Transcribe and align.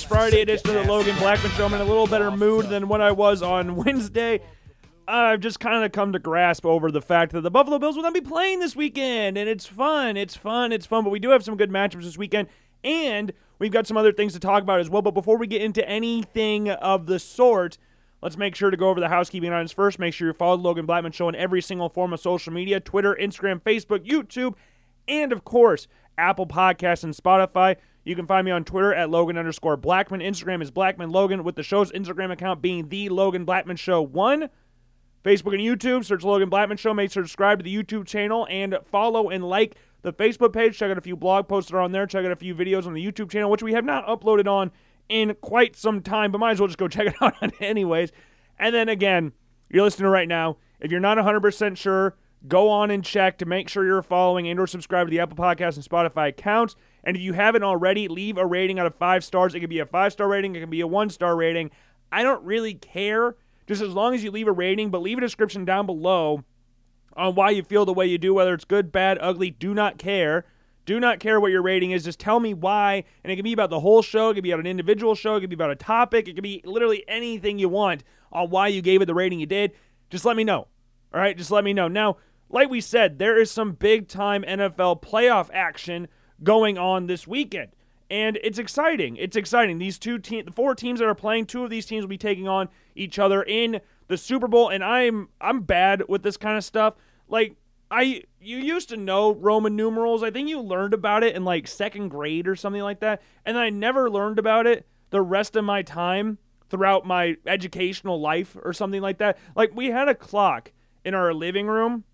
this 0.00 0.08
Friday 0.08 0.40
edition 0.40 0.70
of 0.70 0.86
the 0.86 0.90
Logan 0.90 1.14
Blackman 1.18 1.52
Show. 1.52 1.66
I'm 1.66 1.74
in 1.74 1.80
a 1.82 1.84
little 1.84 2.06
better 2.06 2.30
mood 2.30 2.70
than 2.70 2.88
when 2.88 3.02
I 3.02 3.12
was 3.12 3.42
on 3.42 3.76
Wednesday. 3.84 4.40
I've 5.06 5.40
just 5.40 5.60
kind 5.60 5.84
of 5.84 5.92
come 5.92 6.14
to 6.14 6.18
grasp 6.18 6.64
over 6.64 6.90
the 6.90 7.02
fact 7.02 7.32
that 7.32 7.42
the 7.42 7.50
Buffalo 7.50 7.78
Bills 7.78 7.96
will 7.96 8.04
not 8.04 8.14
be 8.14 8.22
playing 8.22 8.60
this 8.60 8.74
weekend, 8.74 9.36
and 9.36 9.46
it's 9.46 9.66
fun, 9.66 10.16
it's 10.16 10.34
fun, 10.34 10.72
it's 10.72 10.86
fun. 10.86 11.04
But 11.04 11.10
we 11.10 11.18
do 11.18 11.28
have 11.30 11.44
some 11.44 11.54
good 11.54 11.68
matchups 11.68 12.04
this 12.04 12.16
weekend, 12.16 12.48
and 12.82 13.32
we've 13.58 13.72
got 13.72 13.86
some 13.86 13.98
other 13.98 14.10
things 14.10 14.32
to 14.32 14.40
talk 14.40 14.62
about 14.62 14.80
as 14.80 14.88
well. 14.88 15.02
But 15.02 15.10
before 15.10 15.36
we 15.36 15.46
get 15.46 15.60
into 15.60 15.86
anything 15.86 16.70
of 16.70 17.04
the 17.04 17.18
sort, 17.18 17.76
let's 18.22 18.38
make 18.38 18.54
sure 18.54 18.70
to 18.70 18.78
go 18.78 18.88
over 18.88 19.00
the 19.00 19.08
housekeeping 19.08 19.52
items 19.52 19.72
first. 19.72 19.98
Make 19.98 20.14
sure 20.14 20.28
you 20.28 20.32
follow 20.32 20.56
the 20.56 20.62
Logan 20.62 20.86
Blackman 20.86 21.12
Show 21.12 21.26
on 21.26 21.34
every 21.34 21.60
single 21.60 21.90
form 21.90 22.14
of 22.14 22.20
social 22.20 22.54
media 22.54 22.80
Twitter, 22.80 23.14
Instagram, 23.20 23.60
Facebook, 23.60 24.06
YouTube, 24.06 24.54
and 25.06 25.30
of 25.30 25.44
course, 25.44 25.88
Apple 26.16 26.46
Podcasts 26.46 27.04
and 27.04 27.14
Spotify. 27.14 27.76
You 28.04 28.16
can 28.16 28.26
find 28.26 28.44
me 28.44 28.50
on 28.50 28.64
Twitter 28.64 28.94
at 28.94 29.10
Logan 29.10 29.36
underscore 29.36 29.76
Blackman. 29.76 30.20
Instagram 30.20 30.62
is 30.62 30.70
Blackman 30.70 31.10
Logan, 31.10 31.44
with 31.44 31.56
the 31.56 31.62
show's 31.62 31.92
Instagram 31.92 32.32
account 32.32 32.62
being 32.62 32.88
the 32.88 33.08
Logan 33.08 33.44
Blackman 33.44 33.76
Show 33.76 34.00
1. 34.00 34.48
Facebook 35.22 35.52
and 35.52 35.60
YouTube, 35.60 36.04
search 36.04 36.24
Logan 36.24 36.48
Blackman 36.48 36.78
Show. 36.78 36.94
Make 36.94 37.12
sure 37.12 37.22
to 37.22 37.28
subscribe 37.28 37.58
to 37.58 37.62
the 37.62 37.74
YouTube 37.74 38.06
channel 38.06 38.46
and 38.48 38.78
follow 38.90 39.28
and 39.28 39.44
like 39.44 39.76
the 40.00 40.14
Facebook 40.14 40.54
page. 40.54 40.78
Check 40.78 40.90
out 40.90 40.96
a 40.96 41.02
few 41.02 41.16
blog 41.16 41.46
posts 41.46 41.70
that 41.70 41.76
are 41.76 41.80
on 41.80 41.92
there. 41.92 42.06
Check 42.06 42.24
out 42.24 42.32
a 42.32 42.36
few 42.36 42.54
videos 42.54 42.86
on 42.86 42.94
the 42.94 43.04
YouTube 43.04 43.30
channel, 43.30 43.50
which 43.50 43.62
we 43.62 43.74
have 43.74 43.84
not 43.84 44.06
uploaded 44.06 44.48
on 44.48 44.70
in 45.10 45.34
quite 45.42 45.76
some 45.76 46.00
time, 46.00 46.32
but 46.32 46.38
might 46.38 46.52
as 46.52 46.60
well 46.60 46.68
just 46.68 46.78
go 46.78 46.88
check 46.88 47.08
it 47.08 47.14
out 47.20 47.34
anyways. 47.60 48.12
And 48.58 48.74
then 48.74 48.88
again, 48.88 49.32
you're 49.68 49.84
listening 49.84 50.08
right 50.08 50.28
now. 50.28 50.56
If 50.80 50.90
you're 50.90 51.00
not 51.00 51.18
100% 51.18 51.76
sure, 51.76 52.16
go 52.48 52.70
on 52.70 52.90
and 52.90 53.04
check 53.04 53.36
to 53.38 53.46
make 53.46 53.68
sure 53.68 53.84
you're 53.84 54.02
following 54.02 54.48
and 54.48 54.58
or 54.58 54.66
subscribe 54.66 55.06
to 55.06 55.10
the 55.10 55.20
Apple 55.20 55.36
Podcast 55.36 55.76
and 55.76 55.84
Spotify 55.84 56.28
accounts. 56.28 56.76
And 57.04 57.16
if 57.16 57.22
you 57.22 57.32
haven't 57.32 57.62
already, 57.62 58.08
leave 58.08 58.36
a 58.36 58.46
rating 58.46 58.78
out 58.78 58.86
of 58.86 58.94
five 58.94 59.24
stars. 59.24 59.54
It 59.54 59.60
could 59.60 59.70
be 59.70 59.78
a 59.78 59.86
five 59.86 60.12
star 60.12 60.28
rating, 60.28 60.54
it 60.54 60.60
can 60.60 60.70
be 60.70 60.80
a 60.80 60.86
one 60.86 61.10
star 61.10 61.36
rating. 61.36 61.70
I 62.12 62.22
don't 62.22 62.44
really 62.44 62.74
care, 62.74 63.36
just 63.66 63.82
as 63.82 63.90
long 63.90 64.14
as 64.14 64.24
you 64.24 64.30
leave 64.30 64.48
a 64.48 64.52
rating, 64.52 64.90
but 64.90 65.02
leave 65.02 65.18
a 65.18 65.20
description 65.20 65.64
down 65.64 65.86
below 65.86 66.44
on 67.16 67.34
why 67.34 67.50
you 67.50 67.62
feel 67.62 67.84
the 67.84 67.92
way 67.92 68.06
you 68.06 68.18
do, 68.18 68.34
whether 68.34 68.54
it's 68.54 68.64
good, 68.64 68.90
bad, 68.90 69.18
ugly, 69.20 69.50
do 69.50 69.74
not 69.74 69.98
care. 69.98 70.44
Do 70.86 70.98
not 70.98 71.20
care 71.20 71.38
what 71.38 71.52
your 71.52 71.62
rating 71.62 71.90
is. 71.92 72.04
Just 72.04 72.18
tell 72.18 72.40
me 72.40 72.54
why. 72.54 73.04
And 73.22 73.30
it 73.30 73.36
can 73.36 73.44
be 73.44 73.52
about 73.52 73.70
the 73.70 73.80
whole 73.80 74.02
show. 74.02 74.30
It 74.30 74.34
can 74.34 74.42
be 74.42 74.50
about 74.50 74.60
an 74.60 74.66
individual 74.66 75.14
show. 75.14 75.36
It 75.36 75.40
can 75.40 75.50
be 75.50 75.54
about 75.54 75.70
a 75.70 75.76
topic. 75.76 76.26
It 76.26 76.34
can 76.34 76.42
be 76.42 76.62
literally 76.64 77.04
anything 77.06 77.58
you 77.58 77.68
want 77.68 78.02
on 78.32 78.50
why 78.50 78.68
you 78.68 78.82
gave 78.82 79.02
it 79.02 79.04
the 79.04 79.14
rating 79.14 79.38
you 79.38 79.46
did. 79.46 79.72
Just 80.08 80.24
let 80.24 80.36
me 80.36 80.42
know. 80.42 80.66
All 81.14 81.20
right? 81.20 81.36
Just 81.36 81.50
let 81.50 81.62
me 81.62 81.72
know. 81.72 81.86
Now, 81.86 82.16
like 82.48 82.70
we 82.70 82.80
said, 82.80 83.18
there 83.18 83.40
is 83.40 83.50
some 83.50 83.72
big 83.72 84.08
time 84.08 84.42
NFL 84.42 85.02
playoff 85.02 85.48
action 85.52 86.08
going 86.42 86.78
on 86.78 87.06
this 87.06 87.26
weekend. 87.26 87.70
And 88.10 88.38
it's 88.42 88.58
exciting. 88.58 89.16
It's 89.16 89.36
exciting. 89.36 89.78
These 89.78 89.98
two 89.98 90.18
teams, 90.18 90.46
the 90.46 90.52
four 90.52 90.74
teams 90.74 90.98
that 90.98 91.06
are 91.06 91.14
playing, 91.14 91.46
two 91.46 91.62
of 91.62 91.70
these 91.70 91.86
teams 91.86 92.02
will 92.02 92.08
be 92.08 92.18
taking 92.18 92.48
on 92.48 92.68
each 92.96 93.18
other 93.20 93.42
in 93.42 93.80
the 94.08 94.16
Super 94.16 94.48
Bowl. 94.48 94.68
And 94.68 94.82
I'm 94.82 95.28
I'm 95.40 95.62
bad 95.62 96.02
with 96.08 96.22
this 96.22 96.36
kind 96.36 96.56
of 96.56 96.64
stuff. 96.64 96.94
Like 97.28 97.56
I 97.88 98.24
you 98.40 98.56
used 98.56 98.88
to 98.88 98.96
know 98.96 99.32
Roman 99.32 99.76
numerals. 99.76 100.24
I 100.24 100.30
think 100.32 100.48
you 100.48 100.60
learned 100.60 100.92
about 100.92 101.22
it 101.22 101.36
in 101.36 101.44
like 101.44 101.68
second 101.68 102.08
grade 102.08 102.48
or 102.48 102.56
something 102.56 102.82
like 102.82 103.00
that. 103.00 103.22
And 103.46 103.56
I 103.56 103.70
never 103.70 104.10
learned 104.10 104.40
about 104.40 104.66
it 104.66 104.86
the 105.10 105.22
rest 105.22 105.54
of 105.54 105.64
my 105.64 105.82
time 105.82 106.38
throughout 106.68 107.06
my 107.06 107.36
educational 107.46 108.20
life 108.20 108.56
or 108.62 108.72
something 108.72 109.02
like 109.02 109.18
that. 109.18 109.38
Like 109.54 109.74
we 109.74 109.86
had 109.86 110.08
a 110.08 110.14
clock 110.14 110.72
in 111.04 111.14
our 111.14 111.32
living 111.32 111.66
room 111.66 112.04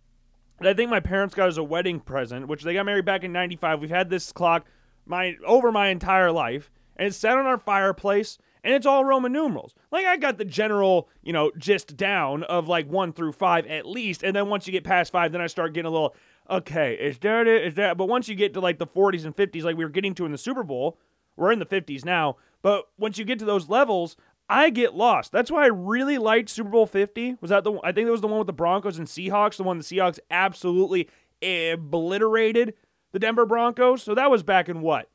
I 0.61 0.75
think 0.75 0.91
my 0.91 1.01
parents 1.01 1.35
got 1.35 1.49
as 1.49 1.59
a 1.59 1.65
wedding 1.65 2.01
present, 2.01 2.49
which 2.49 2.63
they 2.63 2.75
got 2.75 2.87
married 2.87 3.05
back 3.05 3.25
in 3.25 3.33
95. 3.33 3.81
We've 3.81 3.91
had 3.91 4.11
this 4.11 4.33
clock 4.33 4.67
my 5.05 5.37
over 5.47 5.71
my 5.71 5.89
entire 5.89 6.33
life 6.33 6.71
and 6.97 7.09
it's 7.09 7.17
set 7.17 7.37
on 7.37 7.47
our 7.47 7.59
fireplace 7.59 8.39
and 8.65 8.75
it's 8.75 8.87
all 8.87 9.05
Roman 9.05 9.33
numerals. 9.33 9.75
Like 9.93 10.07
I 10.07 10.17
got 10.17 10.39
the 10.39 10.45
general, 10.45 11.09
you 11.23 11.33
know, 11.33 11.53
gist 11.57 11.97
down 11.97 12.43
of 12.45 12.67
like 12.67 12.89
1 12.89 13.13
through 13.13 13.33
5 13.33 13.67
at 13.67 13.87
least, 13.87 14.25
and 14.25 14.35
then 14.35 14.49
once 14.49 14.67
you 14.67 14.73
get 14.73 14.85
past 14.85 15.13
5 15.13 15.33
then 15.33 15.41
I 15.41 15.47
start 15.47 15.73
getting 15.73 15.87
a 15.87 15.93
little 15.93 16.15
okay, 16.51 16.95
is 16.95 17.19
that 17.19 17.47
it? 17.47 17.67
Is 17.67 17.75
that 17.75 17.97
but 17.97 18.09
once 18.09 18.29
you 18.29 18.35
get 18.35 18.55
to 18.55 18.61
like 18.61 18.79
the 18.79 18.87
40s 18.87 19.25
and 19.25 19.37
50s 19.37 19.63
like 19.63 19.77
we 19.77 19.85
were 19.85 19.91
getting 19.91 20.15
to 20.15 20.27
in 20.27 20.33
the 20.33 20.39
Super 20.39 20.63
Bowl, 20.63 20.99
we're 21.37 21.53
in 21.53 21.59
the 21.59 21.67
50s 21.67 22.05
now, 22.05 22.37
but 22.63 22.87
once 22.99 23.19
you 23.19 23.25
get 23.25 23.39
to 23.39 23.45
those 23.45 23.69
levels, 23.69 24.17
I 24.49 24.71
get 24.71 24.95
lost. 24.95 25.33
That's 25.33 25.51
why 25.51 25.65
I 25.65 25.69
really 25.69 26.19
liked 26.19 26.49
Super 26.49 26.71
Bowl 26.71 26.87
50. 26.87 27.37
Was 27.41 27.51
that 27.51 27.65
the 27.65 27.79
I 27.83 27.93
think 27.93 28.07
it 28.07 28.13
was 28.13 28.21
the 28.21 28.29
one 28.29 28.39
with 28.39 28.47
the 28.47 28.53
Broncos 28.53 28.99
and 28.99 29.07
Seahawks, 29.07 29.57
the 29.57 29.65
one 29.65 29.79
the 29.79 29.85
Seahawks 29.85 30.21
absolutely 30.31 31.09
obliterated 31.43 32.75
the 33.13 33.19
Denver 33.19 33.47
Broncos. 33.47 34.03
So 34.03 34.15
that 34.15 34.31
was 34.31 34.43
back 34.43 34.69
in 34.69 34.81
what? 34.81 35.11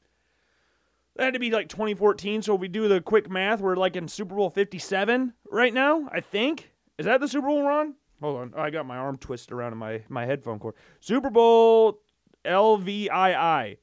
That 1.16 1.26
had 1.26 1.34
to 1.34 1.40
be 1.40 1.52
like 1.52 1.70
2014. 1.70 2.42
So 2.42 2.56
if 2.56 2.62
we 2.62 2.68
do 2.68 2.88
the 2.88 3.02
quick 3.02 3.30
math, 3.30 3.60
we're 3.60 3.76
like 3.76 3.96
in 3.96 4.08
Super 4.08 4.36
Bowl 4.36 4.50
57 4.50 5.34
right 5.50 5.74
now, 5.74 6.10
I 6.12 6.22
think. 6.22 6.72
Is 6.98 7.06
that 7.06 7.20
the 7.20 7.28
Super 7.28 7.48
Bowl 7.48 7.64
we're? 7.64 7.96
Hold 8.22 8.40
on. 8.40 8.54
I 8.56 8.70
got 8.70 8.86
my 8.86 8.98
arm 8.98 9.18
twisted 9.18 9.52
around 9.52 9.74
in 9.74 9.78
my, 9.78 10.04
my 10.08 10.26
headphone 10.26 10.60
cord. 10.60 10.76
Super 11.00 11.30
Bowl 11.30 12.02
LVII. 12.46 13.78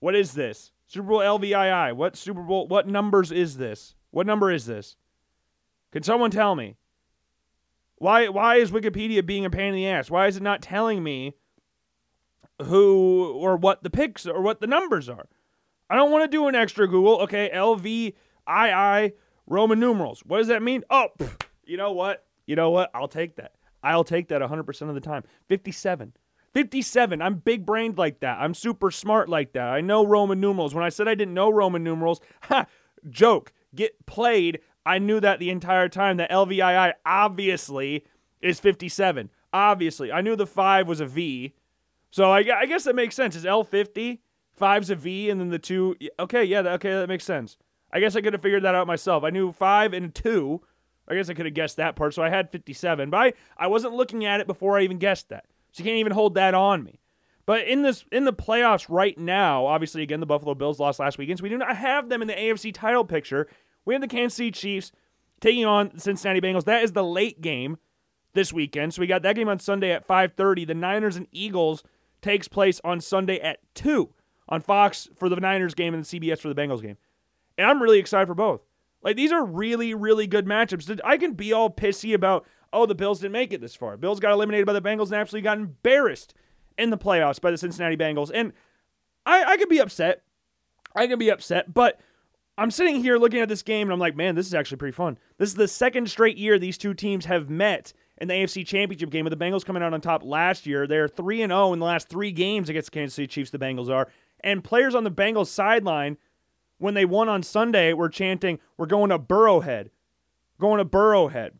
What 0.00 0.14
is 0.14 0.32
this? 0.32 0.72
Super 0.86 1.08
Bowl 1.08 1.18
LVII. 1.20 1.94
What 1.94 2.16
Super 2.16 2.42
Bowl? 2.42 2.66
What 2.68 2.88
numbers 2.88 3.32
is 3.32 3.56
this? 3.56 3.94
What 4.16 4.26
number 4.26 4.50
is 4.50 4.64
this? 4.64 4.96
Can 5.92 6.02
someone 6.02 6.30
tell 6.30 6.54
me? 6.54 6.76
Why 7.96 8.28
why 8.28 8.56
is 8.56 8.70
Wikipedia 8.70 9.24
being 9.24 9.44
a 9.44 9.50
pain 9.50 9.68
in 9.68 9.74
the 9.74 9.88
ass? 9.88 10.10
Why 10.10 10.26
is 10.26 10.38
it 10.38 10.42
not 10.42 10.62
telling 10.62 11.02
me 11.02 11.34
who 12.62 13.34
or 13.34 13.58
what 13.58 13.82
the 13.82 13.90
picks 13.90 14.26
or 14.26 14.40
what 14.40 14.62
the 14.62 14.66
numbers 14.66 15.10
are? 15.10 15.28
I 15.90 15.96
don't 15.96 16.10
want 16.10 16.24
to 16.24 16.34
do 16.34 16.48
an 16.48 16.54
extra 16.54 16.88
Google. 16.88 17.20
Okay, 17.24 17.50
LVII 17.52 19.12
Roman 19.46 19.78
numerals. 19.78 20.22
What 20.24 20.38
does 20.38 20.48
that 20.48 20.62
mean? 20.62 20.82
Oh, 20.88 21.08
you 21.66 21.76
know 21.76 21.92
what? 21.92 22.24
You 22.46 22.56
know 22.56 22.70
what? 22.70 22.90
I'll 22.94 23.08
take 23.08 23.36
that. 23.36 23.52
I'll 23.82 24.02
take 24.02 24.28
that 24.28 24.40
100% 24.40 24.88
of 24.88 24.94
the 24.94 25.00
time. 25.02 25.24
57. 25.48 26.14
57. 26.54 27.20
I'm 27.20 27.34
big 27.34 27.66
brained 27.66 27.98
like 27.98 28.20
that. 28.20 28.38
I'm 28.40 28.54
super 28.54 28.90
smart 28.90 29.28
like 29.28 29.52
that. 29.52 29.68
I 29.68 29.82
know 29.82 30.06
Roman 30.06 30.40
numerals. 30.40 30.74
When 30.74 30.84
I 30.84 30.88
said 30.88 31.06
I 31.06 31.14
didn't 31.14 31.34
know 31.34 31.50
Roman 31.50 31.84
numerals, 31.84 32.22
ha, 32.44 32.64
joke, 33.10 33.52
get 33.76 34.06
played. 34.06 34.60
I 34.84 34.98
knew 34.98 35.20
that 35.20 35.38
the 35.38 35.50
entire 35.50 35.88
time. 35.88 36.16
That 36.16 36.30
LVII 36.30 36.94
obviously 37.04 38.04
is 38.40 38.60
57. 38.60 39.30
Obviously. 39.52 40.10
I 40.12 40.20
knew 40.20 40.36
the 40.36 40.46
5 40.46 40.88
was 40.88 41.00
a 41.00 41.06
V. 41.06 41.54
So 42.10 42.30
I, 42.30 42.38
I 42.38 42.66
guess 42.66 42.84
that 42.84 42.96
makes 42.96 43.14
sense. 43.14 43.36
Is 43.36 43.44
L50? 43.44 44.18
Five's 44.56 44.88
a 44.88 44.96
V, 44.96 45.28
and 45.28 45.38
then 45.38 45.50
the 45.50 45.58
two. 45.58 45.96
Okay, 46.18 46.42
yeah, 46.42 46.60
okay, 46.60 46.90
that 46.90 47.08
makes 47.08 47.24
sense. 47.24 47.58
I 47.92 48.00
guess 48.00 48.16
I 48.16 48.22
could 48.22 48.32
have 48.32 48.42
figured 48.42 48.62
that 48.62 48.74
out 48.74 48.86
myself. 48.86 49.22
I 49.22 49.30
knew 49.30 49.52
five 49.52 49.92
and 49.92 50.14
two. 50.14 50.62
I 51.06 51.14
guess 51.14 51.28
I 51.28 51.34
could 51.34 51.46
have 51.46 51.54
guessed 51.54 51.76
that 51.76 51.94
part, 51.94 52.14
so 52.14 52.22
I 52.22 52.30
had 52.30 52.50
57. 52.50 53.10
But 53.10 53.18
I, 53.18 53.32
I 53.56 53.66
wasn't 53.66 53.94
looking 53.94 54.24
at 54.24 54.40
it 54.40 54.46
before 54.46 54.78
I 54.78 54.82
even 54.82 54.98
guessed 54.98 55.28
that. 55.28 55.44
So 55.72 55.82
you 55.82 55.84
can't 55.84 55.98
even 55.98 56.12
hold 56.12 56.34
that 56.34 56.54
on 56.54 56.82
me. 56.82 57.00
But 57.44 57.68
in 57.68 57.82
this 57.82 58.04
in 58.10 58.24
the 58.24 58.32
playoffs 58.32 58.86
right 58.88 59.16
now, 59.16 59.66
obviously 59.66 60.02
again 60.02 60.20
the 60.20 60.26
Buffalo 60.26 60.54
Bills 60.54 60.80
lost 60.80 60.98
last 60.98 61.16
weekend, 61.16 61.38
so 61.38 61.44
we 61.44 61.48
do 61.48 61.58
not 61.58 61.76
have 61.76 62.08
them 62.08 62.22
in 62.22 62.28
the 62.28 62.34
AFC 62.34 62.72
title 62.74 63.04
picture. 63.04 63.46
We 63.86 63.94
have 63.94 64.02
the 64.02 64.08
Kansas 64.08 64.36
City 64.36 64.50
Chiefs 64.50 64.92
taking 65.40 65.64
on 65.64 65.90
the 65.94 66.00
Cincinnati 66.00 66.40
Bengals. 66.40 66.64
That 66.64 66.82
is 66.82 66.92
the 66.92 67.04
late 67.04 67.40
game 67.40 67.78
this 68.34 68.52
weekend. 68.52 68.92
So 68.92 69.00
we 69.00 69.06
got 69.06 69.22
that 69.22 69.36
game 69.36 69.48
on 69.48 69.58
Sunday 69.58 69.92
at 69.92 70.06
5:30. 70.06 70.66
The 70.66 70.74
Niners 70.74 71.16
and 71.16 71.26
Eagles 71.32 71.82
takes 72.20 72.48
place 72.48 72.80
on 72.84 73.00
Sunday 73.00 73.40
at 73.40 73.60
2 73.74 74.12
on 74.48 74.60
Fox 74.60 75.08
for 75.16 75.28
the 75.28 75.36
Niners 75.36 75.74
game 75.74 75.94
and 75.94 76.04
the 76.04 76.20
CBS 76.20 76.40
for 76.40 76.52
the 76.52 76.60
Bengals 76.60 76.82
game. 76.82 76.98
And 77.56 77.66
I'm 77.66 77.82
really 77.82 77.98
excited 77.98 78.26
for 78.26 78.34
both. 78.34 78.60
Like 79.02 79.16
these 79.16 79.32
are 79.32 79.44
really, 79.44 79.94
really 79.94 80.26
good 80.26 80.46
matchups. 80.46 81.00
I 81.04 81.16
can 81.16 81.32
be 81.32 81.52
all 81.52 81.70
pissy 81.70 82.14
about, 82.14 82.46
oh, 82.72 82.86
the 82.86 82.94
Bills 82.94 83.20
didn't 83.20 83.32
make 83.32 83.52
it 83.52 83.60
this 83.60 83.74
far. 83.74 83.96
Bills 83.96 84.20
got 84.20 84.32
eliminated 84.32 84.66
by 84.66 84.72
the 84.72 84.82
Bengals 84.82 85.06
and 85.06 85.14
absolutely 85.14 85.44
got 85.44 85.58
embarrassed 85.58 86.34
in 86.76 86.90
the 86.90 86.98
playoffs 86.98 87.40
by 87.40 87.50
the 87.50 87.58
Cincinnati 87.58 87.96
Bengals. 87.96 88.30
And 88.34 88.52
I, 89.24 89.44
I 89.44 89.56
could 89.56 89.68
be 89.68 89.78
upset. 89.78 90.22
I 90.94 91.06
can 91.06 91.18
be 91.18 91.30
upset, 91.30 91.72
but 91.72 92.00
I'm 92.58 92.70
sitting 92.70 93.02
here 93.02 93.18
looking 93.18 93.40
at 93.40 93.48
this 93.48 93.62
game 93.62 93.86
and 93.88 93.92
I'm 93.92 93.98
like, 93.98 94.16
man, 94.16 94.34
this 94.34 94.46
is 94.46 94.54
actually 94.54 94.78
pretty 94.78 94.94
fun. 94.94 95.18
This 95.36 95.50
is 95.50 95.56
the 95.56 95.68
second 95.68 96.08
straight 96.08 96.38
year 96.38 96.58
these 96.58 96.78
two 96.78 96.94
teams 96.94 97.26
have 97.26 97.50
met 97.50 97.92
in 98.18 98.28
the 98.28 98.34
AFC 98.34 98.66
Championship 98.66 99.10
game 99.10 99.24
with 99.24 99.38
the 99.38 99.44
Bengals 99.44 99.64
coming 99.64 99.82
out 99.82 99.92
on 99.92 100.00
top 100.00 100.24
last 100.24 100.64
year. 100.66 100.86
They're 100.86 101.08
3 101.08 101.42
and 101.42 101.50
0 101.50 101.74
in 101.74 101.80
the 101.80 101.84
last 101.84 102.08
3 102.08 102.32
games 102.32 102.70
against 102.70 102.90
the 102.90 102.98
Kansas 102.98 103.14
City 103.14 103.26
Chiefs 103.26 103.50
the 103.50 103.58
Bengals 103.58 103.90
are. 103.90 104.08
And 104.40 104.64
players 104.64 104.94
on 104.94 105.04
the 105.04 105.10
Bengals 105.10 105.48
sideline 105.48 106.16
when 106.78 106.94
they 106.94 107.04
won 107.04 107.28
on 107.28 107.42
Sunday 107.42 107.92
were 107.92 108.08
chanting, 108.08 108.58
"We're 108.78 108.86
going 108.86 109.10
to 109.10 109.18
Burrowhead. 109.18 109.90
Going 110.58 110.78
to 110.78 110.84
Burrowhead." 110.84 111.52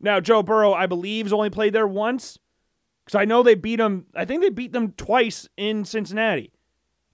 Now, 0.00 0.20
Joe 0.20 0.42
Burrow, 0.42 0.74
I 0.74 0.86
believe, 0.86 1.26
has 1.26 1.32
only 1.32 1.50
played 1.50 1.72
there 1.72 1.86
once. 1.86 2.38
Cuz 3.06 3.14
I 3.14 3.24
know 3.24 3.42
they 3.42 3.54
beat 3.54 3.76
them, 3.76 4.06
I 4.14 4.26
think 4.26 4.42
they 4.42 4.50
beat 4.50 4.72
them 4.72 4.92
twice 4.92 5.48
in 5.56 5.84
Cincinnati. 5.84 6.52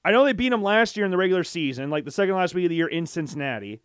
I 0.08 0.10
know 0.10 0.24
they 0.24 0.32
beat 0.32 0.48
them 0.48 0.62
last 0.62 0.96
year 0.96 1.04
in 1.04 1.10
the 1.10 1.18
regular 1.18 1.44
season, 1.44 1.90
like 1.90 2.06
the 2.06 2.10
second 2.10 2.34
last 2.34 2.54
week 2.54 2.64
of 2.64 2.70
the 2.70 2.76
year 2.76 2.88
in 2.88 3.04
Cincinnati. 3.04 3.82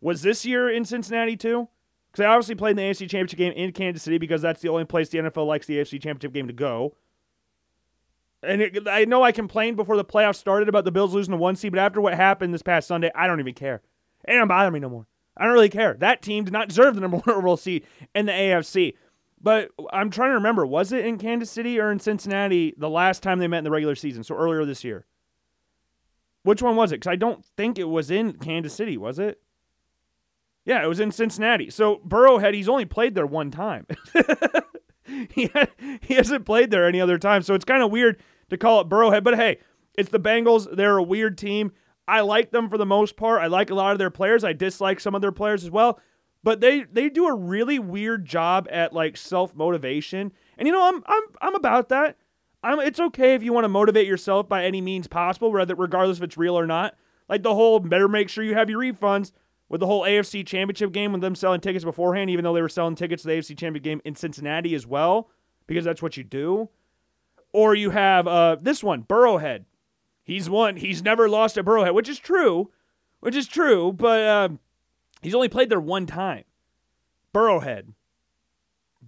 Was 0.00 0.22
this 0.22 0.46
year 0.46 0.70
in 0.70 0.86
Cincinnati 0.86 1.36
too? 1.36 1.68
Because 2.06 2.22
they 2.22 2.24
obviously 2.24 2.54
played 2.54 2.70
in 2.70 2.76
the 2.76 2.84
AFC 2.84 3.00
Championship 3.00 3.36
game 3.36 3.52
in 3.52 3.72
Kansas 3.72 4.02
City 4.02 4.16
because 4.16 4.40
that's 4.40 4.62
the 4.62 4.70
only 4.70 4.86
place 4.86 5.10
the 5.10 5.18
NFL 5.18 5.46
likes 5.46 5.66
the 5.66 5.76
AFC 5.76 6.00
Championship 6.00 6.32
game 6.32 6.46
to 6.46 6.54
go. 6.54 6.94
And 8.42 8.62
it, 8.62 8.88
I 8.88 9.04
know 9.04 9.22
I 9.22 9.30
complained 9.30 9.76
before 9.76 9.98
the 9.98 10.06
playoffs 10.06 10.36
started 10.36 10.70
about 10.70 10.86
the 10.86 10.90
Bills 10.90 11.12
losing 11.12 11.32
the 11.32 11.36
one 11.36 11.54
seed, 11.54 11.72
but 11.72 11.80
after 11.80 12.00
what 12.00 12.14
happened 12.14 12.54
this 12.54 12.62
past 12.62 12.88
Sunday, 12.88 13.10
I 13.14 13.26
don't 13.26 13.40
even 13.40 13.52
care. 13.52 13.82
It 14.26 14.36
don't 14.36 14.48
bother 14.48 14.70
me 14.70 14.80
no 14.80 14.88
more. 14.88 15.06
I 15.36 15.44
don't 15.44 15.52
really 15.52 15.68
care. 15.68 15.98
That 16.00 16.22
team 16.22 16.44
did 16.44 16.52
not 16.54 16.68
deserve 16.68 16.94
the 16.94 17.02
number 17.02 17.18
one 17.26 17.36
overall 17.36 17.58
seed 17.58 17.84
in 18.14 18.24
the 18.24 18.32
AFC. 18.32 18.94
But 19.38 19.68
I'm 19.92 20.08
trying 20.08 20.30
to 20.30 20.36
remember, 20.36 20.64
was 20.64 20.92
it 20.92 21.04
in 21.04 21.18
Kansas 21.18 21.50
City 21.50 21.78
or 21.78 21.92
in 21.92 22.00
Cincinnati 22.00 22.72
the 22.78 22.88
last 22.88 23.22
time 23.22 23.38
they 23.38 23.48
met 23.48 23.58
in 23.58 23.64
the 23.64 23.70
regular 23.70 23.96
season? 23.96 24.24
So 24.24 24.34
earlier 24.34 24.64
this 24.64 24.82
year. 24.82 25.04
Which 26.42 26.62
one 26.62 26.76
was 26.76 26.92
it? 26.92 26.96
Because 26.96 27.10
I 27.10 27.16
don't 27.16 27.44
think 27.56 27.78
it 27.78 27.88
was 27.88 28.10
in 28.10 28.34
Kansas 28.34 28.74
City, 28.74 28.96
was 28.96 29.18
it? 29.18 29.40
Yeah, 30.64 30.82
it 30.84 30.86
was 30.86 31.00
in 31.00 31.10
Cincinnati. 31.10 31.70
So 31.70 31.96
Burrowhead, 32.06 32.54
he's 32.54 32.68
only 32.68 32.84
played 32.84 33.14
there 33.14 33.26
one 33.26 33.50
time. 33.50 33.86
he, 35.30 35.50
he 36.02 36.14
hasn't 36.14 36.44
played 36.44 36.70
there 36.70 36.86
any 36.86 37.00
other 37.00 37.18
time. 37.18 37.42
So 37.42 37.54
it's 37.54 37.64
kind 37.64 37.82
of 37.82 37.90
weird 37.90 38.20
to 38.50 38.56
call 38.56 38.80
it 38.80 38.88
Burrowhead. 38.88 39.24
But 39.24 39.36
hey, 39.36 39.58
it's 39.94 40.10
the 40.10 40.20
Bengals. 40.20 40.74
They're 40.74 40.98
a 40.98 41.02
weird 41.02 41.38
team. 41.38 41.72
I 42.06 42.20
like 42.20 42.50
them 42.50 42.68
for 42.70 42.78
the 42.78 42.86
most 42.86 43.16
part. 43.16 43.42
I 43.42 43.46
like 43.46 43.70
a 43.70 43.74
lot 43.74 43.92
of 43.92 43.98
their 43.98 44.10
players. 44.10 44.44
I 44.44 44.52
dislike 44.52 45.00
some 45.00 45.14
of 45.14 45.20
their 45.20 45.32
players 45.32 45.64
as 45.64 45.70
well. 45.70 46.00
But 46.42 46.60
they 46.60 46.84
they 46.84 47.08
do 47.08 47.26
a 47.26 47.34
really 47.34 47.78
weird 47.78 48.24
job 48.24 48.68
at 48.70 48.92
like 48.92 49.16
self 49.16 49.54
motivation. 49.54 50.32
And 50.56 50.66
you 50.66 50.72
know, 50.72 50.88
I'm 50.88 51.02
I'm 51.06 51.22
I'm 51.42 51.54
about 51.54 51.88
that. 51.88 52.16
I'm 52.62 52.80
it's 52.80 53.00
okay 53.00 53.34
if 53.34 53.42
you 53.42 53.52
want 53.52 53.64
to 53.64 53.68
motivate 53.68 54.06
yourself 54.06 54.48
by 54.48 54.64
any 54.64 54.80
means 54.80 55.06
possible, 55.06 55.52
whether 55.52 55.74
regardless 55.74 56.18
if 56.18 56.24
it's 56.24 56.36
real 56.36 56.58
or 56.58 56.66
not. 56.66 56.96
Like 57.28 57.42
the 57.42 57.54
whole 57.54 57.78
better 57.78 58.08
make 58.08 58.28
sure 58.28 58.42
you 58.42 58.54
have 58.54 58.70
your 58.70 58.80
refunds 58.80 59.32
with 59.68 59.80
the 59.80 59.86
whole 59.86 60.02
AFC 60.02 60.46
championship 60.46 60.92
game 60.92 61.12
with 61.12 61.20
them 61.20 61.34
selling 61.34 61.60
tickets 61.60 61.84
beforehand, 61.84 62.30
even 62.30 62.42
though 62.42 62.54
they 62.54 62.62
were 62.62 62.68
selling 62.68 62.94
tickets 62.94 63.22
to 63.22 63.28
the 63.28 63.34
AFC 63.34 63.48
championship 63.48 63.82
game 63.82 64.00
in 64.04 64.14
Cincinnati 64.14 64.74
as 64.74 64.86
well, 64.86 65.28
because 65.66 65.84
that's 65.84 66.02
what 66.02 66.16
you 66.16 66.24
do. 66.24 66.68
Or 67.52 67.74
you 67.74 67.90
have 67.90 68.26
uh, 68.26 68.56
this 68.60 68.82
one, 68.82 69.02
Burrowhead. 69.04 69.64
He's 70.24 70.50
won. 70.50 70.76
He's 70.76 71.02
never 71.02 71.28
lost 71.28 71.56
at 71.56 71.64
Burrowhead, 71.64 71.94
which 71.94 72.08
is 72.08 72.18
true, 72.18 72.70
which 73.20 73.34
is 73.34 73.46
true, 73.46 73.92
but 73.92 74.20
uh, 74.20 74.48
he's 75.22 75.34
only 75.34 75.48
played 75.48 75.70
there 75.70 75.80
one 75.80 76.06
time. 76.06 76.44
Burrowhead. 77.34 77.94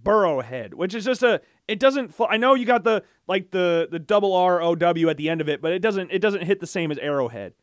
Burrowhead, 0.01 0.73
which 0.73 0.95
is 0.95 1.05
just 1.05 1.21
a. 1.21 1.41
It 1.67 1.79
doesn't. 1.79 2.13
I 2.29 2.37
know 2.37 2.53
you 2.53 2.65
got 2.65 2.83
the 2.83 3.03
like 3.27 3.51
the 3.51 3.87
the 3.89 3.99
double 3.99 4.33
R 4.33 4.61
O 4.61 4.75
W 4.75 5.09
at 5.09 5.17
the 5.17 5.29
end 5.29 5.41
of 5.41 5.49
it, 5.49 5.61
but 5.61 5.71
it 5.71 5.79
doesn't. 5.79 6.11
It 6.11 6.19
doesn't 6.19 6.43
hit 6.43 6.59
the 6.59 6.67
same 6.67 6.91
as 6.91 6.97
Arrowhead. 6.97 7.53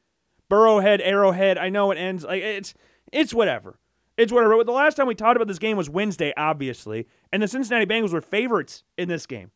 Burrowhead, 0.50 1.00
Arrowhead. 1.02 1.58
I 1.58 1.68
know 1.68 1.90
it 1.90 1.98
ends 1.98 2.24
like 2.24 2.42
it's 2.42 2.74
it's 3.12 3.34
whatever. 3.34 3.78
It's 4.16 4.32
whatever. 4.32 4.56
But 4.56 4.66
the 4.66 4.72
last 4.72 4.96
time 4.96 5.06
we 5.06 5.14
talked 5.14 5.36
about 5.36 5.48
this 5.48 5.58
game 5.58 5.76
was 5.76 5.90
Wednesday, 5.90 6.32
obviously, 6.36 7.06
and 7.32 7.42
the 7.42 7.48
Cincinnati 7.48 7.86
Bengals 7.86 8.12
were 8.12 8.20
favorites 8.20 8.82
in 8.96 9.08
this 9.08 9.26
game. 9.26 9.50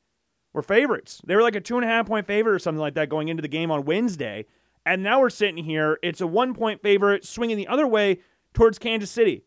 Were 0.52 0.62
favorites. 0.62 1.22
They 1.24 1.34
were 1.34 1.42
like 1.42 1.56
a 1.56 1.60
two 1.60 1.76
and 1.76 1.84
a 1.84 1.88
half 1.88 2.06
point 2.06 2.26
favorite 2.26 2.54
or 2.54 2.58
something 2.58 2.80
like 2.80 2.94
that 2.94 3.08
going 3.08 3.28
into 3.28 3.40
the 3.40 3.48
game 3.48 3.70
on 3.70 3.86
Wednesday, 3.86 4.44
and 4.84 5.02
now 5.02 5.20
we're 5.20 5.30
sitting 5.30 5.64
here. 5.64 5.98
It's 6.02 6.20
a 6.20 6.26
one 6.26 6.52
point 6.52 6.82
favorite 6.82 7.24
swinging 7.24 7.56
the 7.56 7.68
other 7.68 7.86
way 7.86 8.20
towards 8.52 8.78
Kansas 8.78 9.10
City. 9.10 9.44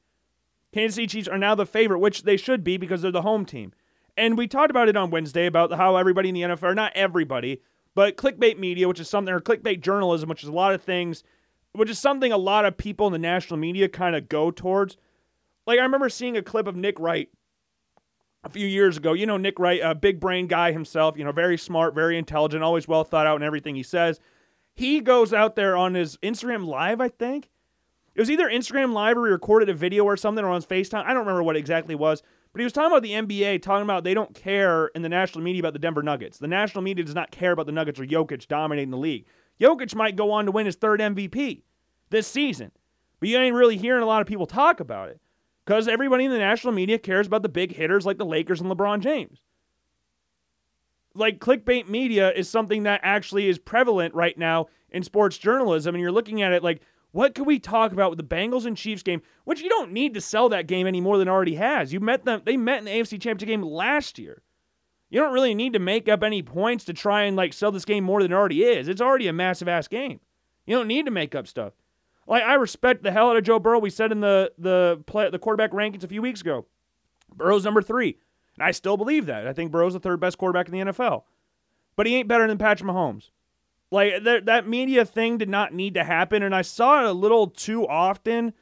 Kansas 0.73 0.95
City 0.95 1.07
Chiefs 1.07 1.27
are 1.27 1.37
now 1.37 1.53
the 1.53 1.65
favorite, 1.65 1.99
which 1.99 2.23
they 2.23 2.37
should 2.37 2.63
be 2.63 2.75
because 2.75 3.03
they're 3.03 3.11
the 3.11 3.21
home 3.21 3.45
team. 3.45 3.71
And 4.17 4.37
we 4.37 4.47
talked 4.47 4.71
about 4.71 4.89
it 4.89 4.95
on 4.95 5.09
Wednesday 5.09 5.45
about 5.45 5.73
how 5.73 5.97
everybody 5.97 6.29
in 6.29 6.35
the 6.35 6.41
NFL, 6.41 6.75
not 6.75 6.93
everybody, 6.95 7.61
but 7.93 8.17
clickbait 8.17 8.57
media, 8.57 8.87
which 8.87 8.99
is 8.99 9.09
something, 9.09 9.33
or 9.33 9.41
clickbait 9.41 9.81
journalism, 9.81 10.29
which 10.29 10.43
is 10.43 10.49
a 10.49 10.53
lot 10.53 10.73
of 10.73 10.81
things 10.81 11.23
which 11.75 11.89
is 11.89 11.99
something 11.99 12.31
a 12.31 12.37
lot 12.37 12.65
of 12.65 12.77
people 12.77 13.07
in 13.07 13.13
the 13.13 13.19
national 13.19 13.57
media 13.57 13.89
kind 13.89 14.15
of 14.15 14.29
go 14.29 14.49
towards. 14.51 14.97
Like 15.67 15.79
I 15.79 15.83
remember 15.83 16.09
seeing 16.09 16.37
a 16.37 16.41
clip 16.41 16.67
of 16.67 16.75
Nick 16.75 16.99
Wright 16.99 17.29
a 18.43 18.49
few 18.49 18.65
years 18.65 18.97
ago. 18.97 19.13
You 19.13 19.25
know, 19.25 19.37
Nick 19.37 19.59
Wright, 19.59 19.81
a 19.83 19.95
big 19.95 20.19
brain 20.19 20.47
guy 20.47 20.71
himself, 20.71 21.17
you 21.17 21.23
know, 21.23 21.31
very 21.31 21.57
smart, 21.57 21.93
very 21.93 22.17
intelligent, 22.17 22.63
always 22.63 22.87
well 22.87 23.03
thought 23.03 23.27
out 23.27 23.35
in 23.37 23.43
everything 23.43 23.75
he 23.75 23.83
says. 23.83 24.19
He 24.73 25.01
goes 25.01 25.33
out 25.33 25.55
there 25.55 25.75
on 25.75 25.93
his 25.93 26.17
Instagram 26.17 26.65
Live, 26.65 27.01
I 27.01 27.09
think. 27.09 27.49
It 28.13 28.21
was 28.21 28.31
either 28.31 28.49
Instagram 28.49 28.93
Live 28.93 29.17
or 29.17 29.25
he 29.25 29.31
recorded 29.31 29.69
a 29.69 29.73
video 29.73 30.05
or 30.05 30.15
something 30.15 30.43
or 30.43 30.49
on 30.49 30.61
FaceTime. 30.61 31.03
I 31.03 31.09
don't 31.09 31.19
remember 31.19 31.43
what 31.43 31.57
exactly 31.57 31.95
was. 31.95 32.23
But 32.55 32.61
he 32.61 32.63
was 32.63 32.71
talking 32.71 32.89
about 32.89 33.03
the 33.03 33.11
NBA, 33.11 33.61
talking 33.63 33.83
about 33.83 34.05
they 34.05 34.13
don't 34.13 34.33
care 34.33 34.87
in 34.95 35.01
the 35.01 35.09
national 35.09 35.43
media 35.43 35.59
about 35.59 35.73
the 35.73 35.79
Denver 35.79 36.01
Nuggets. 36.01 36.37
The 36.37 36.47
national 36.47 36.83
media 36.83 37.03
does 37.03 37.13
not 37.13 37.29
care 37.29 37.51
about 37.51 37.65
the 37.65 37.73
Nuggets 37.73 37.99
or 37.99 38.05
Jokic 38.05 38.47
dominating 38.47 38.91
the 38.91 38.97
league. 38.97 39.25
Jokic 39.59 39.93
might 39.93 40.15
go 40.15 40.31
on 40.31 40.45
to 40.45 40.53
win 40.53 40.65
his 40.65 40.77
third 40.77 41.01
MVP 41.01 41.63
this 42.11 42.27
season. 42.27 42.71
But 43.19 43.27
you 43.27 43.37
ain't 43.37 43.57
really 43.57 43.75
hearing 43.75 44.03
a 44.03 44.05
lot 44.05 44.21
of 44.21 44.27
people 44.27 44.45
talk 44.45 44.79
about 44.79 45.09
it 45.09 45.19
because 45.65 45.89
everybody 45.89 46.23
in 46.23 46.31
the 46.31 46.37
national 46.37 46.71
media 46.71 46.97
cares 46.97 47.27
about 47.27 47.41
the 47.41 47.49
big 47.49 47.75
hitters 47.75 48.05
like 48.05 48.17
the 48.17 48.25
Lakers 48.25 48.61
and 48.61 48.71
LeBron 48.71 49.01
James. 49.01 49.41
Like 51.13 51.39
clickbait 51.39 51.89
media 51.89 52.31
is 52.31 52.47
something 52.47 52.83
that 52.83 53.01
actually 53.03 53.49
is 53.49 53.59
prevalent 53.59 54.15
right 54.15 54.37
now 54.37 54.67
in 54.91 55.03
sports 55.03 55.37
journalism. 55.37 55.93
And 55.93 56.01
you're 56.01 56.09
looking 56.09 56.41
at 56.41 56.53
it 56.53 56.63
like, 56.63 56.81
what 57.15 57.33
could 57.33 57.47
we 57.47 57.59
talk 57.59 57.93
about 57.93 58.09
with 58.11 58.17
the 58.17 58.35
Bengals 58.35 58.65
and 58.65 58.75
Chiefs 58.75 59.01
game, 59.01 59.21
which 59.45 59.61
you 59.61 59.69
don't 59.69 59.93
need 59.93 60.13
to 60.15 60.19
sell 60.19 60.49
that 60.49 60.67
game 60.67 60.85
any 60.85 60.99
more 60.99 61.17
than 61.17 61.29
already 61.29 61.55
has. 61.55 61.93
You 61.93 62.01
met 62.01 62.25
them, 62.25 62.41
they 62.43 62.57
met 62.57 62.79
in 62.79 62.85
the 62.85 62.91
AFC 62.91 63.21
Championship 63.21 63.47
game 63.47 63.63
last 63.63 64.19
year. 64.19 64.41
You 65.09 65.21
don't 65.21 65.31
really 65.31 65.55
need 65.55 65.71
to 65.71 65.79
make 65.79 66.09
up 66.09 66.23
any 66.23 66.41
points 66.41 66.83
to 66.83 66.93
try 66.93 67.21
and 67.21 67.37
like 67.37 67.53
sell 67.53 67.71
this 67.71 67.85
game 67.85 68.03
more 68.03 68.21
than 68.21 68.33
it 68.33 68.35
already 68.35 68.65
is. 68.65 68.89
It's 68.89 68.99
already 68.99 69.29
a 69.29 69.33
massive 69.33 69.69
ass 69.69 69.87
game. 69.87 70.19
You 70.65 70.75
don't 70.75 70.89
need 70.89 71.05
to 71.05 71.11
make 71.11 71.33
up 71.33 71.47
stuff. 71.47 71.71
Like 72.27 72.43
I 72.43 72.55
respect 72.55 73.01
the 73.01 73.13
hell 73.13 73.29
out 73.29 73.37
of 73.37 73.45
Joe 73.45 73.59
Burrow. 73.59 73.79
We 73.79 73.91
said 73.91 74.11
in 74.11 74.19
the 74.19 74.51
the 74.57 75.01
play, 75.05 75.29
the 75.29 75.39
quarterback 75.39 75.71
rankings 75.71 76.03
a 76.03 76.09
few 76.09 76.21
weeks 76.21 76.41
ago, 76.41 76.65
Burrow's 77.33 77.63
number 77.63 77.81
three, 77.81 78.17
and 78.57 78.67
I 78.67 78.71
still 78.71 78.97
believe 78.97 79.25
that. 79.27 79.47
I 79.47 79.53
think 79.53 79.71
Burrow's 79.71 79.93
the 79.93 80.01
third 80.01 80.19
best 80.19 80.37
quarterback 80.37 80.67
in 80.67 80.73
the 80.73 80.91
NFL, 80.91 81.23
but 81.95 82.07
he 82.07 82.15
ain't 82.17 82.27
better 82.27 82.45
than 82.45 82.57
Patrick 82.57 82.89
Mahomes. 82.89 83.29
Like 83.91 84.23
that 84.23 84.45
that 84.45 84.67
media 84.67 85.05
thing 85.05 85.37
did 85.37 85.49
not 85.49 85.73
need 85.73 85.93
to 85.93 86.03
happen, 86.03 86.43
and 86.43 86.55
I 86.55 86.61
saw 86.63 86.99
it 86.99 87.05
a 87.05 87.13
little 87.13 87.47
too 87.47 87.87
often 87.87 88.53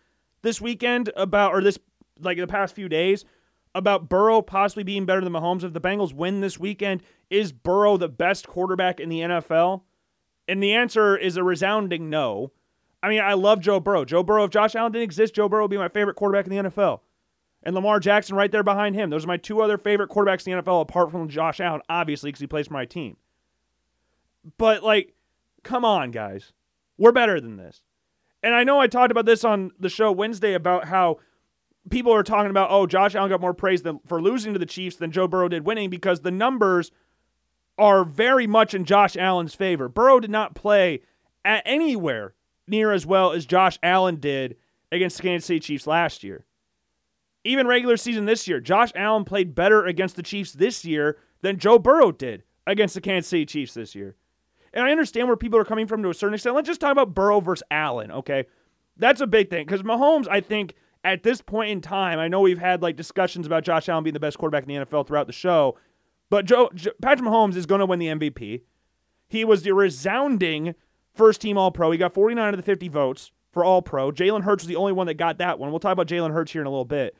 this 0.41 0.61
weekend 0.61 1.11
about 1.15 1.53
or 1.53 1.61
this 1.61 1.79
like 2.19 2.37
the 2.37 2.47
past 2.47 2.75
few 2.75 2.89
days 2.89 3.25
about 3.75 4.09
Burrow 4.09 4.41
possibly 4.41 4.83
being 4.83 5.05
better 5.05 5.21
than 5.21 5.33
Mahomes. 5.33 5.63
If 5.63 5.73
the 5.73 5.81
Bengals 5.81 6.13
win 6.13 6.41
this 6.41 6.59
weekend, 6.59 7.01
is 7.29 7.51
Burrow 7.51 7.97
the 7.97 8.09
best 8.09 8.47
quarterback 8.47 8.99
in 8.99 9.09
the 9.09 9.21
NFL? 9.21 9.81
And 10.47 10.61
the 10.61 10.73
answer 10.73 11.17
is 11.17 11.37
a 11.37 11.43
resounding 11.43 12.09
no. 12.09 12.51
I 13.01 13.09
mean, 13.09 13.21
I 13.21 13.33
love 13.33 13.59
Joe 13.59 13.79
Burrow. 13.79 14.05
Joe 14.05 14.23
Burrow, 14.23 14.45
if 14.45 14.51
Josh 14.51 14.75
Allen 14.75 14.91
didn't 14.91 15.03
exist, 15.03 15.35
Joe 15.35 15.49
Burrow 15.49 15.63
would 15.63 15.71
be 15.71 15.77
my 15.77 15.89
favorite 15.89 16.15
quarterback 16.15 16.45
in 16.45 16.51
the 16.51 16.69
NFL. 16.69 16.99
And 17.63 17.75
Lamar 17.75 17.99
Jackson 17.99 18.35
right 18.35 18.51
there 18.51 18.63
behind 18.63 18.95
him. 18.95 19.09
Those 19.09 19.23
are 19.23 19.27
my 19.27 19.37
two 19.37 19.61
other 19.61 19.77
favorite 19.77 20.09
quarterbacks 20.09 20.45
in 20.45 20.55
the 20.55 20.61
NFL 20.61 20.81
apart 20.81 21.11
from 21.11 21.29
Josh 21.29 21.59
Allen, 21.59 21.81
obviously, 21.89 22.29
because 22.29 22.41
he 22.41 22.47
plays 22.47 22.67
for 22.67 22.73
my 22.73 22.85
team. 22.85 23.17
But, 24.57 24.83
like, 24.83 25.13
come 25.63 25.85
on, 25.85 26.11
guys. 26.11 26.53
We're 26.97 27.11
better 27.11 27.39
than 27.39 27.57
this. 27.57 27.81
And 28.41 28.53
I 28.53 28.63
know 28.63 28.79
I 28.79 28.87
talked 28.87 29.11
about 29.11 29.25
this 29.25 29.43
on 29.43 29.71
the 29.79 29.89
show 29.89 30.11
Wednesday 30.11 30.53
about 30.53 30.85
how 30.85 31.19
people 31.89 32.13
are 32.13 32.23
talking 32.23 32.49
about, 32.49 32.71
oh, 32.71 32.85
Josh 32.85 33.15
Allen 33.15 33.29
got 33.29 33.41
more 33.41 33.53
praise 33.53 33.81
than, 33.81 33.99
for 34.05 34.21
losing 34.21 34.53
to 34.53 34.59
the 34.59 34.65
Chiefs 34.65 34.97
than 34.97 35.11
Joe 35.11 35.27
Burrow 35.27 35.47
did 35.47 35.65
winning 35.65 35.89
because 35.89 36.21
the 36.21 36.31
numbers 36.31 36.91
are 37.77 38.03
very 38.03 38.47
much 38.47 38.73
in 38.73 38.85
Josh 38.85 39.17
Allen's 39.17 39.55
favor. 39.55 39.87
Burrow 39.89 40.19
did 40.19 40.29
not 40.29 40.55
play 40.55 41.01
at 41.43 41.63
anywhere 41.65 42.35
near 42.67 42.91
as 42.91 43.05
well 43.05 43.31
as 43.31 43.45
Josh 43.45 43.79
Allen 43.81 44.17
did 44.17 44.55
against 44.91 45.17
the 45.17 45.23
Kansas 45.23 45.47
City 45.47 45.59
Chiefs 45.59 45.87
last 45.87 46.23
year. 46.23 46.45
Even 47.43 47.67
regular 47.67 47.97
season 47.97 48.25
this 48.25 48.47
year, 48.47 48.59
Josh 48.59 48.91
Allen 48.95 49.25
played 49.25 49.55
better 49.55 49.85
against 49.85 50.15
the 50.15 50.23
Chiefs 50.23 50.53
this 50.53 50.85
year 50.85 51.17
than 51.41 51.57
Joe 51.57 51.79
Burrow 51.79 52.11
did 52.11 52.43
against 52.65 52.95
the 52.95 53.01
Kansas 53.01 53.29
City 53.29 53.45
Chiefs 53.45 53.73
this 53.73 53.95
year. 53.95 54.15
And 54.73 54.85
I 54.85 54.91
understand 54.91 55.27
where 55.27 55.37
people 55.37 55.59
are 55.59 55.65
coming 55.65 55.87
from 55.87 56.01
to 56.03 56.09
a 56.09 56.13
certain 56.13 56.33
extent. 56.33 56.55
Let's 56.55 56.67
just 56.67 56.81
talk 56.81 56.91
about 56.91 57.13
Burrow 57.13 57.39
versus 57.39 57.63
Allen, 57.69 58.11
okay? 58.11 58.45
That's 58.97 59.21
a 59.21 59.27
big 59.27 59.49
thing 59.49 59.65
because 59.65 59.83
Mahomes, 59.83 60.27
I 60.29 60.41
think, 60.41 60.75
at 61.03 61.23
this 61.23 61.41
point 61.41 61.69
in 61.69 61.81
time, 61.81 62.17
I 62.17 62.27
know 62.27 62.39
we've 62.41 62.57
had 62.57 62.81
like 62.81 62.95
discussions 62.95 63.45
about 63.45 63.63
Josh 63.63 63.89
Allen 63.89 64.03
being 64.03 64.13
the 64.13 64.19
best 64.19 64.37
quarterback 64.37 64.63
in 64.63 64.69
the 64.69 64.85
NFL 64.85 65.05
throughout 65.07 65.27
the 65.27 65.33
show, 65.33 65.77
but 66.29 66.45
Joe, 66.45 66.69
Patrick 67.01 67.27
Mahomes 67.27 67.55
is 67.55 67.65
going 67.65 67.79
to 67.79 67.85
win 67.85 67.99
the 67.99 68.07
MVP. 68.07 68.61
He 69.27 69.45
was 69.45 69.63
the 69.63 69.73
resounding 69.73 70.75
first 71.13 71.41
team 71.41 71.57
All 71.57 71.71
Pro. 71.71 71.91
He 71.91 71.97
got 71.97 72.13
49 72.13 72.53
of 72.53 72.57
the 72.57 72.63
50 72.63 72.87
votes 72.87 73.31
for 73.51 73.63
All 73.65 73.81
Pro. 73.81 74.11
Jalen 74.11 74.43
Hurts 74.43 74.63
was 74.63 74.67
the 74.67 74.75
only 74.75 74.93
one 74.93 75.07
that 75.07 75.15
got 75.15 75.37
that 75.39 75.59
one. 75.59 75.71
We'll 75.71 75.79
talk 75.79 75.93
about 75.93 76.07
Jalen 76.07 76.31
Hurts 76.31 76.51
here 76.51 76.61
in 76.61 76.67
a 76.67 76.71
little 76.71 76.85
bit. 76.85 77.15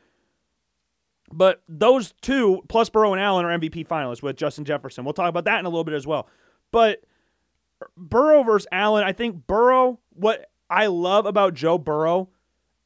But 1.32 1.62
those 1.68 2.14
two, 2.20 2.62
plus 2.68 2.90
Burrow 2.90 3.12
and 3.12 3.20
Allen, 3.20 3.44
are 3.44 3.58
MVP 3.58 3.86
finalists 3.86 4.22
with 4.22 4.36
Justin 4.36 4.64
Jefferson. 4.64 5.04
We'll 5.04 5.14
talk 5.14 5.28
about 5.28 5.44
that 5.44 5.58
in 5.58 5.66
a 5.66 5.68
little 5.68 5.84
bit 5.84 5.94
as 5.94 6.06
well. 6.06 6.28
But 6.70 7.04
Burrow 7.96 8.42
versus 8.42 8.66
Allen, 8.72 9.04
I 9.04 9.12
think 9.12 9.46
Burrow, 9.46 10.00
what 10.10 10.50
I 10.70 10.86
love 10.86 11.26
about 11.26 11.54
Joe 11.54 11.78
Burrow 11.78 12.30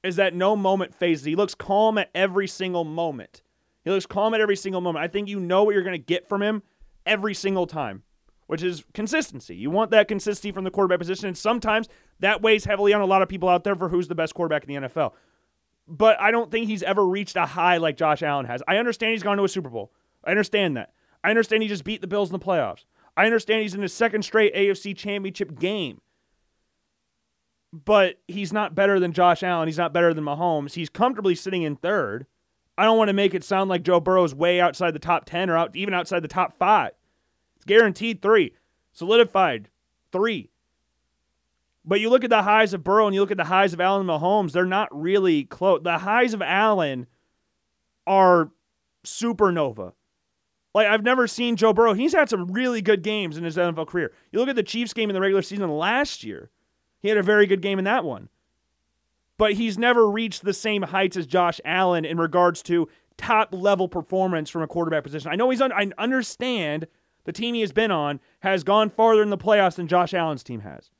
is 0.02 0.16
that 0.16 0.34
no 0.34 0.56
moment 0.56 0.94
fazes. 0.94 1.24
He 1.24 1.34
looks 1.34 1.54
calm 1.54 1.98
at 1.98 2.10
every 2.14 2.46
single 2.46 2.84
moment. 2.84 3.42
He 3.84 3.90
looks 3.90 4.06
calm 4.06 4.34
at 4.34 4.40
every 4.40 4.56
single 4.56 4.80
moment. 4.80 5.04
I 5.04 5.08
think 5.08 5.28
you 5.28 5.40
know 5.40 5.64
what 5.64 5.74
you're 5.74 5.82
going 5.82 5.92
to 5.92 5.98
get 5.98 6.28
from 6.28 6.42
him 6.42 6.62
every 7.06 7.34
single 7.34 7.66
time 7.66 8.02
which 8.48 8.62
is 8.62 8.82
consistency. 8.94 9.54
You 9.54 9.70
want 9.70 9.90
that 9.90 10.08
consistency 10.08 10.52
from 10.52 10.64
the 10.64 10.70
quarterback 10.70 10.98
position, 10.98 11.28
and 11.28 11.36
sometimes 11.36 11.86
that 12.20 12.40
weighs 12.42 12.64
heavily 12.64 12.94
on 12.94 13.02
a 13.02 13.06
lot 13.06 13.20
of 13.20 13.28
people 13.28 13.48
out 13.48 13.62
there 13.62 13.76
for 13.76 13.90
who's 13.90 14.08
the 14.08 14.14
best 14.14 14.34
quarterback 14.34 14.66
in 14.66 14.82
the 14.82 14.88
NFL. 14.88 15.12
But 15.86 16.18
I 16.18 16.30
don't 16.30 16.50
think 16.50 16.66
he's 16.66 16.82
ever 16.82 17.06
reached 17.06 17.36
a 17.36 17.44
high 17.44 17.76
like 17.76 17.98
Josh 17.98 18.22
Allen 18.22 18.46
has. 18.46 18.62
I 18.66 18.78
understand 18.78 19.12
he's 19.12 19.22
gone 19.22 19.36
to 19.36 19.44
a 19.44 19.48
Super 19.48 19.68
Bowl. 19.68 19.92
I 20.24 20.30
understand 20.30 20.78
that. 20.78 20.92
I 21.22 21.28
understand 21.28 21.62
he 21.62 21.68
just 21.68 21.84
beat 21.84 22.00
the 22.00 22.06
Bills 22.06 22.30
in 22.30 22.32
the 22.32 22.44
playoffs. 22.44 22.84
I 23.18 23.26
understand 23.26 23.62
he's 23.62 23.74
in 23.74 23.82
his 23.82 23.92
second 23.92 24.22
straight 24.22 24.54
AFC 24.54 24.96
championship 24.96 25.58
game. 25.58 26.00
But 27.72 28.20
he's 28.28 28.52
not 28.52 28.76
better 28.76 29.00
than 29.00 29.12
Josh 29.12 29.42
Allen. 29.42 29.66
He's 29.66 29.76
not 29.76 29.92
better 29.92 30.14
than 30.14 30.22
Mahomes. 30.22 30.74
He's 30.74 30.88
comfortably 30.88 31.34
sitting 31.34 31.62
in 31.62 31.74
third. 31.74 32.26
I 32.78 32.84
don't 32.84 32.96
want 32.96 33.08
to 33.08 33.14
make 33.14 33.34
it 33.34 33.42
sound 33.42 33.68
like 33.68 33.82
Joe 33.82 33.98
Burrow's 33.98 34.36
way 34.36 34.60
outside 34.60 34.92
the 34.92 35.00
top 35.00 35.24
10 35.24 35.50
or 35.50 35.56
out, 35.56 35.74
even 35.74 35.94
outside 35.94 36.20
the 36.20 36.28
top 36.28 36.56
five. 36.60 36.92
It's 37.56 37.64
guaranteed 37.64 38.22
three, 38.22 38.54
solidified 38.92 39.68
three. 40.12 40.50
But 41.84 41.98
you 42.00 42.10
look 42.10 42.22
at 42.22 42.30
the 42.30 42.44
highs 42.44 42.72
of 42.72 42.84
Burrow 42.84 43.06
and 43.06 43.14
you 43.16 43.20
look 43.20 43.32
at 43.32 43.36
the 43.36 43.44
highs 43.44 43.72
of 43.72 43.80
Allen 43.80 44.06
Mahomes, 44.06 44.52
they're 44.52 44.64
not 44.64 44.88
really 44.92 45.42
close. 45.42 45.80
The 45.82 45.98
highs 45.98 46.34
of 46.34 46.42
Allen 46.42 47.08
are 48.06 48.52
supernova. 49.04 49.94
Like 50.74 50.86
I've 50.86 51.02
never 51.02 51.26
seen 51.26 51.56
Joe 51.56 51.72
Burrow. 51.72 51.94
He's 51.94 52.14
had 52.14 52.28
some 52.28 52.46
really 52.46 52.82
good 52.82 53.02
games 53.02 53.36
in 53.36 53.44
his 53.44 53.56
NFL 53.56 53.88
career. 53.88 54.12
You 54.30 54.38
look 54.38 54.48
at 54.48 54.56
the 54.56 54.62
Chiefs 54.62 54.92
game 54.92 55.10
in 55.10 55.14
the 55.14 55.20
regular 55.20 55.42
season 55.42 55.68
last 55.70 56.24
year. 56.24 56.50
He 57.00 57.08
had 57.08 57.18
a 57.18 57.22
very 57.22 57.46
good 57.46 57.62
game 57.62 57.78
in 57.78 57.84
that 57.84 58.04
one. 58.04 58.28
But 59.36 59.54
he's 59.54 59.78
never 59.78 60.10
reached 60.10 60.44
the 60.44 60.52
same 60.52 60.82
heights 60.82 61.16
as 61.16 61.26
Josh 61.26 61.60
Allen 61.64 62.04
in 62.04 62.18
regards 62.18 62.62
to 62.64 62.88
top 63.16 63.48
level 63.52 63.88
performance 63.88 64.50
from 64.50 64.62
a 64.62 64.66
quarterback 64.66 65.04
position. 65.04 65.30
I 65.30 65.36
know 65.36 65.50
he's 65.50 65.60
on 65.60 65.72
I 65.72 65.90
understand 65.98 66.86
the 67.24 67.32
team 67.32 67.54
he 67.54 67.60
has 67.60 67.72
been 67.72 67.90
on 67.90 68.20
has 68.40 68.64
gone 68.64 68.90
farther 68.90 69.22
in 69.22 69.30
the 69.30 69.38
playoffs 69.38 69.76
than 69.76 69.88
Josh 69.88 70.14
Allen's 70.14 70.42
team 70.42 70.60
has. 70.60 70.90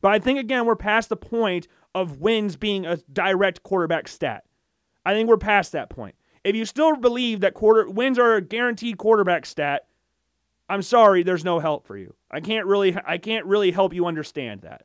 But 0.00 0.12
I 0.12 0.18
think 0.18 0.38
again 0.38 0.66
we're 0.66 0.76
past 0.76 1.08
the 1.08 1.16
point 1.16 1.68
of 1.94 2.18
wins 2.18 2.56
being 2.56 2.86
a 2.86 2.98
direct 3.12 3.62
quarterback 3.62 4.08
stat. 4.08 4.44
I 5.04 5.14
think 5.14 5.28
we're 5.28 5.38
past 5.38 5.72
that 5.72 5.90
point. 5.90 6.14
If 6.44 6.54
you 6.54 6.64
still 6.64 6.96
believe 6.96 7.40
that 7.40 7.54
quarter 7.54 7.88
wins 7.88 8.18
are 8.18 8.34
a 8.34 8.42
guaranteed 8.42 8.98
quarterback 8.98 9.46
stat, 9.46 9.86
I'm 10.68 10.82
sorry, 10.82 11.22
there's 11.22 11.44
no 11.44 11.58
help 11.58 11.86
for 11.86 11.96
you. 11.96 12.14
I 12.30 12.40
can't 12.40 12.66
really 12.66 12.96
I 13.06 13.18
can't 13.18 13.46
really 13.46 13.70
help 13.70 13.94
you 13.94 14.06
understand 14.06 14.62
that. 14.62 14.84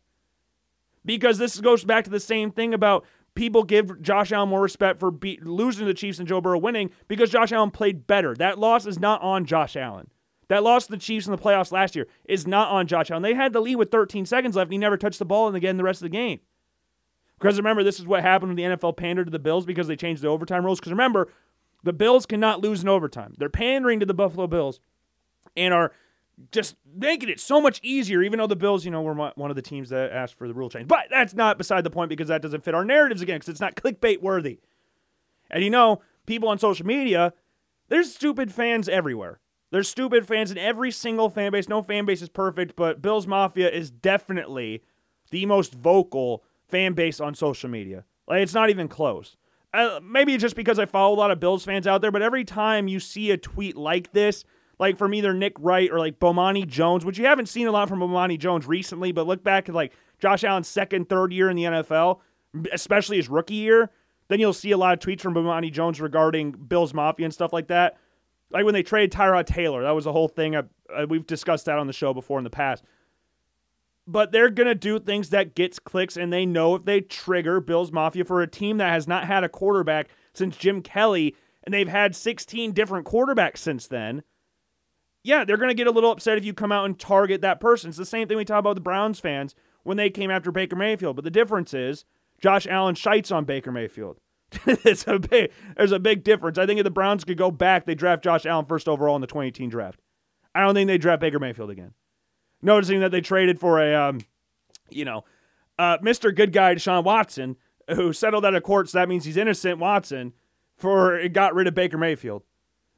Because 1.05 1.37
this 1.37 1.59
goes 1.59 1.83
back 1.83 2.05
to 2.05 2.09
the 2.09 2.19
same 2.19 2.51
thing 2.51 2.73
about 2.73 3.05
people 3.35 3.63
give 3.63 4.01
Josh 4.01 4.31
Allen 4.31 4.49
more 4.49 4.61
respect 4.61 4.99
for 4.99 5.11
be- 5.11 5.39
losing 5.41 5.85
the 5.85 5.93
Chiefs 5.93 6.19
and 6.19 6.27
Joe 6.27 6.39
Burrow 6.39 6.59
winning 6.59 6.91
because 7.07 7.29
Josh 7.29 7.51
Allen 7.51 7.71
played 7.71 8.07
better. 8.07 8.33
That 8.35 8.59
loss 8.59 8.85
is 8.85 8.99
not 8.99 9.21
on 9.21 9.45
Josh 9.45 9.75
Allen. 9.75 10.09
That 10.47 10.63
loss 10.63 10.85
to 10.85 10.91
the 10.91 10.97
Chiefs 10.97 11.25
in 11.25 11.31
the 11.31 11.37
playoffs 11.37 11.71
last 11.71 11.95
year 11.95 12.07
is 12.25 12.45
not 12.45 12.69
on 12.69 12.87
Josh 12.87 13.11
Allen. 13.11 13.23
They 13.23 13.33
had 13.33 13.53
the 13.53 13.61
lead 13.61 13.77
with 13.77 13.91
13 13.91 14.25
seconds 14.25 14.55
left, 14.55 14.67
and 14.67 14.73
he 14.73 14.77
never 14.77 14.97
touched 14.97 15.19
the 15.19 15.25
ball 15.25 15.53
again 15.53 15.77
the 15.77 15.83
rest 15.83 16.01
of 16.01 16.05
the 16.05 16.09
game. 16.09 16.39
Because 17.43 17.57
remember, 17.57 17.83
this 17.83 17.99
is 17.99 18.07
what 18.07 18.21
happened 18.21 18.51
when 18.51 18.55
the 18.55 18.77
NFL 18.77 18.95
pandered 18.95 19.27
to 19.27 19.31
the 19.31 19.37
Bills 19.37 19.65
because 19.65 19.89
they 19.89 19.97
changed 19.97 20.21
the 20.21 20.29
overtime 20.29 20.63
rules. 20.63 20.79
Because 20.79 20.93
remember, 20.93 21.27
the 21.83 21.91
Bills 21.91 22.25
cannot 22.25 22.61
lose 22.61 22.81
in 22.81 22.87
overtime. 22.87 23.33
They're 23.37 23.49
pandering 23.49 23.99
to 23.99 24.05
the 24.05 24.13
Buffalo 24.13 24.47
Bills 24.47 24.79
and 25.57 25.73
are 25.73 25.91
just 26.53 26.77
making 26.95 27.27
it 27.27 27.41
so 27.41 27.59
much 27.59 27.81
easier, 27.83 28.23
even 28.23 28.39
though 28.39 28.47
the 28.47 28.55
Bills, 28.55 28.85
you 28.85 28.91
know, 28.91 29.01
were 29.01 29.13
one 29.35 29.49
of 29.49 29.57
the 29.57 29.61
teams 29.61 29.89
that 29.89 30.13
asked 30.13 30.35
for 30.35 30.47
the 30.47 30.53
rule 30.53 30.69
change. 30.69 30.87
But 30.87 31.07
that's 31.09 31.33
not 31.33 31.57
beside 31.57 31.83
the 31.83 31.89
point 31.89 32.07
because 32.07 32.29
that 32.29 32.41
doesn't 32.41 32.63
fit 32.63 32.73
our 32.73 32.85
narratives 32.85 33.21
again 33.21 33.39
because 33.39 33.49
it's 33.49 33.59
not 33.59 33.75
clickbait 33.75 34.21
worthy. 34.21 34.61
And 35.51 35.65
you 35.65 35.69
know, 35.69 36.01
people 36.25 36.47
on 36.47 36.59
social 36.59 36.85
media, 36.85 37.33
there's 37.89 38.15
stupid 38.15 38.53
fans 38.53 38.87
everywhere. 38.87 39.41
There's 39.69 39.89
stupid 39.89 40.25
fans 40.25 40.49
in 40.49 40.57
every 40.57 40.91
single 40.91 41.29
fan 41.29 41.51
base. 41.51 41.67
No 41.67 41.81
fan 41.81 42.05
base 42.05 42.21
is 42.21 42.29
perfect, 42.29 42.77
but 42.77 43.01
Bills 43.01 43.27
Mafia 43.27 43.69
is 43.69 43.91
definitely 43.91 44.81
the 45.29 45.45
most 45.45 45.73
vocal 45.73 46.45
fan 46.69 46.93
base 46.93 47.19
on 47.19 47.35
social 47.35 47.69
media. 47.69 48.05
Like, 48.27 48.41
it's 48.41 48.53
not 48.53 48.69
even 48.69 48.87
close. 48.87 49.35
Uh, 49.73 49.99
maybe 50.03 50.37
just 50.37 50.55
because 50.55 50.77
I 50.77 50.85
follow 50.85 51.15
a 51.15 51.17
lot 51.17 51.31
of 51.31 51.39
Bills 51.39 51.65
fans 51.65 51.87
out 51.87 52.01
there, 52.01 52.11
but 52.11 52.21
every 52.21 52.43
time 52.43 52.87
you 52.87 52.99
see 52.99 53.31
a 53.31 53.37
tweet 53.37 53.75
like 53.75 54.11
this, 54.11 54.45
like 54.79 54.97
from 54.97 55.13
either 55.13 55.33
Nick 55.33 55.53
Wright 55.59 55.89
or 55.91 55.97
like 55.97 56.19
Bomani 56.19 56.67
Jones, 56.67 57.05
which 57.05 57.17
you 57.17 57.25
haven't 57.25 57.47
seen 57.47 57.67
a 57.67 57.71
lot 57.71 57.89
from 57.89 57.99
Bomani 57.99 58.37
Jones 58.37 58.67
recently, 58.67 59.11
but 59.11 59.25
look 59.25 59.43
back 59.43 59.69
at 59.69 59.75
like 59.75 59.93
Josh 60.19 60.43
Allen's 60.43 60.67
second, 60.67 61.09
third 61.09 61.33
year 61.33 61.49
in 61.49 61.55
the 61.55 61.63
NFL, 61.63 62.19
especially 62.71 63.17
his 63.17 63.29
rookie 63.29 63.55
year, 63.55 63.89
then 64.27 64.39
you'll 64.39 64.53
see 64.53 64.71
a 64.71 64.77
lot 64.77 64.93
of 64.93 64.99
tweets 64.99 65.21
from 65.21 65.33
Bomani 65.33 65.71
Jones 65.71 65.99
regarding 65.99 66.51
Bills 66.51 66.93
Mafia 66.93 67.25
and 67.25 67.33
stuff 67.33 67.53
like 67.53 67.67
that. 67.67 67.97
Like 68.51 68.65
when 68.65 68.73
they 68.73 68.83
traded 68.83 69.11
Tyrod 69.11 69.45
Taylor, 69.45 69.83
that 69.83 69.91
was 69.91 70.05
a 70.05 70.11
whole 70.11 70.27
thing. 70.27 70.55
I, 70.55 70.63
I, 70.95 71.05
we've 71.05 71.25
discussed 71.25 71.65
that 71.65 71.79
on 71.79 71.87
the 71.87 71.93
show 71.93 72.13
before 72.13 72.37
in 72.37 72.43
the 72.43 72.49
past. 72.49 72.83
But 74.05 74.31
they're 74.31 74.49
going 74.49 74.67
to 74.67 74.75
do 74.75 74.99
things 74.99 75.29
that 75.29 75.55
gets 75.55 75.79
clicks, 75.79 76.17
and 76.17 76.31
they 76.31 76.45
know 76.45 76.75
if 76.75 76.83
they 76.83 76.99
trigger 77.01 77.61
Bills 77.61 77.91
Mafia 77.91 78.25
for 78.25 78.41
a 78.41 78.47
team 78.47 78.77
that 78.77 78.91
has 78.91 79.07
not 79.07 79.25
had 79.25 79.43
a 79.43 79.49
quarterback 79.49 80.09
since 80.33 80.57
Jim 80.57 80.81
Kelly, 80.81 81.35
and 81.63 81.73
they've 81.73 81.87
had 81.87 82.15
16 82.15 82.73
different 82.73 83.05
quarterbacks 83.05 83.59
since 83.59 83.87
then 83.87 84.23
yeah, 85.23 85.45
they're 85.45 85.57
going 85.57 85.69
to 85.69 85.73
get 85.73 85.87
a 85.87 85.91
little 85.91 86.11
upset 86.11 86.37
if 86.37 86.45
you 86.45 86.53
come 86.53 86.71
out 86.71 86.85
and 86.85 86.99
target 86.99 87.41
that 87.41 87.61
person. 87.61 87.89
It's 87.89 87.97
the 87.97 88.05
same 88.05 88.27
thing 88.27 88.37
we 88.37 88.45
talk 88.45 88.59
about 88.59 88.75
the 88.75 88.81
Browns 88.81 89.19
fans 89.19 89.55
when 89.83 89.97
they 89.97 90.09
came 90.09 90.29
after 90.29 90.51
Baker 90.51 90.75
Mayfield. 90.75 91.15
But 91.15 91.23
the 91.23 91.31
difference 91.31 91.73
is 91.73 92.05
Josh 92.41 92.67
Allen 92.67 92.95
shites 92.95 93.31
on 93.31 93.45
Baker 93.45 93.71
Mayfield. 93.71 94.19
it's 94.65 95.07
a 95.07 95.19
big, 95.19 95.51
there's 95.77 95.93
a 95.93 95.99
big 95.99 96.23
difference. 96.23 96.57
I 96.57 96.65
think 96.65 96.79
if 96.79 96.83
the 96.83 96.91
Browns 96.91 97.23
could 97.23 97.37
go 97.37 97.51
back, 97.51 97.85
they 97.85 97.95
draft 97.95 98.23
Josh 98.23 98.45
Allen 98.45 98.65
first 98.65 98.87
overall 98.87 99.15
in 99.15 99.21
the 99.21 99.27
2018 99.27 99.69
draft. 99.69 100.01
I 100.53 100.61
don't 100.61 100.75
think 100.75 100.87
they 100.87 100.97
draft 100.97 101.21
Baker 101.21 101.39
Mayfield 101.39 101.71
again. 101.71 101.93
Noticing 102.63 103.01
that 103.01 103.11
they 103.11 103.21
traded 103.21 103.59
for 103.59 103.79
a, 103.79 103.93
um, 103.93 104.21
you 104.89 105.05
know, 105.05 105.23
uh, 105.77 105.97
Mr. 105.99 106.33
Good 106.33 106.53
Guy 106.53 106.75
Deshaun 106.75 107.03
Watson, 107.03 107.57
who 107.93 108.13
settled 108.13 108.45
out 108.45 108.55
of 108.55 108.63
court, 108.63 108.89
so 108.89 108.97
that 108.97 109.09
means 109.09 109.25
he's 109.25 109.37
innocent 109.37 109.79
Watson, 109.79 110.33
for 110.77 111.15
it 111.17 111.33
got 111.33 111.53
rid 111.53 111.67
of 111.67 111.75
Baker 111.75 111.97
Mayfield. 111.97 112.43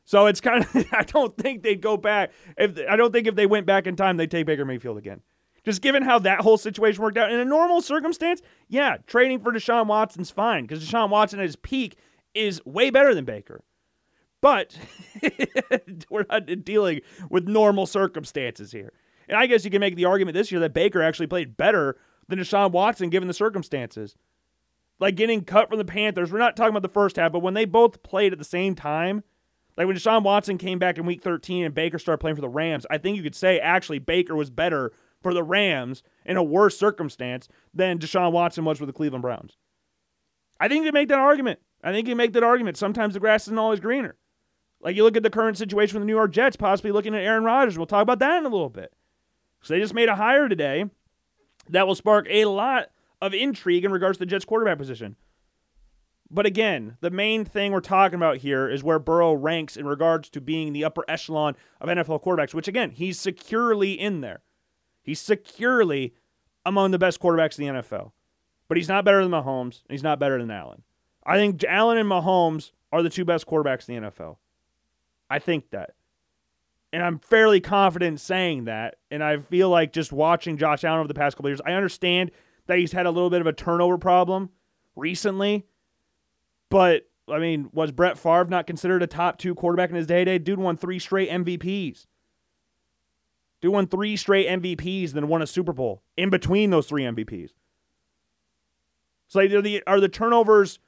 So 0.06 0.28
it's 0.28 0.40
kind 0.40 0.64
of 0.64 0.86
I 0.94 1.04
don't 1.04 1.36
think 1.36 1.64
they'd 1.64 1.82
go 1.82 1.98
back 1.98 2.32
if 2.58 2.78
I 2.90 2.96
don't 2.96 3.12
think 3.12 3.28
if 3.28 3.36
they 3.36 3.48
went 3.48 3.66
back 3.66 3.88
in 3.88 3.96
time 3.96 4.18
they'd 4.18 4.32
take 4.32 4.46
Baker 4.46 4.66
Mayfield 4.66 4.98
again. 4.98 5.22
Just 5.64 5.82
given 5.82 6.04
how 6.04 6.20
that 6.20 6.42
whole 6.42 6.60
situation 6.60 7.02
worked 7.02 7.18
out 7.18 7.32
in 7.32 7.40
a 7.40 7.46
normal 7.46 7.82
circumstance, 7.82 8.44
yeah, 8.68 8.98
trading 9.08 9.40
for 9.40 9.52
Deshaun 9.52 9.88
Watson's 9.88 10.30
fine 10.30 10.66
because 10.66 10.86
Deshaun 10.86 11.10
Watson 11.10 11.40
at 11.40 11.46
his 11.46 11.56
peak 11.56 11.98
is 12.36 12.64
way 12.66 12.92
better 12.92 13.16
than 13.16 13.26
Baker. 13.26 13.64
But 14.42 14.78
we're 16.12 16.28
not 16.30 16.64
dealing 16.64 17.02
with 17.32 17.48
normal 17.48 17.88
circumstances 17.88 18.72
here. 18.72 18.94
And 19.28 19.38
I 19.38 19.46
guess 19.48 19.66
you 19.66 19.72
can 19.72 19.80
make 19.80 19.96
the 19.96 20.06
argument 20.06 20.36
this 20.36 20.52
year 20.52 20.60
that 20.62 20.74
Baker 20.74 21.02
actually 21.02 21.28
played 21.28 21.58
better 21.58 21.98
than 22.28 22.40
Deshaun 22.40 22.72
Watson 22.72 23.10
given 23.10 23.28
the 23.28 23.34
circumstances. 23.34 24.16
Like 25.00 25.16
getting 25.16 25.44
cut 25.44 25.70
from 25.70 25.78
the 25.78 25.86
Panthers, 25.86 26.32
we're 26.32 26.40
not 26.40 26.56
talking 26.56 26.72
about 26.72 26.82
the 26.82 26.90
first 26.90 27.18
half, 27.18 27.32
but 27.32 27.42
when 27.42 27.54
they 27.54 27.66
both 27.66 28.04
played 28.04 28.32
at 28.32 28.40
the 28.40 28.46
same 28.46 28.76
time, 28.76 29.24
like 29.78 29.88
when 29.88 29.96
Deshaun 29.96 30.24
Watson 30.24 30.58
came 30.58 30.80
back 30.80 30.98
in 30.98 31.06
week 31.06 31.22
13 31.22 31.66
and 31.66 31.76
Baker 31.76 32.00
started 32.00 32.20
playing 32.20 32.36
for 32.36 32.42
the 32.42 32.50
Rams, 32.50 32.86
I 32.90 32.98
think 32.98 33.18
you 33.18 33.24
could 33.24 33.36
say 33.36 33.60
actually 33.60 34.00
Baker 34.00 34.36
was 34.36 34.50
better 34.50 34.94
for 35.22 35.34
the 35.34 35.44
Rams 35.44 36.02
in 36.26 36.38
a 36.38 36.44
worse 36.44 36.78
circumstance 36.78 37.50
than 37.74 38.00
Deshaun 38.00 38.32
Watson 38.32 38.64
was 38.64 38.78
for 38.78 38.86
the 38.86 38.94
Cleveland 38.94 39.22
Browns. 39.22 39.58
I 40.60 40.68
think 40.68 40.80
you 40.80 40.92
can 40.92 40.94
make 40.94 41.10
that 41.10 41.20
argument. 41.20 41.60
I 41.84 41.92
think 41.92 42.08
you 42.08 42.12
can 42.12 42.18
make 42.18 42.34
that 42.34 42.44
argument. 42.44 42.78
Sometimes 42.78 43.14
the 43.14 43.20
grass 43.20 43.48
isn't 43.48 43.60
always 43.60 43.80
greener. 43.80 44.16
Like 44.82 44.96
you 44.96 45.04
look 45.04 45.18
at 45.18 45.24
the 45.24 45.30
current 45.30 45.58
situation 45.58 45.96
with 45.96 46.04
the 46.04 46.08
New 46.08 46.16
York 46.16 46.32
Jets, 46.32 46.56
possibly 46.56 46.92
looking 46.92 47.16
at 47.16 47.24
Aaron 47.24 47.44
Rodgers. 47.44 47.78
We'll 47.78 47.88
talk 47.88 48.04
about 48.04 48.20
that 48.20 48.38
in 48.38 48.46
a 48.46 48.50
little 48.50 48.70
bit. 48.70 48.94
So 49.66 49.74
they 49.74 49.80
just 49.80 49.96
made 49.96 50.10
a 50.10 50.16
hire 50.16 50.48
today 50.48 50.86
that 51.70 51.88
will 51.88 51.96
spark 51.96 52.28
a 52.30 52.46
lot 52.46 52.92
of 53.20 53.34
intrigue 53.34 53.84
in 53.84 53.92
regards 53.92 54.20
to 54.20 54.20
the 54.20 54.30
Jets 54.30 54.46
quarterback 54.46 54.78
position. 54.78 55.16
But 56.30 56.46
again, 56.46 56.98
the 57.02 57.10
main 57.10 57.46
thing 57.46 57.72
we're 57.72 57.80
talking 57.80 58.16
about 58.16 58.38
here 58.38 58.70
is 58.70 58.84
where 58.84 59.00
Burrow 59.00 59.34
ranks 59.34 59.76
in 59.76 59.88
regards 59.88 60.30
to 60.30 60.42
being 60.42 60.72
the 60.72 60.86
upper 60.86 61.04
echelon 61.08 61.56
of 61.82 61.90
NFL 61.90 62.24
quarterbacks, 62.24 62.54
which 62.54 62.68
again, 62.68 62.92
he's 62.92 63.20
securely 63.20 63.94
in 63.94 64.22
there. 64.22 64.44
He's 65.02 65.20
securely 65.20 66.14
among 66.64 66.92
the 66.92 67.00
best 67.00 67.20
quarterbacks 67.20 67.58
in 67.58 67.66
the 67.66 67.82
NFL. 67.82 68.12
But 68.68 68.78
he's 68.78 68.90
not 68.90 69.04
better 69.04 69.24
than 69.24 69.32
Mahomes, 69.32 69.82
he's 69.90 70.04
not 70.04 70.20
better 70.20 70.38
than 70.38 70.52
Allen. 70.52 70.84
I 71.26 71.38
think 71.38 71.64
Allen 71.64 71.98
and 71.98 72.08
Mahomes 72.08 72.72
are 72.92 73.02
the 73.02 73.10
two 73.10 73.26
best 73.26 73.48
quarterbacks 73.48 73.90
in 73.90 73.96
the 73.96 74.12
NFL. 74.12 74.38
I 75.28 75.40
think 75.40 75.72
that. 75.72 75.96
And 76.94 77.04
I'm 77.04 77.20
fairly 77.20 77.60
confident 77.60 78.20
saying 78.20 78.66
that. 78.66 78.96
And 79.12 79.24
I 79.24 79.38
feel 79.38 79.70
like 79.70 79.92
just 79.92 80.12
watching 80.14 80.58
Josh 80.58 80.84
Allen 80.84 81.00
over 81.00 81.08
the 81.08 81.14
past 81.14 81.36
couple 81.36 81.50
years, 81.50 81.62
I 81.66 81.74
understand 81.74 82.32
that 82.68 82.78
he's 82.78 82.94
had 82.94 83.06
a 83.06 83.12
little 83.12 83.30
bit 83.30 83.42
of 83.42 83.48
a 83.48 83.54
turnover 83.54 83.98
problem 83.98 84.50
recently 84.96 85.66
but 86.70 87.08
I 87.32 87.40
mean, 87.40 87.70
was 87.74 87.92
Brett 87.92 88.18
Favre 88.18 88.46
not 88.46 88.68
considered 88.68 89.02
a 89.02 89.08
top 89.08 89.38
two 89.38 89.56
quarterback 89.56 89.90
in 89.90 89.96
his 89.96 90.08
day? 90.08 90.26
Day 90.26 90.38
dude 90.38 90.60
won 90.60 90.78
three 90.78 91.00
straight 91.00 91.30
MVPs. 91.30 92.06
Dude 93.62 93.72
won 93.72 93.88
three 93.88 94.16
straight 94.16 94.48
MVPs, 94.48 95.12
then 95.12 95.28
won 95.28 95.42
a 95.42 95.48
Super 95.48 95.74
Bowl 95.74 96.04
in 96.18 96.30
between 96.30 96.70
those 96.70 96.88
three 96.88 97.04
MVPs. 97.04 97.52
So 99.28 99.40
are 99.40 99.62
the 99.62 99.82
are 99.88 100.00
the 100.00 100.10
turnovers 100.10 100.80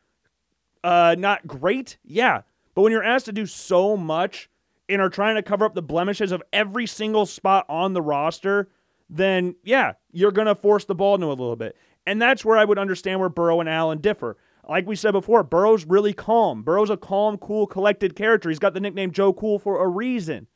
uh, 0.84 1.16
not 1.18 1.48
great? 1.48 1.98
Yeah, 2.04 2.42
but 2.76 2.82
when 2.82 2.92
you're 2.92 3.04
asked 3.04 3.26
to 3.26 3.32
do 3.32 3.46
so 3.46 3.98
much 3.98 4.50
and 4.90 5.02
are 5.02 5.10
trying 5.10 5.36
to 5.36 5.44
cover 5.44 5.66
up 5.66 5.76
the 5.76 5.82
blemishes 5.82 6.32
of 6.32 6.44
every 6.54 6.88
single 6.88 7.26
spot 7.26 7.66
on 7.70 7.94
the 7.94 8.02
roster, 8.02 8.70
then 9.10 9.56
yeah, 9.64 9.94
you're 10.12 10.32
gonna 10.32 10.56
force 10.56 10.86
the 10.86 10.96
ball 10.96 11.16
into 11.16 11.28
a 11.28 11.30
little 11.30 11.56
bit, 11.56 11.76
and 12.06 12.22
that's 12.22 12.46
where 12.46 12.58
I 12.58 12.66
would 12.66 12.80
understand 12.80 13.20
where 13.20 13.30
Burrow 13.30 13.60
and 13.60 13.70
Allen 13.70 14.00
differ. 14.00 14.38
Like 14.68 14.86
we 14.86 14.98
said 14.98 15.12
before, 15.12 15.44
Burrow's 15.44 15.86
really 15.86 16.14
calm. 16.14 16.62
Burrow's 16.62 16.90
a 16.90 16.98
calm, 16.98 17.38
cool, 17.38 17.68
collected 17.68 18.16
character. 18.16 18.50
He's 18.50 18.60
got 18.60 18.74
the 18.74 18.82
nickname 18.82 19.12
Joe 19.12 19.32
Cool 19.32 19.60
for 19.60 19.82
a 19.82 19.88
reason. 19.88 20.48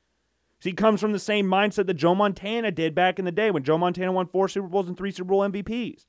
He 0.61 0.73
comes 0.73 1.01
from 1.01 1.11
the 1.11 1.19
same 1.19 1.47
mindset 1.47 1.87
that 1.87 1.95
Joe 1.95 2.13
Montana 2.13 2.71
did 2.71 2.93
back 2.93 3.17
in 3.17 3.25
the 3.25 3.31
day 3.31 3.49
when 3.49 3.63
Joe 3.63 3.77
Montana 3.77 4.11
won 4.11 4.27
four 4.27 4.47
Super 4.47 4.67
Bowls 4.67 4.87
and 4.87 4.97
three 4.97 5.11
Super 5.11 5.29
Bowl 5.29 5.41
MVPs. 5.41 6.05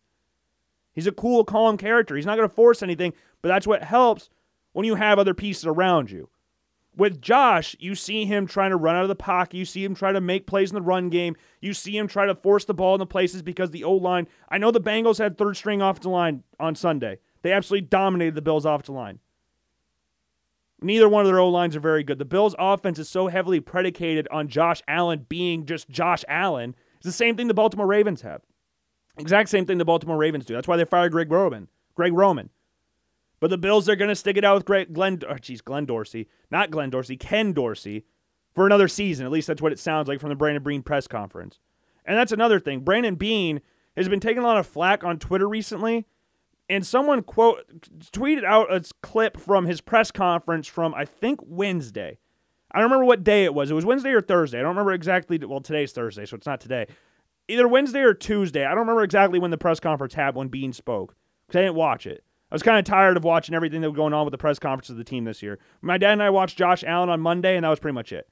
He's 0.93 1.07
a 1.07 1.12
cool, 1.12 1.45
calm 1.45 1.79
character. 1.79 2.17
He's 2.17 2.26
not 2.26 2.37
going 2.37 2.49
to 2.49 2.55
force 2.55 2.83
anything, 2.83 3.14
but 3.41 3.49
that's 3.49 3.67
what 3.67 3.83
helps 3.83 4.29
when 4.73 4.85
you 4.85 4.97
have 4.97 5.19
other 5.19 5.33
pieces 5.33 5.64
around 5.64 6.11
you. 6.11 6.29
With 6.94 7.22
Josh, 7.22 7.75
you 7.78 7.94
see 7.94 8.26
him 8.26 8.46
trying 8.46 8.70
to 8.70 8.76
run 8.76 8.96
out 8.96 9.02
of 9.02 9.08
the 9.08 9.14
pocket. 9.14 9.56
You 9.56 9.64
see 9.64 9.82
him 9.82 9.94
try 9.94 10.12
to 10.12 10.20
make 10.20 10.46
plays 10.46 10.70
in 10.70 10.75
the 10.75 10.82
run 10.82 11.08
game. 11.08 11.37
You 11.61 11.72
see 11.72 11.96
him 11.96 12.06
try 12.06 12.26
to 12.26 12.34
force 12.34 12.66
the 12.66 12.75
ball 12.75 12.94
into 12.94 13.06
places 13.06 13.40
because 13.42 13.70
the 13.70 13.84
O 13.84 13.94
line. 13.94 14.28
I 14.50 14.58
know 14.58 14.70
the 14.70 14.80
Bengals 14.80 15.18
had 15.18 15.38
third 15.38 15.56
string 15.56 15.80
offensive 15.80 16.12
line 16.12 16.42
on 16.61 16.75
Sunday. 16.75 17.18
They 17.40 17.52
absolutely 17.52 17.88
dominated 17.88 18.34
the 18.34 18.42
Bills' 18.42 18.66
offensive 18.66 18.94
line. 18.94 19.20
Neither 20.82 21.08
one 21.08 21.22
of 21.25 21.28
their 21.28 21.40
O 21.40 21.49
lines 21.49 21.76
are 21.76 21.80
very 21.80 22.02
good. 22.02 22.18
The 22.18 22.25
Bills' 22.25 22.54
offense 22.58 22.99
is 22.99 23.08
so 23.08 23.28
heavily 23.28 23.61
predicated 23.61 24.28
on 24.30 24.49
Josh 24.49 24.82
Allen 24.87 25.26
being 25.28 25.64
just 25.64 25.88
Josh 25.88 26.25
Allen. 26.28 26.75
It's 26.96 27.06
the 27.06 27.12
same 27.12 27.37
thing 27.37 27.49
the 27.49 27.54
Baltimore 27.54 27.87
Ravens 27.87 28.22
have. 28.22 28.42
Exact 29.16 29.49
same 29.49 29.64
thing 29.64 29.78
the 29.78 29.84
Baltimore 29.84 30.16
Ravens 30.16 30.44
do. 30.44 30.54
That's 30.54 30.68
why 30.68 30.76
they 30.76 30.84
fired 30.84 31.12
Greg 31.12 31.30
Roman. 31.30 31.68
Greg 31.94 32.12
Roman. 32.12 32.50
But 33.42 33.50
the 33.50 33.58
Bills 33.58 33.88
are 33.88 33.96
going 33.96 34.08
to 34.08 34.14
stick 34.14 34.37
it 34.37 34.44
out 34.44 34.54
with 34.54 34.64
Greg, 34.64 34.92
Glenn, 34.92 35.20
geez, 35.40 35.61
Glenn 35.61 35.84
Dorsey, 35.84 36.28
not 36.52 36.70
Glenn 36.70 36.90
Dorsey, 36.90 37.16
Ken 37.16 37.52
Dorsey, 37.52 38.04
for 38.54 38.66
another 38.66 38.87
season. 38.87 39.26
At 39.26 39.32
least 39.32 39.49
that's 39.49 39.61
what 39.61 39.72
it 39.72 39.80
sounds 39.80 40.06
like 40.06 40.20
from 40.20 40.28
the 40.28 40.37
Brandon 40.37 40.62
Beane 40.62 40.84
press 40.84 41.08
conference. 41.08 41.58
And 42.04 42.16
that's 42.16 42.30
another 42.30 42.61
thing. 42.61 42.82
Brandon 42.82 43.16
Beane 43.16 43.61
has 43.96 44.08
been 44.08 44.20
taking 44.20 44.44
a 44.44 44.46
lot 44.46 44.58
of 44.58 44.66
flack 44.68 45.02
on 45.02 45.18
Twitter 45.18 45.49
recently, 45.49 46.06
and 46.70 46.87
someone 46.87 47.25
quote 47.25 47.64
tweeted 48.12 48.44
out 48.44 48.72
a 48.72 48.80
clip 49.02 49.40
from 49.40 49.66
his 49.66 49.80
press 49.80 50.12
conference 50.12 50.68
from 50.68 50.94
I 50.94 51.04
think 51.04 51.40
Wednesday. 51.42 52.18
I 52.70 52.78
don't 52.78 52.92
remember 52.92 53.06
what 53.06 53.25
day 53.25 53.42
it 53.42 53.54
was. 53.54 53.72
It 53.72 53.75
was 53.75 53.84
Wednesday 53.84 54.12
or 54.12 54.20
Thursday. 54.20 54.61
I 54.61 54.62
don't 54.62 54.68
remember 54.68 54.92
exactly. 54.92 55.38
Well, 55.38 55.61
today's 55.61 55.90
Thursday, 55.90 56.26
so 56.26 56.37
it's 56.37 56.46
not 56.46 56.61
today. 56.61 56.87
Either 57.49 57.66
Wednesday 57.66 58.02
or 58.02 58.14
Tuesday. 58.14 58.64
I 58.64 58.68
don't 58.68 58.78
remember 58.78 59.02
exactly 59.02 59.40
when 59.40 59.50
the 59.50 59.58
press 59.58 59.80
conference 59.80 60.14
happened 60.14 60.37
when 60.37 60.49
Beane 60.49 60.72
spoke 60.72 61.16
because 61.49 61.58
I 61.58 61.62
didn't 61.62 61.75
watch 61.75 62.06
it. 62.06 62.22
I 62.52 62.54
was 62.54 62.62
kind 62.62 62.78
of 62.78 62.85
tired 62.85 63.16
of 63.16 63.25
watching 63.25 63.54
everything 63.54 63.80
that 63.80 63.88
was 63.88 63.97
going 63.97 64.12
on 64.12 64.26
with 64.26 64.32
the 64.32 64.37
press 64.37 64.59
conference 64.59 64.90
of 64.90 64.99
the 64.99 65.04
team 65.04 65.25
this 65.25 65.42
year. 65.42 65.59
My 65.80 65.97
dad 65.97 66.12
and 66.12 66.23
I 66.23 66.28
watched 66.28 66.59
Josh 66.59 66.85
Allen 66.85 67.09
on 67.09 67.18
Monday, 67.18 67.56
and 67.56 67.64
that 67.64 67.71
was 67.71 67.78
pretty 67.78 67.94
much 67.94 68.12
it. 68.12 68.28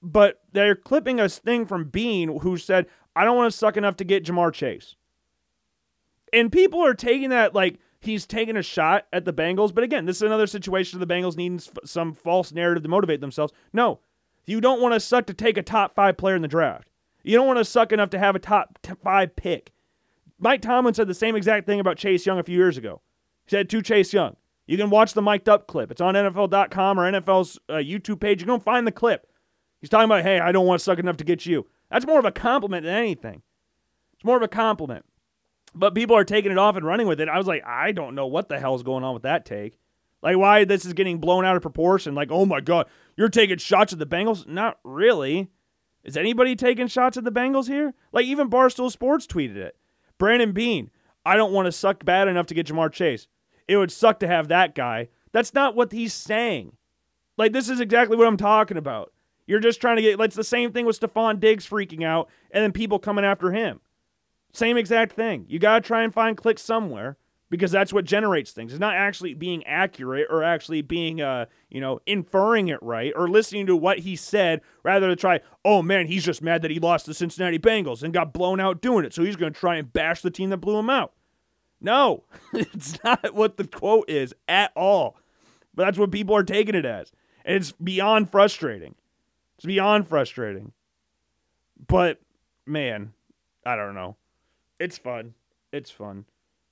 But 0.00 0.42
they're 0.52 0.76
clipping 0.76 1.18
a 1.18 1.28
thing 1.28 1.66
from 1.66 1.88
Beane, 1.88 2.38
who 2.38 2.56
said, 2.56 2.86
I 3.16 3.24
don't 3.24 3.36
want 3.36 3.50
to 3.50 3.58
suck 3.58 3.76
enough 3.76 3.96
to 3.96 4.04
get 4.04 4.24
Ja'Marr 4.24 4.52
Chase. 4.52 4.94
And 6.32 6.52
people 6.52 6.80
are 6.86 6.94
taking 6.94 7.30
that 7.30 7.52
like 7.52 7.80
he's 7.98 8.26
taking 8.26 8.56
a 8.56 8.62
shot 8.62 9.08
at 9.12 9.24
the 9.24 9.32
Bengals. 9.32 9.74
But 9.74 9.82
again, 9.82 10.04
this 10.06 10.18
is 10.18 10.22
another 10.22 10.46
situation 10.46 11.02
of 11.02 11.08
the 11.08 11.12
Bengals 11.12 11.36
needing 11.36 11.60
some 11.84 12.14
false 12.14 12.52
narrative 12.52 12.84
to 12.84 12.88
motivate 12.88 13.20
themselves. 13.20 13.52
No, 13.72 13.98
you 14.44 14.60
don't 14.60 14.80
want 14.80 14.94
to 14.94 15.00
suck 15.00 15.26
to 15.26 15.34
take 15.34 15.56
a 15.56 15.64
top 15.64 15.96
five 15.96 16.16
player 16.16 16.36
in 16.36 16.42
the 16.42 16.48
draft. 16.48 16.90
You 17.24 17.36
don't 17.36 17.48
want 17.48 17.58
to 17.58 17.64
suck 17.64 17.90
enough 17.90 18.10
to 18.10 18.20
have 18.20 18.36
a 18.36 18.38
top 18.38 18.78
five 19.02 19.34
pick. 19.34 19.72
Mike 20.38 20.62
Tomlin 20.62 20.94
said 20.94 21.08
the 21.08 21.14
same 21.14 21.34
exact 21.34 21.66
thing 21.66 21.80
about 21.80 21.96
Chase 21.96 22.24
Young 22.24 22.38
a 22.38 22.44
few 22.44 22.56
years 22.56 22.76
ago. 22.78 23.00
Said 23.48 23.70
to 23.70 23.82
Chase 23.82 24.12
Young, 24.12 24.36
you 24.66 24.76
can 24.76 24.90
watch 24.90 25.14
the 25.14 25.22
mic'd 25.22 25.48
up 25.48 25.66
clip. 25.66 25.90
It's 25.90 26.00
on 26.00 26.14
NFL.com 26.14 26.98
or 26.98 27.10
NFL's 27.10 27.58
uh, 27.68 27.74
YouTube 27.74 28.20
page. 28.20 28.40
You 28.40 28.46
can 28.46 28.60
find 28.60 28.86
the 28.86 28.92
clip. 28.92 29.26
He's 29.80 29.90
talking 29.90 30.06
about, 30.06 30.22
hey, 30.22 30.40
I 30.40 30.52
don't 30.52 30.66
want 30.66 30.80
to 30.80 30.84
suck 30.84 30.98
enough 30.98 31.18
to 31.18 31.24
get 31.24 31.46
you. 31.46 31.66
That's 31.90 32.06
more 32.06 32.18
of 32.18 32.24
a 32.24 32.32
compliment 32.32 32.84
than 32.84 32.94
anything. 32.94 33.42
It's 34.14 34.24
more 34.24 34.36
of 34.36 34.42
a 34.42 34.48
compliment. 34.48 35.04
But 35.74 35.94
people 35.94 36.16
are 36.16 36.24
taking 36.24 36.50
it 36.50 36.58
off 36.58 36.76
and 36.76 36.86
running 36.86 37.06
with 37.06 37.20
it. 37.20 37.28
I 37.28 37.38
was 37.38 37.46
like, 37.46 37.64
I 37.64 37.92
don't 37.92 38.14
know 38.14 38.26
what 38.26 38.48
the 38.48 38.58
hell's 38.58 38.82
going 38.82 39.04
on 39.04 39.14
with 39.14 39.22
that 39.24 39.44
take. 39.44 39.78
Like, 40.22 40.38
why 40.38 40.64
this 40.64 40.84
is 40.84 40.94
getting 40.94 41.18
blown 41.18 41.44
out 41.44 41.54
of 41.54 41.62
proportion. 41.62 42.14
Like, 42.14 42.32
oh 42.32 42.46
my 42.46 42.60
God, 42.60 42.86
you're 43.16 43.28
taking 43.28 43.58
shots 43.58 43.92
at 43.92 43.98
the 43.98 44.06
Bengals? 44.06 44.46
Not 44.46 44.78
really. 44.82 45.50
Is 46.02 46.16
anybody 46.16 46.56
taking 46.56 46.88
shots 46.88 47.16
at 47.16 47.24
the 47.24 47.32
Bengals 47.32 47.68
here? 47.68 47.94
Like, 48.12 48.24
even 48.24 48.48
Barstool 48.48 48.90
Sports 48.90 49.26
tweeted 49.26 49.56
it. 49.56 49.76
Brandon 50.18 50.52
Beane, 50.52 50.90
I 51.24 51.36
don't 51.36 51.52
want 51.52 51.66
to 51.66 51.72
suck 51.72 52.04
bad 52.04 52.26
enough 52.26 52.46
to 52.46 52.54
get 52.54 52.66
Ja'Marr 52.66 52.90
Chase. 52.90 53.28
It 53.68 53.76
would 53.76 53.92
suck 53.92 54.20
to 54.20 54.26
have 54.26 54.48
that 54.48 54.74
guy. 54.74 55.08
That's 55.32 55.54
not 55.54 55.74
what 55.74 55.92
he's 55.92 56.14
saying. 56.14 56.76
Like, 57.36 57.52
this 57.52 57.68
is 57.68 57.80
exactly 57.80 58.16
what 58.16 58.26
I'm 58.26 58.36
talking 58.36 58.76
about. 58.76 59.12
You're 59.46 59.60
just 59.60 59.80
trying 59.80 59.96
to 59.96 60.02
get, 60.02 60.20
it's 60.20 60.36
the 60.36 60.44
same 60.44 60.72
thing 60.72 60.86
with 60.86 60.98
Stefon 60.98 61.38
Diggs 61.38 61.68
freaking 61.68 62.04
out 62.04 62.28
and 62.50 62.64
then 62.64 62.72
people 62.72 62.98
coming 62.98 63.24
after 63.24 63.52
him. 63.52 63.80
Same 64.52 64.76
exact 64.76 65.12
thing. 65.12 65.44
You 65.48 65.58
got 65.58 65.82
to 65.82 65.86
try 65.86 66.02
and 66.02 66.12
find 66.12 66.36
clicks 66.36 66.62
somewhere 66.62 67.18
because 67.50 67.70
that's 67.70 67.92
what 67.92 68.04
generates 68.04 68.50
things. 68.50 68.72
It's 68.72 68.80
not 68.80 68.94
actually 68.94 69.34
being 69.34 69.64
accurate 69.66 70.26
or 70.30 70.42
actually 70.42 70.82
being, 70.82 71.20
uh, 71.20 71.46
you 71.70 71.80
know, 71.80 72.00
inferring 72.06 72.68
it 72.68 72.82
right 72.82 73.12
or 73.14 73.28
listening 73.28 73.66
to 73.66 73.76
what 73.76 74.00
he 74.00 74.16
said 74.16 74.62
rather 74.82 75.06
to 75.08 75.14
try, 75.14 75.40
oh 75.64 75.82
man, 75.82 76.06
he's 76.06 76.24
just 76.24 76.42
mad 76.42 76.62
that 76.62 76.70
he 76.70 76.80
lost 76.80 77.06
the 77.06 77.14
Cincinnati 77.14 77.58
Bengals 77.58 78.02
and 78.02 78.14
got 78.14 78.32
blown 78.32 78.58
out 78.58 78.80
doing 78.80 79.04
it. 79.04 79.12
So 79.12 79.22
he's 79.22 79.36
going 79.36 79.52
to 79.52 79.60
try 79.60 79.76
and 79.76 79.92
bash 79.92 80.22
the 80.22 80.30
team 80.30 80.50
that 80.50 80.56
blew 80.56 80.78
him 80.78 80.90
out. 80.90 81.12
No, 81.80 82.24
it's 82.52 83.02
not 83.04 83.34
what 83.34 83.56
the 83.56 83.66
quote 83.66 84.08
is 84.08 84.34
at 84.48 84.72
all. 84.74 85.16
But 85.74 85.84
that's 85.84 85.98
what 85.98 86.10
people 86.10 86.34
are 86.34 86.42
taking 86.42 86.74
it 86.74 86.86
as. 86.86 87.12
And 87.44 87.56
it's 87.56 87.72
beyond 87.72 88.30
frustrating. 88.30 88.94
It's 89.56 89.66
beyond 89.66 90.08
frustrating. 90.08 90.72
But 91.86 92.20
man, 92.64 93.12
I 93.64 93.76
don't 93.76 93.94
know. 93.94 94.16
It's 94.80 94.98
fun. 94.98 95.34
It's 95.72 95.90
fun. 95.90 96.24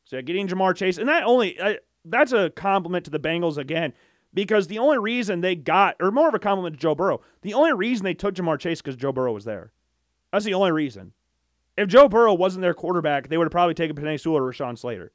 So 0.05 0.21
getting 0.23 0.49
Ja'Marr 0.49 0.75
Chase, 0.77 0.99
and 0.99 1.09
that 1.09 1.25
only 1.25 1.59
uh, 1.59 1.75
that's 2.05 2.33
a 2.33 2.51
compliment 2.51 3.05
to 3.07 3.11
the 3.11 3.21
Bengals 3.21 3.57
again, 3.57 3.93
because 4.33 4.67
the 4.67 4.79
only 4.79 4.99
reason 4.99 5.41
they 5.41 5.55
got, 5.55 5.97
or 6.01 6.11
more 6.11 6.29
of 6.29 6.35
a 6.35 6.39
compliment 6.39 6.75
to 6.75 6.81
Joe 6.81 6.95
Burrow, 6.95 7.21
the 7.43 7.55
only 7.55 7.73
reason 7.73 8.05
they 8.05 8.15
took 8.15 8.35
Ja'Marr 8.35 8.59
Chase 8.59 8.83
because 8.83 8.97
Joe 8.97 9.13
Burrow 9.13 9.33
was 9.33 9.45
there. 9.45 9.73
That's 10.33 10.45
the 10.45 10.55
only 10.55 10.73
reason. 10.73 11.13
If 11.77 11.89
Joe 11.89 12.09
Burrow 12.09 12.35
wasn't 12.35 12.63
their 12.63 12.75
quarterback, 12.75 13.29
they 13.29 13.37
would 13.37 13.47
have 13.47 13.53
probably 13.53 13.75
taken 13.75 13.97
Penei 13.97 14.21
Sewell 14.21 14.39
or 14.39 14.53
Rashawn 14.53 14.79
Slater. 14.79 15.13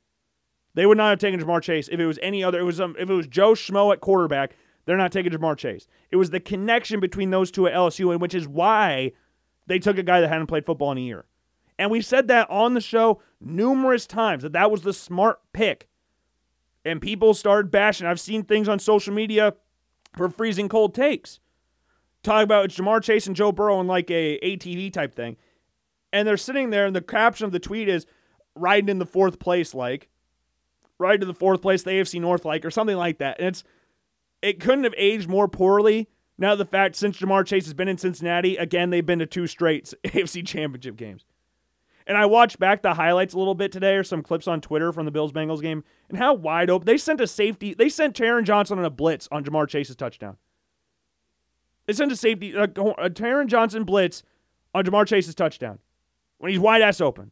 They 0.73 0.85
would 0.85 0.97
not 0.97 1.09
have 1.09 1.19
taken 1.19 1.39
Ja'Marr 1.39 1.61
Chase 1.61 1.87
if 1.91 1.99
it 1.99 2.05
was 2.05 2.19
any 2.21 2.43
other. 2.43 2.59
It 2.59 2.63
was 2.63 2.79
um, 2.79 2.95
if 2.99 3.09
it 3.09 3.13
was 3.13 3.27
Joe 3.27 3.53
Schmo 3.53 3.91
at 3.91 4.01
quarterback. 4.01 4.55
They're 4.85 4.97
not 4.97 5.11
taking 5.11 5.31
Ja'Marr 5.31 5.57
Chase. 5.57 5.87
It 6.09 6.15
was 6.15 6.31
the 6.31 6.39
connection 6.39 6.99
between 6.99 7.29
those 7.29 7.51
two 7.51 7.67
at 7.67 7.73
LSU, 7.73 8.11
and 8.11 8.21
which 8.21 8.33
is 8.33 8.47
why 8.47 9.11
they 9.67 9.79
took 9.79 9.97
a 9.97 10.03
guy 10.03 10.21
that 10.21 10.29
hadn't 10.29 10.47
played 10.47 10.65
football 10.65 10.91
in 10.91 10.97
a 10.97 11.01
year. 11.01 11.25
And 11.77 11.91
we 11.91 12.01
said 12.01 12.27
that 12.27 12.49
on 12.49 12.73
the 12.73 12.81
show 12.81 13.21
numerous 13.39 14.05
times 14.05 14.43
that 14.43 14.53
that 14.53 14.71
was 14.71 14.81
the 14.81 14.93
smart 14.93 15.39
pick. 15.53 15.87
And 16.83 17.01
people 17.01 17.33
started 17.33 17.71
bashing. 17.71 18.07
I've 18.07 18.19
seen 18.19 18.43
things 18.43 18.67
on 18.67 18.79
social 18.79 19.13
media 19.13 19.53
for 20.17 20.29
freezing 20.29 20.69
cold 20.69 20.93
takes. 20.93 21.39
Talk 22.23 22.43
about 22.43 22.69
Ja'Marr 22.69 23.01
Chase 23.01 23.27
and 23.27 23.35
Joe 23.35 23.51
Burrow 23.51 23.79
in 23.79 23.87
like 23.87 24.11
a 24.11 24.39
ATV 24.39 24.91
type 24.91 25.15
thing. 25.15 25.37
And 26.11 26.27
they're 26.27 26.37
sitting 26.37 26.69
there, 26.69 26.85
and 26.85 26.95
the 26.95 27.01
caption 27.01 27.45
of 27.45 27.51
the 27.51 27.59
tweet 27.59 27.87
is 27.87 28.05
riding 28.55 28.89
in 28.89 28.99
the 28.99 29.05
fourth 29.05 29.39
place, 29.39 29.73
like 29.73 30.09
riding 30.97 31.21
to 31.21 31.25
the 31.25 31.33
fourth 31.33 31.61
place, 31.61 31.83
the 31.83 31.91
AFC 31.91 32.19
North, 32.19 32.45
like, 32.45 32.65
or 32.65 32.71
something 32.71 32.97
like 32.97 33.17
that. 33.19 33.37
And 33.39 33.47
it's 33.47 33.63
it 34.41 34.59
couldn't 34.59 34.83
have 34.83 34.93
aged 34.97 35.29
more 35.29 35.47
poorly. 35.47 36.09
Now 36.37 36.55
the 36.55 36.65
fact 36.65 36.95
since 36.95 37.17
Ja'Marr 37.17 37.45
Chase 37.45 37.65
has 37.65 37.73
been 37.73 37.87
in 37.87 37.97
Cincinnati, 37.97 38.57
again 38.57 38.89
they've 38.89 39.05
been 39.05 39.19
to 39.19 39.25
two 39.25 39.47
straight 39.47 39.93
AFC 40.05 40.45
Championship 40.45 40.95
games. 40.95 41.25
And 42.07 42.17
I 42.17 42.25
watched 42.25 42.57
back 42.57 42.81
the 42.81 42.95
highlights 42.95 43.35
a 43.35 43.37
little 43.37 43.53
bit 43.53 43.71
today, 43.71 43.95
or 43.95 44.03
some 44.03 44.23
clips 44.23 44.47
on 44.47 44.61
Twitter 44.61 44.91
from 44.91 45.05
the 45.05 45.11
Bills 45.11 45.31
Bengals 45.31 45.61
game, 45.61 45.83
and 46.09 46.17
how 46.17 46.33
wide 46.33 46.69
open 46.69 46.85
they 46.85 46.97
sent 46.97 47.21
a 47.21 47.27
safety. 47.27 47.73
They 47.73 47.87
sent 47.87 48.15
Taron 48.15 48.45
Johnson 48.45 48.79
on 48.79 48.85
a 48.85 48.89
blitz 48.89 49.27
on 49.31 49.43
Ja'Marr 49.43 49.67
Chase's 49.67 49.95
touchdown. 49.95 50.37
They 51.85 51.93
sent 51.93 52.11
a 52.11 52.15
safety, 52.15 52.53
a, 52.53 52.63
a 52.63 53.09
Taron 53.09 53.47
Johnson 53.47 53.83
blitz 53.83 54.23
on 54.73 54.85
Ja'Marr 54.85 55.05
Chase's 55.05 55.35
touchdown 55.35 55.79
when 56.39 56.52
he's 56.52 56.60
wide 56.60 56.82
ass 56.82 56.99
open. 56.99 57.32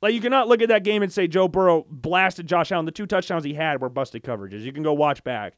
Like 0.00 0.14
you 0.14 0.20
cannot 0.20 0.48
look 0.48 0.62
at 0.62 0.68
that 0.68 0.84
game 0.84 1.02
and 1.02 1.12
say 1.12 1.26
Joe 1.26 1.48
Burrow 1.48 1.84
blasted 1.90 2.46
Josh 2.46 2.72
Allen. 2.72 2.86
The 2.86 2.92
two 2.92 3.06
touchdowns 3.06 3.44
he 3.44 3.54
had 3.54 3.80
were 3.80 3.88
busted 3.88 4.22
coverages. 4.22 4.62
You 4.62 4.72
can 4.72 4.82
go 4.82 4.92
watch 4.92 5.22
back, 5.24 5.54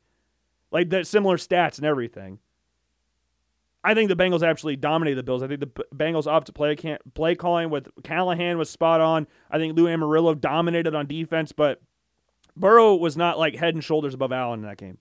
like 0.70 0.90
the 0.90 1.04
similar 1.04 1.36
stats 1.36 1.76
and 1.76 1.86
everything. 1.86 2.38
I 3.82 3.94
think 3.94 4.08
the 4.08 4.16
Bengals 4.16 4.42
actually 4.42 4.76
dominated 4.76 5.16
the 5.16 5.22
Bills. 5.22 5.42
I 5.42 5.48
think 5.48 5.60
the 5.60 5.84
Bengals 5.94 6.26
opted 6.26 6.54
play 6.54 6.76
can 6.76 6.98
play 7.14 7.34
calling 7.34 7.70
with 7.70 7.88
Callahan 8.02 8.58
was 8.58 8.68
spot 8.68 9.00
on. 9.00 9.26
I 9.50 9.58
think 9.58 9.76
Lou 9.76 9.84
Anarumo 9.84 10.38
dominated 10.38 10.94
on 10.94 11.06
defense, 11.06 11.52
but 11.52 11.80
Burrow 12.56 12.94
was 12.96 13.16
not 13.16 13.38
like 13.38 13.56
head 13.56 13.74
and 13.74 13.84
shoulders 13.84 14.14
above 14.14 14.32
Allen 14.32 14.60
in 14.60 14.66
that 14.66 14.76
game. 14.76 14.98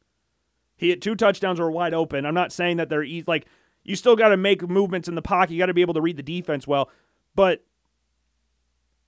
He 0.77 0.89
had 0.89 1.01
two 1.01 1.15
touchdowns 1.15 1.59
were 1.59 1.71
wide 1.71 1.93
open. 1.93 2.25
I'm 2.25 2.33
not 2.33 2.53
saying 2.53 2.77
that 2.77 2.87
they're 2.87 3.03
easy. 3.03 3.25
Like 3.27 3.47
you 3.83 3.95
still 3.95 4.15
got 4.15 4.29
to 4.29 4.37
make 4.37 4.67
movements 4.67 5.07
in 5.07 5.15
the 5.15 5.21
pocket. 5.21 5.53
You 5.53 5.59
got 5.59 5.67
to 5.67 5.73
be 5.73 5.81
able 5.81 5.93
to 5.95 6.01
read 6.01 6.17
the 6.17 6.23
defense 6.23 6.67
well, 6.67 6.89
but 7.35 7.63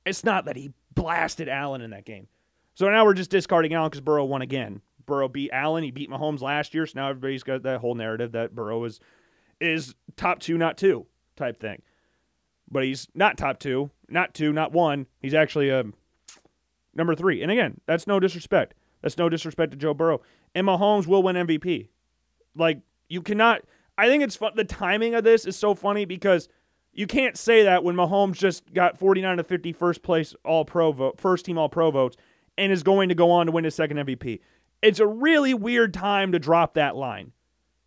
it's 0.05 0.23
not 0.23 0.45
that 0.45 0.55
he 0.55 0.73
blasted 0.93 1.49
Allen 1.49 1.81
in 1.81 1.91
that 1.91 2.05
game. 2.05 2.27
So 2.73 2.89
now 2.89 3.05
we're 3.05 3.13
just 3.13 3.29
discarding 3.29 3.73
Allen 3.73 3.89
because 3.89 4.01
Burrow 4.01 4.25
won 4.25 4.41
again. 4.41 4.81
Burrow 5.05 5.27
beat 5.27 5.51
Allen. 5.51 5.83
He 5.83 5.91
beat 5.91 6.09
Mahomes 6.09 6.41
last 6.41 6.73
year, 6.73 6.85
so 6.85 6.99
now 6.99 7.09
everybody's 7.09 7.43
got 7.43 7.63
that 7.63 7.81
whole 7.81 7.95
narrative 7.95 8.31
that 8.31 8.55
Burrow 8.55 8.83
is 8.85 8.99
is 9.59 9.93
top 10.15 10.39
two, 10.39 10.57
not 10.57 10.77
two 10.77 11.05
type 11.35 11.59
thing. 11.59 11.81
But 12.69 12.83
he's 12.83 13.07
not 13.13 13.37
top 13.37 13.59
two, 13.59 13.91
not 14.09 14.33
two, 14.33 14.53
not 14.53 14.71
one. 14.71 15.07
He's 15.19 15.33
actually 15.33 15.69
a 15.69 15.81
um, 15.81 15.93
number 16.95 17.15
three. 17.15 17.41
And 17.41 17.51
again, 17.51 17.81
that's 17.85 18.07
no 18.07 18.19
disrespect. 18.19 18.73
That's 19.01 19.17
no 19.17 19.29
disrespect 19.29 19.71
to 19.71 19.77
Joe 19.77 19.93
Burrow. 19.93 20.21
And 20.55 20.65
Mahomes 20.65 21.07
will 21.07 21.23
win 21.23 21.35
MVP. 21.35 21.89
Like 22.55 22.79
you 23.09 23.21
cannot. 23.21 23.61
I 24.01 24.07
think 24.07 24.23
it's 24.23 24.35
fun. 24.35 24.53
The 24.55 24.63
timing 24.63 25.13
of 25.13 25.23
this 25.23 25.45
is 25.45 25.55
so 25.55 25.75
funny 25.75 26.05
because 26.05 26.49
you 26.91 27.05
can't 27.05 27.37
say 27.37 27.61
that 27.61 27.83
when 27.83 27.95
Mahomes 27.95 28.33
just 28.33 28.73
got 28.73 28.97
49 28.97 29.37
to 29.37 29.43
50 29.43 29.73
first 29.73 30.01
place 30.01 30.33
All 30.43 30.65
Pro 30.65 30.91
vote, 30.91 31.19
first 31.19 31.45
team 31.45 31.59
All 31.59 31.69
Pro 31.69 31.91
votes, 31.91 32.17
and 32.57 32.71
is 32.71 32.81
going 32.81 33.09
to 33.09 33.15
go 33.15 33.29
on 33.29 33.45
to 33.45 33.51
win 33.51 33.63
his 33.63 33.75
second 33.75 33.97
MVP. 33.97 34.39
It's 34.81 34.99
a 34.99 35.05
really 35.05 35.53
weird 35.53 35.93
time 35.93 36.31
to 36.31 36.39
drop 36.39 36.73
that 36.73 36.95
line, 36.95 37.31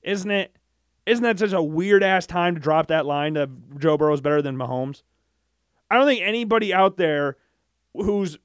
isn't 0.03 0.31
it? 0.31 0.57
Isn't 1.05 1.25
that 1.25 1.41
such 1.41 1.51
a 1.51 1.61
weird 1.61 2.05
ass 2.05 2.27
time 2.27 2.55
to 2.55 2.61
drop 2.61 2.87
that 2.87 3.07
line 3.07 3.33
that 3.33 3.49
Joe 3.81 3.99
Burrow 3.99 4.15
is 4.15 4.21
better 4.21 4.41
than 4.41 4.57
Mahomes? 4.57 5.03
I 5.91 5.97
don't 5.97 6.07
think 6.07 6.23
anybody 6.23 6.73
out 6.73 6.97
there 6.97 7.39
who's 7.93 8.39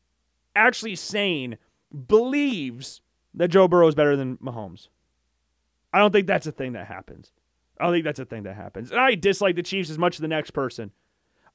actually 0.55 0.95
sane 0.95 1.59
believes 2.07 3.01
that 3.35 3.49
Joe 3.49 3.67
Burrow 3.67 3.87
is 3.87 3.93
better 3.95 4.15
than 4.15 4.37
Mahomes. 4.37 4.87
I 5.93 5.99
don't 5.99 6.11
think 6.11 6.25
that's 6.25 6.47
a 6.47 6.51
thing 6.51 6.73
that 6.73 6.87
happens. 6.87 7.31
I 7.79 7.91
think 7.91 8.03
that's 8.03 8.19
a 8.19 8.25
thing 8.25 8.43
that 8.43 8.55
happens. 8.55 8.91
And 8.91 8.99
I 8.99 9.15
dislike 9.15 9.55
the 9.55 9.63
Chiefs 9.63 9.89
as 9.89 9.97
much 9.97 10.15
as 10.15 10.19
the 10.19 10.27
next 10.27 10.51
person. 10.51 10.91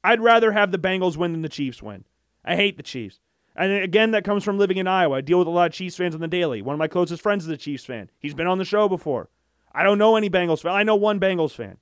I'd 0.02 0.20
rather 0.20 0.52
have 0.52 0.72
the 0.72 0.78
Bengals 0.78 1.16
win 1.16 1.32
than 1.32 1.42
the 1.42 1.48
Chiefs 1.48 1.82
win. 1.82 2.04
I 2.44 2.56
hate 2.56 2.76
the 2.76 2.82
Chiefs. 2.82 3.20
And 3.56 3.72
again, 3.72 4.10
that 4.10 4.24
comes 4.24 4.42
from 4.42 4.58
living 4.58 4.78
in 4.78 4.88
Iowa. 4.88 5.16
I 5.16 5.20
deal 5.20 5.38
with 5.38 5.46
a 5.46 5.50
lot 5.50 5.66
of 5.66 5.72
Chiefs 5.72 5.96
fans 5.96 6.14
on 6.14 6.20
the 6.20 6.28
daily. 6.28 6.60
One 6.60 6.74
of 6.74 6.78
my 6.78 6.88
closest 6.88 7.22
friends 7.22 7.44
is 7.44 7.50
a 7.50 7.56
Chiefs 7.56 7.84
fan. 7.84 8.10
He's 8.18 8.34
been 8.34 8.46
on 8.46 8.58
the 8.58 8.64
show 8.64 8.88
before. 8.88 9.28
I 9.72 9.82
don't 9.82 9.98
know 9.98 10.16
any 10.16 10.28
Bengals 10.30 10.62
fan. 10.62 10.72
I 10.72 10.82
know 10.82 10.96
one 10.96 11.20
Bengals 11.20 11.52
fan. 11.52 11.78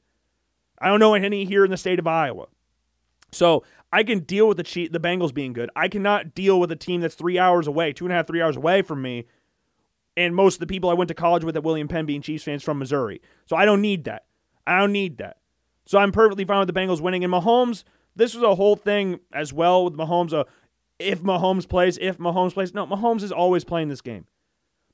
I 0.78 0.88
don't 0.88 1.00
know 1.00 1.14
any 1.14 1.44
here 1.44 1.64
in 1.64 1.70
the 1.70 1.76
state 1.76 1.98
of 1.98 2.06
Iowa. 2.06 2.46
So 3.30 3.64
I 3.92 4.02
can 4.02 4.20
deal 4.20 4.48
with 4.48 4.58
the 4.58 4.62
Chief, 4.62 4.92
the 4.92 5.00
Bengals 5.00 5.32
being 5.32 5.52
good. 5.52 5.70
I 5.74 5.88
cannot 5.88 6.34
deal 6.34 6.60
with 6.60 6.70
a 6.70 6.76
team 6.76 7.00
that's 7.00 7.14
three 7.14 7.38
hours 7.38 7.66
away, 7.66 7.92
two 7.92 8.04
and 8.04 8.12
a 8.12 8.16
half, 8.16 8.26
three 8.26 8.42
hours 8.42 8.56
away 8.56 8.82
from 8.82 9.00
me, 9.00 9.26
and 10.16 10.34
most 10.34 10.56
of 10.56 10.60
the 10.60 10.66
people 10.66 10.90
I 10.90 10.94
went 10.94 11.08
to 11.08 11.14
college 11.14 11.44
with 11.44 11.56
at 11.56 11.62
William 11.62 11.88
Penn 11.88 12.04
being 12.04 12.20
Chiefs 12.20 12.44
fans 12.44 12.62
from 12.62 12.78
Missouri. 12.78 13.22
So 13.46 13.56
I 13.56 13.64
don't 13.64 13.80
need 13.80 14.04
that. 14.04 14.24
I 14.66 14.80
don't 14.80 14.92
need 14.92 15.18
that. 15.18 15.38
So 15.86 15.98
I'm 15.98 16.12
perfectly 16.12 16.44
fine 16.44 16.58
with 16.60 16.72
the 16.72 16.78
Bengals 16.78 17.00
winning. 17.00 17.24
And 17.24 17.32
Mahomes, 17.32 17.84
this 18.14 18.34
was 18.34 18.42
a 18.42 18.54
whole 18.54 18.76
thing 18.76 19.20
as 19.32 19.52
well 19.52 19.84
with 19.84 19.94
Mahomes. 19.94 20.32
Uh, 20.32 20.44
if 20.98 21.22
Mahomes 21.22 21.68
plays, 21.68 21.98
if 22.00 22.18
Mahomes 22.18 22.54
plays. 22.54 22.72
No, 22.74 22.86
Mahomes 22.86 23.22
is 23.22 23.32
always 23.32 23.64
playing 23.64 23.88
this 23.88 24.00
game. 24.00 24.26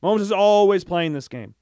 Mahomes 0.02 0.20
is 0.20 0.32
always 0.32 0.84
playing 0.84 1.12
this 1.12 1.28
game. 1.28 1.54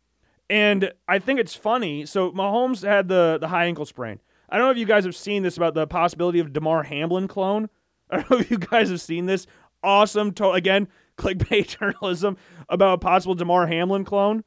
And 0.49 0.93
I 1.09 1.19
think 1.19 1.41
it's 1.41 1.55
funny. 1.55 2.07
So 2.07 2.31
Mahomes 2.33 2.87
had 2.87 3.09
the, 3.09 3.39
the 3.41 3.49
high 3.49 3.65
ankle 3.65 3.85
sprain. 3.85 4.21
I 4.49 4.59
don't 4.59 4.67
know 4.67 4.71
if 4.71 4.79
you 4.79 4.87
guys 4.87 5.05
have 5.05 5.17
seen 5.17 5.43
this 5.43 5.57
about 5.57 5.75
the 5.75 5.87
possibility 5.87 6.39
of 6.39 6.53
Damar 6.53 6.85
Hamlin 6.85 7.27
clone. 7.27 7.69
I 8.11 8.19
don't 8.19 8.31
know 8.31 8.39
if 8.39 8.51
you 8.51 8.59
guys 8.59 8.91
have 8.91 9.01
seen 9.01 9.27
this. 9.27 9.47
Awesome. 9.83 10.33
To- 10.35 10.53
again, 10.53 10.89
clickbait 11.19 11.79
journalism 11.79 12.37
about 12.69 12.95
a 12.95 12.99
possible 12.99 13.35
Damar 13.35 13.67
Hamlin 13.67 14.05
clone. 14.05 14.45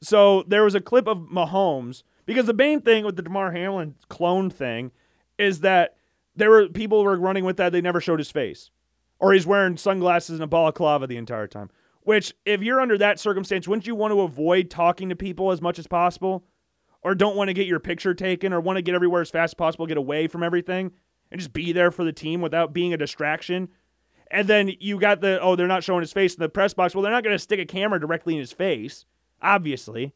So 0.00 0.44
there 0.46 0.64
was 0.64 0.74
a 0.74 0.80
clip 0.80 1.08
of 1.08 1.18
Mahomes 1.18 2.04
because 2.28 2.44
the 2.44 2.52
main 2.52 2.82
thing 2.82 3.06
with 3.06 3.16
the 3.16 3.22
Damar 3.22 3.52
Hamlin 3.52 3.94
clone 4.10 4.50
thing 4.50 4.92
is 5.38 5.60
that 5.60 5.96
there 6.36 6.50
were 6.50 6.68
people 6.68 7.02
were 7.02 7.18
running 7.18 7.42
with 7.42 7.56
that 7.56 7.72
they 7.72 7.80
never 7.80 8.02
showed 8.02 8.18
his 8.18 8.30
face, 8.30 8.70
or 9.18 9.32
he's 9.32 9.46
wearing 9.46 9.78
sunglasses 9.78 10.34
and 10.34 10.42
a 10.42 10.46
balaclava 10.46 11.06
the 11.06 11.16
entire 11.16 11.46
time. 11.46 11.70
Which, 12.02 12.34
if 12.44 12.62
you're 12.62 12.82
under 12.82 12.98
that 12.98 13.18
circumstance, 13.18 13.66
wouldn't 13.66 13.86
you 13.86 13.94
want 13.94 14.12
to 14.12 14.20
avoid 14.20 14.68
talking 14.68 15.08
to 15.08 15.16
people 15.16 15.52
as 15.52 15.62
much 15.62 15.78
as 15.78 15.86
possible, 15.86 16.44
or 17.00 17.14
don't 17.14 17.34
want 17.34 17.48
to 17.48 17.54
get 17.54 17.66
your 17.66 17.80
picture 17.80 18.12
taken, 18.12 18.52
or 18.52 18.60
want 18.60 18.76
to 18.76 18.82
get 18.82 18.94
everywhere 18.94 19.22
as 19.22 19.30
fast 19.30 19.52
as 19.52 19.54
possible, 19.54 19.86
get 19.86 19.96
away 19.96 20.26
from 20.26 20.42
everything, 20.42 20.92
and 21.30 21.40
just 21.40 21.54
be 21.54 21.72
there 21.72 21.90
for 21.90 22.04
the 22.04 22.12
team 22.12 22.42
without 22.42 22.74
being 22.74 22.92
a 22.92 22.98
distraction? 22.98 23.70
And 24.30 24.46
then 24.46 24.72
you 24.80 25.00
got 25.00 25.22
the 25.22 25.40
oh, 25.40 25.56
they're 25.56 25.66
not 25.66 25.82
showing 25.82 26.02
his 26.02 26.12
face 26.12 26.34
in 26.34 26.42
the 26.42 26.50
press 26.50 26.74
box. 26.74 26.94
Well, 26.94 27.00
they're 27.00 27.10
not 27.10 27.24
going 27.24 27.34
to 27.34 27.38
stick 27.38 27.58
a 27.58 27.64
camera 27.64 27.98
directly 27.98 28.34
in 28.34 28.40
his 28.40 28.52
face, 28.52 29.06
obviously. 29.40 30.12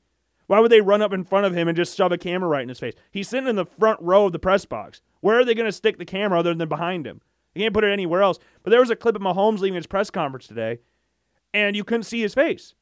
Why 0.53 0.61
would 0.61 0.71
they 0.71 0.83
run 0.83 1.01
up 1.01 1.15
in 1.15 1.25
front 1.25 1.47
of 1.47 1.55
him 1.55 1.67
and 1.67 1.75
just 1.75 1.97
shove 1.97 2.13
a 2.13 2.19
camera 2.19 2.47
right 2.47 2.63
in 2.63 2.69
his 2.69 2.79
face? 2.79 2.93
He's 3.11 3.27
sitting 3.27 3.49
in 3.49 3.57
the 3.57 3.65
front 3.65 3.99
row 4.03 4.27
of 4.27 4.33
the 4.33 4.39
press 4.39 4.67
box. 4.67 5.01
Where 5.23 5.39
are 5.39 5.47
they 5.47 5.55
going 5.55 5.65
to 5.65 5.73
stick 5.73 5.97
the 5.97 6.05
camera 6.05 6.39
other 6.39 6.53
than 6.53 6.69
behind 6.69 7.07
him? 7.07 7.23
They 7.55 7.63
can't 7.63 7.73
put 7.73 7.85
it 7.85 7.91
anywhere 7.91 8.21
else. 8.21 8.39
But 8.63 8.69
there 8.69 8.81
was 8.81 8.91
a 8.91 8.97
clip 8.97 9.17
of 9.17 9.23
Mahomes 9.23 9.61
leaving 9.61 9.77
his 9.77 9.87
press 9.87 10.11
conference 10.11 10.47
today, 10.47 10.81
and 11.55 11.75
you 11.75 11.85
couldn't 11.85 12.03
see 12.03 12.21
his 12.21 12.35
face. 12.35 12.75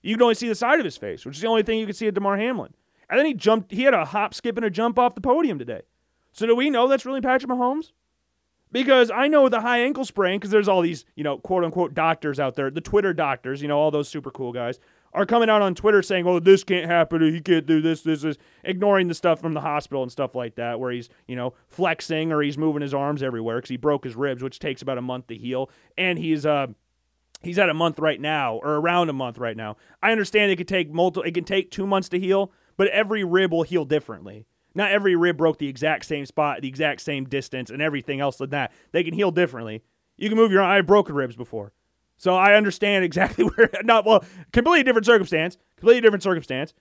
You 0.00 0.14
could 0.14 0.22
only 0.22 0.34
see 0.34 0.48
the 0.48 0.54
side 0.54 0.78
of 0.78 0.86
his 0.86 0.96
face, 0.96 1.26
which 1.26 1.36
is 1.36 1.42
the 1.42 1.48
only 1.48 1.62
thing 1.62 1.78
you 1.78 1.84
could 1.84 1.94
see 1.94 2.06
at 2.06 2.14
Damar 2.14 2.38
Hamlin. 2.38 2.72
And 3.10 3.18
then 3.18 3.26
he 3.26 3.34
jumped. 3.34 3.70
He 3.70 3.82
had 3.82 3.92
a 3.92 4.06
hop, 4.06 4.32
skip, 4.32 4.56
and 4.56 4.64
a 4.64 4.70
jump 4.70 4.98
off 4.98 5.14
the 5.14 5.20
podium 5.20 5.58
today. 5.58 5.82
So 6.32 6.46
do 6.46 6.56
we 6.56 6.70
know 6.70 6.88
that's 6.88 7.04
really 7.04 7.20
Patrick 7.20 7.52
Mahomes? 7.52 7.92
Because 8.72 9.10
I 9.10 9.28
know 9.28 9.50
the 9.50 9.60
high 9.60 9.80
ankle 9.80 10.06
sprain, 10.06 10.38
because 10.38 10.52
there's 10.52 10.68
all 10.68 10.80
these, 10.80 11.04
you 11.16 11.24
know, 11.24 11.36
quote 11.36 11.64
unquote 11.64 11.92
doctors 11.92 12.40
out 12.40 12.54
there, 12.54 12.70
the 12.70 12.80
Twitter 12.80 13.12
doctors, 13.12 13.60
you 13.60 13.68
know, 13.68 13.78
all 13.78 13.90
those 13.90 14.08
super 14.08 14.30
cool 14.30 14.54
guys, 14.54 14.80
are 15.12 15.26
coming 15.26 15.50
out 15.50 15.62
on 15.62 15.74
Twitter 15.74 16.02
saying, 16.02 16.26
oh, 16.26 16.38
this 16.38 16.62
can't 16.62 16.86
happen, 16.86 17.20
he 17.22 17.40
can't 17.40 17.66
do 17.66 17.80
this, 17.80 18.02
this, 18.02 18.22
is 18.24 18.38
ignoring 18.62 19.08
the 19.08 19.14
stuff 19.14 19.40
from 19.40 19.54
the 19.54 19.60
hospital 19.60 20.02
and 20.02 20.12
stuff 20.12 20.34
like 20.34 20.54
that, 20.54 20.78
where 20.78 20.92
he's, 20.92 21.08
you 21.26 21.36
know, 21.36 21.54
flexing 21.68 22.32
or 22.32 22.42
he's 22.42 22.56
moving 22.56 22.82
his 22.82 22.94
arms 22.94 23.22
everywhere 23.22 23.56
because 23.56 23.70
he 23.70 23.76
broke 23.76 24.04
his 24.04 24.14
ribs, 24.14 24.42
which 24.42 24.58
takes 24.58 24.82
about 24.82 24.98
a 24.98 25.02
month 25.02 25.26
to 25.26 25.36
heal. 25.36 25.70
And 25.98 26.18
he's, 26.18 26.46
uh, 26.46 26.68
he's 27.42 27.58
at 27.58 27.68
a 27.68 27.74
month 27.74 27.98
right 27.98 28.20
now, 28.20 28.56
or 28.56 28.76
around 28.76 29.08
a 29.08 29.12
month 29.12 29.38
right 29.38 29.56
now. 29.56 29.76
I 30.02 30.12
understand 30.12 30.52
it 30.52 30.56
could 30.56 30.68
take 30.68 30.92
multiple, 30.92 31.28
it 31.28 31.34
can 31.34 31.44
take 31.44 31.70
two 31.70 31.86
months 31.86 32.08
to 32.10 32.18
heal, 32.18 32.52
but 32.76 32.88
every 32.88 33.24
rib 33.24 33.52
will 33.52 33.64
heal 33.64 33.84
differently. 33.84 34.46
Not 34.74 34.92
every 34.92 35.16
rib 35.16 35.36
broke 35.36 35.58
the 35.58 35.68
exact 35.68 36.04
same 36.04 36.24
spot, 36.26 36.62
the 36.62 36.68
exact 36.68 37.00
same 37.00 37.24
distance, 37.24 37.70
and 37.70 37.82
everything 37.82 38.20
else 38.20 38.36
than 38.36 38.50
that. 38.50 38.70
They 38.92 39.02
can 39.02 39.14
heal 39.14 39.32
differently. 39.32 39.82
You 40.16 40.28
can 40.28 40.38
move 40.38 40.52
your 40.52 40.62
I 40.62 40.80
broken 40.82 41.16
ribs 41.16 41.34
before. 41.34 41.72
So 42.20 42.34
I 42.36 42.52
understand 42.52 43.02
exactly 43.02 43.44
where 43.56 43.70
not 43.82 44.04
well, 44.04 44.22
completely 44.52 44.82
different 44.82 45.06
circumstance, 45.06 45.56
completely 45.76 46.02
different 46.02 46.22
circumstance. 46.22 46.74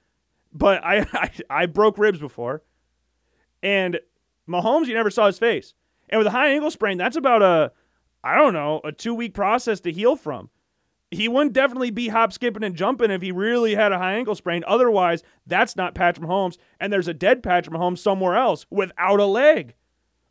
But 0.52 0.84
I, 0.84 1.08
I 1.14 1.32
I 1.50 1.66
broke 1.66 1.98
ribs 1.98 2.20
before. 2.20 2.62
And 3.64 4.02
Mahomes, 4.50 4.88
you 4.88 4.94
never 4.94 5.10
saw 5.10 5.28
his 5.28 5.40
face. 5.40 5.76
And 6.10 6.20
with 6.20 6.28
a 6.28 6.32
high 6.32 6.50
ankle 6.50 6.70
sprain, 6.72 6.98
that's 6.98 7.16
about 7.16 7.42
a 7.42 7.72
I 8.22 8.36
don't 8.36 8.52
know, 8.52 8.82
a 8.84 8.92
two 8.92 9.16
week 9.16 9.34
process 9.34 9.80
to 9.82 9.94
heal 9.94 10.18
from. 10.18 10.50
He 11.10 11.30
wouldn't 11.30 11.54
definitely 11.54 11.92
be 11.92 12.10
hop, 12.10 12.34
skipping, 12.34 12.64
and 12.64 12.76
jumping 12.76 13.10
if 13.10 13.22
he 13.22 13.32
really 13.32 13.76
had 13.76 13.94
a 13.94 13.98
high 13.98 14.16
ankle 14.16 14.36
sprain. 14.36 14.66
Otherwise, 14.68 15.24
that's 15.48 15.78
not 15.78 15.96
Patrick 15.96 16.28
Mahomes. 16.28 16.58
And 16.82 16.92
there's 16.92 17.08
a 17.08 17.14
dead 17.14 17.44
Patrick 17.44 17.74
Mahomes 17.74 18.00
somewhere 18.00 18.36
else 18.36 18.66
without 18.70 19.22
a 19.22 19.26
leg. 19.26 19.74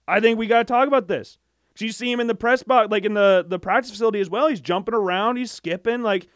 I 0.06 0.20
think 0.20 0.38
we 0.38 0.46
got 0.46 0.58
to 0.58 0.64
talk 0.64 0.86
about 0.86 1.08
this. 1.08 1.38
So 1.78 1.84
you 1.84 1.92
see 1.92 2.10
him 2.10 2.18
in 2.18 2.26
the 2.26 2.34
press 2.34 2.64
box, 2.64 2.90
like 2.90 3.04
in 3.04 3.14
the, 3.14 3.46
the 3.46 3.60
practice 3.60 3.92
facility 3.92 4.18
as 4.18 4.28
well. 4.28 4.48
He's 4.48 4.60
jumping 4.60 4.96
around, 4.96 5.36
he's 5.36 5.52
skipping, 5.52 6.02
like 6.02 6.26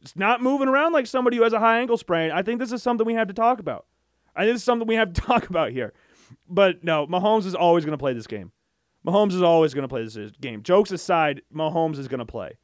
it's 0.00 0.16
not 0.16 0.40
moving 0.40 0.68
around 0.68 0.94
like 0.94 1.06
somebody 1.06 1.36
who 1.36 1.42
has 1.42 1.52
a 1.52 1.58
high 1.58 1.80
ankle 1.80 1.98
sprain. 1.98 2.30
I 2.30 2.40
think 2.40 2.60
this 2.60 2.72
is 2.72 2.82
something 2.82 3.06
we 3.06 3.12
have 3.12 3.28
to 3.28 3.34
talk 3.34 3.60
about. 3.60 3.84
I 4.34 4.44
think 4.44 4.54
this 4.54 4.62
is 4.62 4.64
something 4.64 4.88
we 4.88 4.94
have 4.94 5.12
to 5.12 5.20
talk 5.26 5.50
about 5.50 5.72
here. 5.72 5.92
But 6.48 6.82
no, 6.82 7.06
Mahomes 7.06 7.44
is 7.44 7.54
always 7.54 7.84
going 7.84 7.92
to 7.92 8.02
play 8.02 8.14
this 8.14 8.26
game. 8.26 8.52
Mahomes 9.06 9.34
is 9.34 9.42
always 9.42 9.74
going 9.74 9.82
to 9.82 9.88
play 9.88 10.02
this 10.02 10.16
game. 10.40 10.62
Jokes 10.62 10.90
aside, 10.90 11.42
Mahomes 11.54 11.98
is 11.98 12.08
going 12.08 12.20
to 12.20 12.24
play. 12.24 12.56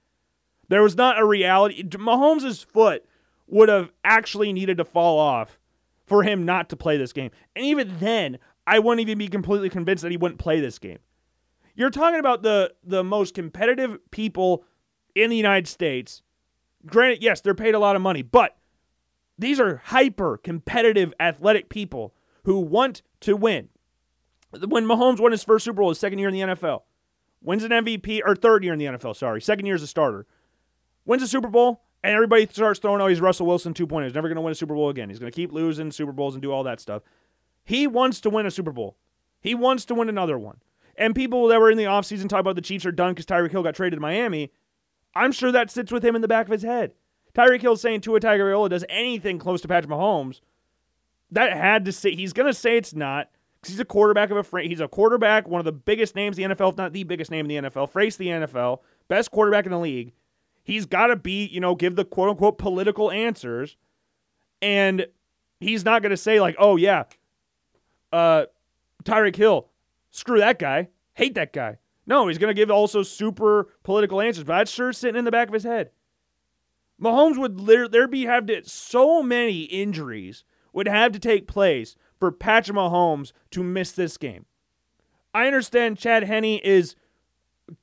There 0.70 0.82
was 0.82 0.96
not 0.96 1.18
a 1.18 1.26
reality. 1.26 1.82
Mahomes' 1.82 2.64
foot 2.64 3.04
would 3.46 3.68
have 3.68 3.92
actually 4.04 4.54
needed 4.54 4.78
to 4.78 4.86
fall 4.86 5.18
off 5.18 5.58
for 6.06 6.22
him 6.22 6.46
not 6.46 6.70
to 6.70 6.76
play 6.76 6.96
this 6.96 7.12
game. 7.12 7.30
And 7.54 7.66
even 7.66 7.98
then, 7.98 8.38
I 8.66 8.78
wouldn't 8.78 9.02
even 9.02 9.18
be 9.18 9.28
completely 9.28 9.68
convinced 9.68 10.00
that 10.02 10.10
he 10.10 10.16
wouldn't 10.16 10.40
play 10.40 10.60
this 10.60 10.78
game. 10.78 11.00
You're 11.74 11.90
talking 11.90 12.20
about 12.20 12.42
the 12.42 12.74
the 12.84 13.02
most 13.02 13.34
competitive 13.34 13.98
people 14.10 14.64
in 15.14 15.30
the 15.30 15.36
United 15.36 15.68
States. 15.68 16.22
Granted, 16.86 17.22
yes, 17.22 17.40
they're 17.40 17.54
paid 17.54 17.74
a 17.74 17.78
lot 17.78 17.96
of 17.96 18.02
money, 18.02 18.22
but 18.22 18.56
these 19.38 19.60
are 19.60 19.82
hyper 19.86 20.36
competitive 20.36 21.14
athletic 21.20 21.68
people 21.68 22.14
who 22.44 22.58
want 22.58 23.02
to 23.20 23.36
win. 23.36 23.68
When 24.50 24.84
Mahomes 24.84 25.20
won 25.20 25.32
his 25.32 25.44
first 25.44 25.64
Super 25.64 25.80
Bowl, 25.80 25.88
his 25.88 25.98
second 25.98 26.18
year 26.18 26.28
in 26.28 26.34
the 26.34 26.54
NFL, 26.54 26.82
wins 27.40 27.64
an 27.64 27.70
MVP 27.70 28.20
or 28.24 28.34
third 28.34 28.64
year 28.64 28.72
in 28.72 28.78
the 28.78 28.84
NFL, 28.86 29.16
sorry, 29.16 29.40
second 29.40 29.66
year 29.66 29.74
as 29.74 29.82
a 29.82 29.86
starter, 29.86 30.26
wins 31.04 31.22
a 31.22 31.28
Super 31.28 31.48
Bowl, 31.48 31.82
and 32.02 32.12
everybody 32.14 32.46
starts 32.46 32.78
throwing, 32.80 33.00
oh, 33.00 33.06
he's 33.06 33.20
Russell 33.20 33.46
Wilson 33.46 33.74
2.0. 33.74 34.04
He's 34.04 34.14
never 34.14 34.28
going 34.28 34.36
to 34.36 34.42
win 34.42 34.52
a 34.52 34.56
Super 34.56 34.74
Bowl 34.74 34.90
again. 34.90 35.08
He's 35.08 35.18
going 35.18 35.30
to 35.30 35.36
keep 35.36 35.52
losing 35.52 35.90
Super 35.90 36.12
Bowls 36.12 36.34
and 36.34 36.42
do 36.42 36.52
all 36.52 36.64
that 36.64 36.80
stuff. 36.80 37.02
He 37.64 37.86
wants 37.86 38.20
to 38.22 38.30
win 38.30 38.44
a 38.44 38.50
Super 38.50 38.72
Bowl. 38.72 38.96
He 39.40 39.54
wants 39.54 39.84
to 39.86 39.94
win 39.94 40.08
another 40.08 40.38
one. 40.38 40.58
And 40.96 41.14
people 41.14 41.48
that 41.48 41.60
were 41.60 41.70
in 41.70 41.78
the 41.78 41.84
offseason 41.84 42.28
talk 42.28 42.40
about 42.40 42.56
the 42.56 42.62
Chiefs 42.62 42.84
are 42.84 42.92
done 42.92 43.12
because 43.12 43.26
Tyreek 43.26 43.50
Hill 43.50 43.62
got 43.62 43.74
traded 43.74 43.96
to 43.96 44.00
Miami. 44.00 44.52
I'm 45.14 45.32
sure 45.32 45.52
that 45.52 45.70
sits 45.70 45.92
with 45.92 46.04
him 46.04 46.14
in 46.14 46.22
the 46.22 46.28
back 46.28 46.46
of 46.46 46.52
his 46.52 46.62
head. 46.62 46.92
Tyreek 47.34 47.62
Hill 47.62 47.76
saying 47.76 48.02
Tua 48.02 48.20
Tagovailoa 48.20 48.68
does 48.68 48.84
anything 48.88 49.38
close 49.38 49.60
to 49.62 49.68
Patrick 49.68 49.90
Mahomes. 49.90 50.40
That 51.30 51.52
had 51.52 51.86
to 51.86 51.92
say 51.92 52.14
he's 52.14 52.32
to 52.34 52.52
say 52.52 52.76
it's 52.76 52.94
not 52.94 53.30
because 53.60 53.74
he's 53.74 53.80
a 53.80 53.86
quarterback 53.86 54.30
of 54.30 54.36
a 54.36 54.42
fr- 54.42 54.58
he's 54.58 54.80
a 54.80 54.88
quarterback, 54.88 55.48
one 55.48 55.60
of 55.60 55.64
the 55.64 55.72
biggest 55.72 56.14
names 56.14 56.38
in 56.38 56.48
the 56.48 56.54
NFL, 56.54 56.72
if 56.72 56.76
not 56.76 56.92
the 56.92 57.04
biggest 57.04 57.30
name 57.30 57.48
in 57.48 57.64
the 57.64 57.70
NFL, 57.70 57.88
face 57.90 58.16
the 58.16 58.26
NFL, 58.26 58.80
best 59.08 59.30
quarterback 59.30 59.64
in 59.64 59.72
the 59.72 59.78
league. 59.78 60.12
He's 60.64 60.84
got 60.84 61.06
to 61.06 61.16
be, 61.16 61.46
you 61.46 61.60
know, 61.60 61.74
give 61.74 61.96
the 61.96 62.04
quote 62.04 62.28
unquote 62.28 62.58
political 62.58 63.10
answers, 63.10 63.76
and 64.60 65.06
he's 65.58 65.84
not 65.84 66.02
to 66.02 66.16
say 66.16 66.40
like, 66.40 66.54
oh 66.58 66.76
yeah, 66.76 67.04
uh, 68.12 68.44
Tyreek 69.04 69.36
Hill, 69.36 69.68
screw 70.12 70.38
that 70.38 70.60
guy, 70.60 70.88
hate 71.14 71.34
that 71.34 71.52
guy. 71.52 71.78
No, 72.06 72.28
he's 72.28 72.38
going 72.38 72.54
to 72.54 72.60
give 72.60 72.70
also 72.70 73.02
super 73.02 73.68
political 73.82 74.20
answers, 74.20 74.44
but 74.44 74.58
that's 74.58 74.70
sure 74.70 74.92
sitting 74.92 75.18
in 75.18 75.24
the 75.24 75.30
back 75.30 75.48
of 75.48 75.54
his 75.54 75.64
head. 75.64 75.90
Mahomes 77.00 77.38
would 77.38 77.66
there 77.90 78.06
be 78.06 78.24
have 78.26 78.46
to, 78.46 78.62
so 78.64 79.22
many 79.22 79.62
injuries 79.62 80.44
would 80.72 80.86
have 80.86 81.12
to 81.12 81.18
take 81.18 81.48
place 81.48 81.96
for 82.18 82.30
Patrick 82.30 82.76
Mahomes 82.76 83.32
to 83.50 83.62
miss 83.62 83.92
this 83.92 84.16
game. 84.16 84.46
I 85.34 85.46
understand 85.46 85.98
Chad 85.98 86.24
Henne 86.24 86.60
is 86.62 86.94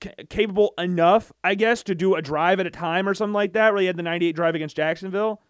c- 0.02 0.12
capable 0.30 0.74
enough, 0.78 1.32
I 1.44 1.56
guess, 1.56 1.84
to 1.84 1.96
do 1.96 2.15
a 2.15 2.22
drive 2.22 2.60
at 2.60 2.68
a 2.68 2.72
time 2.72 3.08
or 3.10 3.13
something 3.13 3.34
like 3.34 3.54
that, 3.54 3.74
where 3.74 3.82
he 3.82 3.88
had 3.88 3.98
the 3.98 4.04
98 4.04 4.36
drive 4.36 4.56
against 4.56 4.78
Jacksonville. 4.78 5.42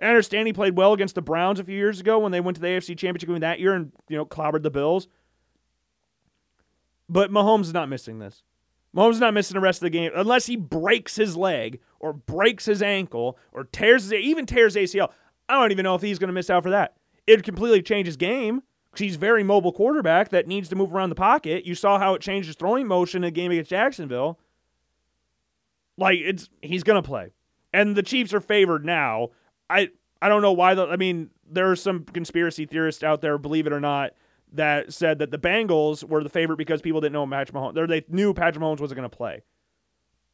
I 0.00 0.06
understand 0.06 0.46
he 0.46 0.52
played 0.52 0.76
well 0.76 0.92
against 0.92 1.14
the 1.14 1.22
Browns 1.22 1.60
a 1.60 1.64
few 1.64 1.76
years 1.76 2.00
ago 2.00 2.18
when 2.18 2.32
they 2.32 2.40
went 2.40 2.56
to 2.56 2.60
the 2.60 2.68
AFC 2.68 2.96
Championship 2.96 3.28
game 3.28 3.40
that 3.40 3.60
year 3.60 3.74
and 3.74 3.92
you 4.08 4.16
know 4.16 4.24
clobbered 4.24 4.62
the 4.62 4.70
Bills. 4.70 5.08
But 7.10 7.32
Mahomes 7.32 7.62
is 7.62 7.74
not 7.74 7.88
missing 7.88 8.20
this. 8.20 8.44
Mahomes 8.96 9.14
is 9.14 9.20
not 9.20 9.34
missing 9.34 9.56
the 9.56 9.60
rest 9.60 9.78
of 9.78 9.86
the 9.86 9.90
game 9.90 10.12
unless 10.14 10.46
he 10.46 10.56
breaks 10.56 11.16
his 11.16 11.36
leg 11.36 11.80
or 11.98 12.12
breaks 12.12 12.66
his 12.66 12.82
ankle 12.82 13.36
or 13.52 13.64
tears 13.64 14.04
his, 14.04 14.12
even 14.12 14.46
tears 14.46 14.76
ACL. 14.76 15.10
I 15.48 15.54
don't 15.54 15.72
even 15.72 15.82
know 15.82 15.96
if 15.96 16.02
he's 16.02 16.20
going 16.20 16.28
to 16.28 16.32
miss 16.34 16.50
out 16.50 16.62
for 16.62 16.70
that. 16.70 16.94
It 17.26 17.42
completely 17.42 17.82
change 17.82 18.06
his 18.06 18.16
game 18.16 18.62
because 18.90 19.04
he's 19.04 19.16
very 19.16 19.42
mobile 19.42 19.72
quarterback 19.72 20.28
that 20.30 20.46
needs 20.46 20.68
to 20.68 20.76
move 20.76 20.92
around 20.92 21.08
the 21.08 21.16
pocket. 21.16 21.64
You 21.64 21.74
saw 21.74 21.98
how 21.98 22.14
it 22.14 22.22
changed 22.22 22.46
his 22.46 22.56
throwing 22.56 22.86
motion 22.86 23.24
in 23.24 23.28
a 23.28 23.32
game 23.32 23.50
against 23.50 23.70
Jacksonville. 23.70 24.38
Like 25.96 26.18
it's 26.20 26.48
he's 26.62 26.84
going 26.84 27.02
to 27.02 27.06
play, 27.06 27.32
and 27.74 27.96
the 27.96 28.02
Chiefs 28.02 28.32
are 28.32 28.40
favored 28.40 28.84
now. 28.84 29.28
I 29.68 29.90
I 30.22 30.28
don't 30.28 30.42
know 30.42 30.52
why. 30.52 30.74
The, 30.74 30.86
I 30.86 30.96
mean, 30.96 31.30
there 31.48 31.70
are 31.70 31.76
some 31.76 32.04
conspiracy 32.04 32.66
theorists 32.66 33.02
out 33.02 33.20
there, 33.20 33.36
believe 33.36 33.66
it 33.66 33.72
or 33.72 33.80
not, 33.80 34.12
that 34.52 34.92
said 34.92 35.18
that 35.18 35.30
the 35.30 35.38
Bengals 35.38 36.02
were 36.04 36.22
the 36.22 36.28
favorite 36.28 36.56
because 36.56 36.82
people 36.82 37.00
didn't 37.00 37.12
know 37.12 37.26
Patrick 37.26 37.56
Mahomes. 37.56 37.76
Or 37.76 37.86
they 37.86 38.04
knew 38.08 38.34
Patrick 38.34 38.62
Mahomes 38.62 38.80
wasn't 38.80 38.96
going 38.98 39.08
to 39.08 39.16
play. 39.16 39.42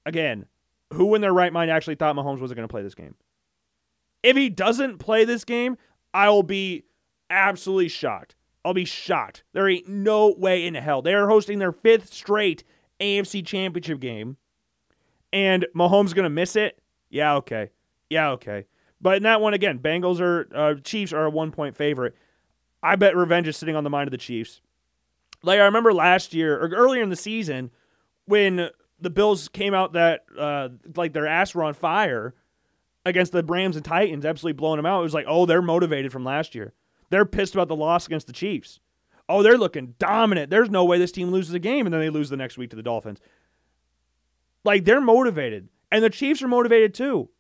Again, 0.05 0.46
who 0.92 1.14
in 1.14 1.20
their 1.20 1.33
right 1.33 1.52
mind 1.52 1.70
actually 1.70 1.96
thought 1.96 2.16
Mahomes 2.16 2.40
wasn't 2.40 2.57
going 2.57 2.68
to 2.68 2.72
play 2.72 2.83
this 2.83 2.94
game? 2.94 3.14
If 4.22 4.37
he 4.37 4.48
doesn't 4.48 4.98
play 4.98 5.24
this 5.24 5.44
game, 5.44 5.76
I 6.14 6.29
will 6.31 6.42
be 6.42 6.85
absolutely 7.31 7.88
shocked. 7.88 8.35
I'll 8.64 8.74
be 8.74 8.85
shocked. 8.85 9.44
There 9.52 9.68
ain't 9.68 9.88
no 9.88 10.35
way 10.37 10.66
in 10.66 10.74
hell. 10.74 11.02
They 11.02 11.14
are 11.14 11.29
hosting 11.29 11.59
their 11.59 11.72
fifth 11.72 12.12
straight 12.12 12.64
AFC 13.00 13.44
championship 13.46 14.00
game, 14.00 14.37
and 15.33 15.66
Mahomes 15.74 16.14
going 16.14 16.24
to 16.24 16.31
miss 16.31 16.57
it? 16.57 16.81
Yeah, 17.11 17.35
okay. 17.37 17.70
Yeah, 18.11 18.31
okay. 18.31 18.66
But 19.00 19.18
in 19.18 19.22
that 19.24 19.40
one, 19.40 19.55
again, 19.55 19.79
Bengals 19.79 20.20
are, 20.20 20.48
uh, 20.55 20.74
Chiefs 20.83 21.12
are 21.12 21.26
a 21.26 21.31
one 21.31 21.52
point 21.52 21.76
favorite. 21.76 22.16
I 22.87 22.96
bet 22.96 23.16
revenge 23.16 23.49
is 23.49 23.57
sitting 23.57 23.75
on 23.75 23.85
the 23.85 23.90
mind 23.90 24.07
of 24.07 24.12
the 24.12 24.18
Chiefs. 24.18 24.61
Like 25.42 25.59
I 25.59 25.64
remember 25.64 25.92
last 25.92 26.33
year 26.33 26.57
or 26.57 26.68
earlier 26.68 27.03
in 27.03 27.09
the 27.09 27.16
season 27.16 27.70
when 28.27 28.70
the 29.01 29.11
Bills 29.11 29.49
came 29.49 29.75
out 29.75 29.94
that 29.94 30.25
uh, 30.38 30.68
like 30.94 31.12
their 31.12 31.27
ass 31.27 31.55
were 31.55 31.64
on 31.64 31.75
fire 31.75 32.35
against 33.05 33.33
the 33.33 33.42
Rams 33.42 33.77
and 33.77 33.85
Titans, 33.85 34.25
absolutely 34.25 34.57
blowing 34.57 34.77
them 34.77 34.87
out. 34.87 35.01
It 35.01 35.05
was 35.05 35.14
like, 35.14 35.27
oh, 35.29 35.46
they're 35.46 35.62
motivated 35.62 36.12
from 36.12 36.25
last 36.25 36.55
year. 36.55 36.75
They're 37.11 37.25
pissed 37.25 37.55
about 37.55 37.68
the 37.68 37.77
loss 37.77 38.07
against 38.07 38.29
the 38.29 38.33
Chiefs. 38.33 38.81
Oh, 39.29 39.42
they're 39.42 39.59
looking 39.59 39.94
dominant. 39.99 40.51
There's 40.51 40.70
no 40.70 40.85
way 40.85 40.99
this 40.99 41.12
team 41.12 41.31
loses 41.31 41.55
a 41.55 41.59
game, 41.59 41.87
and 41.87 41.92
then 41.92 42.01
they 42.01 42.11
lose 42.11 42.31
the 42.31 42.37
next 42.37 42.57
week 42.57 42.70
to 42.70 42.77
the 42.77 42.83
Dolphins. 42.83 43.20
Like 44.64 44.85
they're 44.85 45.01
motivated, 45.01 45.68
and 45.90 46.05
the 46.05 46.11
Chiefs 46.11 46.42
are 46.42 46.49
motivated 46.49 46.94
too. 46.94 47.31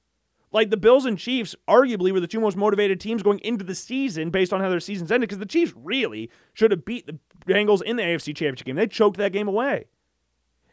Like 0.56 0.70
the 0.70 0.78
Bills 0.78 1.04
and 1.04 1.18
Chiefs, 1.18 1.54
arguably, 1.68 2.12
were 2.12 2.20
the 2.20 2.26
two 2.26 2.40
most 2.40 2.56
motivated 2.56 2.98
teams 2.98 3.22
going 3.22 3.40
into 3.40 3.62
the 3.62 3.74
season 3.74 4.30
based 4.30 4.54
on 4.54 4.62
how 4.62 4.70
their 4.70 4.80
seasons 4.80 5.12
ended. 5.12 5.28
Because 5.28 5.38
the 5.38 5.44
Chiefs 5.44 5.74
really 5.76 6.30
should 6.54 6.70
have 6.70 6.86
beat 6.86 7.06
the 7.06 7.18
Bengals 7.46 7.82
in 7.82 7.96
the 7.96 8.02
AFC 8.02 8.34
Championship 8.34 8.64
game. 8.64 8.76
They 8.76 8.86
choked 8.86 9.18
that 9.18 9.34
game 9.34 9.48
away. 9.48 9.84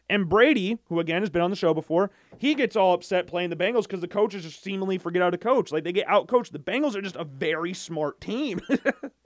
And 0.08 0.26
Brady, 0.26 0.78
who 0.86 1.00
again 1.00 1.20
has 1.20 1.28
been 1.28 1.42
on 1.42 1.50
the 1.50 1.56
show 1.56 1.74
before, 1.74 2.10
he 2.38 2.54
gets 2.54 2.76
all 2.76 2.94
upset 2.94 3.26
playing 3.26 3.50
the 3.50 3.56
Bengals 3.56 3.82
because 3.82 4.00
the 4.00 4.08
coaches 4.08 4.44
just 4.44 4.62
seemingly 4.62 4.96
forget 4.96 5.20
how 5.20 5.28
to 5.28 5.36
coach. 5.36 5.70
Like 5.70 5.84
they 5.84 5.92
get 5.92 6.08
out 6.08 6.28
coached. 6.28 6.54
The 6.54 6.58
Bengals 6.58 6.94
are 6.94 7.02
just 7.02 7.16
a 7.16 7.24
very 7.24 7.74
smart 7.74 8.22
team. 8.22 8.62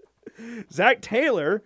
Zac 0.73 1.01
Taylor 1.01 1.63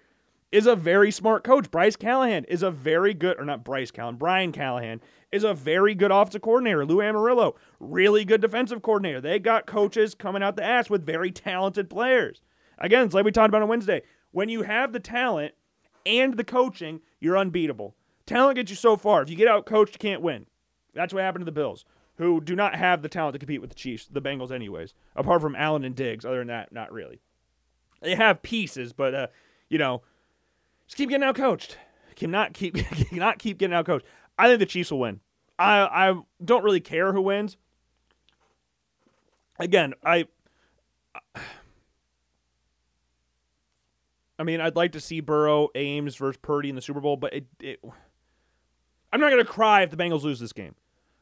is 0.52 0.66
a 0.66 0.76
very 0.76 1.10
smart 1.10 1.44
coach. 1.44 1.70
Bryce 1.70 1.96
Callahan 1.96 2.44
is 2.44 2.62
a 2.62 2.70
very 2.70 3.14
good, 3.14 3.40
or 3.40 3.46
not 3.46 3.64
Bryce 3.64 3.90
Callahan, 3.90 4.16
Brian 4.16 4.52
Callahan 4.52 5.00
is 5.32 5.44
a 5.44 5.54
very 5.54 5.94
good 5.94 6.10
offensive 6.10 6.42
coordinator. 6.42 6.84
Lou 6.84 6.98
Anarumo, 6.98 7.54
really 7.82 8.24
good 8.24 8.40
defensive 8.40 8.80
coordinator. 8.80 9.20
They 9.20 9.38
got 9.38 9.66
coaches 9.66 10.14
coming 10.14 10.42
out 10.42 10.56
the 10.56 10.64
ass 10.64 10.88
with 10.88 11.04
very 11.04 11.30
talented 11.30 11.90
players. 11.90 12.40
Again, 12.78 13.04
it's 13.04 13.14
like 13.14 13.24
we 13.24 13.32
talked 13.32 13.48
about 13.48 13.62
on 13.62 13.68
Wednesday. 13.68 14.02
When 14.30 14.48
you 14.48 14.62
have 14.62 14.92
the 14.92 15.00
talent 15.00 15.54
and 16.06 16.36
the 16.36 16.44
coaching, 16.44 17.00
you're 17.20 17.36
unbeatable. 17.36 17.94
Talent 18.24 18.56
gets 18.56 18.70
you 18.70 18.76
so 18.76 18.96
far. 18.96 19.22
If 19.22 19.30
you 19.30 19.36
get 19.36 19.48
out 19.48 19.66
coached, 19.66 19.94
you 19.94 19.98
can't 19.98 20.22
win. 20.22 20.46
That's 20.94 21.12
what 21.12 21.22
happened 21.22 21.42
to 21.42 21.46
the 21.46 21.52
Bills, 21.52 21.84
who 22.16 22.40
do 22.40 22.54
not 22.54 22.76
have 22.76 23.02
the 23.02 23.08
talent 23.08 23.34
to 23.34 23.38
compete 23.38 23.60
with 23.60 23.70
the 23.70 23.76
Chiefs, 23.76 24.06
the 24.10 24.22
Bengals, 24.22 24.52
anyways. 24.52 24.94
Apart 25.16 25.40
from 25.40 25.56
Allen 25.56 25.84
and 25.84 25.94
Diggs, 25.94 26.24
other 26.24 26.38
than 26.38 26.48
that, 26.48 26.72
not 26.72 26.92
really. 26.92 27.20
They 28.00 28.14
have 28.14 28.42
pieces, 28.42 28.92
but 28.92 29.14
uh, 29.14 29.26
you 29.68 29.78
know, 29.78 30.02
just 30.86 30.96
keep 30.96 31.08
getting 31.08 31.24
out 31.24 31.36
coached. 31.36 31.78
Cannot 32.16 32.52
keep 32.52 32.74
cannot 32.74 33.38
keep 33.40 33.58
getting 33.58 33.74
out 33.74 33.86
coached. 33.86 34.06
I 34.38 34.48
think 34.48 34.58
the 34.58 34.66
Chiefs 34.66 34.90
will 34.90 35.00
win. 35.00 35.20
I 35.58 36.08
I 36.10 36.14
don't 36.44 36.64
really 36.64 36.80
care 36.80 37.12
who 37.12 37.22
wins. 37.22 37.56
Again, 39.62 39.94
I 40.04 40.26
I 44.38 44.42
mean, 44.42 44.60
I'd 44.60 44.74
like 44.74 44.92
to 44.92 45.00
see 45.00 45.20
Burrow, 45.20 45.68
Ames 45.76 46.16
versus 46.16 46.38
Purdy 46.42 46.68
in 46.68 46.74
the 46.74 46.82
Super 46.82 47.00
Bowl, 47.00 47.16
but 47.16 47.32
it, 47.32 47.46
it 47.60 47.80
I'm 49.12 49.20
not 49.20 49.30
going 49.30 49.44
to 49.44 49.50
cry 49.50 49.82
if 49.82 49.90
the 49.90 49.96
Bengals 49.96 50.22
lose 50.22 50.40
this 50.40 50.52
game. 50.52 50.74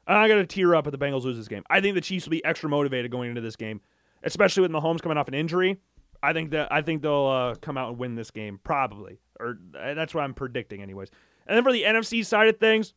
I'm 0.07 0.23
not 0.23 0.29
going 0.29 0.41
to 0.41 0.47
tear 0.47 0.75
up 0.75 0.87
if 0.87 0.93
the 0.93 0.99
Bengals 0.99 1.25
lose 1.25 1.37
this 1.37 1.49
game. 1.49 1.63
I 1.69 1.83
think 1.83 1.95
the 1.95 2.01
Chiefs 2.01 2.25
will 2.25 2.31
be 2.31 2.43
extra 2.45 2.71
motivated 2.71 3.11
going 3.11 3.29
into 3.29 3.43
this 3.43 3.57
game, 3.57 3.83
especially 4.23 4.63
with 4.63 4.71
Mahomes 4.71 5.03
coming 5.03 5.19
off 5.19 5.29
an 5.29 5.35
injury. 5.35 5.79
I 6.23 6.33
think 6.33 6.51
that 6.53 6.73
I 6.73 6.81
think 6.81 7.03
they'll 7.03 7.27
uh, 7.27 7.55
come 7.57 7.77
out 7.77 7.91
and 7.91 7.99
win 7.99 8.15
this 8.15 8.31
game 8.31 8.59
probably, 8.65 9.21
or 9.39 9.59
uh, 9.79 9.93
that's 9.93 10.15
what 10.15 10.25
I'm 10.25 10.33
predicting, 10.33 10.83
anyways. 10.83 11.11
And 11.47 11.57
then 11.57 11.63
for 11.63 11.73
the 11.73 11.83
NFC 11.83 12.25
side 12.25 12.49
of 12.49 12.59
things, 12.59 12.95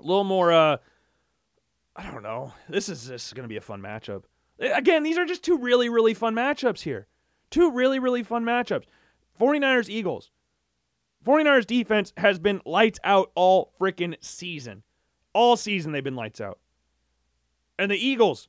a 0.00 0.02
little 0.02 0.24
more. 0.24 0.50
Uh, 0.50 0.78
I 1.94 2.10
don't 2.10 2.22
know. 2.22 2.54
This 2.70 2.88
is 2.88 3.08
this 3.08 3.26
is 3.26 3.32
going 3.34 3.44
to 3.44 3.48
be 3.48 3.58
a 3.58 3.62
fun 3.62 3.82
matchup. 3.82 4.22
Again, 4.58 5.02
these 5.02 5.18
are 5.18 5.24
just 5.24 5.42
two 5.42 5.58
really 5.58 5.88
really 5.88 6.14
fun 6.14 6.34
matchups 6.34 6.82
here. 6.82 7.06
Two 7.50 7.70
really 7.70 7.98
really 7.98 8.22
fun 8.22 8.44
matchups. 8.44 8.84
49ers 9.40 9.88
Eagles. 9.88 10.30
49ers 11.24 11.66
defense 11.66 12.12
has 12.16 12.38
been 12.38 12.60
lights 12.64 12.98
out 13.04 13.30
all 13.34 13.72
freaking 13.80 14.16
season. 14.20 14.82
All 15.32 15.56
season 15.56 15.92
they've 15.92 16.04
been 16.04 16.16
lights 16.16 16.40
out. 16.40 16.58
And 17.78 17.90
the 17.90 17.96
Eagles 17.96 18.48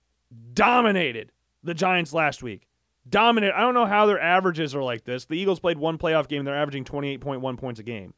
dominated 0.53 1.31
the 1.63 1.73
Giants 1.73 2.13
last 2.13 2.43
week. 2.43 2.67
Dominant. 3.07 3.53
I 3.55 3.61
don't 3.61 3.73
know 3.73 3.85
how 3.85 4.05
their 4.05 4.19
averages 4.19 4.73
are 4.75 4.83
like 4.83 5.03
this. 5.03 5.25
The 5.25 5.37
Eagles 5.37 5.59
played 5.59 5.77
one 5.77 5.97
playoff 5.97 6.27
game, 6.27 6.45
they're 6.45 6.55
averaging 6.55 6.85
28.1 6.85 7.57
points 7.57 7.79
a 7.79 7.83
game. 7.83 8.13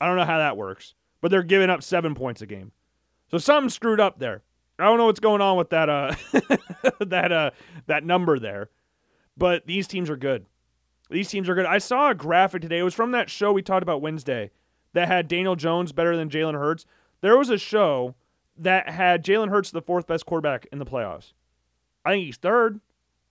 I 0.00 0.06
don't 0.06 0.16
know 0.16 0.24
how 0.24 0.38
that 0.38 0.56
works, 0.56 0.94
but 1.20 1.30
they're 1.30 1.42
giving 1.42 1.70
up 1.70 1.82
seven 1.82 2.14
points 2.14 2.40
a 2.40 2.46
game. 2.46 2.72
So 3.30 3.38
something 3.38 3.70
screwed 3.70 4.00
up 4.00 4.18
there. 4.18 4.42
I 4.82 4.86
don't 4.86 4.98
know 4.98 5.06
what's 5.06 5.20
going 5.20 5.40
on 5.40 5.56
with 5.56 5.70
that 5.70 5.88
uh 5.88 6.14
that 7.00 7.32
uh 7.32 7.50
that 7.86 8.04
number 8.04 8.38
there. 8.38 8.70
But 9.36 9.66
these 9.66 9.86
teams 9.86 10.10
are 10.10 10.16
good. 10.16 10.46
These 11.10 11.28
teams 11.28 11.48
are 11.48 11.54
good. 11.54 11.66
I 11.66 11.78
saw 11.78 12.10
a 12.10 12.14
graphic 12.14 12.62
today. 12.62 12.78
It 12.78 12.84
was 12.84 12.94
from 12.94 13.10
that 13.12 13.30
show 13.30 13.52
we 13.52 13.62
talked 13.62 13.82
about 13.82 14.02
Wednesday 14.02 14.50
that 14.92 15.08
had 15.08 15.28
Daniel 15.28 15.56
Jones 15.56 15.92
better 15.92 16.16
than 16.16 16.30
Jalen 16.30 16.54
Hurts. 16.54 16.84
There 17.20 17.36
was 17.36 17.50
a 17.50 17.58
show 17.58 18.14
that 18.56 18.88
had 18.88 19.24
Jalen 19.24 19.48
Hurts 19.48 19.70
the 19.70 19.82
fourth 19.82 20.06
best 20.06 20.26
quarterback 20.26 20.66
in 20.70 20.78
the 20.78 20.86
playoffs. 20.86 21.32
I 22.04 22.12
think 22.12 22.26
he's 22.26 22.36
third. 22.36 22.80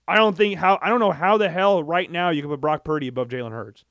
I 0.07 0.15
don't 0.15 0.35
think 0.35 0.57
how 0.57 0.79
I 0.81 0.89
don't 0.89 0.99
know 0.99 1.11
how 1.11 1.37
the 1.37 1.49
hell 1.49 1.83
right 1.83 2.09
now 2.09 2.31
you 2.31 2.41
can 2.41 2.49
put 2.49 2.61
Brock 2.61 2.83
Purdy 2.83 3.07
above 3.07 3.29
Jalen 3.29 3.51
Hurts. 3.51 3.85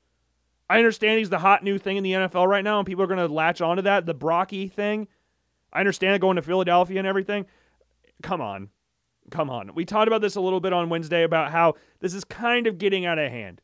I 0.69 0.77
understand 0.77 1.17
he's 1.17 1.29
the 1.29 1.39
hot 1.39 1.63
new 1.63 1.77
thing 1.77 1.97
in 1.97 2.03
the 2.03 2.11
NFL 2.11 2.47
right 2.47 2.63
now, 2.63 2.79
and 2.79 2.85
people 2.85 3.03
are 3.03 3.07
going 3.07 3.25
to 3.25 3.33
latch 3.33 3.59
onto 3.61 3.81
that, 3.83 4.05
the 4.05 4.13
Brocky 4.13 4.67
thing. 4.67 5.07
I 5.71 5.79
understand 5.79 6.19
going 6.21 6.35
to 6.35 6.41
Philadelphia 6.41 6.99
and 6.99 7.07
everything. 7.07 7.45
Come 8.23 8.41
on. 8.41 8.69
Come 9.31 9.49
on. 9.49 9.75
We 9.75 9.85
talked 9.85 10.07
about 10.07 10.21
this 10.21 10.35
a 10.35 10.41
little 10.41 10.59
bit 10.59 10.73
on 10.73 10.89
Wednesday 10.89 11.23
about 11.23 11.51
how 11.51 11.75
this 11.99 12.13
is 12.13 12.23
kind 12.23 12.67
of 12.67 12.77
getting 12.77 13.05
out 13.05 13.19
of 13.19 13.31
hand. 13.31 13.61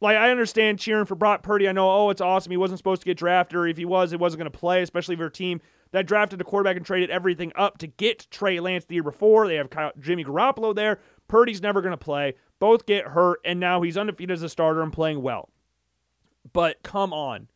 Like, 0.00 0.16
I 0.16 0.30
understand 0.30 0.78
cheering 0.78 1.06
for 1.06 1.14
Brock 1.14 1.42
Purdy. 1.42 1.68
I 1.68 1.72
know, 1.72 1.90
oh, 1.90 2.10
it's 2.10 2.20
awesome. 2.20 2.50
He 2.50 2.58
wasn't 2.58 2.78
supposed 2.78 3.00
to 3.00 3.06
get 3.06 3.16
drafted, 3.16 3.56
or 3.56 3.66
if 3.66 3.78
he 3.78 3.86
was, 3.86 4.12
it 4.12 4.20
wasn't 4.20 4.40
going 4.40 4.52
to 4.52 4.58
play, 4.58 4.82
especially 4.82 5.16
for 5.16 5.26
a 5.26 5.32
team 5.32 5.62
that 5.92 6.06
drafted 6.06 6.40
a 6.40 6.44
quarterback 6.44 6.76
and 6.76 6.84
traded 6.84 7.08
everything 7.08 7.52
up 7.54 7.78
to 7.78 7.86
get 7.86 8.26
Trey 8.30 8.60
Lance 8.60 8.84
the 8.84 8.94
year 8.94 9.02
before. 9.02 9.46
They 9.46 9.54
have 9.54 9.70
Jimmy 10.00 10.24
Garoppolo 10.24 10.74
there. 10.74 11.00
Purdy's 11.28 11.62
never 11.62 11.80
going 11.80 11.92
to 11.92 11.96
play. 11.96 12.34
Both 12.58 12.84
get 12.84 13.06
hurt, 13.06 13.38
and 13.44 13.58
now 13.58 13.80
he's 13.80 13.96
undefeated 13.96 14.34
as 14.34 14.42
a 14.42 14.48
starter 14.48 14.82
and 14.82 14.92
playing 14.92 15.22
well. 15.22 15.48
But 16.52 16.82
come 16.82 17.14
on. 17.14 17.48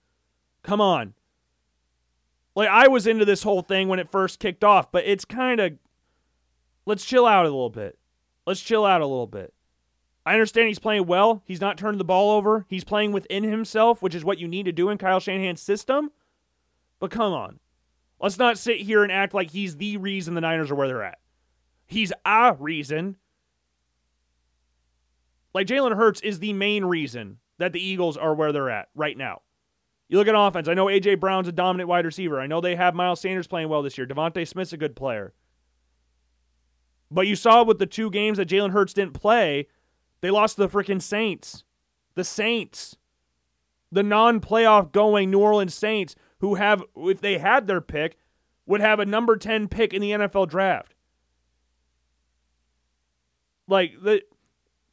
Come 0.63 0.81
on. 0.81 1.15
Like, 2.59 2.71
I 2.71 2.89
was 2.89 3.07
into 3.07 3.25
this 3.25 3.45
whole 3.45 3.63
thing 3.63 3.87
when 3.87 4.01
it 4.01 4.11
first 4.11 4.41
kicked 4.41 4.65
off, 4.65 4.91
but 4.91 5.05
it's 5.07 5.25
kind 5.25 5.61
of. 5.61 5.75
Let's 6.87 7.05
chill 7.05 7.25
out 7.25 7.45
a 7.45 7.51
little 7.51 7.71
bit. 7.71 7.97
Let's 8.49 8.61
chill 8.61 8.85
out 8.85 9.01
a 9.01 9.07
little 9.07 9.29
bit. 9.29 9.55
I 10.27 10.33
understand 10.33 10.67
he's 10.67 10.81
playing 10.81 11.07
well. 11.07 11.41
He's 11.45 11.61
not 11.61 11.79
turning 11.79 11.99
the 11.99 12.05
ball 12.05 12.33
over. 12.33 12.67
He's 12.69 12.83
playing 12.83 13.13
within 13.13 13.45
himself, 13.45 14.03
which 14.03 14.13
is 14.13 14.25
what 14.25 14.39
you 14.39 14.49
need 14.49 14.65
to 14.65 14.73
do 14.73 14.91
in 14.91 14.99
Kyle 14.99 15.21
Shanahan's 15.21 15.63
system. 15.63 16.11
But 16.99 17.13
come 17.13 17.33
on. 17.33 17.61
Let's 18.21 18.39
not 18.39 18.59
sit 18.59 18.79
here 18.79 19.05
and 19.05 19.13
act 19.13 19.35
like 19.35 19.53
he's 19.53 19.77
the 19.77 19.97
reason 19.97 20.35
the 20.35 20.41
Niners 20.41 20.73
are 20.73 20.75
where 20.75 20.89
they're 20.89 21.05
at. 21.05 21.19
He's 21.87 22.13
a 22.27 22.57
reason. 22.59 23.19
Like 25.55 25.69
Jalen 25.69 25.95
Hurts 25.95 26.23
is 26.23 26.41
the 26.41 26.55
main 26.55 26.85
reason 26.85 27.39
that 27.59 27.73
the 27.73 27.81
Eagles 27.81 28.17
are 28.17 28.35
where 28.35 28.51
they're 28.51 28.69
at 28.69 28.89
right 28.97 29.17
now. 29.17 29.43
You 30.09 30.17
look 30.17 30.29
at 30.29 30.35
offense. 30.37 30.69
I 30.69 30.75
know 30.75 30.89
A.J. 30.89 31.17
Brown's 31.17 31.49
a 31.49 31.53
dominant 31.53 31.89
wide 31.89 32.07
receiver. 32.07 32.41
I 32.41 32.47
know 32.47 32.61
they 32.61 32.77
have 32.77 32.95
Miles 32.95 33.21
Sanders 33.21 33.47
playing 33.47 33.69
well 33.69 33.83
this 33.83 33.99
year. 33.99 34.07
DeVonta 34.07 34.47
Smith's 34.47 34.73
a 34.73 34.79
good 34.79 34.97
player. 34.97 35.35
But 37.11 37.27
you 37.27 37.37
saw 37.37 37.63
with 37.63 37.79
the 37.79 37.87
two 37.87 38.11
games 38.11 38.39
that 38.39 38.49
Jalen 38.49 38.71
Hurts 38.71 38.95
didn't 38.95 39.13
play, 39.13 39.69
they 40.21 40.31
lost 40.31 40.57
to 40.57 40.67
the 40.67 40.69
freaking 40.69 41.03
Saints. 41.03 41.65
The 42.15 42.25
Saints. 42.25 42.97
The 43.93 44.03
non 44.03 44.41
playoff 44.41 44.93
going 44.93 45.31
New 45.31 45.41
Orleans 45.41 45.75
Saints, 45.75 46.15
who 46.41 46.57
have, 46.57 46.83
if 46.97 47.21
they 47.21 47.39
had 47.39 47.67
their 47.67 47.81
pick, 47.81 48.17
would 48.67 48.81
have 48.81 49.01
a 49.01 49.07
number 49.07 49.37
10 49.37 49.69
pick 49.69 49.93
in 49.95 50.03
the 50.03 50.11
NFL 50.11 50.49
draft. 50.49 50.95
Like, 53.67 53.95
the, 54.03 54.23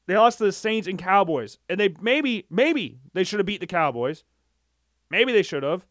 they 0.07 0.17
lost 0.17 0.37
to 0.37 0.45
the 0.45 0.51
Saints 0.51 0.87
and 0.87 0.99
Cowboys. 0.99 1.57
And 1.69 1.79
they 1.79 1.93
maybe, 2.01 2.45
maybe 2.49 2.99
they 3.13 3.23
should 3.23 3.39
have 3.39 3.45
beat 3.45 3.61
the 3.61 3.67
Cowboys. 3.67 4.23
Maybe 5.09 5.31
they 5.31 5.43
should 5.43 5.63
have. 5.63 5.85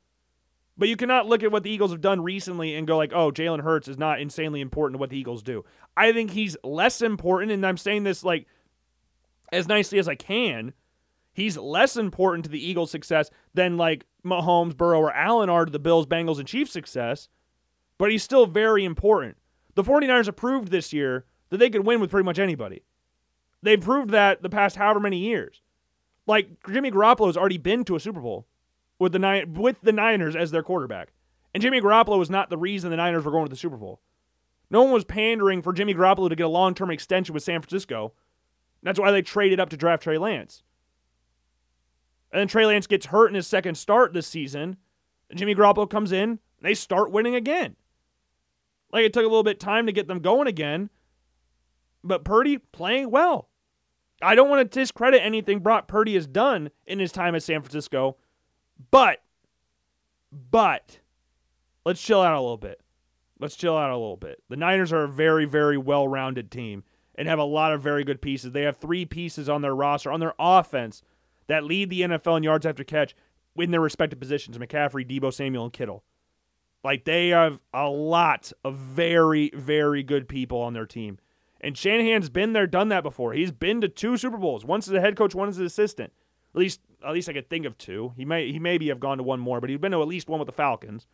But 0.77 0.88
you 0.88 0.96
cannot 0.96 1.27
look 1.27 1.42
at 1.42 1.53
what 1.53 1.62
the 1.62 1.70
Eagles 1.70 1.92
have 1.92 2.00
done 2.00 2.22
recently 2.22 2.74
and 2.74 2.87
go 2.87 2.96
like, 2.96 3.12
"Oh, 3.12 3.31
Jalen 3.31 3.62
Hurts 3.62 3.87
is 3.87 3.98
not 3.98 4.20
insanely 4.20 4.61
important 4.61 4.94
to 4.94 4.98
what 4.98 5.11
the 5.11 5.18
Eagles 5.18 5.42
do." 5.42 5.64
I 5.96 6.12
think 6.12 6.33
he's 6.33 6.57
less 6.64 7.00
important, 7.00 7.53
and 7.53 7.64
I'm 7.64 7.77
saying 7.77 8.03
this 8.03 8.24
like 8.24 8.46
as 9.53 9.68
nicely 9.68 9.98
as 9.98 10.09
I 10.09 10.16
can. 10.16 10.74
He's 11.33 11.57
less 11.57 11.96
important 11.96 12.44
to 12.44 12.50
the 12.50 12.64
Eagles' 12.64 12.90
success 12.90 13.31
than 13.55 13.77
like 13.77 14.07
Mahomes, 14.24 14.77
Burrow, 14.77 15.00
or 15.00 15.12
Allen 15.12 15.50
are 15.50 15.64
to 15.64 15.70
the 15.70 15.79
Bills, 15.79 16.07
Bengals, 16.07 16.38
and 16.38 16.48
Chiefs' 16.48 16.72
success. 16.72 17.29
But 17.98 18.11
he's 18.11 18.22
still 18.22 18.46
very 18.46 18.85
important. 18.85 19.37
The 19.74 19.85
49ers 19.85 20.27
have 20.27 20.37
proved 20.37 20.68
this 20.68 20.92
year 20.92 21.27
that 21.50 21.59
they 21.59 21.70
could 21.70 21.87
win 21.87 22.00
with 22.00 22.11
pretty 22.11 22.24
much 22.24 22.38
anybody. 22.38 22.83
They've 23.62 23.81
proved 23.81 24.11
that 24.11 24.42
the 24.42 24.48
past 24.48 24.77
however 24.77 25.00
many 25.00 25.18
years. 25.18 25.62
Like 26.27 26.48
Jimmy 26.70 26.90
Garoppolo 26.90 27.27
has 27.27 27.37
already 27.37 27.59
been 27.59 27.85
to 27.85 27.96
a 27.96 28.00
Super 28.00 28.20
Bowl 28.20 28.46
with 28.98 29.12
the 29.12 29.18
Nin- 29.18 29.54
with 29.54 29.80
the 29.83 29.92
Niners 29.92 30.37
as 30.37 30.50
their 30.50 30.62
quarterback. 30.62 31.12
And 31.52 31.62
Jimmy 31.62 31.80
Garoppolo 31.80 32.18
was 32.18 32.30
not 32.30 32.50
the 32.50 32.59
reason 32.59 32.90
the 32.90 32.96
Niners 32.96 33.24
were 33.24 33.30
going 33.30 33.46
to 33.46 33.50
the 33.50 33.57
Super 33.57 33.76
Bowl. 33.76 34.00
No 34.70 34.83
one 34.83 34.92
was 34.92 35.04
pandering 35.04 35.62
for 35.62 35.72
Jimmy 35.72 35.94
Garoppolo 35.94 36.28
to 36.28 36.37
get 36.37 36.46
a 36.46 36.48
long-term 36.48 36.90
extension 36.90 37.33
with 37.33 37.42
San 37.42 37.61
Francisco. 37.61 38.12
That's 38.83 38.98
why 38.98 39.11
they 39.11 39.22
traded 39.22 39.61
up 39.61 39.70
to 39.70 39.76
draft 39.76 40.02
Trey 40.02 40.18
Lance. 40.18 40.62
And 42.33 42.40
then 42.40 42.48
Trey 42.48 42.66
Lance 42.66 42.87
gets 42.87 43.07
hurt 43.07 43.28
in 43.28 43.35
his 43.35 43.46
second 43.46 43.76
start 43.76 44.12
this 44.12 44.26
season. 44.26 44.76
Jimmy 45.35 45.54
Garoppolo 45.54 45.88
comes 45.88 46.12
in, 46.12 46.40
they 46.61 46.74
start 46.74 47.11
winning 47.11 47.35
again. 47.35 47.76
Like 48.92 49.04
it 49.04 49.12
took 49.12 49.24
a 49.24 49.28
little 49.28 49.42
bit 49.42 49.61
time 49.61 49.87
to 49.87 49.92
get 49.92 50.09
them 50.09 50.20
going 50.20 50.46
again. 50.46 50.90
But 52.02 52.24
Purdy 52.24 52.59
playing 52.59 53.11
well. 53.11 53.48
I 54.22 54.35
don't 54.35 54.48
want 54.48 54.70
to 54.70 54.80
discredit 54.80 55.22
anything 55.22 55.61
Brock 55.61 55.88
Purdy 55.88 56.14
has 56.14 56.26
done 56.26 56.70
in 56.87 56.98
his 56.98 57.12
time 57.12 57.35
at 57.35 57.42
San 57.42 57.61
Francisco, 57.61 58.16
but, 58.90 59.22
but, 60.32 60.98
let's 61.84 62.02
chill 62.02 62.20
out 62.20 62.34
a 62.34 62.40
little 62.40 62.56
bit. 62.56 62.80
Let's 63.40 63.56
chill 63.56 63.76
out 63.76 63.90
a 63.90 63.96
little 63.96 64.16
bit. 64.16 64.42
The 64.48 64.56
Niners 64.56 64.92
are 64.92 65.04
a 65.04 65.08
very, 65.08 65.44
very 65.44 65.76
well 65.76 66.06
rounded 66.08 66.50
team 66.50 66.84
and 67.14 67.28
have 67.28 67.38
a 67.38 67.44
lot 67.44 67.72
of 67.72 67.82
very 67.82 68.04
good 68.04 68.20
pieces. 68.20 68.52
They 68.52 68.62
have 68.62 68.76
three 68.76 69.04
pieces 69.04 69.48
on 69.48 69.62
their 69.62 69.74
roster, 69.74 70.10
on 70.10 70.20
their 70.20 70.34
offense, 70.38 71.02
that 71.46 71.64
lead 71.64 71.90
the 71.90 72.02
NFL 72.02 72.38
in 72.38 72.42
yards 72.42 72.66
after 72.66 72.84
catch 72.84 73.14
in 73.56 73.70
their 73.70 73.80
respective 73.80 74.18
positions 74.18 74.58
McCaffrey, 74.58 75.08
Deebo 75.08 75.32
Samuel, 75.32 75.64
and 75.64 75.72
Kittle. 75.72 76.04
Like 76.82 77.04
they 77.04 77.28
have 77.28 77.60
a 77.72 77.88
lot 77.88 78.52
of 78.62 78.76
very, 78.76 79.50
very 79.54 80.02
good 80.02 80.28
people 80.28 80.60
on 80.60 80.74
their 80.74 80.87
team. 80.87 81.18
And 81.60 81.78
Shanahan's 81.78 82.28
been 82.28 82.52
there, 82.52 82.66
done 82.66 82.88
that 82.90 83.02
before. 83.02 83.32
He's 83.32 83.52
been 83.52 83.80
to 83.80 83.88
two 83.88 84.18
Super 84.18 84.37
Bowls, 84.37 84.64
once 84.64 84.87
as 84.87 84.94
a 84.94 85.00
head 85.00 85.16
coach, 85.16 85.34
one 85.34 85.48
as 85.48 85.58
an 85.58 85.64
assistant. 85.64 86.12
At 86.55 86.59
least, 86.59 86.81
at 87.05 87.12
least 87.12 87.29
I 87.29 87.33
could 87.33 87.51
think 87.51 87.67
of 87.67 87.77
two. 87.77 88.12
He 88.17 88.25
may, 88.25 88.53
he 88.53 88.59
maybe 88.59 88.88
have 88.88 89.01
gone 89.01 89.19
to 89.19 89.25
one 89.25 89.40
more, 89.40 89.61
but 89.61 89.71
he's 89.71 89.79
been 89.79 89.93
to 89.93 90.01
at 90.01 90.09
least 90.09 90.29
one 90.29 90.38
with 90.38 90.47
the 90.47 90.53
Falcons. 90.53 91.07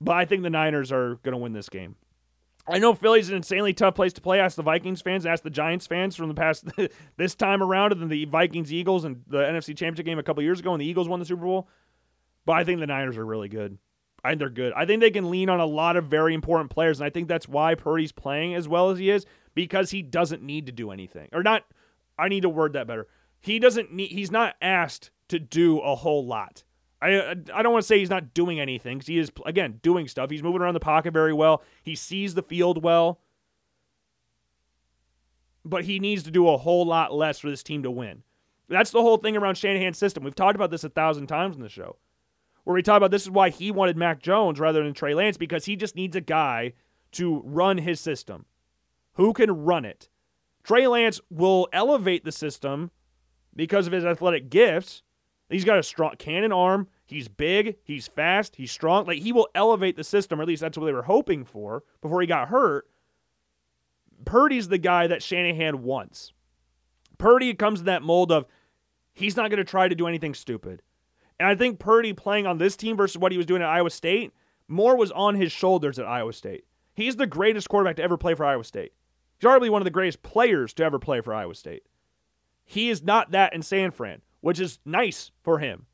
But 0.00 0.16
I 0.16 0.24
think 0.24 0.42
the 0.42 0.50
Niners 0.50 0.92
are 0.92 1.16
going 1.22 1.32
to 1.32 1.38
win 1.38 1.52
this 1.52 1.68
game. 1.68 1.96
I 2.66 2.78
know 2.78 2.94
Philly's 2.94 3.28
an 3.28 3.36
insanely 3.36 3.74
tough 3.74 3.94
place 3.94 4.12
to 4.14 4.22
play. 4.22 4.40
Ask 4.40 4.56
the 4.56 4.62
Vikings 4.62 5.02
fans, 5.02 5.26
ask 5.26 5.42
the 5.42 5.50
Giants 5.50 5.86
fans 5.86 6.16
from 6.16 6.28
the 6.28 6.34
past 6.34 6.64
this 7.16 7.34
time 7.34 7.62
around, 7.62 7.92
and 7.92 8.00
then 8.00 8.08
the 8.08 8.24
Vikings 8.24 8.72
Eagles 8.72 9.04
and 9.04 9.22
the 9.26 9.38
NFC 9.38 9.76
Championship 9.76 10.06
game 10.06 10.18
a 10.18 10.22
couple 10.22 10.42
years 10.42 10.60
ago, 10.60 10.72
and 10.72 10.80
the 10.80 10.86
Eagles 10.86 11.08
won 11.08 11.20
the 11.20 11.26
Super 11.26 11.44
Bowl. 11.44 11.68
But 12.46 12.54
I 12.54 12.64
think 12.64 12.80
the 12.80 12.86
Niners 12.86 13.18
are 13.18 13.26
really 13.26 13.48
good. 13.48 13.78
I 14.22 14.30
think 14.30 14.38
they're 14.38 14.48
good. 14.48 14.72
I 14.74 14.86
think 14.86 15.00
they 15.00 15.10
can 15.10 15.30
lean 15.30 15.50
on 15.50 15.60
a 15.60 15.66
lot 15.66 15.96
of 15.96 16.06
very 16.06 16.32
important 16.32 16.70
players, 16.70 17.00
and 17.00 17.06
I 17.06 17.10
think 17.10 17.28
that's 17.28 17.46
why 17.46 17.74
Purdy's 17.74 18.12
playing 18.12 18.54
as 18.54 18.66
well 18.66 18.90
as 18.90 18.98
he 18.98 19.10
is 19.10 19.26
because 19.54 19.90
he 19.90 20.00
doesn't 20.00 20.42
need 20.42 20.66
to 20.66 20.72
do 20.72 20.90
anything, 20.90 21.28
or 21.32 21.42
not. 21.42 21.64
I 22.18 22.28
need 22.28 22.42
to 22.42 22.48
word 22.48 22.72
that 22.72 22.86
better. 22.86 23.08
He 23.44 23.58
doesn't 23.58 23.92
need. 23.92 24.10
He's 24.10 24.30
not 24.30 24.54
asked 24.62 25.10
to 25.28 25.38
do 25.38 25.78
a 25.80 25.94
whole 25.94 26.24
lot. 26.24 26.64
I 27.02 27.36
I 27.52 27.62
don't 27.62 27.72
want 27.72 27.82
to 27.82 27.86
say 27.86 27.98
he's 27.98 28.08
not 28.08 28.32
doing 28.32 28.58
anything 28.58 28.96
because 28.96 29.06
he 29.06 29.18
is 29.18 29.30
again 29.44 29.80
doing 29.82 30.08
stuff. 30.08 30.30
He's 30.30 30.42
moving 30.42 30.62
around 30.62 30.72
the 30.72 30.80
pocket 30.80 31.12
very 31.12 31.34
well. 31.34 31.62
He 31.82 31.94
sees 31.94 32.32
the 32.32 32.42
field 32.42 32.82
well, 32.82 33.20
but 35.62 35.84
he 35.84 35.98
needs 35.98 36.22
to 36.22 36.30
do 36.30 36.48
a 36.48 36.56
whole 36.56 36.86
lot 36.86 37.12
less 37.12 37.38
for 37.38 37.50
this 37.50 37.62
team 37.62 37.82
to 37.82 37.90
win. 37.90 38.22
That's 38.66 38.90
the 38.90 39.02
whole 39.02 39.18
thing 39.18 39.36
around 39.36 39.58
Shanahan's 39.58 39.98
system. 39.98 40.24
We've 40.24 40.34
talked 40.34 40.56
about 40.56 40.70
this 40.70 40.84
a 40.84 40.88
thousand 40.88 41.26
times 41.26 41.54
in 41.54 41.62
the 41.62 41.68
show 41.68 41.98
where 42.64 42.72
we 42.72 42.82
talk 42.82 42.96
about 42.96 43.10
this 43.10 43.24
is 43.24 43.30
why 43.30 43.50
he 43.50 43.70
wanted 43.70 43.98
Mac 43.98 44.22
Jones 44.22 44.58
rather 44.58 44.82
than 44.82 44.94
Trey 44.94 45.12
Lance 45.12 45.36
because 45.36 45.66
he 45.66 45.76
just 45.76 45.96
needs 45.96 46.16
a 46.16 46.22
guy 46.22 46.72
to 47.12 47.42
run 47.44 47.76
his 47.76 48.00
system. 48.00 48.46
Who 49.12 49.34
can 49.34 49.64
run 49.64 49.84
it? 49.84 50.08
Trey 50.62 50.86
Lance 50.86 51.20
will 51.28 51.68
elevate 51.74 52.24
the 52.24 52.32
system 52.32 52.90
because 53.54 53.86
of 53.86 53.92
his 53.92 54.04
athletic 54.04 54.50
gifts. 54.50 55.02
He's 55.50 55.64
got 55.64 55.78
a 55.78 55.82
strong 55.82 56.14
cannon 56.18 56.52
arm. 56.52 56.88
He's 57.06 57.28
big. 57.28 57.76
He's 57.84 58.08
fast. 58.08 58.56
He's 58.56 58.72
strong. 58.72 59.06
Like 59.06 59.20
he 59.20 59.32
will 59.32 59.48
elevate 59.54 59.96
the 59.96 60.04
system, 60.04 60.40
or 60.40 60.42
at 60.42 60.48
least 60.48 60.62
that's 60.62 60.78
what 60.78 60.86
they 60.86 60.92
were 60.92 61.02
hoping 61.02 61.44
for 61.44 61.84
before 62.00 62.20
he 62.20 62.26
got 62.26 62.48
hurt. 62.48 62.88
Purdy's 64.24 64.68
the 64.68 64.78
guy 64.78 65.06
that 65.06 65.22
Shanahan 65.22 65.82
wants. 65.82 66.32
Purdy 67.18 67.52
comes 67.54 67.80
in 67.80 67.86
that 67.86 68.02
mold 68.02 68.32
of 68.32 68.46
he's 69.12 69.36
not 69.36 69.50
going 69.50 69.58
to 69.58 69.64
try 69.64 69.86
to 69.86 69.94
do 69.94 70.06
anything 70.06 70.34
stupid. 70.34 70.82
And 71.38 71.48
I 71.48 71.54
think 71.54 71.78
Purdy 71.78 72.12
playing 72.12 72.46
on 72.46 72.58
this 72.58 72.76
team 72.76 72.96
versus 72.96 73.18
what 73.18 73.32
he 73.32 73.38
was 73.38 73.46
doing 73.46 73.62
at 73.62 73.68
Iowa 73.68 73.90
State, 73.90 74.32
more 74.68 74.96
was 74.96 75.10
on 75.12 75.34
his 75.34 75.52
shoulders 75.52 75.98
at 75.98 76.06
Iowa 76.06 76.32
State. 76.32 76.64
He's 76.94 77.16
the 77.16 77.26
greatest 77.26 77.68
quarterback 77.68 77.96
to 77.96 78.02
ever 78.02 78.16
play 78.16 78.34
for 78.34 78.44
Iowa 78.44 78.64
State. 78.64 78.92
He's 79.38 79.48
arguably 79.48 79.70
one 79.70 79.82
of 79.82 79.84
the 79.84 79.90
greatest 79.90 80.22
players 80.22 80.72
to 80.74 80.84
ever 80.84 80.98
play 80.98 81.20
for 81.20 81.34
Iowa 81.34 81.54
State. 81.54 81.82
He 82.64 82.90
is 82.90 83.02
not 83.02 83.30
that 83.32 83.54
in 83.54 83.62
San 83.62 83.90
Fran, 83.90 84.22
which 84.40 84.58
is 84.58 84.78
nice 84.84 85.30
for 85.42 85.58
him. 85.58 85.86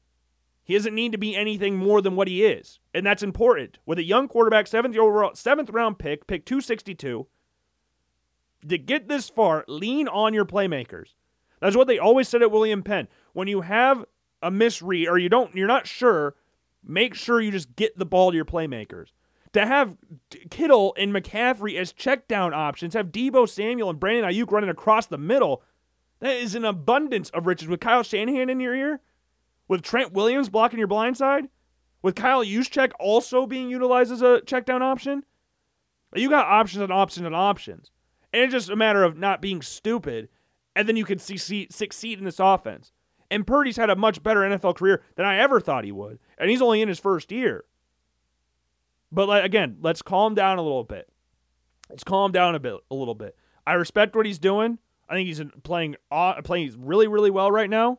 He 0.62 0.74
doesn't 0.74 0.94
need 0.94 1.12
to 1.12 1.18
be 1.18 1.34
anything 1.34 1.76
more 1.76 2.00
than 2.00 2.14
what 2.14 2.28
he 2.28 2.44
is, 2.44 2.78
and 2.94 3.04
that's 3.04 3.24
important. 3.24 3.78
With 3.86 3.98
a 3.98 4.04
young 4.04 4.28
quarterback, 4.28 4.68
seventh 4.68 4.96
overall, 4.96 5.34
seventh 5.34 5.70
round 5.70 5.98
pick, 5.98 6.28
pick 6.28 6.46
262, 6.46 7.26
to 8.68 8.78
get 8.78 9.08
this 9.08 9.28
far, 9.28 9.64
lean 9.66 10.06
on 10.06 10.32
your 10.32 10.44
playmakers. 10.44 11.14
That's 11.60 11.76
what 11.76 11.88
they 11.88 11.98
always 11.98 12.28
said 12.28 12.42
at 12.42 12.50
William 12.50 12.82
Penn. 12.82 13.08
When 13.32 13.48
you 13.48 13.62
have 13.62 14.04
a 14.42 14.50
misread 14.50 15.08
or 15.08 15.18
you 15.18 15.28
don't 15.28 15.54
you're 15.54 15.66
not 15.66 15.86
sure, 15.86 16.34
make 16.84 17.14
sure 17.14 17.40
you 17.40 17.50
just 17.50 17.74
get 17.76 17.98
the 17.98 18.06
ball 18.06 18.30
to 18.30 18.36
your 18.36 18.44
playmakers. 18.44 19.08
To 19.52 19.66
have 19.66 19.96
Kittle 20.50 20.94
and 20.96 21.12
McCaffrey 21.12 21.76
as 21.76 21.92
check 21.92 22.28
down 22.28 22.54
options, 22.54 22.94
have 22.94 23.10
Deebo 23.10 23.48
Samuel 23.48 23.90
and 23.90 23.98
Brandon 23.98 24.30
Aiyuk 24.30 24.52
running 24.52 24.70
across 24.70 25.06
the 25.06 25.18
middle, 25.18 25.62
that 26.20 26.36
is 26.36 26.54
an 26.54 26.64
abundance 26.64 27.30
of 27.30 27.46
riches. 27.46 27.68
With 27.68 27.80
Kyle 27.80 28.02
Shanahan 28.02 28.48
in 28.48 28.60
your 28.60 28.74
ear, 28.74 29.00
with 29.68 29.82
Trent 29.82 30.12
Williams 30.12 30.48
blocking 30.48 30.78
your 30.78 30.88
blind 30.88 31.16
side, 31.16 31.48
with 32.02 32.14
Kyle 32.14 32.44
Juszczyk 32.44 32.92
also 32.98 33.46
being 33.46 33.68
utilized 33.68 34.12
as 34.12 34.22
a 34.22 34.40
check 34.42 34.64
down 34.64 34.82
option, 34.82 35.24
you 36.14 36.30
got 36.30 36.46
options 36.46 36.82
and 36.82 36.92
options 36.92 37.26
and 37.26 37.36
options. 37.36 37.90
And 38.32 38.44
it's 38.44 38.52
just 38.52 38.70
a 38.70 38.76
matter 38.76 39.02
of 39.02 39.16
not 39.16 39.42
being 39.42 39.62
stupid, 39.62 40.28
and 40.76 40.88
then 40.88 40.96
you 40.96 41.04
can 41.04 41.18
succeed 41.18 42.18
in 42.18 42.24
this 42.24 42.40
offense. 42.40 42.92
And 43.30 43.46
Purdy's 43.46 43.76
had 43.76 43.90
a 43.90 43.96
much 43.96 44.22
better 44.22 44.40
NFL 44.40 44.76
career 44.76 45.02
than 45.14 45.26
I 45.26 45.38
ever 45.38 45.60
thought 45.60 45.84
he 45.84 45.92
would. 45.92 46.18
And 46.36 46.50
he's 46.50 46.62
only 46.62 46.82
in 46.82 46.88
his 46.88 46.98
first 46.98 47.30
year. 47.30 47.64
But 49.12 49.44
again, 49.44 49.78
let's 49.80 50.02
calm 50.02 50.34
down 50.34 50.58
a 50.58 50.62
little 50.62 50.84
bit. 50.84 51.08
Let's 51.88 52.04
calm 52.04 52.32
down 52.32 52.54
a 52.54 52.60
bit, 52.60 52.74
a 52.90 52.94
little 52.94 53.14
bit. 53.14 53.36
I 53.66 53.74
respect 53.74 54.16
what 54.16 54.26
he's 54.26 54.38
doing. 54.38 54.78
I 55.10 55.14
think 55.14 55.26
he's 55.26 55.42
playing 55.64 55.96
uh, 56.10 56.40
playing 56.42 56.72
really, 56.78 57.08
really 57.08 57.30
well 57.30 57.50
right 57.50 57.68
now, 57.68 57.98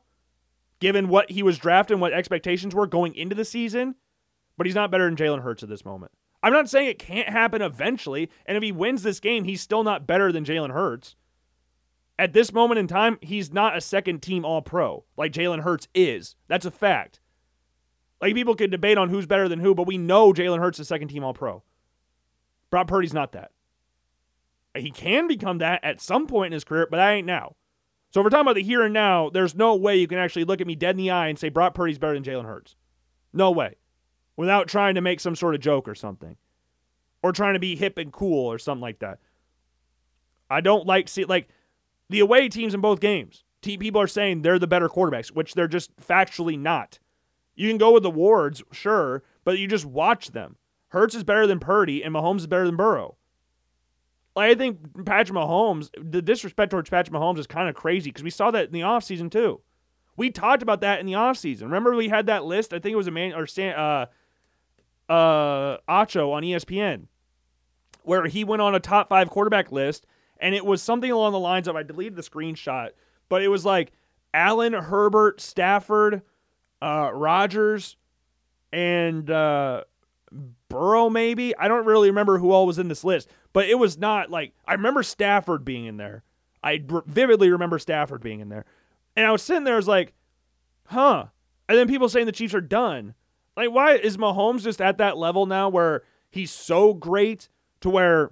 given 0.80 1.10
what 1.10 1.30
he 1.30 1.44
was 1.44 1.58
drafted 1.58 1.96
and 1.96 2.02
what 2.02 2.14
expectations 2.14 2.74
were 2.74 2.88
going 2.88 3.14
into 3.16 3.36
the 3.36 3.44
season. 3.44 3.96
But 4.58 4.66
he's 4.66 4.76
not 4.76 4.92
better 4.92 5.06
than 5.06 5.18
Jalen 5.18 5.42
Hurts 5.42 5.62
at 5.62 5.70
this 5.70 5.84
moment. 5.84 6.14
I'm 6.42 6.54
not 6.54 6.70
saying 6.70 6.88
it 6.88 7.00
can't 7.00 7.30
happen 7.30 7.62
eventually, 7.62 8.32
and 8.46 8.56
if 8.56 8.64
he 8.64 8.72
wins 8.72 9.04
this 9.04 9.20
game, 9.20 9.44
he's 9.44 9.62
still 9.62 9.84
not 9.84 10.08
better 10.08 10.32
than 10.32 10.46
Jalen 10.46 10.72
Hurts. 10.72 11.16
At 12.18 12.34
this 12.34 12.54
moment 12.54 12.80
in 12.80 12.88
time, 12.88 13.18
he's 13.22 13.52
not 13.52 13.76
a 13.76 13.82
second 13.82 14.22
team 14.22 14.46
All 14.46 14.62
Pro 14.62 15.04
like 15.18 15.34
Jalen 15.34 15.62
Hurts 15.62 15.90
is. 15.94 16.36
That's 16.48 16.66
a 16.66 16.72
fact. 16.72 17.20
Like 18.22 18.36
people 18.36 18.56
could 18.56 18.72
debate 18.72 18.98
on 18.98 19.10
who's 19.10 19.26
better 19.26 19.50
than 19.50 19.60
who, 19.60 19.76
but 19.76 19.88
we 19.88 19.98
know 19.98 20.32
Jalen 20.32 20.60
Hurts 20.60 20.80
is 20.80 20.88
second 20.88 21.10
team 21.10 21.24
All 21.24 21.34
Pro. 21.34 21.64
Brock 22.70 22.88
Purdy's 22.88 23.14
not 23.14 23.34
that. 23.34 23.52
He 24.76 24.92
can 24.92 25.28
become 25.28 25.58
that 25.58 25.84
at 25.84 26.02
some 26.02 26.28
point 26.28 26.48
in 26.48 26.54
his 26.54 26.64
career, 26.64 26.88
but 26.90 26.98
that 26.98 27.12
ain't 27.12 27.28
now. 27.28 27.56
So 28.12 28.20
if 28.20 28.26
we're 28.26 28.30
talking 28.30 28.42
about 28.42 28.56
the 28.56 28.64
here 28.64 28.84
and 28.84 28.94
now, 28.94 29.30
there's 29.30 29.56
no 29.56 29.76
way 29.76 29.98
you 29.98 30.08
can 30.08 30.18
actually 30.18 30.44
look 30.44 30.62
at 30.62 30.68
me 30.68 30.76
dead 30.76 30.92
in 30.92 30.98
the 30.98 31.12
eye 31.12 31.28
and 31.28 31.40
say 31.40 31.50
Brock 31.50 31.74
Purdy's 31.74 32.00
better 32.00 32.14
than 32.14 32.24
Jalen 32.24 32.46
Hurts. 32.46 32.76
No 33.34 33.52
way. 33.52 33.76
Without 34.36 34.68
trying 34.68 34.96
to 34.96 35.02
make 35.02 35.20
some 35.20 35.36
sort 35.36 35.56
of 35.56 35.62
joke 35.62 35.88
or 35.88 35.96
something. 35.96 36.36
Or 37.24 37.32
trying 37.32 37.54
to 37.54 37.60
be 37.60 37.76
hip 37.76 37.98
and 37.98 38.12
cool 38.12 38.52
or 38.52 38.60
something 38.60 38.82
like 38.82 39.00
that. 39.00 39.20
I 40.50 40.60
don't 40.60 40.86
like 40.86 41.08
see 41.08 41.24
like 41.24 41.48
the 42.10 42.20
away 42.20 42.50
teams 42.50 42.74
in 42.74 42.82
both 42.82 43.00
games. 43.00 43.44
People 43.62 44.02
are 44.02 44.08
saying 44.08 44.42
they're 44.42 44.60
the 44.60 44.68
better 44.68 44.90
quarterbacks, 44.90 45.30
which 45.30 45.54
they're 45.54 45.68
just 45.68 45.96
factually 45.98 46.60
not. 46.60 47.00
You 47.56 47.70
can 47.70 47.78
go 47.78 47.92
with 47.94 48.04
the 48.04 48.10
Wards, 48.10 48.64
sure, 48.72 49.24
but 49.44 49.60
you 49.60 49.68
just 49.68 49.86
watch 49.86 50.32
them. 50.32 50.58
Hurts 50.90 51.16
is 51.16 51.24
better 51.24 51.46
than 51.46 51.60
Purdy, 51.60 52.04
and 52.04 52.14
Mahomes 52.14 52.40
is 52.40 52.48
better 52.48 52.66
than 52.66 52.76
Burrow. 52.76 53.18
Like, 54.36 54.52
I 54.52 54.56
think 54.56 55.06
Patrick 55.06 55.38
Mahomes, 55.38 55.90
the 55.98 56.22
disrespect 56.22 56.72
towards 56.72 56.90
Patrick 56.90 57.14
Mahomes 57.14 57.38
is 57.38 57.48
kind 57.48 57.68
of 57.68 57.76
crazy 57.76 58.10
because 58.10 58.24
we 58.24 58.30
saw 58.30 58.52
that 58.52 58.68
in 58.68 58.72
the 58.72 58.82
offseason 58.82 59.30
too. 59.30 59.62
We 60.16 60.30
talked 60.30 60.62
about 60.62 60.82
that 60.82 61.00
in 61.00 61.06
the 61.06 61.14
offseason. 61.14 61.64
Remember 61.64 61.96
we 61.96 62.10
had 62.10 62.28
that 62.28 62.46
list? 62.46 62.74
I 62.74 62.80
think 62.80 62.94
it 62.94 62.98
was 62.98 63.08
Emmanuel 63.08 63.46
uh 63.58 64.06
uh 65.12 65.78
Acho 65.90 66.32
on 66.32 66.44
ESPN 66.44 67.08
where 68.04 68.26
he 68.26 68.44
went 68.44 68.62
on 68.62 68.74
a 68.74 68.80
top 68.80 69.10
5 69.10 69.30
quarterback 69.30 69.72
list 69.72 70.08
and 70.40 70.56
it 70.56 70.66
was 70.66 70.82
something 70.82 71.12
along 71.12 71.34
the 71.34 71.40
lines 71.40 71.68
of 71.68 71.76
I 71.76 71.84
deleted 71.84 72.16
the 72.16 72.24
screenshot, 72.24 72.90
but 73.30 73.42
it 73.42 73.48
was 73.50 73.66
like 73.66 73.92
Allen, 74.34 74.74
Herbert, 74.74 75.42
Stafford, 75.42 76.22
uh 76.82 77.12
Rodgers 77.14 77.98
and 78.72 79.30
uh 79.30 79.84
Burrow, 80.70 81.10
maybe. 81.10 81.56
I 81.58 81.68
don't 81.68 81.86
really 81.86 82.10
remember 82.10 82.38
who 82.38 82.52
all 82.52 82.66
was 82.66 82.80
in 82.80 82.88
this 82.88 83.04
list, 83.04 83.30
but 83.54 83.68
it 83.68 83.78
was 83.78 83.98
not 83.98 84.30
like 84.30 84.54
I 84.66 84.74
remember 84.74 85.04
Stafford 85.04 85.66
being 85.66 85.86
in 85.86 85.98
there. 85.98 86.24
I 86.64 86.84
vividly 87.06 87.50
remember 87.50 87.80
Stafford 87.80 88.22
being 88.22 88.40
in 88.40 88.50
there, 88.50 88.66
and 89.16 89.26
I 89.26 89.32
was 89.32 89.42
sitting 89.42 89.64
there, 89.64 89.74
I 89.74 89.78
was 89.78 89.88
like, 89.88 90.14
huh. 90.86 91.26
And 91.68 91.78
then 91.78 91.88
people 91.88 92.10
saying 92.10 92.26
the 92.26 92.32
Chiefs 92.32 92.54
are 92.54 92.62
done. 92.62 93.16
Like, 93.56 93.72
why 93.72 93.96
is 93.96 94.18
Mahomes 94.18 94.64
just 94.64 94.82
at 94.82 94.98
that 94.98 95.18
level 95.18 95.46
now 95.46 95.70
where 95.70 96.04
he's 96.30 96.52
so 96.52 96.94
great 96.94 97.50
to 97.82 97.90
where 97.90 98.32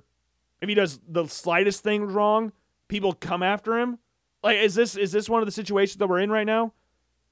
if 0.62 0.70
he 0.70 0.76
does 0.76 1.00
the 1.08 1.28
slightest 1.28 1.84
thing 1.84 2.04
wrong, 2.06 2.52
people 2.88 3.14
come 3.14 3.44
after 3.44 3.78
him? 3.80 4.00
Like, 4.44 4.58
is 4.58 4.76
this 4.76 4.96
is 4.96 5.12
this 5.12 5.30
one 5.30 5.42
of 5.42 5.46
the 5.46 5.52
situations 5.52 5.98
that 5.98 6.08
we're 6.08 6.20
in 6.20 6.32
right 6.32 6.46
now? 6.46 6.74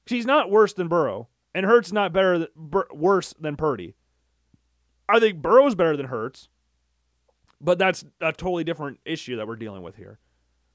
He's 0.05 0.25
not 0.25 0.49
worse 0.49 0.73
than 0.73 0.87
Burrow, 0.87 1.27
and 1.53 1.65
Hurts 1.65 1.91
not 1.91 2.13
better, 2.13 2.47
worse 2.91 3.33
than 3.39 3.55
Purdy. 3.55 3.95
I 5.09 5.19
think 5.19 5.41
Burrow's 5.41 5.75
better 5.75 5.95
than 5.95 6.07
Hurts, 6.07 6.49
but 7.61 7.77
that's 7.77 8.03
a 8.21 8.31
totally 8.33 8.63
different 8.63 8.99
issue 9.05 9.35
that 9.37 9.47
we're 9.47 9.55
dealing 9.55 9.83
with 9.83 9.95
here. 9.95 10.19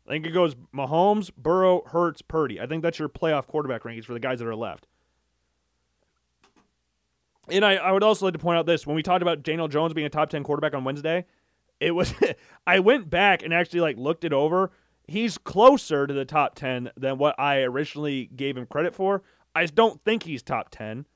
I 0.07 0.11
think 0.11 0.27
it 0.27 0.31
goes 0.31 0.55
Mahomes, 0.75 1.31
Burrow, 1.37 1.83
Hurts, 1.87 2.23
Purdy. 2.23 2.61
I 2.61 2.67
think 2.67 2.83
that's 2.83 2.99
your 2.99 3.09
playoff 3.09 3.47
quarterback 3.47 3.83
rankings 3.83 4.05
for 4.05 4.15
the 4.15 4.21
guys 4.21 4.41
that 4.41 4.49
are 4.49 4.57
left. 4.57 4.87
And 7.49 7.65
I, 7.65 7.75
I 7.75 7.93
would 7.93 8.03
also 8.03 8.27
like 8.27 8.35
to 8.35 8.39
point 8.39 8.59
out 8.59 8.67
this 8.67 8.87
when 8.87 8.97
we 8.97 9.03
talked 9.03 9.23
about 9.23 9.43
Daniel 9.43 9.69
Jones 9.69 9.93
being 9.95 10.07
a 10.07 10.11
top 10.11 10.31
10 10.31 10.43
quarterback 10.45 10.75
on 10.75 10.85
Wednesday, 10.85 11.27
it 11.81 11.93
was 11.93 12.15
I 12.67 12.79
went 12.81 13.11
back 13.11 13.43
and 13.43 13.53
actually 13.53 13.81
like 13.81 13.97
looked 13.97 14.25
it 14.25 14.33
over. 14.33 14.71
He's 15.07 15.39
closer 15.39 16.07
to 16.07 16.15
the 16.15 16.25
top 16.25 16.55
10 16.55 16.93
than 16.97 17.19
what 17.19 17.39
I 17.39 17.63
originally 17.63 18.31
gave 18.35 18.57
him 18.57 18.67
credit 18.67 18.95
for. 18.95 19.23
I 19.55 19.67
don't 19.67 20.03
think 20.05 20.23
he's 20.23 20.43
top 20.43 20.69
10. 20.71 21.07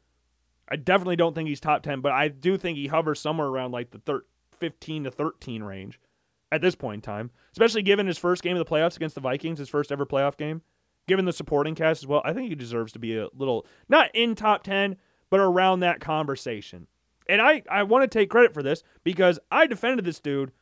I 0.69 0.77
definitely 0.77 1.17
don't 1.17 1.35
think 1.35 1.49
he's 1.49 1.61
top 1.61 1.83
10, 1.83 2.01
but 2.01 2.13
I 2.13 2.29
do 2.29 2.57
think 2.57 2.77
he 2.77 2.89
hovers 2.89 3.21
somewhere 3.21 3.47
around 3.47 3.73
like 3.73 3.91
the 3.91 3.99
thir- 3.99 4.25
15 4.59 5.05
to 5.05 5.11
13 5.11 5.63
range 5.63 6.01
at 6.51 6.61
this 6.61 6.75
point 6.75 6.97
in 6.97 7.03
time, 7.03 7.31
especially 7.53 7.83
given 7.83 8.07
his 8.07 8.19
first 8.19 8.43
game 8.43 8.57
of 8.57 8.65
the 8.65 8.71
playoffs 8.71 8.97
against 8.97 9.15
the 9.15 9.21
Vikings, 9.21 9.59
his 9.59 9.69
first 9.69 9.93
ever 9.93 10.07
playoff 10.07 10.37
game. 10.37 10.63
Given 11.09 11.25
the 11.25 11.33
supporting 11.33 11.77
cast 11.77 12.03
as 12.03 12.07
well, 12.07 12.23
I 12.25 12.33
think 12.33 12.49
he 12.49 12.57
deserves 12.57 12.93
to 12.93 12.99
be 12.99 13.17
a 13.17 13.29
little, 13.33 13.65
not 13.89 14.11
in 14.13 14.35
top 14.35 14.65
10, 14.65 14.97
but 15.31 15.39
around 15.39 15.81
that 15.81 16.01
conversation. 16.01 16.89
And 17.29 17.41
I, 17.41 17.63
I 17.71 17.85
want 17.85 18.03
to 18.03 18.19
take 18.19 18.31
credit 18.31 18.53
for 18.53 18.63
this 18.63 18.83
because 19.05 19.39
I 19.51 19.67
defended 19.67 20.05
this 20.05 20.19
dude 20.21 20.53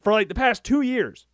for 0.00 0.12
like 0.12 0.28
the 0.28 0.34
past 0.34 0.64
two 0.64 0.80
years. 0.80 1.26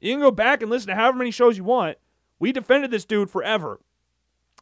You 0.00 0.12
can 0.12 0.20
go 0.20 0.30
back 0.30 0.62
and 0.62 0.70
listen 0.70 0.88
to 0.88 0.94
however 0.94 1.18
many 1.18 1.30
shows 1.30 1.56
you 1.56 1.64
want. 1.64 1.98
We 2.38 2.52
defended 2.52 2.90
this 2.90 3.04
dude 3.04 3.30
forever. 3.30 3.80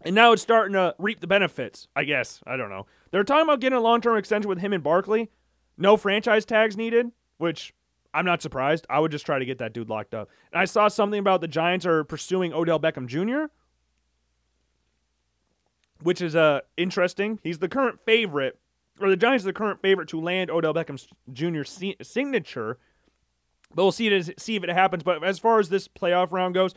And 0.03 0.15
now 0.15 0.33
it's 0.33 0.43
starting 0.43 0.75
to 0.75 0.95
reap 0.99 1.21
the 1.21 1.27
benefits, 1.27 1.89
I 1.97 2.05
guess. 2.05 2.41
I 2.47 2.57
don't 2.57 2.69
know. 2.69 2.87
They're 3.11 3.25
talking 3.25 3.45
about 3.45 3.61
getting 3.61 3.79
a 3.79 3.83
long 3.83 4.01
term 4.01 4.17
extension 4.17 4.49
with 4.49 4.59
him 4.59 4.73
and 4.73 4.83
Barkley. 4.83 5.31
No 5.79 5.97
franchise 5.97 6.45
tags 6.45 6.77
needed, 6.77 7.11
which 7.39 7.75
I'm 8.13 8.25
not 8.25 8.43
surprised. 8.43 8.87
I 8.89 9.01
would 9.01 9.11
just 9.11 9.27
try 9.27 9.39
to 9.39 9.45
get 9.45 9.59
that 9.59 9.73
dude 9.73 9.89
locked 9.89 10.15
up. 10.15 10.29
And 10.53 10.61
I 10.61 10.67
saw 10.67 10.89
something 10.89 11.19
about 11.19 11.41
the 11.41 11.49
Giants 11.49 11.85
are 11.85 12.05
pursuing 12.05 12.53
Odell 12.53 12.79
Beckham 12.79 13.07
Jr., 13.07 13.53
which 16.03 16.21
is 16.21 16.37
uh, 16.37 16.61
interesting. 16.77 17.41
He's 17.43 17.59
the 17.59 17.69
current 17.69 17.99
favorite, 18.05 18.59
or 19.01 19.11
the 19.11 19.17
Giants 19.17 19.45
are 19.45 19.49
the 19.49 19.53
current 19.53 19.81
favorite 19.83 20.09
to 20.09 20.21
land 20.21 20.51
Odell 20.51 20.75
Beckham 20.75 21.05
Jr. 21.33 21.63
signature. 22.03 22.79
But 23.75 23.83
we'll 23.83 23.93
see, 23.93 24.07
it, 24.09 24.41
see 24.41 24.55
if 24.55 24.63
it 24.63 24.71
happens. 24.71 25.03
But 25.03 25.25
as 25.25 25.41
far 25.41 25.59
as 25.59 25.69
this 25.69 25.89
playoff 25.89 26.31
round 26.31 26.55
goes, 26.55 26.75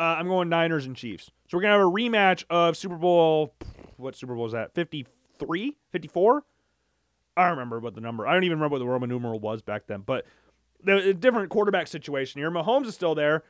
uh, 0.00 0.16
I'm 0.18 0.26
going 0.26 0.48
Niners 0.48 0.86
and 0.86 0.96
Chiefs. 0.96 1.30
So 1.48 1.58
we're 1.58 1.62
to 1.62 1.68
have 1.68 1.80
a 1.80 1.84
rematch 1.84 2.44
of 2.50 2.76
Super 2.76 2.96
Bowl, 2.96 3.54
what 3.96 4.16
Super 4.16 4.34
Bowl 4.34 4.46
is 4.46 4.52
that? 4.52 4.74
54? 4.74 5.12
53, 5.40 5.76
54. 5.90 6.44
I 7.36 7.42
don't 7.42 7.50
remember 7.52 7.80
what 7.80 7.94
the 7.94 8.00
number. 8.00 8.26
I 8.26 8.34
don't 8.34 8.44
even 8.44 8.58
remember 8.58 8.74
what 8.74 8.78
the 8.80 8.86
Roman 8.86 9.08
numeral 9.08 9.40
was 9.40 9.62
back 9.62 9.86
then. 9.86 10.02
But 10.04 10.26
the 10.84 11.14
different 11.14 11.50
quarterback 11.50 11.86
situation 11.86 12.40
here. 12.40 12.50
Mahomes 12.50 12.86
is 12.86 12.94
still 12.94 13.14
there, 13.14 13.44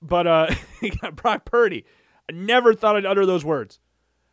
but 0.00 0.26
uh, 0.26 0.54
he 0.80 0.90
got 0.90 1.16
Brock 1.16 1.44
Purdy. 1.44 1.84
I 2.28 2.32
never 2.32 2.74
thought 2.74 2.96
I'd 2.96 3.06
utter 3.06 3.26
those 3.26 3.44
words. 3.44 3.80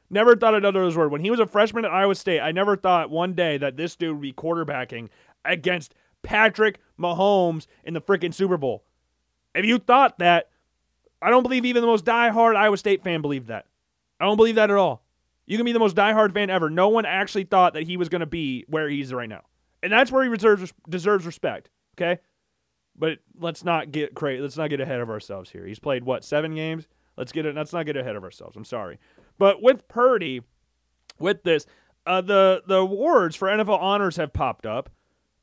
Never 0.10 0.36
thought 0.36 0.56
I'd 0.56 0.66
utter 0.66 0.82
those 0.82 0.98
words. 0.98 1.12
When 1.12 1.22
he 1.22 1.32
was 1.32 1.40
a 1.40 1.48
freshman 1.48 1.86
at 1.86 1.92
Iowa 1.92 2.16
State, 2.16 2.40
I 2.40 2.52
never 2.52 2.76
thought 2.76 3.10
one 3.10 3.34
day 3.34 3.58
that 3.58 3.78
this 3.78 3.96
dude 3.96 4.14
would 4.14 4.22
be 4.22 4.34
quarterbacking 4.34 5.10
against 5.44 5.94
Patrick 6.22 6.80
Mahomes 7.00 7.68
in 7.84 7.94
the 7.94 8.02
freaking 8.02 8.34
Super 8.34 8.58
Bowl. 8.58 8.84
If 9.56 9.66
you 9.66 9.78
thought 9.78 10.20
that, 10.20 10.50
I 11.24 11.30
don't 11.30 11.44
believe 11.44 11.66
even 11.66 11.82
the 11.82 11.88
most 11.88 12.06
die-hard 12.06 12.56
Iowa 12.56 12.78
State 12.78 13.04
fan 13.04 13.22
believed 13.22 13.48
that. 13.48 13.66
I 14.20 14.26
don't 14.26 14.38
believe 14.38 14.56
that 14.56 14.70
at 14.70 14.78
all. 14.78 15.04
You 15.46 15.58
can 15.58 15.66
be 15.66 15.74
the 15.74 15.80
most 15.80 15.96
diehard 15.96 16.34
fan 16.34 16.50
ever. 16.50 16.70
No 16.70 16.90
one 16.90 17.06
actually 17.06 17.44
thought 17.44 17.74
that 17.74 17.84
he 17.84 17.98
was 17.98 18.10
going 18.10 18.22
to 18.22 18.26
be 18.26 18.66
where 18.68 18.88
he's 18.88 19.14
right 19.14 19.28
now, 19.28 19.42
and 19.82 19.92
that's 19.92 20.12
where 20.12 20.24
he 20.24 20.30
deserves 20.36 20.74
deserves 20.88 21.26
respect. 21.26 21.70
Okay, 21.98 22.22
but 22.96 23.20
let's 23.38 23.64
not 23.64 23.92
get 23.92 24.16
crazy. 24.16 24.42
Let's 24.42 24.58
not 24.58 24.70
get 24.70 24.80
ahead 24.80 25.02
of 25.02 25.10
ourselves 25.10 25.50
here. 25.50 25.66
He's 25.66 25.80
played 25.80 26.06
what 26.06 26.24
seven 26.24 26.56
games. 26.56 26.88
Let's 27.18 27.32
get 27.32 27.46
it. 27.46 27.56
Let's 27.56 27.74
not 27.74 27.86
get 27.86 27.98
ahead 27.98 28.16
of 28.16 28.24
ourselves. 28.24 28.56
I'm 28.56 28.66
sorry, 28.66 29.00
but 29.38 29.62
with 29.62 29.88
Purdy, 29.88 30.42
with 31.20 31.44
this, 31.44 31.66
uh, 32.06 32.22
the 32.22 32.64
the 32.66 32.78
awards 32.78 33.36
for 33.36 33.50
NFL 33.50 33.80
honors 33.80 34.16
have 34.16 34.32
popped 34.32 34.66
up. 34.66 34.90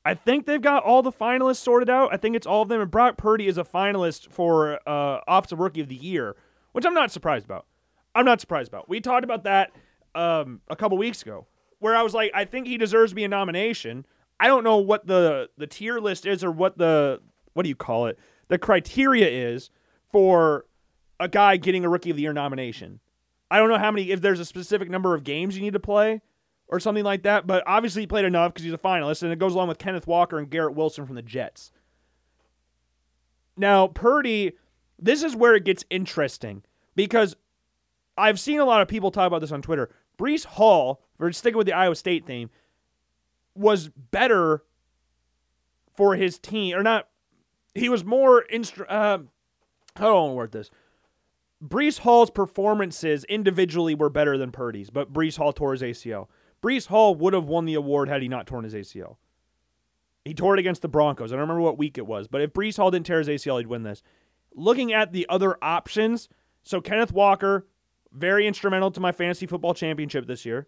I 0.05 0.15
think 0.15 0.47
they've 0.47 0.61
got 0.61 0.83
all 0.83 1.03
the 1.03 1.13
finalists 1.13 1.57
sorted 1.57 1.91
out. 1.91 2.13
I 2.13 2.17
think 2.17 2.35
it's 2.35 2.47
all 2.47 2.63
of 2.63 2.69
them. 2.69 2.81
And 2.81 2.91
Brock 2.91 3.17
Purdy 3.19 3.47
is 3.47 3.59
a 3.59 3.65
finalist 3.65 4.31
for 4.31 4.79
uh, 4.89 5.21
Offensive 5.29 5.61
Rookie 5.61 5.81
of 5.81 5.89
the 5.89 5.97
Year, 5.97 6.37
which 6.73 6.87
I'm 6.87 6.95
not 6.95 7.11
surprised 7.11 7.45
about. 7.45 7.67
I'm 8.15 8.25
not 8.25 8.41
surprised 8.41 8.69
about. 8.69 8.89
We 8.89 9.01
talked 9.01 9.25
about 9.25 9.45
that 9.45 9.73
um, 10.15 10.61
a 10.69 10.77
couple 10.77 10.97
weeks 10.97 11.23
ago, 11.23 11.47
where 11.79 11.95
I 11.95 12.03
was 12.03 12.15
like, 12.15 12.31
I 12.35 12.45
think 12.45 12.67
he 12.67 12.79
deserves 12.79 13.13
to 13.13 13.17
be 13.17 13.25
a 13.25 13.29
nomination. 13.29 14.07
I 14.41 14.47
don't 14.47 14.65
know 14.65 14.79
what 14.79 15.07
the 15.07 15.51
the 15.59 15.67
tier 15.67 15.99
list 16.01 16.27
is 16.27 16.43
or 16.43 16.51
what 16.51 16.79
the 16.79 17.21
what 17.53 17.65
do 17.65 17.69
you 17.69 17.77
call 17.77 18.07
it? 18.07 18.19
The 18.49 18.59
criteria 18.59 19.29
is 19.29 19.71
for 20.11 20.65
a 21.21 21.29
guy 21.29 21.57
getting 21.57 21.85
a 21.85 21.89
rookie 21.89 22.11
of 22.11 22.17
the 22.17 22.23
year 22.23 22.33
nomination. 22.33 23.01
I 23.51 23.59
don't 23.59 23.69
know 23.69 23.79
how 23.79 23.91
many 23.91 24.11
if 24.11 24.23
there's 24.23 24.41
a 24.41 24.45
specific 24.45 24.89
number 24.89 25.15
of 25.15 25.25
games 25.25 25.57
you 25.57 25.63
need 25.63 25.75
to 25.75 25.81
play 25.81 26.23
or 26.71 26.79
something 26.79 27.05
like 27.05 27.25
that, 27.25 27.47
but 27.47 27.63
obviously 27.67 28.03
he 28.03 28.07
played 28.07 28.25
enough 28.25 28.55
because 28.55 28.65
he's 28.65 28.73
a 28.73 28.79
finalist, 28.79 29.23
and 29.23 29.33
it 29.33 29.39
goes 29.39 29.55
along 29.55 29.69
with 29.69 29.79
Kenneth 29.79 30.07
Walker 30.07 30.39
and 30.39 30.49
Garrett 30.49 30.75
Wilson 30.75 31.05
from 31.05 31.17
the 31.17 31.23
Jets. 31.23 31.73
Now, 33.57 33.89
Purdy, 33.89 34.53
this 34.99 35.23
is 35.23 35.35
where 35.35 35.57
it 35.57 35.65
gets 35.65 35.85
interesting 35.91 36.63
because 36.95 37.35
I've 38.17 38.39
seen 38.39 38.61
a 38.61 38.65
lot 38.65 38.83
of 38.83 38.89
people 38.89 39.11
talk 39.11 39.27
about 39.27 39.41
this 39.41 39.53
on 39.53 39.63
Twitter. 39.63 39.91
Breece 40.17 40.45
Hall, 40.45 41.03
for 41.19 41.33
sticking 41.33 41.59
with 41.59 41.67
the 41.67 41.73
Iowa 41.73 41.97
State 41.97 42.25
theme, 42.25 42.51
was 43.55 43.89
better 43.89 44.63
for 45.97 46.15
his 46.15 46.39
team, 46.39 46.77
or 46.77 46.83
not. 46.83 47.09
He 47.75 47.89
was 47.89 48.05
more 48.05 48.45
instru- 48.53 48.87
uh, 48.89 49.19
how 49.97 50.05
do 50.05 50.07
I 50.07 50.13
want 50.13 50.31
to 50.31 50.35
word 50.35 50.53
this? 50.53 50.71
Breece 51.63 51.99
Hall's 51.99 52.31
performances 52.31 53.25
individually 53.25 53.95
were 53.95 54.09
better 54.09 54.39
than 54.39 54.53
Purdy's, 54.53 54.89
but 54.89 55.13
Breece 55.13 55.37
Hall 55.37 55.53
tore 55.53 55.73
his 55.73 55.83
ACL. 55.83 56.29
Breece 56.63 56.87
Hall 56.87 57.15
would 57.15 57.33
have 57.33 57.47
won 57.47 57.65
the 57.65 57.75
award 57.75 58.09
had 58.09 58.23
he 58.23 58.29
not 58.29 58.47
torn 58.47 58.65
his 58.65 58.75
ACL. 58.75 59.17
He 60.25 60.35
tore 60.35 60.55
it 60.55 60.61
against 60.61 60.83
the 60.83 60.89
Broncos. 60.89 61.33
I 61.33 61.37
don't 61.37 61.43
remember 61.43 61.63
what 61.63 61.79
week 61.79 61.97
it 61.97 62.07
was, 62.07 62.29
but 62.29 62.43
if 62.43 62.53
Breece 62.53 62.77
Hall 62.77 62.91
didn't 62.91 63.07
tear 63.07 63.19
his 63.19 63.29
ACL, 63.29 63.59
he'd 63.59 63.67
win 63.67 63.83
this. 63.83 64.03
Looking 64.55 64.93
at 64.93 65.13
the 65.13 65.27
other 65.29 65.57
options, 65.63 66.29
so 66.63 66.81
Kenneth 66.81 67.13
Walker, 67.13 67.67
very 68.13 68.47
instrumental 68.47 68.91
to 68.91 69.01
my 69.01 69.13
fantasy 69.13 69.47
football 69.47 69.75
championship 69.75 70.27
this 70.27 70.45
year. 70.45 70.67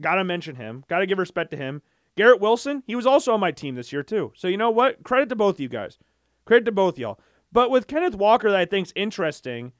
Got 0.00 0.16
to 0.16 0.24
mention 0.24 0.56
him. 0.56 0.84
Got 0.88 0.98
to 0.98 1.06
give 1.06 1.18
respect 1.18 1.50
to 1.52 1.56
him. 1.56 1.80
Garrett 2.16 2.40
Wilson, 2.40 2.82
he 2.86 2.94
was 2.94 3.06
also 3.06 3.32
on 3.32 3.40
my 3.40 3.52
team 3.52 3.74
this 3.74 3.92
year 3.92 4.02
too. 4.02 4.32
So 4.36 4.48
you 4.48 4.56
know 4.56 4.70
what? 4.70 5.02
Credit 5.02 5.28
to 5.30 5.36
both 5.36 5.56
of 5.56 5.60
you 5.60 5.68
guys. 5.68 5.98
Credit 6.44 6.64
to 6.66 6.72
both 6.72 6.98
y'all. 6.98 7.18
But 7.50 7.70
with 7.70 7.86
Kenneth 7.86 8.14
Walker, 8.14 8.50
that 8.50 8.60
I 8.60 8.64
think's 8.64 8.92
interesting 8.94 9.72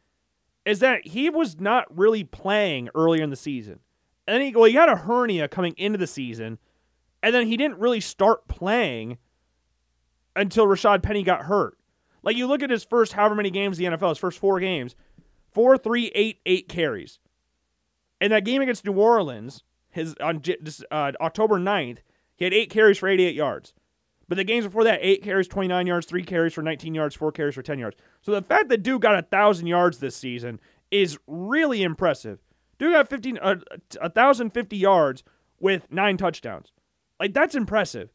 is 0.64 0.78
that 0.78 1.08
he 1.08 1.28
was 1.28 1.60
not 1.60 1.86
really 1.96 2.24
playing 2.24 2.88
earlier 2.94 3.22
in 3.22 3.30
the 3.30 3.36
season. 3.36 3.80
And 4.26 4.34
then 4.34 4.40
he, 4.42 4.54
well, 4.54 4.64
he 4.64 4.74
had 4.74 4.88
a 4.88 4.96
hernia 4.96 5.48
coming 5.48 5.74
into 5.76 5.98
the 5.98 6.06
season, 6.06 6.58
and 7.22 7.34
then 7.34 7.46
he 7.46 7.56
didn't 7.56 7.78
really 7.78 8.00
start 8.00 8.46
playing 8.48 9.18
until 10.36 10.66
Rashad 10.66 11.02
Penny 11.02 11.22
got 11.22 11.42
hurt. 11.42 11.76
Like 12.22 12.36
you 12.36 12.46
look 12.46 12.62
at 12.62 12.70
his 12.70 12.84
first 12.84 13.14
however 13.14 13.34
many 13.34 13.50
games 13.50 13.78
the 13.78 13.84
NFL, 13.84 14.10
his 14.10 14.18
first 14.18 14.38
four 14.38 14.60
games, 14.60 14.94
four, 15.50 15.76
three, 15.76 16.12
eight, 16.14 16.38
eight 16.46 16.68
carries. 16.68 17.18
In 18.20 18.30
that 18.30 18.44
game 18.44 18.62
against 18.62 18.84
New 18.84 18.92
Orleans, 18.92 19.64
his 19.90 20.14
on 20.20 20.42
uh, 20.90 21.12
October 21.20 21.58
9th, 21.58 21.98
he 22.36 22.44
had 22.44 22.54
eight 22.54 22.70
carries 22.70 22.98
for 22.98 23.08
88 23.08 23.34
yards. 23.34 23.74
But 24.28 24.36
the 24.36 24.44
games 24.44 24.64
before 24.64 24.84
that, 24.84 25.00
eight 25.02 25.22
carries, 25.22 25.48
29 25.48 25.86
yards, 25.86 26.06
three 26.06 26.22
carries 26.22 26.54
for 26.54 26.62
19 26.62 26.94
yards, 26.94 27.14
four 27.14 27.32
carries 27.32 27.54
for 27.54 27.62
10 27.62 27.78
yards. 27.78 27.96
So 28.22 28.32
the 28.32 28.40
fact 28.40 28.68
that 28.70 28.82
Duke 28.82 29.02
got 29.02 29.18
a 29.18 29.22
thousand 29.22 29.66
yards 29.66 29.98
this 29.98 30.16
season 30.16 30.60
is 30.90 31.18
really 31.26 31.82
impressive. 31.82 32.38
Duke 32.82 32.94
got 32.94 33.08
15, 33.08 33.38
uh, 33.40 33.54
1,050 34.00 34.76
yards 34.76 35.22
with 35.60 35.86
nine 35.88 36.16
touchdowns. 36.16 36.72
Like 37.20 37.32
that's 37.32 37.54
impressive. 37.54 38.10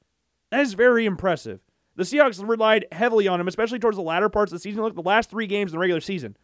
That 0.51 0.59
is 0.59 0.73
very 0.73 1.05
impressive. 1.05 1.61
The 1.95 2.03
Seahawks 2.03 2.45
relied 2.45 2.85
heavily 2.91 3.29
on 3.29 3.39
him, 3.39 3.47
especially 3.47 3.79
towards 3.79 3.95
the 3.95 4.03
latter 4.03 4.27
parts 4.27 4.51
of 4.51 4.57
the 4.57 4.61
season. 4.61 4.83
Look, 4.83 4.93
the 4.93 5.01
last 5.01 5.29
three 5.29 5.47
games 5.47 5.71
in 5.71 5.75
the 5.75 5.79
regular 5.79 6.01
season 6.01 6.35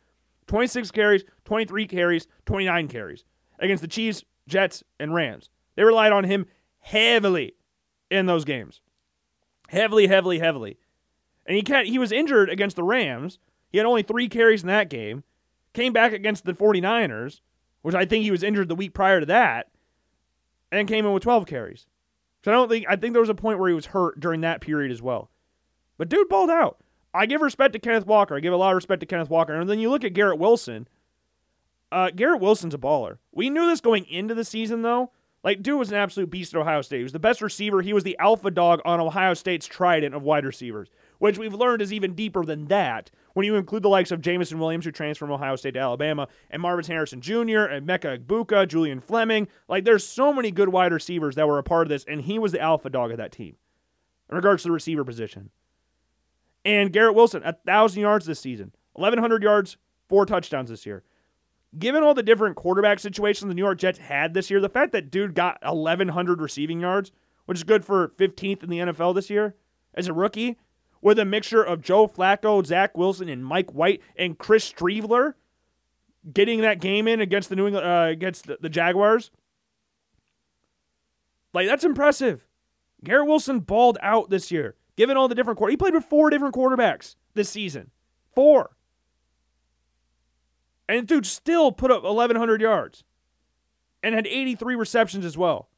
26 0.47 0.89
carries, 0.91 1.25
23 1.43 1.85
carries, 1.85 2.27
29 2.45 2.87
carries 2.87 3.25
against 3.59 3.81
the 3.81 3.89
Chiefs, 3.89 4.23
Jets, 4.47 4.85
and 5.01 5.13
Rams. 5.13 5.49
They 5.75 5.83
relied 5.83 6.13
on 6.13 6.23
him 6.23 6.45
heavily 6.79 7.55
in 8.09 8.25
those 8.25 8.45
games. 8.45 8.79
Heavily, 9.67 10.07
heavily, 10.07 10.39
heavily. 10.39 10.77
And 11.45 11.57
he 11.57 11.61
can't, 11.61 11.87
he 11.87 11.99
was 11.99 12.13
injured 12.13 12.49
against 12.49 12.77
the 12.77 12.83
Rams. 12.83 13.37
He 13.67 13.79
had 13.79 13.85
only 13.85 14.01
three 14.01 14.29
carries 14.29 14.61
in 14.61 14.69
that 14.69 14.89
game. 14.89 15.25
Came 15.73 15.91
back 15.91 16.13
against 16.13 16.45
the 16.45 16.53
49ers, 16.53 17.41
which 17.83 17.93
I 17.93 18.05
think 18.05 18.23
he 18.23 18.31
was 18.31 18.41
injured 18.41 18.69
the 18.69 18.75
week 18.75 18.93
prior 18.95 19.19
to 19.19 19.25
that, 19.27 19.69
and 20.71 20.87
came 20.87 21.05
in 21.05 21.13
with 21.13 21.21
12 21.23 21.45
carries. 21.45 21.85
So 22.43 22.51
I 22.51 22.55
don't 22.55 22.67
think 22.67 22.85
I 22.89 22.95
think 22.95 23.13
there 23.13 23.21
was 23.21 23.29
a 23.29 23.35
point 23.35 23.59
where 23.59 23.69
he 23.69 23.75
was 23.75 23.87
hurt 23.87 24.19
during 24.19 24.41
that 24.41 24.59
period 24.59 24.91
as 24.91 25.01
well. 25.01 25.29
But 25.97 26.09
dude 26.09 26.27
balled 26.27 26.49
out. 26.49 26.79
I 27.13 27.25
give 27.27 27.41
respect 27.41 27.73
to 27.73 27.79
Kenneth 27.79 28.07
Walker. 28.07 28.35
I 28.35 28.39
give 28.39 28.53
a 28.53 28.57
lot 28.57 28.71
of 28.71 28.75
respect 28.75 29.01
to 29.01 29.05
Kenneth 29.05 29.29
Walker. 29.29 29.53
And 29.53 29.69
then 29.69 29.79
you 29.79 29.89
look 29.89 30.03
at 30.03 30.13
Garrett 30.13 30.39
Wilson. 30.39 30.87
Uh, 31.91 32.09
Garrett 32.09 32.41
Wilson's 32.41 32.73
a 32.73 32.79
baller. 32.79 33.19
We 33.31 33.51
knew 33.51 33.67
this 33.67 33.81
going 33.81 34.05
into 34.05 34.33
the 34.33 34.43
season, 34.43 34.81
though. 34.81 35.11
Like, 35.43 35.61
dude 35.61 35.77
was 35.77 35.91
an 35.91 35.97
absolute 35.97 36.31
beast 36.31 36.55
at 36.55 36.59
Ohio 36.59 36.81
State. 36.81 36.97
He 36.97 37.03
was 37.03 37.11
the 37.11 37.19
best 37.19 37.41
receiver. 37.41 37.81
He 37.81 37.93
was 37.93 38.03
the 38.03 38.17
alpha 38.17 38.49
dog 38.49 38.81
on 38.83 38.99
Ohio 38.99 39.35
State's 39.35 39.67
trident 39.67 40.15
of 40.15 40.23
wide 40.23 40.45
receivers, 40.45 40.89
which 41.19 41.37
we've 41.37 41.53
learned 41.53 41.83
is 41.83 41.93
even 41.93 42.15
deeper 42.15 42.43
than 42.43 42.65
that 42.65 43.11
when 43.33 43.45
you 43.45 43.55
include 43.55 43.83
the 43.83 43.89
likes 43.89 44.11
of 44.11 44.21
Jameson 44.21 44.59
Williams, 44.59 44.85
who 44.85 44.91
transferred 44.91 45.25
from 45.25 45.33
Ohio 45.33 45.55
State 45.55 45.73
to 45.73 45.79
Alabama, 45.79 46.27
and 46.49 46.61
Marvin 46.61 46.85
Harrison 46.85 47.21
Jr., 47.21 47.65
and 47.65 47.87
Emeka 47.87 48.19
Egbuka, 48.19 48.67
Julian 48.67 48.99
Fleming. 48.99 49.47
Like, 49.67 49.85
there's 49.85 50.05
so 50.05 50.31
many 50.31 50.51
good 50.51 50.69
wide 50.69 50.93
receivers 50.93 51.35
that 51.35 51.47
were 51.47 51.57
a 51.57 51.63
part 51.63 51.87
of 51.87 51.89
this, 51.89 52.05
and 52.07 52.21
he 52.21 52.39
was 52.39 52.51
the 52.51 52.61
alpha 52.61 52.89
dog 52.89 53.11
of 53.11 53.17
that 53.17 53.31
team 53.31 53.55
in 54.29 54.35
regards 54.35 54.63
to 54.63 54.69
the 54.69 54.73
receiver 54.73 55.03
position. 55.03 55.49
And 56.65 56.93
Garrett 56.93 57.15
Wilson, 57.15 57.43
1,000 57.43 58.01
yards 58.01 58.25
this 58.25 58.39
season, 58.39 58.73
1,100 58.93 59.43
yards, 59.43 59.77
four 60.07 60.25
touchdowns 60.25 60.69
this 60.69 60.85
year. 60.85 61.03
Given 61.77 62.03
all 62.03 62.13
the 62.13 62.23
different 62.23 62.55
quarterback 62.55 62.99
situations 62.99 63.49
the 63.49 63.55
New 63.55 63.63
York 63.63 63.79
Jets 63.79 63.97
had 63.97 64.33
this 64.33 64.51
year, 64.51 64.59
the 64.59 64.69
fact 64.69 64.91
that 64.91 65.09
dude 65.09 65.33
got 65.33 65.57
1,100 65.63 66.39
receiving 66.39 66.79
yards, 66.79 67.11
which 67.45 67.57
is 67.57 67.63
good 67.63 67.83
for 67.83 68.09
15th 68.09 68.63
in 68.63 68.69
the 68.69 68.77
NFL 68.77 69.15
this 69.15 69.29
year 69.29 69.55
as 69.95 70.07
a 70.07 70.13
rookie, 70.13 70.57
with 71.03 71.19
a 71.19 71.25
mixture 71.25 71.61
of 71.61 71.81
Joe 71.81 72.07
Flacco, 72.07 72.65
Zach 72.65 72.97
Wilson, 72.97 73.29
and 73.29 73.45
Mike 73.45 73.71
White, 73.71 74.01
and 74.15 74.37
Chris 74.37 74.71
Streveler 74.71 75.33
getting 76.31 76.61
that 76.61 76.79
game 76.79 77.07
in 77.07 77.19
against 77.19 77.49
the 77.49 77.55
New 77.55 77.67
England 77.67 77.85
uh, 77.85 78.07
against 78.09 78.47
the, 78.47 78.57
the 78.61 78.69
Jaguars. 78.69 79.29
Like 81.53 81.67
that's 81.67 81.83
impressive. 81.83 82.47
Garrett 83.03 83.27
Wilson 83.27 83.59
balled 83.59 83.97
out 84.01 84.29
this 84.29 84.49
year 84.49 84.75
given 84.95 85.17
all 85.17 85.27
the 85.27 85.35
different 85.35 85.57
quarter. 85.57 85.71
He 85.71 85.77
played 85.77 85.93
with 85.93 86.05
four 86.05 86.29
different 86.29 86.55
quarterbacks 86.55 87.15
this 87.33 87.49
season. 87.49 87.91
Four. 88.33 88.77
And 90.87 91.07
dude 91.07 91.25
still 91.25 91.71
put 91.71 91.91
up 91.91 92.03
1,100 92.03 92.61
yards 92.61 93.03
and 94.01 94.15
had 94.15 94.27
83 94.27 94.75
receptions 94.75 95.25
as 95.25 95.37
well. 95.37 95.69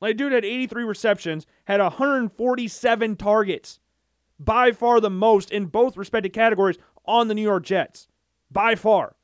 Like, 0.00 0.16
dude 0.16 0.32
had 0.32 0.44
83 0.44 0.84
receptions, 0.84 1.46
had 1.64 1.80
147 1.80 3.16
targets. 3.16 3.80
By 4.38 4.72
far 4.72 5.00
the 5.00 5.10
most 5.10 5.50
in 5.50 5.66
both 5.66 5.96
respective 5.96 6.32
categories 6.32 6.78
on 7.04 7.28
the 7.28 7.34
New 7.34 7.42
York 7.42 7.64
Jets. 7.64 8.06
By 8.50 8.74
far. 8.74 9.16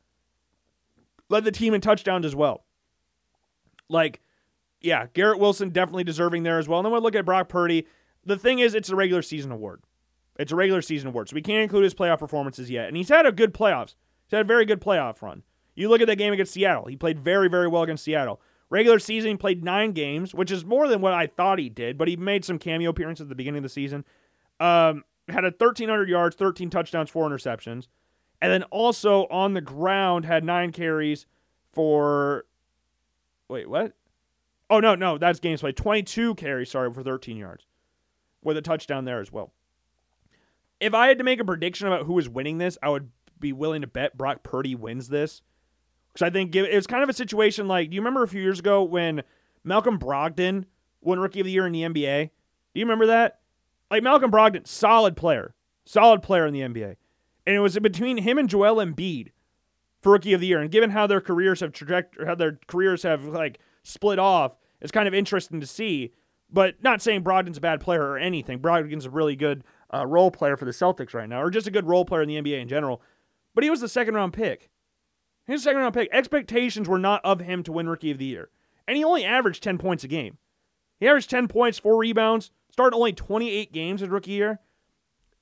Led 1.29 1.45
the 1.45 1.53
team 1.53 1.75
in 1.75 1.81
touchdowns 1.81 2.27
as 2.27 2.35
well. 2.35 2.65
Like, 3.89 4.21
yeah, 4.81 5.07
Garrett 5.15 5.39
Wilson 5.39 5.71
definitely 5.71 6.05
deserving 6.05 6.43
there 6.43 6.59
as 6.59 6.69
well. 6.69 6.81
And 6.81 6.87
then 6.87 6.93
we 6.93 7.01
look 7.01 7.15
at 7.15 7.25
Brock 7.25 7.49
Purdy 7.49 7.87
the 8.27 8.39
thing 8.39 8.59
is, 8.59 8.75
it's 8.75 8.91
a 8.91 8.97
regular 8.97 9.23
season 9.23 9.53
award. 9.53 9.83
It's 10.39 10.53
a 10.53 10.57
regular 10.57 10.83
season 10.83 11.09
award, 11.09 11.29
so 11.29 11.35
we 11.35 11.43
can't 11.43 11.62
include 11.62 11.85
his 11.85 11.95
playoff 11.95 12.19
performances 12.19 12.71
yet. 12.71 12.89
And 12.89 12.97
he's 12.97 13.09
had 13.09 13.27
a 13.27 13.33
good 13.33 13.55
playoffs. 13.55 13.95
He's 14.25 14.33
had 14.33 14.41
a 14.41 14.45
very 14.45 14.65
good 14.65 14.81
playoff 14.81 15.23
run. 15.23 15.43
You 15.77 15.89
look 15.89 16.01
at 16.01 16.07
that 16.07 16.17
game 16.17 16.33
against 16.33 16.53
Seattle. 16.53 16.87
He 16.87 16.97
played 16.97 17.21
very, 17.21 17.49
very 17.49 17.69
well 17.69 17.83
against 17.83 18.05
Seattle. 18.05 18.41
Regular 18.71 18.99
season, 18.99 19.33
he 19.33 19.37
played 19.37 19.62
nine 19.62 19.93
games, 19.93 20.35
which 20.35 20.51
is 20.51 20.65
more 20.65 20.89
than 20.89 21.01
what 21.01 21.12
I 21.12 21.27
thought 21.27 21.59
he 21.59 21.69
did, 21.69 21.99
but 21.99 22.09
he 22.09 22.17
made 22.17 22.45
some 22.45 22.59
cameo 22.59 22.91
appearances 22.91 23.25
at 23.25 23.29
the 23.29 23.35
beginning 23.35 23.59
of 23.59 23.65
the 23.65 23.69
season. 23.69 24.05
Um, 24.61 25.05
had 25.28 25.44
a 25.44 25.48
1,300 25.48 26.09
yards, 26.09 26.36
13 26.36 26.70
touchdowns, 26.70 27.11
four 27.11 27.28
interceptions. 27.28 27.88
And 28.40 28.52
then 28.52 28.62
also 28.64 29.26
on 29.28 29.55
the 29.55 29.61
ground 29.61 30.24
had 30.24 30.44
nine 30.44 30.72
carries 30.72 31.26
for. 31.72 32.44
Wait, 33.48 33.68
what? 33.68 33.94
Oh, 34.70 34.80
no, 34.80 34.94
no, 34.94 35.18
that's 35.18 35.40
games 35.40 35.61
played. 35.61 35.76
22 35.76 36.34
carries, 36.34 36.70
sorry, 36.70 36.92
for 36.92 37.02
13 37.02 37.36
yards 37.36 37.66
with 38.42 38.57
a 38.57 38.62
touchdown 38.62 39.05
there 39.05 39.20
as 39.20 39.32
well. 39.32 39.52
If 40.80 40.94
I 40.94 41.09
had 41.09 41.18
to 41.18 41.24
make 41.24 41.40
a 41.40 41.44
prediction 41.44 41.86
about 41.86 42.07
who 42.07 42.18
is 42.18 42.28
winning 42.28 42.59
this, 42.59 42.76
I 42.82 42.88
would 42.90 43.11
be 43.38 43.52
willing 43.52 43.82
to 43.82 43.86
bet 43.86 44.16
Brock 44.16 44.42
Purdy 44.42 44.74
wins 44.74 45.09
this. 45.09 45.42
Because 46.12 46.26
I 46.26 46.30
think 46.30 46.55
it 46.55 46.74
was 46.74 46.86
kind 46.86 47.02
of 47.02 47.09
a 47.09 47.14
situation 47.14 47.66
like, 47.66 47.90
do 47.90 47.94
you 47.94 48.00
remember 48.00 48.22
a 48.22 48.28
few 48.28 48.42
years 48.42 48.59
ago 48.59 48.82
when 48.82 49.22
Malcolm 49.64 49.98
Brogdon 49.98 50.64
won 51.00 51.18
Rookie 51.18 51.40
of 51.40 51.46
the 51.46 51.52
Year 51.52 51.66
in 51.66 51.72
the 51.72 51.82
NBA? 51.82 52.30
Do 52.74 52.80
you 52.80 52.84
remember 52.84 53.07
that? 53.07 53.40
Like 53.91 54.03
Malcolm 54.03 54.30
Brogdon, 54.30 54.66
solid 54.66 55.16
player, 55.16 55.55
solid 55.85 56.22
player 56.22 56.47
in 56.47 56.55
the 56.55 56.61
NBA. 56.61 56.97
And 57.47 57.57
it 57.57 57.61
was 57.61 57.78
between 57.78 58.18
him 58.18 58.39
and 58.39 58.49
Joel 58.49 58.76
Embiid 58.76 59.30
for 60.01 60.12
Rookie 60.12 60.32
of 60.32 60.41
the 60.41 60.47
Year. 60.47 60.61
And 60.61 60.70
given 60.70 60.91
how 60.91 61.07
their 61.07 61.20
careers 61.20 61.61
have 61.61 61.72
trajectory, 61.72 62.26
how 62.26 62.35
their 62.35 62.59
careers 62.66 63.03
have 63.03 63.24
like 63.24 63.59
split 63.82 64.18
off, 64.18 64.57
it's 64.80 64.93
kind 64.93 65.09
of 65.09 65.14
interesting 65.14 65.61
to 65.61 65.66
see. 65.66 66.12
But 66.51 66.82
not 66.82 67.03
saying 67.03 67.24
Brogdon's 67.24 67.59
a 67.59 67.61
bad 67.62 67.80
player 67.80 68.03
or 68.03 68.18
anything. 68.18 68.61
Brogdon's 68.61 69.07
a 69.07 69.11
really 69.11 69.35
good 69.35 69.64
uh, 69.93 70.07
role 70.07 70.30
player 70.30 70.57
for 70.57 70.64
the 70.64 70.70
Celtics 70.70 71.14
right 71.14 71.28
now, 71.28 71.43
or 71.43 71.51
just 71.51 71.66
a 71.66 71.70
good 71.70 71.87
role 71.87 72.05
player 72.05 72.22
in 72.22 72.28
the 72.28 72.41
NBA 72.41 72.61
in 72.61 72.68
general. 72.68 73.03
But 73.55 73.64
he 73.64 73.70
was 73.70 73.80
the 73.80 73.89
second 73.89 74.14
round 74.14 74.32
pick. 74.32 74.70
A 75.49 75.59
second 75.59 75.80
round 75.80 75.95
pick. 75.95 76.09
Expectations 76.12 76.89
were 76.89 76.99
not 76.99 77.24
of 77.24 77.41
him 77.41 77.62
to 77.64 77.72
win 77.72 77.89
Rookie 77.89 78.11
of 78.11 78.18
the 78.18 78.24
Year. 78.24 78.51
And 78.87 78.97
he 78.97 79.05
only 79.05 79.24
averaged 79.24 79.62
10 79.62 79.78
points 79.78 80.05
a 80.05 80.09
game. 80.09 80.39
He 81.01 81.09
averaged 81.09 81.30
10 81.30 81.49
points, 81.49 81.78
four 81.78 81.97
rebounds, 81.97 82.51
started 82.75 82.97
only 82.97 83.12
28 83.12 83.72
games 83.72 84.03
in 84.03 84.11
rookie 84.11 84.33
year, 84.33 84.59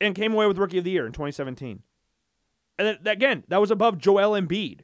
and 0.03 0.15
came 0.15 0.35
away 0.35 0.47
with 0.47 0.59
Rookie 0.59 0.77
of 0.77 0.85
the 0.85 0.91
Year 0.91 1.07
in 1.07 1.13
2017. 1.13 1.83
And 2.79 2.99
again, 3.07 3.45
that 3.49 3.59
was 3.59 3.71
above 3.71 3.97
Joel 3.97 4.39
Embiid. 4.39 4.81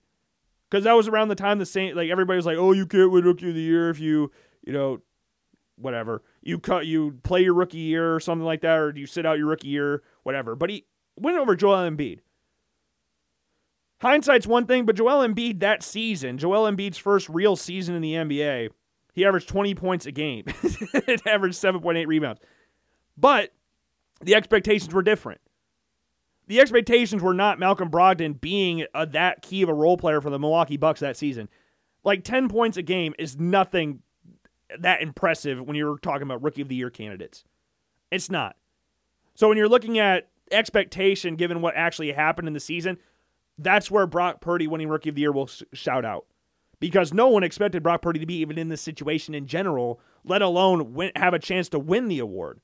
Because 0.70 0.84
that 0.84 0.94
was 0.94 1.08
around 1.08 1.28
the 1.28 1.34
time 1.34 1.58
the 1.58 1.66
same 1.66 1.94
like 1.94 2.08
everybody 2.08 2.36
was 2.36 2.46
like, 2.46 2.56
oh, 2.56 2.72
you 2.72 2.86
can't 2.86 3.10
win 3.10 3.24
Rookie 3.24 3.50
of 3.50 3.54
the 3.54 3.60
Year 3.60 3.90
if 3.90 4.00
you, 4.00 4.30
you 4.66 4.72
know, 4.72 5.02
whatever. 5.76 6.22
You 6.40 6.58
cut 6.58 6.86
you 6.86 7.18
play 7.22 7.42
your 7.42 7.52
rookie 7.52 7.76
year 7.76 8.14
or 8.14 8.20
something 8.20 8.46
like 8.46 8.62
that, 8.62 8.78
or 8.78 8.94
you 8.96 9.06
sit 9.06 9.26
out 9.26 9.36
your 9.36 9.48
rookie 9.48 9.68
year, 9.68 10.02
whatever. 10.22 10.56
But 10.56 10.70
he 10.70 10.86
went 11.18 11.36
over 11.36 11.54
Joel 11.54 11.90
Embiid. 11.90 12.20
Hindsight's 14.00 14.46
one 14.46 14.64
thing, 14.64 14.86
but 14.86 14.96
Joel 14.96 15.26
Embiid 15.26 15.60
that 15.60 15.82
season, 15.82 16.38
Joel 16.38 16.70
Embiid's 16.70 16.96
first 16.96 17.28
real 17.28 17.56
season 17.56 17.94
in 17.94 18.00
the 18.00 18.14
NBA, 18.14 18.70
he 19.18 19.26
averaged 19.26 19.48
20 19.48 19.74
points 19.74 20.06
a 20.06 20.12
game. 20.12 20.44
it 20.62 21.26
averaged 21.26 21.60
7.8 21.60 22.06
rebounds. 22.06 22.40
But 23.16 23.52
the 24.20 24.36
expectations 24.36 24.94
were 24.94 25.02
different. 25.02 25.40
The 26.46 26.60
expectations 26.60 27.20
were 27.20 27.34
not 27.34 27.58
Malcolm 27.58 27.90
Brogdon 27.90 28.40
being 28.40 28.86
a, 28.94 29.06
that 29.06 29.42
key 29.42 29.62
of 29.62 29.68
a 29.68 29.74
role 29.74 29.96
player 29.96 30.20
for 30.20 30.30
the 30.30 30.38
Milwaukee 30.38 30.76
Bucks 30.76 31.00
that 31.00 31.16
season. 31.16 31.48
Like 32.04 32.22
10 32.22 32.48
points 32.48 32.76
a 32.76 32.82
game 32.82 33.12
is 33.18 33.36
nothing 33.36 34.02
that 34.78 35.02
impressive 35.02 35.60
when 35.60 35.74
you're 35.74 35.98
talking 35.98 36.22
about 36.22 36.42
rookie 36.42 36.62
of 36.62 36.68
the 36.68 36.76
year 36.76 36.90
candidates. 36.90 37.42
It's 38.12 38.30
not. 38.30 38.56
So 39.34 39.48
when 39.48 39.58
you're 39.58 39.68
looking 39.68 39.98
at 39.98 40.28
expectation 40.52 41.34
given 41.34 41.60
what 41.60 41.74
actually 41.76 42.12
happened 42.12 42.46
in 42.46 42.54
the 42.54 42.60
season, 42.60 42.98
that's 43.58 43.90
where 43.90 44.06
Brock 44.06 44.40
Purdy 44.40 44.68
winning 44.68 44.88
rookie 44.88 45.08
of 45.08 45.16
the 45.16 45.22
year 45.22 45.32
will 45.32 45.48
sh- 45.48 45.64
shout 45.72 46.04
out. 46.04 46.24
Because 46.80 47.12
no 47.12 47.28
one 47.28 47.42
expected 47.42 47.82
Brock 47.82 48.02
Purdy 48.02 48.20
to 48.20 48.26
be 48.26 48.36
even 48.36 48.56
in 48.58 48.68
this 48.68 48.80
situation 48.80 49.34
in 49.34 49.46
general, 49.46 50.00
let 50.24 50.42
alone 50.42 50.94
win, 50.94 51.10
have 51.16 51.34
a 51.34 51.38
chance 51.38 51.68
to 51.70 51.78
win 51.78 52.08
the 52.08 52.20
award. 52.20 52.60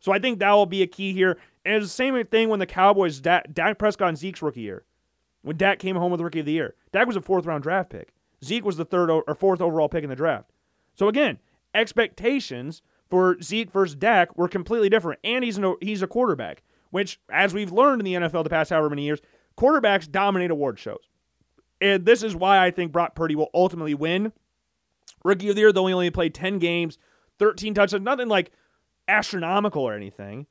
So 0.00 0.10
I 0.12 0.18
think 0.18 0.40
that 0.40 0.50
will 0.52 0.66
be 0.66 0.82
a 0.82 0.86
key 0.88 1.12
here. 1.12 1.38
And 1.64 1.76
it's 1.76 1.86
the 1.86 1.90
same 1.90 2.24
thing 2.26 2.48
when 2.48 2.58
the 2.58 2.66
Cowboys, 2.66 3.20
Dak, 3.20 3.54
Dak 3.54 3.78
Prescott 3.78 4.08
and 4.08 4.18
Zeke's 4.18 4.42
rookie 4.42 4.62
year. 4.62 4.84
when 5.42 5.56
Dak 5.56 5.78
came 5.78 5.96
home 5.96 6.10
with 6.10 6.20
Rookie 6.20 6.40
of 6.40 6.46
the 6.46 6.52
Year. 6.52 6.74
Dak 6.92 7.06
was 7.06 7.16
a 7.16 7.20
fourth 7.20 7.46
round 7.46 7.62
draft 7.62 7.90
pick. 7.90 8.12
Zeke 8.44 8.64
was 8.64 8.76
the 8.76 8.84
third 8.84 9.10
or 9.10 9.34
fourth 9.36 9.60
overall 9.60 9.88
pick 9.88 10.02
in 10.02 10.10
the 10.10 10.16
draft. 10.16 10.50
So 10.94 11.06
again, 11.08 11.38
expectations 11.74 12.82
for 13.08 13.40
Zeke 13.40 13.70
versus 13.70 13.94
Dak 13.94 14.36
were 14.36 14.48
completely 14.48 14.88
different, 14.88 15.20
and 15.22 15.44
he's 15.44 15.58
no, 15.58 15.76
he's 15.80 16.02
a 16.02 16.06
quarterback, 16.06 16.62
which 16.90 17.20
as 17.30 17.54
we've 17.54 17.70
learned 17.72 18.00
in 18.00 18.04
the 18.04 18.14
NFL 18.14 18.42
the 18.44 18.50
past 18.50 18.70
however 18.70 18.90
many 18.90 19.02
years, 19.04 19.20
quarterbacks 19.56 20.10
dominate 20.10 20.50
award 20.50 20.78
shows, 20.78 21.08
and 21.82 22.06
this 22.06 22.22
is 22.22 22.34
why 22.36 22.64
I 22.64 22.70
think 22.70 22.92
Brock 22.92 23.14
Purdy 23.14 23.34
will 23.34 23.50
ultimately 23.52 23.94
win 23.94 24.32
Rookie 25.24 25.48
of 25.48 25.56
the 25.56 25.60
Year. 25.60 25.72
Though 25.72 25.86
he 25.86 25.94
only 25.94 26.10
played 26.10 26.34
ten 26.34 26.58
games, 26.58 26.98
thirteen 27.38 27.74
touchdowns, 27.74 28.04
nothing 28.04 28.28
like 28.28 28.52
astronomical 29.08 29.82
or 29.82 29.94
anything 29.94 30.46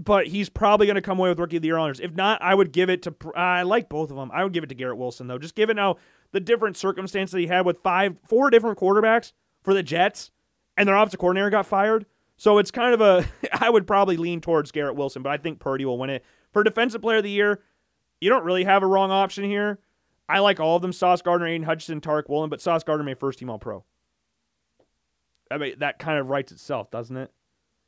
but 0.00 0.28
he's 0.28 0.48
probably 0.48 0.86
going 0.86 0.96
to 0.96 1.02
come 1.02 1.18
away 1.18 1.28
with 1.28 1.38
rookie 1.38 1.56
of 1.56 1.62
the 1.62 1.68
year 1.68 1.76
honors. 1.76 2.00
If 2.00 2.14
not, 2.14 2.40
I 2.42 2.54
would 2.54 2.72
give 2.72 2.88
it 2.88 3.02
to. 3.02 3.14
I 3.34 3.62
like 3.62 3.88
both 3.88 4.10
of 4.10 4.16
them. 4.16 4.30
I 4.32 4.44
would 4.44 4.52
give 4.52 4.64
it 4.64 4.68
to 4.68 4.74
Garrett 4.74 4.96
Wilson 4.96 5.26
though. 5.26 5.38
Just 5.38 5.54
given 5.54 5.76
how 5.76 5.96
the 6.32 6.40
different 6.40 6.76
circumstances 6.76 7.38
he 7.38 7.46
had 7.46 7.66
with 7.66 7.78
five, 7.78 8.16
four 8.26 8.50
different 8.50 8.78
quarterbacks 8.78 9.32
for 9.62 9.74
the 9.74 9.82
Jets, 9.82 10.30
and 10.76 10.88
their 10.88 10.96
offensive 10.96 11.20
coordinator 11.20 11.50
got 11.50 11.66
fired. 11.66 12.06
So 12.36 12.58
it's 12.58 12.70
kind 12.70 12.94
of 12.94 13.00
a. 13.00 13.26
I 13.60 13.68
would 13.68 13.86
probably 13.86 14.16
lean 14.16 14.40
towards 14.40 14.72
Garrett 14.72 14.96
Wilson, 14.96 15.22
but 15.22 15.30
I 15.30 15.36
think 15.36 15.60
Purdy 15.60 15.84
will 15.84 15.98
win 15.98 16.10
it 16.10 16.24
for 16.52 16.64
defensive 16.64 17.02
player 17.02 17.18
of 17.18 17.24
the 17.24 17.30
year. 17.30 17.60
You 18.20 18.30
don't 18.30 18.44
really 18.44 18.64
have 18.64 18.82
a 18.82 18.86
wrong 18.86 19.10
option 19.10 19.44
here. 19.44 19.78
I 20.30 20.38
like 20.40 20.60
all 20.60 20.76
of 20.76 20.82
them: 20.82 20.92
Sauce 20.92 21.22
Gardner, 21.22 21.46
Aidan 21.46 21.64
Hutchinson, 21.64 22.00
Tariq 22.00 22.28
Woolen, 22.28 22.50
but 22.50 22.60
Sauce 22.60 22.84
Gardner 22.84 23.04
made 23.04 23.18
first 23.18 23.38
team 23.38 23.50
All 23.50 23.58
Pro. 23.58 23.84
I 25.50 25.58
mean, 25.58 25.74
that 25.78 25.98
kind 25.98 26.18
of 26.18 26.28
writes 26.28 26.52
itself, 26.52 26.90
doesn't 26.90 27.16
it? 27.16 27.32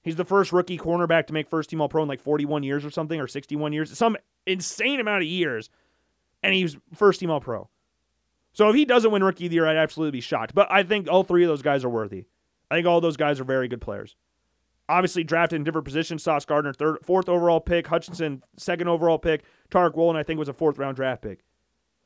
He's 0.02 0.16
the 0.16 0.24
first 0.24 0.52
rookie 0.52 0.78
cornerback 0.78 1.28
to 1.28 1.32
make 1.32 1.48
first 1.48 1.70
team 1.70 1.80
All 1.80 1.88
Pro 1.88 2.02
in 2.02 2.08
like 2.08 2.20
41 2.20 2.64
years 2.64 2.84
or 2.84 2.90
something, 2.90 3.20
or 3.20 3.28
61 3.28 3.72
years, 3.72 3.96
some 3.96 4.16
insane 4.46 4.98
amount 4.98 5.22
of 5.22 5.28
years, 5.28 5.70
and 6.42 6.52
he's 6.54 6.76
first 6.94 7.20
team 7.20 7.30
All 7.30 7.40
Pro. 7.40 7.68
So 8.52 8.68
if 8.68 8.74
he 8.74 8.84
doesn't 8.84 9.10
win 9.10 9.24
Rookie 9.24 9.46
of 9.46 9.50
the 9.50 9.54
Year, 9.54 9.66
I'd 9.66 9.76
absolutely 9.76 10.18
be 10.18 10.20
shocked. 10.20 10.54
But 10.54 10.70
I 10.70 10.82
think 10.82 11.08
all 11.08 11.22
three 11.22 11.44
of 11.44 11.48
those 11.48 11.62
guys 11.62 11.84
are 11.84 11.88
worthy. 11.88 12.26
I 12.70 12.74
think 12.74 12.86
all 12.86 13.00
those 13.00 13.16
guys 13.16 13.40
are 13.40 13.44
very 13.44 13.68
good 13.68 13.80
players. 13.80 14.16
Obviously, 14.88 15.24
drafted 15.24 15.56
in 15.56 15.64
different 15.64 15.86
positions. 15.86 16.22
Sauce 16.22 16.44
Gardner, 16.44 16.72
third, 16.72 16.98
fourth 17.02 17.28
overall 17.28 17.60
pick. 17.60 17.86
Hutchinson, 17.86 18.42
second 18.58 18.88
overall 18.88 19.18
pick. 19.18 19.44
Tariq 19.70 19.94
Woolen, 19.94 20.16
I 20.16 20.22
think, 20.22 20.38
was 20.38 20.48
a 20.48 20.52
fourth 20.52 20.78
round 20.78 20.96
draft 20.96 21.22
pick. 21.22 21.44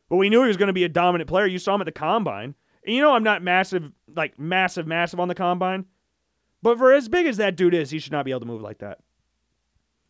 But 0.08 0.16
we 0.16 0.30
knew 0.30 0.42
he 0.42 0.48
was 0.48 0.56
going 0.56 0.68
to 0.68 0.72
be 0.72 0.84
a 0.84 0.88
dominant 0.88 1.28
player. 1.28 1.46
You 1.46 1.58
saw 1.58 1.74
him 1.74 1.80
at 1.80 1.84
the 1.84 1.92
combine. 1.92 2.54
And 2.84 2.94
you 2.94 3.02
know, 3.02 3.12
I'm 3.12 3.24
not 3.24 3.42
massive, 3.42 3.92
like 4.14 4.38
massive, 4.38 4.86
massive 4.86 5.18
on 5.18 5.28
the 5.28 5.34
combine. 5.34 5.86
But 6.62 6.78
for 6.78 6.92
as 6.92 7.08
big 7.08 7.26
as 7.26 7.36
that 7.36 7.56
dude 7.56 7.74
is, 7.74 7.90
he 7.90 7.98
should 7.98 8.12
not 8.12 8.24
be 8.24 8.30
able 8.30 8.40
to 8.40 8.46
move 8.46 8.62
like 8.62 8.78
that. 8.78 8.98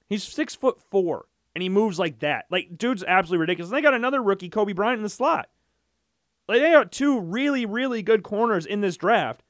He's 0.09 0.23
six 0.23 0.55
foot 0.55 0.81
four, 0.91 1.27
and 1.55 1.63
he 1.63 1.69
moves 1.69 1.99
like 1.99 2.21
that. 2.21 2.47
Like, 2.51 2.79
dude's 2.79 3.03
absolutely 3.03 3.41
ridiculous. 3.41 3.71
And 3.71 3.77
they 3.77 3.83
got 3.83 3.95
another 3.95 4.23
rookie, 4.23 4.51
Coby 4.51 4.75
Bryant, 4.75 4.99
in 4.99 5.03
the 5.03 5.09
slot. 5.09 5.49
Like, 6.49 6.61
they 6.61 6.71
got 6.71 6.93
two 6.93 7.19
really, 7.21 7.67
really 7.67 8.03
good 8.03 8.23
corners 8.23 8.67
in 8.67 8.81
this 8.81 8.97
draft. 8.97 9.43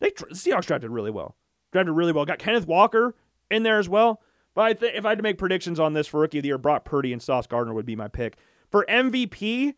They 0.00 0.10
the 0.10 0.34
Seahawks 0.34 0.66
drafted 0.66 0.90
really 0.90 1.10
well. 1.10 1.36
Drafted 1.70 1.94
really 1.94 2.12
well. 2.12 2.26
Got 2.26 2.40
Kenneth 2.40 2.66
Walker 2.66 3.14
in 3.50 3.62
there 3.62 3.78
as 3.78 3.88
well. 3.88 4.20
But 4.54 4.62
I 4.62 4.74
think 4.74 4.96
if 4.96 5.06
I 5.06 5.10
had 5.10 5.18
to 5.18 5.22
make 5.22 5.38
predictions 5.38 5.80
on 5.80 5.94
this 5.94 6.06
for 6.06 6.20
rookie 6.20 6.38
of 6.38 6.42
the 6.42 6.48
year, 6.48 6.58
Brock 6.58 6.84
Purdy 6.84 7.12
and 7.12 7.22
Sauce 7.22 7.46
Gardner 7.46 7.72
would 7.72 7.86
be 7.86 7.96
my 7.96 8.08
pick. 8.08 8.36
For 8.70 8.84
MVP, 8.86 9.74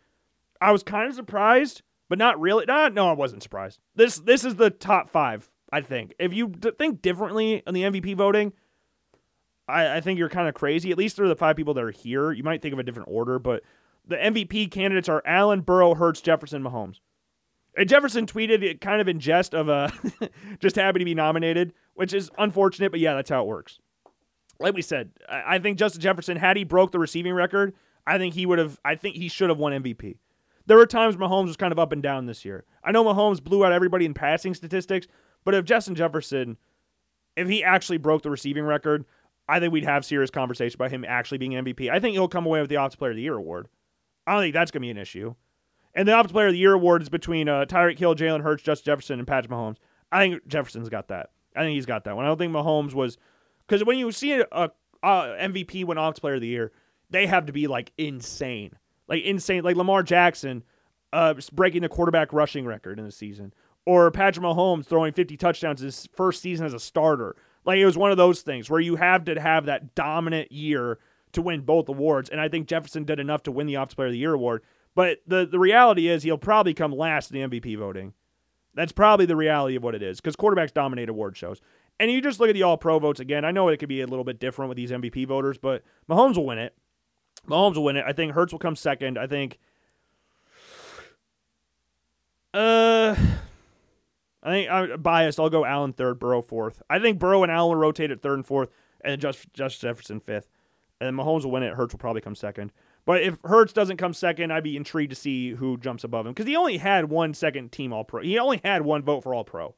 I 0.61 0.73
was 0.73 0.83
kind 0.83 1.09
of 1.09 1.15
surprised, 1.15 1.83
but 2.09 2.19
not 2.19 2.41
really. 2.41 2.65
Nah, 2.67 2.89
no, 2.89 3.09
I 3.09 3.13
wasn't 3.13 3.43
surprised. 3.43 3.81
This 3.95 4.19
this 4.19 4.45
is 4.45 4.57
the 4.57 4.71
top 4.71 5.11
five 5.11 5.51
I 5.75 5.81
think. 5.81 6.15
If 6.21 6.33
you 6.33 6.49
d- 6.49 6.71
think 6.79 7.03
differently 7.03 7.61
on 7.67 7.75
the 7.75 7.83
MVP 7.83 8.15
voting, 8.15 8.53
I, 9.67 9.97
I 9.97 10.01
think 10.01 10.21
you're 10.21 10.29
kind 10.29 10.49
of 10.49 10.55
crazy. 10.55 10.93
At 10.93 10.99
least 10.99 11.17
through 11.17 11.27
the 11.27 11.35
five 11.35 11.57
people 11.57 11.75
that 11.75 11.83
are 11.83 11.91
here. 11.91 12.31
You 12.31 12.45
might 12.45 12.63
think 12.63 12.73
of 12.73 12.79
a 12.79 12.85
different 12.85 13.09
order, 13.11 13.41
but 13.41 13.65
the 14.07 14.15
MVP 14.15 14.71
candidates 14.71 15.09
are 15.09 15.21
Allen, 15.27 15.63
Burrow, 15.63 15.95
Hurts, 15.95 16.21
Jefferson, 16.21 16.63
Mahomes. 16.63 17.01
And 17.77 17.89
Jefferson 17.89 18.25
tweeted 18.25 18.63
it 18.63 18.81
kind 18.81 19.01
of 19.01 19.09
in 19.09 19.19
jest 19.19 19.53
of 19.53 19.69
uh, 19.69 19.89
just 20.61 20.77
happy 20.77 21.01
to 21.01 21.05
be 21.05 21.15
nominated, 21.15 21.73
which 21.95 22.15
is 22.15 22.31
unfortunate, 22.39 22.93
but 22.93 23.01
yeah, 23.01 23.15
that's 23.15 23.31
how 23.31 23.43
it 23.43 23.49
works. 23.49 23.81
Like 24.61 24.75
we 24.75 24.83
said, 24.83 25.11
I 25.29 25.59
think 25.59 25.77
Justin 25.77 26.01
Jefferson, 26.01 26.37
had 26.37 26.57
he 26.57 26.63
broke 26.63 26.93
the 26.93 27.01
receiving 27.01 27.33
record, 27.33 27.75
I 28.07 28.19
think 28.19 28.35
he 28.35 28.47
would 28.47 28.61
have. 28.61 28.79
I 28.85 28.95
think 28.95 29.17
he 29.17 29.27
should 29.27 29.49
have 29.49 29.59
won 29.59 29.73
MVP. 29.73 30.19
There 30.67 30.77
were 30.77 30.87
times 30.87 31.17
Mahomes 31.17 31.47
was 31.47 31.57
kind 31.57 31.73
of 31.73 31.79
up 31.79 31.93
and 31.93 32.03
down 32.03 32.27
this 32.27 32.45
year. 32.45 32.65
I 32.83 32.93
know 32.93 33.05
Mahomes 33.05 33.43
blew 33.43 33.65
out 33.65 33.73
everybody 33.73 34.07
in 34.07 34.15
passing 34.15 34.55
statistics, 34.55 35.07
but 35.45 35.55
if 35.55 35.65
Justin 35.65 35.95
Jefferson, 35.95 36.57
if 37.37 37.49
he 37.49 37.63
actually 37.63 37.99
broke 37.99 38.23
the 38.23 38.31
receiving 38.31 38.65
record, 38.65 39.05
I 39.49 39.61
think 39.61 39.73
we'd 39.73 39.85
have 39.85 40.05
serious 40.05 40.31
conversation 40.31 40.77
about 40.77 40.91
him 40.91 41.05
actually 41.07 41.39
being 41.39 41.53
MVP. 41.53 41.91
I 41.91 42.01
think 42.01 42.15
he'll 42.15 42.29
come 42.29 42.47
away 42.47 42.61
with 42.61 42.71
the 42.71 42.77
Offensive 42.77 42.99
Player 42.99 43.11
of 43.11 43.17
the 43.17 43.23
Year 43.23 43.37
award. 43.37 43.69
I 44.27 44.33
don't 44.33 44.43
think 44.43 44.55
that's 44.55 44.71
going 44.71 44.81
to 44.81 44.87
be 44.87 44.91
an 44.91 44.97
issue. 44.97 45.35
And 45.95 46.09
the 46.09 46.15
Offensive 46.15 46.33
Player 46.33 46.47
of 46.47 46.53
the 46.55 46.59
Year 46.59 46.73
award 46.73 47.03
is 47.03 47.11
between 47.11 47.49
uh, 47.49 47.67
Tyreek 47.67 47.99
Hill, 47.99 48.15
Jalen 48.15 48.43
Hurts, 48.43 48.63
Justin 48.63 48.87
Jefferson, 48.87 49.19
and 49.19 49.29
Patrick 49.29 49.53
Mahomes. 49.53 49.77
I 50.11 50.21
think 50.21 50.47
Jefferson's 50.47 50.89
got 50.89 51.09
that. 51.09 51.31
I 51.55 51.61
think 51.61 51.75
he's 51.75 51.87
got 51.87 52.05
that 52.05 52.17
one. 52.17 52.25
I 52.25 52.29
don't 52.29 52.39
think 52.39 52.53
Mahomes 52.53 52.95
was 52.95 53.19
because 53.67 53.85
when 53.85 53.99
you 53.99 54.11
see 54.13 54.33
a, 54.33 54.47
a, 54.51 54.71
a 55.03 55.09
MVP 55.43 55.85
win 55.85 55.99
Offensive 55.99 56.23
Player 56.23 56.35
of 56.35 56.41
the 56.41 56.49
Year, 56.49 56.73
they 57.11 57.27
have 57.27 57.47
to 57.47 57.53
be 57.53 57.67
like 57.67 57.93
insane, 57.99 58.73
like 59.09 59.23
insane, 59.23 59.63
like 59.63 59.77
Lamar 59.77 60.03
Jackson 60.03 60.63
uh, 61.13 61.35
breaking 61.53 61.83
the 61.83 61.89
quarterback 61.89 62.33
rushing 62.33 62.65
record 62.65 62.99
in 62.99 63.05
the 63.05 63.13
season, 63.13 63.53
or 63.87 64.11
Patrick 64.11 64.45
Mahomes 64.45 64.87
throwing 64.87 65.13
50 65.13 65.37
touchdowns 65.37 65.81
his 65.81 66.09
first 66.15 66.43
season 66.43 66.67
as 66.67 66.75
a 66.75 66.81
starter. 66.81 67.37
Like 67.65 67.79
it 67.79 67.87
was 67.87 67.97
one 67.97 68.11
of 68.11 68.17
those 68.17 68.43
things 68.43 68.69
where 68.69 68.81
you 68.81 68.97
have 68.97 69.25
to 69.25 69.41
have 69.41 69.67
that 69.67 69.95
dominant 69.95 70.53
year 70.53 70.99
to 71.33 71.43
win 71.43 71.63
both 71.63 71.89
awards. 71.89 72.31
And 72.31 72.41
I 72.41 72.49
think 72.49 72.69
Jefferson 72.69 73.05
did 73.05 73.21
enough 73.21 73.43
to 73.45 73.53
win 73.53 73.67
the 73.67 73.75
Offensive 73.75 73.97
Player 73.97 74.07
of 74.07 74.13
the 74.13 74.19
Year 74.19 74.35
award. 74.35 74.63
But 74.95 75.19
the, 75.27 75.47
the 75.47 75.59
reality 75.59 76.09
is 76.09 76.23
he'll 76.23 76.39
probably 76.39 76.75
come 76.75 76.93
last 76.93 77.33
in 77.33 77.51
the 77.51 77.61
MVP 77.61 77.77
voting. 77.79 78.13
That's 78.75 78.93
probably 78.93 79.27
the 79.27 79.37
reality 79.37 79.77
of 79.77 79.83
what 79.83 79.95
it 79.95 80.03
is 80.03 80.21
because 80.21 80.37
quarterbacks 80.37 80.73
dominate 80.73 81.09
award 81.09 81.37
shows. 81.37 81.61
And 82.01 82.11
you 82.11 82.21
just 82.21 82.41
look 82.41 82.49
at 82.49 82.55
the 82.55 82.63
All 82.65 82.77
Pro 82.77 82.99
votes 82.99 83.21
again. 83.21 83.45
I 83.45 83.53
know 83.53 83.69
it 83.69 83.77
could 83.79 83.89
be 83.89 84.01
a 84.01 84.07
little 84.07 84.25
bit 84.25 84.41
different 84.41 84.69
with 84.69 84.77
these 84.77 84.91
MVP 84.91 85.27
voters, 85.27 85.59
but 85.59 85.83
Mahomes 86.09 86.37
will 86.37 86.47
win 86.47 86.59
it. 86.59 86.75
Mahomes 87.49 87.77
will 87.77 87.85
win 87.85 87.97
it. 87.97 88.05
I 88.07 88.13
think 88.13 88.33
Hurts 88.33 88.53
will 88.53 88.59
come 88.59 88.77
second. 88.77 89.19
I 89.19 89.27
think. 89.27 89.59
Uh, 92.53 93.17
I 94.43 94.51
think 94.51 94.71
I'm 94.71 95.01
biased. 95.01 95.41
I'll 95.41 95.51
go 95.51 95.65
Allen 95.65 95.93
third, 95.93 96.19
Burrow 96.19 96.43
fourth. 96.43 96.83
I 96.89 96.99
think 96.99 97.19
Burrow 97.19 97.43
and 97.43 97.51
Allen 97.51 97.79
rotate 97.79 98.11
at 98.11 98.23
third 98.23 98.35
and 98.35 98.47
fourth, 98.47 98.71
and 99.01 99.21
just 99.21 99.53
just 99.53 99.81
Jefferson 99.81 100.21
fifth. 100.21 100.49
And 101.01 101.07
then 101.07 101.27
Mahomes 101.27 101.45
will 101.45 101.51
win 101.51 101.63
it. 101.65 101.75
Hurts 101.75 101.93
will 101.93 101.99
probably 101.99 102.21
come 102.21 102.37
second. 102.37 102.71
But 103.05 103.23
if 103.23 103.37
Hurts 103.45 103.73
doesn't 103.73 103.97
come 103.99 104.15
second, 104.15 104.53
I'd 104.53 104.65
be 104.65 104.77
intrigued 104.77 105.11
to 105.11 105.17
see 105.17 105.51
who 105.51 105.77
jumps 105.77 106.05
above 106.05 106.27
him 106.27 106.33
because 106.33 106.47
he 106.47 106.57
only 106.57 106.79
had 106.79 107.11
one 107.11 107.35
second 107.35 107.73
team 107.73 107.93
All 107.93 108.05
Pro. 108.05 108.23
He 108.23 108.39
only 108.39 108.61
had 108.65 108.83
one 108.83 109.03
vote 109.03 109.23
for 109.23 109.35
All 109.35 109.45
Pro. 109.45 109.75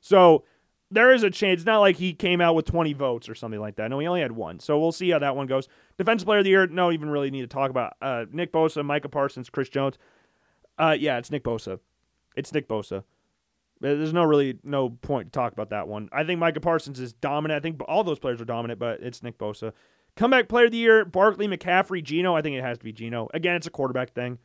So 0.00 0.44
there 0.92 1.12
is 1.12 1.22
a 1.22 1.30
chance. 1.30 1.60
It's 1.60 1.66
not 1.66 1.80
like 1.80 1.96
he 1.96 2.12
came 2.12 2.40
out 2.40 2.54
with 2.54 2.66
20 2.66 2.92
votes 2.92 3.28
or 3.28 3.34
something 3.34 3.60
like 3.60 3.76
that. 3.76 3.88
No, 3.88 3.98
he 3.98 4.06
only 4.06 4.20
had 4.20 4.32
one. 4.32 4.60
So 4.60 4.78
we'll 4.78 4.92
see 4.92 5.10
how 5.10 5.18
that 5.18 5.34
one 5.34 5.46
goes. 5.46 5.68
Defensive 5.96 6.26
Player 6.26 6.38
of 6.38 6.44
the 6.44 6.50
Year, 6.50 6.66
no 6.66 6.92
even 6.92 7.10
really 7.10 7.30
need 7.30 7.40
to 7.40 7.46
talk 7.46 7.70
about. 7.70 7.94
Uh, 8.02 8.26
Nick 8.30 8.52
Bosa, 8.52 8.84
Micah 8.84 9.08
Parsons, 9.08 9.50
Chris 9.50 9.68
Jones. 9.68 9.96
Uh, 10.78 10.96
yeah, 10.98 11.18
it's 11.18 11.30
Nick 11.30 11.44
Bosa. 11.44 11.80
It's 12.36 12.52
Nick 12.52 12.68
Bosa. 12.68 13.04
There's 13.80 14.12
no 14.12 14.22
really 14.22 14.58
no 14.62 14.90
point 14.90 15.32
to 15.32 15.36
talk 15.36 15.52
about 15.52 15.70
that 15.70 15.88
one. 15.88 16.08
I 16.12 16.22
think 16.22 16.38
Micah 16.38 16.60
Parsons 16.60 17.00
is 17.00 17.12
dominant. 17.12 17.58
I 17.58 17.60
think 17.60 17.80
all 17.88 18.04
those 18.04 18.20
players 18.20 18.40
are 18.40 18.44
dominant, 18.44 18.78
but 18.78 19.00
it's 19.00 19.22
Nick 19.22 19.38
Bosa. 19.38 19.72
Comeback 20.14 20.48
player 20.48 20.66
of 20.66 20.70
the 20.70 20.76
year, 20.76 21.04
Barkley, 21.04 21.48
McCaffrey, 21.48 22.02
Geno. 22.02 22.36
I 22.36 22.42
think 22.42 22.54
it 22.54 22.62
has 22.62 22.78
to 22.78 22.84
be 22.84 22.92
Geno. 22.92 23.28
Again, 23.34 23.56
it's 23.56 23.66
a 23.66 23.70
quarterback 23.70 24.12
thing. 24.12 24.38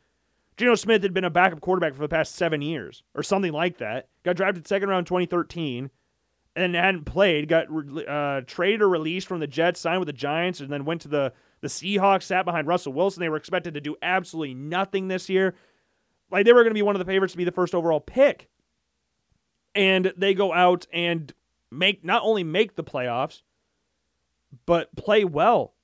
Geno 0.55 0.73
Smith 0.73 1.03
had 1.03 1.13
been 1.13 1.23
a 1.23 1.29
backup 1.29 1.61
quarterback 1.61 1.93
for 1.93 2.01
the 2.01 2.07
past 2.07 2.35
seven 2.35 2.63
years 2.63 3.03
or 3.13 3.21
something 3.21 3.51
like 3.51 3.77
that. 3.77 4.07
Got 4.23 4.37
drafted 4.37 4.67
second 4.67 4.89
round 4.89 5.05
2013 5.05 5.91
and 6.57 6.75
hadn't 6.75 7.05
played. 7.05 7.47
Got 7.47 7.67
uh, 8.07 8.41
traded 8.45 8.81
or 8.81 8.89
released 8.89 9.27
from 9.27 9.39
the 9.39 9.47
Jets, 9.47 9.79
signed 9.79 9.99
with 9.99 10.07
the 10.07 10.13
Giants, 10.13 10.59
and 10.59 10.71
then 10.71 10.85
went 10.85 11.01
to 11.01 11.07
the, 11.07 11.31
the 11.61 11.67
Seahawks, 11.67 12.23
sat 12.23 12.45
behind 12.45 12.67
Russell 12.67 12.93
Wilson. 12.93 13.21
They 13.21 13.29
were 13.29 13.37
expected 13.37 13.75
to 13.75 13.81
do 13.81 13.95
absolutely 14.01 14.55
nothing 14.55 15.07
this 15.07 15.29
year. 15.29 15.55
Like 16.31 16.45
they 16.45 16.53
were 16.53 16.63
going 16.63 16.71
to 16.71 16.77
be 16.77 16.81
one 16.81 16.95
of 16.95 16.99
the 16.99 17.05
favorites 17.05 17.33
to 17.33 17.37
be 17.37 17.43
the 17.43 17.51
first 17.51 17.75
overall 17.75 17.99
pick. 17.99 18.49
And 19.75 20.11
they 20.17 20.33
go 20.33 20.51
out 20.51 20.87
and 20.91 21.31
make 21.71 22.03
not 22.03 22.23
only 22.23 22.43
make 22.43 22.75
the 22.75 22.83
playoffs, 22.83 23.43
but 24.65 24.95
play 24.95 25.23
well, 25.23 25.75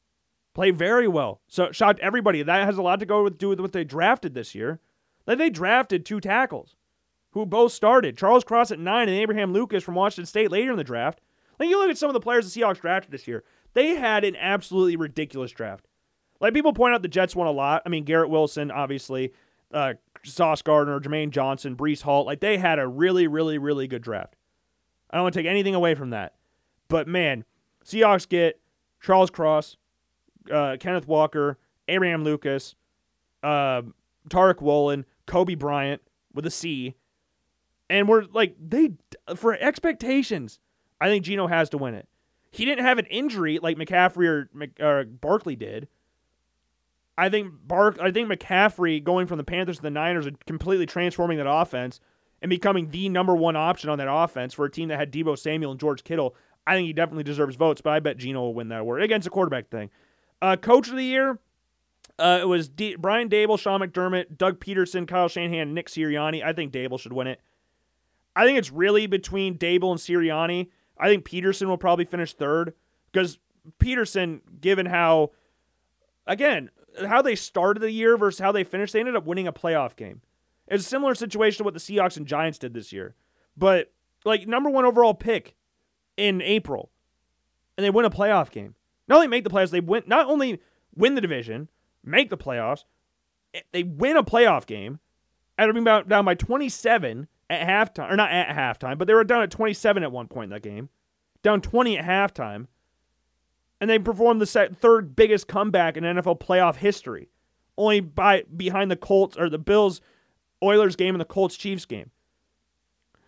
play 0.55 0.71
very 0.71 1.07
well. 1.07 1.41
So 1.47 1.71
shocked 1.71 1.99
everybody. 1.99 2.41
That 2.41 2.65
has 2.65 2.78
a 2.78 2.82
lot 2.82 2.99
to 2.99 3.05
go 3.05 3.24
with 3.24 3.38
do 3.38 3.49
with 3.49 3.59
what 3.59 3.74
they 3.74 3.84
drafted 3.84 4.34
this 4.34 4.55
year. 4.55 4.80
Like 5.28 5.38
they 5.38 5.51
drafted 5.51 6.05
two 6.05 6.19
tackles 6.19 6.76
who 7.34 7.45
both 7.45 7.71
started. 7.71 8.17
Charles 8.17 8.43
Cross 8.43 8.71
at 8.71 8.79
nine 8.79 9.09
and 9.09 9.17
Abraham 9.17 9.53
Lucas 9.53 9.84
from 9.84 9.95
Washington 9.95 10.25
State 10.25 10.51
later 10.51 10.71
in 10.71 10.77
the 10.77 10.84
draft. 10.84 11.19
Like 11.59 11.69
you 11.69 11.79
look 11.79 11.89
at 11.89 11.97
some 11.97 12.09
of 12.09 12.13
the 12.13 12.19
players 12.19 12.51
the 12.51 12.61
Seahawks 12.61 12.81
drafted 12.81 13.11
this 13.11 13.27
year, 13.27 13.43
they 13.73 13.95
had 13.95 14.23
an 14.23 14.36
absolutely 14.36 14.95
ridiculous 14.95 15.51
draft. 15.51 15.88
Like 16.39 16.53
people 16.53 16.73
point 16.73 16.93
out 16.93 17.01
the 17.01 17.07
Jets 17.07 17.36
won 17.36 17.47
a 17.47 17.51
lot. 17.51 17.84
I 17.86 17.89
mean, 17.89 18.03
Garrett 18.03 18.29
Wilson, 18.29 18.69
obviously, 18.69 19.34
uh, 19.73 19.93
Sauce 20.23 20.61
Gardner, 20.61 20.99
Jermaine 20.99 21.31
Johnson, 21.31 21.75
Breece 21.75 22.01
Hall. 22.01 22.25
Like 22.25 22.39
they 22.39 22.57
had 22.57 22.79
a 22.79 22.88
really, 22.88 23.27
really, 23.27 23.57
really 23.57 23.88
good 23.88 24.01
draft. 24.01 24.36
I 25.09 25.17
don't 25.17 25.23
want 25.23 25.34
to 25.34 25.39
take 25.39 25.49
anything 25.49 25.75
away 25.75 25.95
from 25.95 26.11
that. 26.11 26.36
But 26.88 27.07
man, 27.07 27.45
Seahawks 27.86 28.27
get 28.27 28.59
Charles 29.01 29.29
Cross, 29.29 29.77
uh, 30.51 30.77
Kenneth 30.79 31.07
Walker, 31.07 31.57
Abraham 31.88 32.23
Lucas, 32.23 32.75
uh, 33.41 33.84
Tariq 34.29 34.61
Woolen, 34.61 35.05
Coby 35.27 35.57
Bryant 35.57 36.01
with 36.34 36.45
a 36.45 36.51
C, 36.51 36.95
and 37.93 38.07
we're 38.09 38.23
like 38.33 38.55
they 38.59 38.93
for 39.35 39.53
expectations. 39.53 40.59
I 40.99 41.07
think 41.07 41.23
Geno 41.23 41.47
has 41.47 41.69
to 41.69 41.77
win 41.77 41.93
it. 41.93 42.07
He 42.49 42.65
didn't 42.65 42.85
have 42.85 42.97
an 42.97 43.05
injury 43.05 43.59
like 43.59 43.77
McCaffrey 43.77 44.27
or, 44.27 44.49
or 44.83 45.05
Barkley 45.05 45.55
did. 45.55 45.87
I 47.17 47.29
think 47.29 47.53
Bark. 47.65 47.99
I 48.01 48.11
think 48.11 48.29
McCaffrey 48.29 49.03
going 49.03 49.27
from 49.27 49.37
the 49.37 49.43
Panthers 49.43 49.77
to 49.77 49.83
the 49.83 49.91
Niners 49.91 50.25
and 50.25 50.43
completely 50.45 50.87
transforming 50.87 51.37
that 51.37 51.49
offense 51.49 51.99
and 52.41 52.49
becoming 52.49 52.89
the 52.89 53.09
number 53.09 53.35
one 53.35 53.55
option 53.55 53.89
on 53.89 53.99
that 53.99 54.11
offense 54.11 54.53
for 54.53 54.65
a 54.65 54.71
team 54.71 54.89
that 54.89 54.97
had 54.97 55.11
Deebo 55.11 55.37
Samuel 55.37 55.71
and 55.71 55.79
George 55.79 56.03
Kittle. 56.03 56.35
I 56.65 56.75
think 56.75 56.87
he 56.87 56.93
definitely 56.93 57.23
deserves 57.23 57.55
votes, 57.55 57.81
but 57.81 57.91
I 57.91 57.99
bet 57.99 58.17
Geno 58.17 58.41
will 58.41 58.53
win 58.53 58.69
that 58.69 58.81
award 58.81 59.03
against 59.03 59.27
a 59.27 59.29
quarterback 59.29 59.69
thing. 59.69 59.91
Uh, 60.41 60.55
Coach 60.55 60.87
of 60.89 60.95
the 60.95 61.03
year, 61.03 61.37
uh, 62.17 62.39
it 62.41 62.45
was 62.45 62.69
D- 62.69 62.95
Brian 62.95 63.29
Daboll, 63.29 63.59
Sean 63.59 63.81
McDermott, 63.81 64.37
Doug 64.37 64.59
Pederson, 64.59 65.07
Kyle 65.07 65.27
Shanahan, 65.27 65.73
Nick 65.73 65.87
Sirianni. 65.87 66.43
I 66.43 66.53
think 66.53 66.71
Daboll 66.71 66.99
should 66.99 67.13
win 67.13 67.27
it. 67.27 67.39
I 68.36 68.45
think 68.45 68.57
it's 68.57 68.71
really 68.71 69.07
between 69.07 69.57
Daboll 69.57 69.91
and 69.91 69.99
Sirianni. 69.99 70.69
I 70.97 71.07
think 71.07 71.27
Pederson 71.27 71.67
will 71.67 71.77
probably 71.77 72.05
finish 72.05 72.34
third 72.34 72.73
because 73.11 73.39
Pederson, 73.79 74.41
given 74.59 74.86
how, 74.86 75.31
again, 76.25 76.69
how 77.07 77.21
they 77.21 77.36
started 77.36 77.81
the 77.81 77.91
year 77.91 78.17
versus 78.17 78.39
how 78.39 78.51
they 78.51 78.63
finished, 78.63 78.93
they 78.93 78.99
ended 78.99 79.15
up 79.15 79.25
winning 79.25 79.47
a 79.47 79.53
playoff 79.53 79.95
game. 79.95 80.21
It's 80.67 80.86
a 80.86 80.89
similar 80.89 81.15
situation 81.15 81.59
to 81.59 81.63
what 81.63 81.73
the 81.73 81.79
Seahawks 81.79 82.17
and 82.17 82.25
Giants 82.25 82.57
did 82.57 82.73
this 82.73 82.93
year. 82.93 83.15
But 83.57 83.91
like 84.25 84.47
number 84.47 84.69
one 84.69 84.86
overall 84.86 85.13
pick 85.13 85.55
in 86.17 86.41
April, 86.41 86.89
and 87.77 87.84
they 87.84 87.89
win 87.89 88.05
a 88.05 88.09
playoff 88.09 88.51
game. 88.51 88.75
Not 89.07 89.15
only 89.15 89.27
make 89.27 89.43
the 89.43 89.49
playoffs, 89.49 89.71
they 89.71 89.81
win. 89.81 90.03
Not 90.07 90.27
only 90.27 90.61
win 90.95 91.15
the 91.15 91.21
division, 91.21 91.69
make 92.03 92.29
the 92.29 92.38
playoffs, 92.38 92.84
eh, 93.53 93.61
they 93.71 93.84
win 93.84 94.15
a 94.15 94.23
playoff 94.23 94.65
game. 94.65 94.99
After 95.57 95.73
being 95.73 95.84
down 95.84 96.25
by 96.25 96.34
27 96.34 97.27
at 97.61 97.95
halftime, 97.95 98.11
or 98.11 98.15
not 98.15 98.31
at 98.31 98.55
halftime, 98.55 98.97
but 98.97 99.07
they 99.07 99.13
were 99.13 99.23
down 99.23 99.43
at 99.43 99.51
27 99.51 100.03
at 100.03 100.11
one 100.11 100.27
point 100.27 100.45
in 100.45 100.49
that 100.51 100.63
game, 100.63 100.89
down 101.41 101.61
20 101.61 101.97
at 101.97 102.05
halftime, 102.05 102.67
and 103.79 103.89
they 103.89 103.99
performed 103.99 104.41
the 104.41 104.69
third 104.79 105.15
biggest 105.15 105.47
comeback 105.47 105.97
in 105.97 106.03
NFL 106.03 106.39
playoff 106.39 106.77
history, 106.77 107.29
only 107.77 107.99
by 107.99 108.43
behind 108.55 108.89
the 108.89 108.95
Colts 108.95 109.37
or 109.37 109.49
the 109.49 109.57
Bills 109.57 110.01
Oilers 110.63 110.95
game 110.95 111.15
and 111.15 111.21
the 111.21 111.25
Colts 111.25 111.57
Chiefs 111.57 111.85
game. 111.85 112.11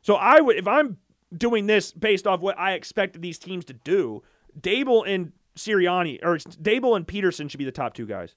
So 0.01 0.15
I 0.15 0.39
would 0.39 0.55
if 0.55 0.67
I'm 0.67 0.97
doing 1.35 1.67
this 1.67 1.91
based 1.91 2.27
off 2.27 2.39
what 2.39 2.57
I 2.57 2.73
expected 2.73 3.21
these 3.21 3.39
teams 3.39 3.65
to 3.65 3.73
do, 3.73 4.23
Daboll 4.59 5.07
and 5.07 5.33
Sirianni 5.55 6.23
or 6.23 6.37
Daboll 6.37 6.95
and 6.95 7.07
Pederson 7.07 7.49
should 7.49 7.57
be 7.57 7.65
the 7.65 7.71
top 7.71 7.93
two 7.93 8.05
guys. 8.05 8.35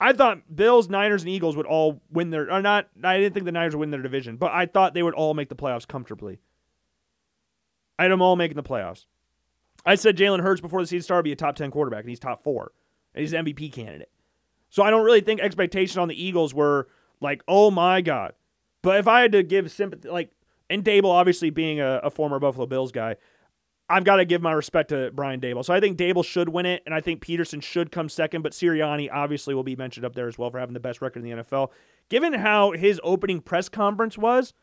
I 0.00 0.12
thought 0.12 0.54
Bills, 0.54 0.88
Niners, 0.88 1.22
and 1.22 1.30
Eagles 1.30 1.56
would 1.56 1.66
all 1.66 2.02
win 2.10 2.30
their 2.30 2.50
or 2.50 2.60
not. 2.60 2.88
I 3.02 3.18
didn't 3.18 3.34
think 3.34 3.46
the 3.46 3.52
Niners 3.52 3.74
would 3.74 3.80
win 3.80 3.90
their 3.90 4.02
division, 4.02 4.36
but 4.36 4.52
I 4.52 4.66
thought 4.66 4.94
they 4.94 5.02
would 5.02 5.14
all 5.14 5.34
make 5.34 5.48
the 5.48 5.56
playoffs 5.56 5.86
comfortably. 5.86 6.40
I 7.98 8.04
had 8.04 8.12
them 8.12 8.22
all 8.22 8.36
making 8.36 8.56
the 8.56 8.62
playoffs. 8.62 9.06
I 9.86 9.94
said 9.94 10.16
Jalen 10.16 10.40
Hurts 10.40 10.60
before 10.60 10.80
the 10.80 10.86
season 10.86 11.02
started 11.02 11.22
be 11.22 11.32
a 11.32 11.36
top 11.36 11.56
ten 11.56 11.70
quarterback, 11.70 12.00
and 12.00 12.08
he's 12.08 12.18
top 12.18 12.42
four, 12.42 12.72
and 13.14 13.20
he's 13.20 13.32
an 13.32 13.44
MVP 13.44 13.72
candidate. 13.72 14.10
So 14.68 14.82
I 14.82 14.90
don't 14.90 15.04
really 15.04 15.20
think 15.20 15.40
expectation 15.40 16.00
on 16.00 16.08
the 16.08 16.20
Eagles 16.20 16.52
were 16.52 16.88
like, 17.20 17.42
oh 17.46 17.70
my 17.70 18.00
God. 18.00 18.32
But 18.82 18.98
if 18.98 19.06
I 19.06 19.20
had 19.20 19.32
to 19.32 19.42
give 19.42 19.70
sympathy, 19.70 20.08
like, 20.08 20.30
and 20.68 20.84
Daboll 20.84 21.12
obviously 21.12 21.50
being 21.50 21.80
a, 21.80 22.00
a 22.02 22.10
former 22.10 22.38
Buffalo 22.38 22.66
Bills 22.66 22.90
guy, 22.90 23.16
I've 23.88 24.04
got 24.04 24.16
to 24.16 24.24
give 24.24 24.40
my 24.40 24.52
respect 24.52 24.88
to 24.90 25.10
Brian 25.12 25.40
Daboll. 25.40 25.64
So 25.64 25.74
I 25.74 25.80
think 25.80 25.98
Daboll 25.98 26.24
should 26.24 26.48
win 26.48 26.64
it, 26.64 26.82
and 26.86 26.94
I 26.94 27.00
think 27.00 27.24
Pederson 27.24 27.62
should 27.62 27.92
come 27.92 28.08
second, 28.08 28.42
but 28.42 28.52
Sirianni 28.52 29.10
obviously 29.12 29.54
will 29.54 29.62
be 29.62 29.76
mentioned 29.76 30.06
up 30.06 30.14
there 30.14 30.26
as 30.26 30.38
well 30.38 30.50
for 30.50 30.58
having 30.58 30.72
the 30.74 30.80
best 30.80 31.02
record 31.02 31.24
in 31.24 31.30
the 31.30 31.42
NFL. 31.42 31.70
Given 32.08 32.32
how 32.32 32.72
his 32.72 33.00
opening 33.04 33.40
press 33.40 33.68
conference 33.68 34.16
was, 34.16 34.54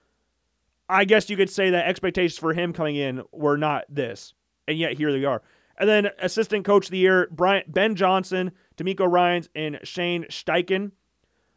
I 0.90 1.06
guess 1.06 1.30
you 1.30 1.38
could 1.38 1.50
say 1.50 1.70
that 1.70 1.88
expectations 1.88 2.38
for 2.38 2.54
him 2.54 2.74
coming 2.74 2.96
in 2.96 3.22
were 3.32 3.58
not 3.58 3.86
this, 3.88 4.34
and 4.68 4.78
yet 4.78 4.98
here 4.98 5.12
they 5.12 5.24
are. 5.24 5.42
And 5.78 5.88
then 5.88 6.10
assistant 6.20 6.66
coach 6.66 6.86
of 6.86 6.92
the 6.92 6.98
year, 6.98 7.28
Brian 7.32 7.64
Ben 7.68 7.96
Johnson, 7.96 8.52
DeMeco 8.78 9.10
Ryans, 9.10 9.50
and 9.56 9.80
Shane 9.84 10.26
Steichen. 10.30 10.92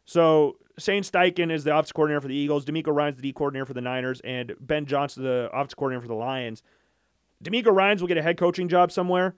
So 0.05 0.57
Shane 0.77 1.03
Steichen 1.03 1.51
is 1.51 1.63
the 1.63 1.73
offensive 1.73 1.95
coordinator 1.95 2.21
for 2.21 2.27
the 2.27 2.35
Eagles. 2.35 2.65
DeMeco 2.65 2.95
Ryans 2.95 3.15
the 3.17 3.21
D 3.21 3.33
coordinator 3.33 3.65
for 3.65 3.73
the 3.73 3.81
Niners, 3.81 4.21
and 4.21 4.53
Ben 4.59 4.85
Johnson 4.85 5.23
the 5.23 5.49
offensive 5.51 5.77
coordinator 5.77 6.01
for 6.01 6.07
the 6.07 6.15
Lions. 6.15 6.63
DeMeco 7.45 7.73
Ryans 7.73 8.01
will 8.01 8.07
get 8.07 8.17
a 8.17 8.21
head 8.21 8.37
coaching 8.37 8.67
job 8.67 8.91
somewhere. 8.91 9.35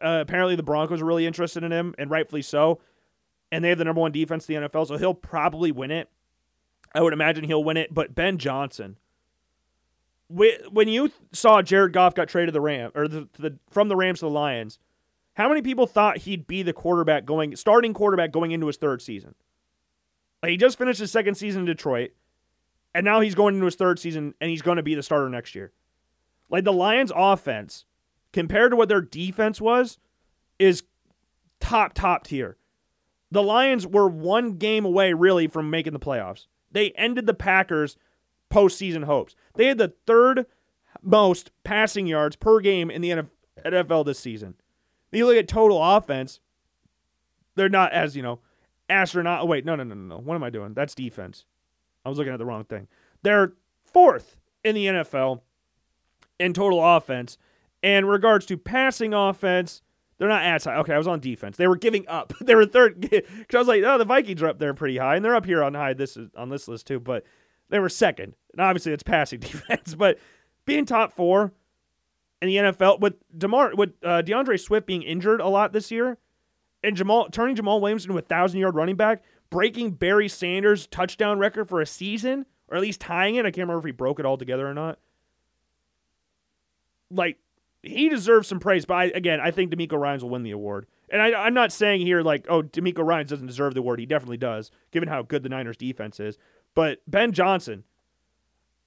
Uh, 0.00 0.18
apparently, 0.20 0.56
the 0.56 0.62
Broncos 0.62 1.00
are 1.00 1.06
really 1.06 1.26
interested 1.26 1.64
in 1.64 1.72
him, 1.72 1.94
and 1.98 2.10
rightfully 2.10 2.42
so. 2.42 2.80
And 3.50 3.64
they 3.64 3.70
have 3.70 3.78
the 3.78 3.84
number 3.84 4.00
one 4.00 4.12
defense 4.12 4.48
in 4.48 4.62
the 4.62 4.68
NFL, 4.68 4.88
so 4.88 4.96
he'll 4.96 5.14
probably 5.14 5.72
win 5.72 5.90
it. 5.90 6.10
I 6.94 7.00
would 7.00 7.12
imagine 7.12 7.44
he'll 7.44 7.64
win 7.64 7.76
it. 7.76 7.94
But 7.94 8.14
Ben 8.14 8.38
Johnson, 8.38 8.98
when 10.28 10.88
you 10.88 11.12
saw 11.32 11.62
Jared 11.62 11.92
Goff 11.92 12.14
got 12.14 12.28
traded 12.28 12.54
the 12.54 12.60
Ram 12.60 12.90
or 12.94 13.08
the, 13.08 13.28
the 13.38 13.58
from 13.70 13.88
the 13.88 13.96
Rams 13.96 14.20
to 14.20 14.26
the 14.26 14.30
Lions, 14.30 14.78
how 15.34 15.48
many 15.48 15.62
people 15.62 15.86
thought 15.86 16.18
he'd 16.18 16.46
be 16.46 16.62
the 16.62 16.72
quarterback 16.72 17.24
going 17.24 17.54
starting 17.56 17.94
quarterback 17.94 18.32
going 18.32 18.50
into 18.50 18.66
his 18.66 18.76
third 18.76 19.00
season? 19.02 19.34
Like 20.42 20.50
he 20.50 20.56
just 20.56 20.78
finished 20.78 21.00
his 21.00 21.12
second 21.12 21.36
season 21.36 21.60
in 21.60 21.66
Detroit, 21.66 22.10
and 22.94 23.04
now 23.04 23.20
he's 23.20 23.34
going 23.34 23.54
into 23.54 23.66
his 23.66 23.76
third 23.76 23.98
season, 23.98 24.34
and 24.40 24.50
he's 24.50 24.62
going 24.62 24.76
to 24.76 24.82
be 24.82 24.94
the 24.94 25.02
starter 25.02 25.28
next 25.28 25.54
year. 25.54 25.72
Like 26.48 26.64
the 26.64 26.72
Lions' 26.72 27.12
offense, 27.14 27.84
compared 28.32 28.70
to 28.72 28.76
what 28.76 28.88
their 28.88 29.00
defense 29.00 29.60
was, 29.60 29.98
is 30.58 30.84
top 31.60 31.94
top 31.94 32.24
tier. 32.24 32.56
The 33.30 33.42
Lions 33.42 33.86
were 33.86 34.08
one 34.08 34.52
game 34.52 34.84
away, 34.84 35.12
really, 35.12 35.48
from 35.48 35.70
making 35.70 35.92
the 35.92 35.98
playoffs. 35.98 36.46
They 36.70 36.90
ended 36.92 37.26
the 37.26 37.34
Packers' 37.34 37.96
postseason 38.50 39.04
hopes. 39.04 39.34
They 39.54 39.66
had 39.66 39.78
the 39.78 39.94
third 40.06 40.46
most 41.02 41.50
passing 41.64 42.06
yards 42.06 42.36
per 42.36 42.60
game 42.60 42.90
in 42.90 43.02
the 43.02 43.24
NFL 43.64 44.06
this 44.06 44.18
season. 44.18 44.54
You 45.12 45.26
look 45.26 45.36
at 45.36 45.48
total 45.48 45.82
offense; 45.82 46.40
they're 47.54 47.68
not 47.68 47.92
as 47.92 48.16
you 48.16 48.22
know 48.22 48.40
astronaut. 48.88 49.42
Oh, 49.42 49.46
wait, 49.46 49.64
no, 49.64 49.74
no, 49.76 49.84
no, 49.84 49.94
no, 49.94 50.16
no. 50.16 50.22
What 50.22 50.34
am 50.34 50.44
I 50.44 50.50
doing? 50.50 50.74
That's 50.74 50.94
defense. 50.94 51.44
I 52.04 52.08
was 52.08 52.18
looking 52.18 52.32
at 52.32 52.38
the 52.38 52.46
wrong 52.46 52.64
thing. 52.64 52.88
They're 53.22 53.54
fourth 53.84 54.36
in 54.62 54.74
the 54.74 54.86
NFL 54.86 55.40
in 56.38 56.52
total 56.52 56.84
offense. 56.84 57.38
And 57.82 58.08
regards 58.08 58.46
to 58.46 58.56
passing 58.56 59.14
offense, 59.14 59.82
they're 60.18 60.28
not 60.28 60.42
as 60.42 60.64
high. 60.64 60.76
Okay, 60.76 60.94
I 60.94 60.98
was 60.98 61.06
on 61.06 61.20
defense. 61.20 61.56
They 61.56 61.68
were 61.68 61.76
giving 61.76 62.06
up. 62.08 62.32
they 62.40 62.54
were 62.54 62.66
third 62.66 63.00
because 63.10 63.24
I 63.54 63.58
was 63.58 63.68
like, 63.68 63.82
oh, 63.84 63.98
the 63.98 64.04
Vikings 64.04 64.42
are 64.42 64.48
up 64.48 64.58
there 64.58 64.74
pretty 64.74 64.98
high, 64.98 65.16
and 65.16 65.24
they're 65.24 65.36
up 65.36 65.46
here 65.46 65.62
on 65.62 65.74
high. 65.74 65.94
This 65.94 66.16
is 66.16 66.30
on 66.36 66.48
this 66.48 66.68
list 66.68 66.86
too, 66.86 67.00
but 67.00 67.24
they 67.68 67.78
were 67.78 67.88
second. 67.88 68.34
And 68.52 68.60
obviously, 68.60 68.92
it's 68.92 69.02
passing 69.02 69.40
defense, 69.40 69.94
but 69.94 70.18
being 70.64 70.84
top 70.84 71.12
four 71.12 71.52
in 72.40 72.48
the 72.48 72.56
NFL 72.56 73.00
with 73.00 73.14
Demar 73.36 73.74
with 73.74 73.92
uh, 74.02 74.22
D'Andre 74.22 74.56
Swift 74.56 74.86
being 74.86 75.02
injured 75.02 75.40
a 75.40 75.48
lot 75.48 75.72
this 75.72 75.90
year, 75.90 76.18
and 76.82 76.96
Jamaal 76.96 77.30
turning 77.30 77.56
Jamaal 77.56 77.80
Williams 77.80 78.04
into 78.04 78.18
a 78.18 78.22
thousand 78.22 78.60
yard 78.60 78.74
running 78.74 78.96
back, 78.96 79.22
breaking 79.50 79.92
Barry 79.92 80.28
Sanders' 80.28 80.86
touchdown 80.86 81.38
record 81.38 81.68
for 81.68 81.80
a 81.80 81.86
season, 81.86 82.46
or 82.68 82.76
at 82.76 82.82
least 82.82 83.00
tying 83.00 83.36
it. 83.36 83.40
I 83.40 83.50
can't 83.50 83.68
remember 83.68 83.80
if 83.80 83.84
he 83.84 83.92
broke 83.92 84.18
it 84.18 84.26
all 84.26 84.38
together 84.38 84.66
or 84.66 84.74
not. 84.74 84.98
Like 87.16 87.38
he 87.82 88.08
deserves 88.08 88.48
some 88.48 88.60
praise, 88.60 88.84
but 88.84 88.94
I, 88.94 89.04
again, 89.06 89.40
I 89.40 89.50
think 89.50 89.72
DeMeco 89.72 89.98
Ryans 89.98 90.22
will 90.22 90.30
win 90.30 90.42
the 90.42 90.50
award. 90.50 90.86
And 91.08 91.22
I, 91.22 91.46
am 91.46 91.54
not 91.54 91.72
saying 91.72 92.00
here 92.00 92.22
like, 92.22 92.46
oh, 92.48 92.62
DeMeco 92.62 93.04
Ryans 93.04 93.30
doesn't 93.30 93.46
deserve 93.46 93.74
the 93.74 93.80
award. 93.80 94.00
He 94.00 94.06
definitely 94.06 94.38
does, 94.38 94.70
given 94.90 95.08
how 95.08 95.22
good 95.22 95.42
the 95.42 95.48
Niners 95.48 95.76
defense 95.76 96.18
is. 96.18 96.36
But 96.74 96.98
Ben 97.06 97.32
Johnson 97.32 97.84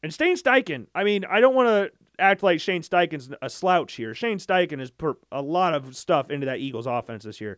and 0.04 0.14
Shane 0.14 0.36
Steichen. 0.36 0.88
I 0.94 1.04
mean, 1.04 1.26
I 1.26 1.40
don't 1.40 1.56
want 1.56 1.70
to 1.70 1.92
act 2.20 2.44
like 2.44 2.60
Shane 2.60 2.82
Steichen's 2.82 3.32
a 3.42 3.50
slouch 3.50 3.94
here. 3.94 4.14
Shane 4.14 4.38
Steichen 4.38 4.80
has 4.80 4.92
put 4.92 5.18
a 5.32 5.42
lot 5.42 5.74
of 5.74 5.96
stuff 5.96 6.30
into 6.30 6.46
that 6.46 6.60
Eagles 6.60 6.88
offense 6.88 7.24
this 7.24 7.40
year. 7.40 7.58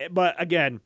Eh, 0.00 0.08
but 0.10 0.34
again, 0.40 0.80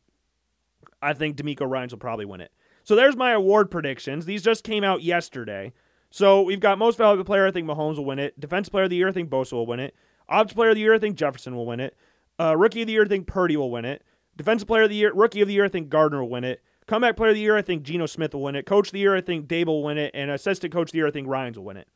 I 1.00 1.14
think 1.14 1.36
DeMeco 1.36 1.68
Ryans 1.68 1.92
will 1.92 1.98
probably 1.98 2.24
win 2.24 2.40
it. 2.40 2.52
So 2.84 2.94
there's 2.94 3.16
my 3.16 3.32
award 3.32 3.70
predictions. 3.70 4.26
These 4.26 4.42
just 4.42 4.62
came 4.62 4.84
out 4.84 5.02
yesterday. 5.02 5.72
So 6.16 6.40
we've 6.40 6.60
got 6.60 6.78
most 6.78 6.96
valuable 6.96 7.26
player. 7.26 7.46
I 7.46 7.50
think 7.50 7.68
Mahomes 7.68 7.98
will 7.98 8.06
win 8.06 8.18
it. 8.18 8.40
Defense 8.40 8.70
player 8.70 8.84
of 8.84 8.90
the 8.90 8.96
year. 8.96 9.08
I 9.08 9.12
think 9.12 9.28
Bosa 9.28 9.52
will 9.52 9.66
win 9.66 9.80
it. 9.80 9.94
Odds 10.30 10.54
player 10.54 10.70
of 10.70 10.76
the 10.76 10.80
year. 10.80 10.94
I 10.94 10.98
think 10.98 11.14
Jefferson 11.14 11.54
will 11.54 11.66
win 11.66 11.78
it. 11.78 11.94
Uh, 12.40 12.56
rookie 12.56 12.80
of 12.80 12.86
the 12.86 12.94
year. 12.94 13.04
I 13.04 13.06
think 13.06 13.26
Purdy 13.26 13.54
will 13.54 13.70
win 13.70 13.84
it. 13.84 14.02
Defensive 14.34 14.66
player 14.66 14.84
of 14.84 14.88
the 14.88 14.96
year. 14.96 15.12
Rookie 15.12 15.42
of 15.42 15.48
the 15.48 15.52
year. 15.52 15.66
I 15.66 15.68
think 15.68 15.90
Gardner 15.90 16.22
will 16.22 16.30
win 16.30 16.44
it. 16.44 16.62
Comeback 16.86 17.18
player 17.18 17.32
of 17.32 17.34
the 17.34 17.42
year. 17.42 17.54
I 17.54 17.60
think 17.60 17.82
Geno 17.82 18.06
Smith 18.06 18.32
will 18.32 18.40
win 18.40 18.56
it. 18.56 18.64
Coach 18.64 18.88
of 18.88 18.92
the 18.92 18.98
year. 18.98 19.14
I 19.14 19.20
think 19.20 19.46
Daboll 19.46 19.66
will 19.66 19.82
win 19.82 19.98
it. 19.98 20.10
And 20.14 20.30
assistant 20.30 20.72
coach 20.72 20.88
of 20.88 20.92
the 20.92 20.98
year. 21.00 21.06
I 21.06 21.10
think 21.10 21.28
Ryans 21.28 21.58
will 21.58 21.66
win 21.66 21.76
it. 21.76 21.86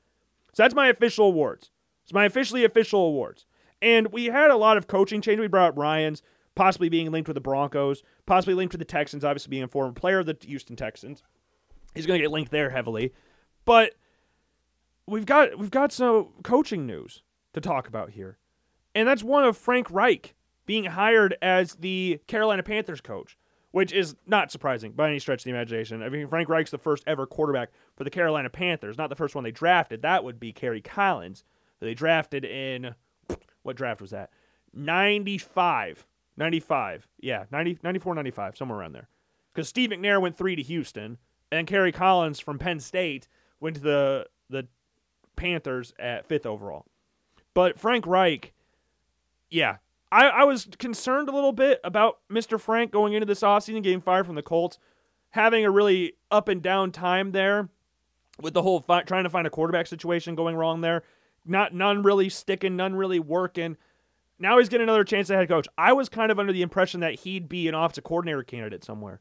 So 0.52 0.64
that's 0.64 0.74
my 0.74 0.88
official 0.88 1.28
awards. 1.28 1.70
It's 2.02 2.12
my 2.12 2.26
officially 2.26 2.62
official 2.62 3.00
awards. 3.00 3.46
And 3.80 4.12
we 4.12 4.26
had 4.26 4.50
a 4.50 4.56
lot 4.56 4.76
of 4.76 4.86
coaching 4.86 5.22
change. 5.22 5.40
We 5.40 5.48
brought 5.48 5.70
up 5.70 5.78
Ryans 5.78 6.20
possibly 6.54 6.90
being 6.90 7.10
linked 7.10 7.26
with 7.26 7.36
the 7.36 7.40
Broncos, 7.40 8.02
possibly 8.26 8.52
linked 8.52 8.72
to 8.72 8.78
the 8.78 8.84
Texans, 8.84 9.24
obviously 9.24 9.48
being 9.48 9.62
a 9.62 9.68
former 9.68 9.94
player 9.94 10.18
of 10.18 10.26
the 10.26 10.36
Houston 10.42 10.76
Texans. 10.76 11.22
He's 11.94 12.04
going 12.04 12.18
to 12.18 12.22
get 12.22 12.30
linked 12.30 12.50
there 12.50 12.68
heavily. 12.68 13.14
But 13.64 13.94
we've 15.11 15.26
got 15.26 15.58
we've 15.58 15.70
got 15.70 15.92
some 15.92 16.28
coaching 16.42 16.86
news 16.86 17.22
to 17.52 17.61
talk 17.61 17.88
about 17.88 18.11
here. 18.11 18.38
And 18.94 19.06
that's 19.08 19.22
one 19.22 19.44
of 19.44 19.56
Frank 19.56 19.90
Reich 19.90 20.34
being 20.66 20.84
hired 20.84 21.36
as 21.42 21.74
the 21.74 22.20
Carolina 22.26 22.62
Panthers 22.62 23.00
coach. 23.00 23.36
which 23.72 23.92
is 23.92 24.16
not 24.26 24.50
surprising 24.50 24.92
by 24.92 25.08
any 25.08 25.18
stretch 25.18 25.40
of 25.40 25.44
the 25.44 25.50
imagination. 25.50 26.02
I 26.02 26.08
mean, 26.08 26.26
Frank 26.28 26.48
Reich's 26.48 26.70
the 26.72 26.78
first 26.78 27.04
ever 27.06 27.26
quarterback 27.26 27.70
for 27.96 28.04
the 28.04 28.11
Carolina 28.11 28.50
Panthers, 28.50 28.98
not 28.98 29.11
the 29.11 29.16
first 29.16 29.34
one 29.34 29.44
they 29.44 29.52
drafted. 29.52 30.02
That 30.02 30.24
would 30.24 30.40
be 30.40 30.52
Kerry 30.52 30.80
Collins, 30.80 31.44
who 31.78 31.86
they 31.86 31.94
drafted 31.94 32.44
in 32.44 32.94
what 33.62 33.76
draft 33.76 34.00
was 34.00 34.11
that? 34.11 34.30
95. 34.74 36.06
95. 36.36 37.06
Yeah, 37.20 37.44
90, 37.50 37.78
94, 37.82 38.14
95, 38.14 38.56
somewhere 38.56 38.78
around 38.78 38.92
there. 38.92 39.08
Because 39.54 39.68
Steve 39.68 39.90
McNair 39.90 40.20
went 40.20 40.36
three 40.36 40.56
to 40.56 40.62
Houston, 40.62 41.18
and 41.52 41.66
Kerry 41.66 41.92
Collins 41.92 42.40
from 42.40 42.58
Penn 42.58 42.80
State 42.80 43.28
went 43.61 43.76
to 43.76 43.82
the 43.82 44.26
the 44.48 44.66
Panthers 45.41 45.95
at 45.99 46.26
fifth 46.26 46.45
overall. 46.45 46.84
But 47.55 47.78
Frank 47.78 48.07
Reich, 48.07 48.53
yeah, 49.49 49.78
I, 50.12 50.28
I 50.28 50.45
was 50.45 50.68
concerned 50.78 51.30
a 51.30 51.32
little 51.32 51.53
bit 51.53 51.80
about 51.82 52.18
Mr. 52.30 52.61
Frank 52.61 52.93
going 52.93 53.14
into 53.14 53.24
this 53.24 53.41
offseason, 53.41 53.82
getting 53.82 54.03
fired 54.03 54.26
from 54.26 54.34
the 54.34 54.43
Colts, 54.43 54.78
having 55.30 55.64
a 55.64 55.70
really 55.70 56.12
up 56.30 56.49
and 56.49 56.62
down 56.62 56.93
time 56.93 57.32
there 57.32 57.70
with 58.38 58.53
the 58.53 58.62
whole 58.62 58.80
fi- 58.80 59.03
trying 59.03 59.24
to 59.24 59.30
find 59.30 59.47
a 59.47 59.51
quarterback 59.51 59.86
situation 59.86 60.34
going 60.34 60.57
wrong 60.57 60.82
there. 60.82 61.05
Not 61.47 61.72
none 61.72 62.03
really 62.03 62.28
sticking, 62.28 62.76
none 62.76 62.95
really 62.95 63.18
working. 63.18 63.78
Now 64.38 64.59
he's 64.59 64.68
getting 64.68 64.84
another 64.84 65.05
chance 65.05 65.30
at 65.30 65.38
head 65.38 65.49
coach. 65.49 65.68
I 65.78 65.95
was 65.95 66.11
kind 66.11 66.30
of 66.30 66.38
under 66.38 66.53
the 66.53 66.62
impression 66.62 67.01
that 67.01 67.20
he'd 67.20 67.49
be 67.49 67.66
an 67.66 67.74
offensive 67.74 68.05
coordinator 68.05 68.43
candidate 68.43 68.84
somewhere. 68.84 69.20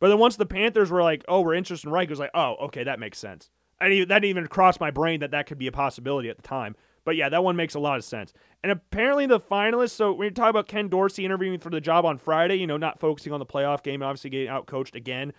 But 0.00 0.08
then 0.08 0.18
once 0.18 0.34
the 0.34 0.46
Panthers 0.46 0.90
were 0.90 1.02
like, 1.02 1.24
"Oh, 1.28 1.40
we're 1.42 1.54
interested 1.54 1.86
in 1.86 1.92
Reich," 1.92 2.08
it 2.08 2.10
was 2.10 2.18
like, 2.18 2.30
"Oh, 2.34 2.56
okay, 2.62 2.82
that 2.82 2.98
makes 2.98 3.18
sense." 3.18 3.50
And 3.80 3.92
that 3.92 4.08
didn't 4.08 4.24
even 4.24 4.46
cross 4.46 4.80
my 4.80 4.90
brain 4.90 5.20
that 5.20 5.32
that 5.32 5.46
could 5.46 5.58
be 5.58 5.66
a 5.66 5.72
possibility 5.72 6.28
at 6.28 6.36
the 6.36 6.42
time. 6.42 6.76
But 7.04 7.16
yeah, 7.16 7.28
that 7.28 7.44
one 7.44 7.56
makes 7.56 7.74
a 7.74 7.78
lot 7.78 7.98
of 7.98 8.04
sense. 8.04 8.32
And 8.62 8.72
apparently 8.72 9.26
the 9.26 9.38
finalists, 9.38 9.90
so 9.90 10.12
when 10.12 10.26
you 10.26 10.30
talk 10.30 10.48
about 10.48 10.68
Ken 10.68 10.88
Dorsey 10.88 11.24
interviewing 11.24 11.58
for 11.58 11.70
the 11.70 11.80
job 11.80 12.06
on 12.06 12.16
Friday, 12.16 12.56
you 12.56 12.66
know, 12.66 12.78
not 12.78 12.98
focusing 12.98 13.32
on 13.32 13.40
the 13.40 13.46
playoff 13.46 13.82
game, 13.82 14.02
obviously 14.02 14.30
getting 14.30 14.48
outcoached 14.48 14.94
again, 14.94 15.32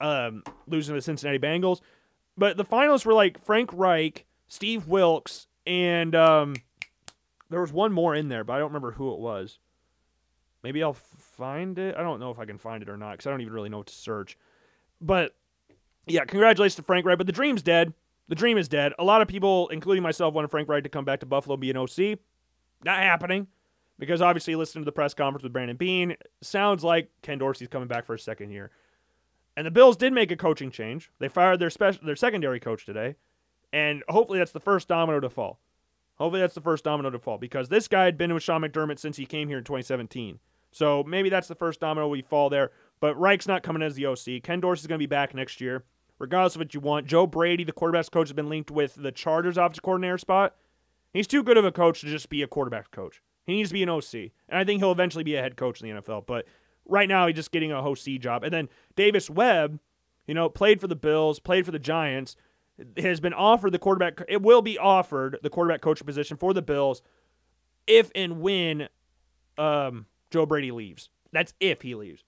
um, 0.00 0.42
losing 0.66 0.94
to 0.94 0.98
the 0.98 1.02
Cincinnati 1.02 1.38
Bengals. 1.38 1.80
But 2.38 2.56
the 2.56 2.64
finalists 2.64 3.04
were 3.04 3.12
like 3.12 3.44
Frank 3.44 3.70
Reich, 3.74 4.24
Steve 4.48 4.86
Wilks, 4.86 5.48
and 5.66 6.14
um, 6.14 6.56
there 7.50 7.60
was 7.60 7.72
one 7.72 7.92
more 7.92 8.14
in 8.14 8.28
there, 8.28 8.42
but 8.42 8.54
I 8.54 8.58
don't 8.58 8.68
remember 8.68 8.92
who 8.92 9.12
it 9.12 9.18
was. 9.18 9.58
Maybe 10.62 10.82
I'll 10.82 10.94
find 10.94 11.78
it. 11.78 11.96
I 11.96 12.02
don't 12.02 12.20
know 12.20 12.30
if 12.30 12.38
I 12.38 12.46
can 12.46 12.56
find 12.56 12.82
it 12.82 12.88
or 12.88 12.96
not 12.96 13.12
because 13.12 13.26
I 13.26 13.30
don't 13.30 13.40
even 13.42 13.52
really 13.52 13.68
know 13.68 13.78
what 13.78 13.88
to 13.88 13.94
search. 13.94 14.38
But 15.00 15.34
yeah, 16.06 16.24
congratulations 16.24 16.76
to 16.76 16.82
Frank 16.82 17.06
Reich. 17.06 17.18
But 17.18 17.26
the 17.26 17.32
dream's 17.32 17.62
dead. 17.62 17.92
The 18.28 18.34
dream 18.34 18.56
is 18.56 18.68
dead. 18.68 18.92
A 18.98 19.04
lot 19.04 19.20
of 19.20 19.28
people, 19.28 19.68
including 19.68 20.02
myself, 20.02 20.34
wanted 20.34 20.50
Frank 20.50 20.68
Reich 20.68 20.84
to 20.84 20.88
come 20.88 21.04
back 21.04 21.20
to 21.20 21.26
Buffalo 21.26 21.54
and 21.54 21.60
be 21.60 21.70
an 21.70 21.76
OC. 21.76 22.18
Not 22.84 22.98
happening 22.98 23.48
because 23.98 24.22
obviously, 24.22 24.54
listening 24.54 24.82
to 24.82 24.86
the 24.86 24.92
press 24.92 25.14
conference 25.14 25.42
with 25.42 25.52
Brandon 25.52 25.76
Beane 25.76 26.16
sounds 26.40 26.82
like 26.82 27.10
Ken 27.22 27.38
Dorsey's 27.38 27.68
coming 27.68 27.88
back 27.88 28.06
for 28.06 28.14
a 28.14 28.18
second 28.18 28.50
year. 28.50 28.70
And 29.56 29.66
the 29.66 29.70
Bills 29.70 29.96
did 29.96 30.12
make 30.12 30.30
a 30.30 30.36
coaching 30.36 30.70
change. 30.70 31.10
They 31.18 31.28
fired 31.28 31.58
their 31.58 31.70
special 31.70 32.04
their 32.04 32.16
secondary 32.16 32.58
coach 32.58 32.86
today, 32.86 33.16
and 33.72 34.02
hopefully 34.08 34.38
that's 34.38 34.52
the 34.52 34.60
first 34.60 34.88
domino 34.88 35.20
to 35.20 35.28
fall. 35.28 35.60
Hopefully 36.16 36.40
that's 36.40 36.54
the 36.54 36.60
first 36.60 36.84
domino 36.84 37.10
to 37.10 37.18
fall 37.18 37.38
because 37.38 37.68
this 37.68 37.88
guy 37.88 38.04
had 38.04 38.16
been 38.16 38.32
with 38.32 38.42
Sean 38.42 38.62
McDermott 38.62 38.98
since 38.98 39.16
he 39.16 39.26
came 39.26 39.48
here 39.48 39.58
in 39.58 39.64
2017. 39.64 40.38
So 40.70 41.02
maybe 41.02 41.28
that's 41.28 41.48
the 41.48 41.54
first 41.54 41.80
domino 41.80 42.08
we 42.08 42.22
fall 42.22 42.48
there. 42.48 42.70
But 43.00 43.20
Reich's 43.20 43.48
not 43.48 43.62
coming 43.62 43.82
as 43.82 43.94
the 43.94 44.06
OC. 44.06 44.42
Ken 44.42 44.60
Dorsey's 44.60 44.86
going 44.86 44.98
to 44.98 45.02
be 45.02 45.06
back 45.06 45.34
next 45.34 45.60
year 45.60 45.84
regardless 46.22 46.54
of 46.54 46.60
what 46.60 46.72
you 46.72 46.78
want. 46.78 47.04
Joe 47.04 47.26
Brady, 47.26 47.64
the 47.64 47.72
quarterback's 47.72 48.08
coach, 48.08 48.28
has 48.28 48.32
been 48.32 48.48
linked 48.48 48.70
with 48.70 48.94
the 48.94 49.10
Chargers 49.10 49.58
offensive 49.58 49.82
coordinator 49.82 50.16
spot. 50.16 50.54
He's 51.12 51.26
too 51.26 51.42
good 51.42 51.56
of 51.56 51.64
a 51.64 51.72
coach 51.72 52.00
to 52.00 52.06
just 52.06 52.28
be 52.28 52.42
a 52.42 52.46
quarterback 52.46 52.92
coach. 52.92 53.20
He 53.44 53.56
needs 53.56 53.70
to 53.70 53.74
be 53.74 53.82
an 53.82 53.88
OC, 53.88 54.14
and 54.48 54.56
I 54.58 54.64
think 54.64 54.80
he'll 54.80 54.92
eventually 54.92 55.24
be 55.24 55.34
a 55.34 55.42
head 55.42 55.56
coach 55.56 55.82
in 55.82 55.88
the 55.88 56.00
NFL. 56.00 56.26
But 56.26 56.46
right 56.86 57.08
now, 57.08 57.26
he's 57.26 57.34
just 57.34 57.50
getting 57.50 57.72
a 57.72 57.82
OC 57.82 58.20
job. 58.20 58.44
And 58.44 58.52
then 58.52 58.68
Davis 58.94 59.28
Webb, 59.28 59.80
you 60.28 60.32
know, 60.32 60.48
played 60.48 60.80
for 60.80 60.86
the 60.86 60.94
Bills, 60.94 61.40
played 61.40 61.66
for 61.66 61.72
the 61.72 61.80
Giants, 61.80 62.36
has 62.96 63.18
been 63.18 63.34
offered 63.34 63.72
the 63.72 63.80
quarterback. 63.80 64.22
It 64.28 64.42
will 64.42 64.62
be 64.62 64.78
offered 64.78 65.38
the 65.42 65.50
quarterback 65.50 65.80
coach 65.80 66.06
position 66.06 66.36
for 66.36 66.54
the 66.54 66.62
Bills 66.62 67.02
if 67.88 68.12
and 68.14 68.40
when 68.40 68.88
um, 69.58 70.06
Joe 70.30 70.46
Brady 70.46 70.70
leaves. 70.70 71.08
That's 71.32 71.52
if 71.58 71.82
he 71.82 71.96
leaves, 71.96 72.22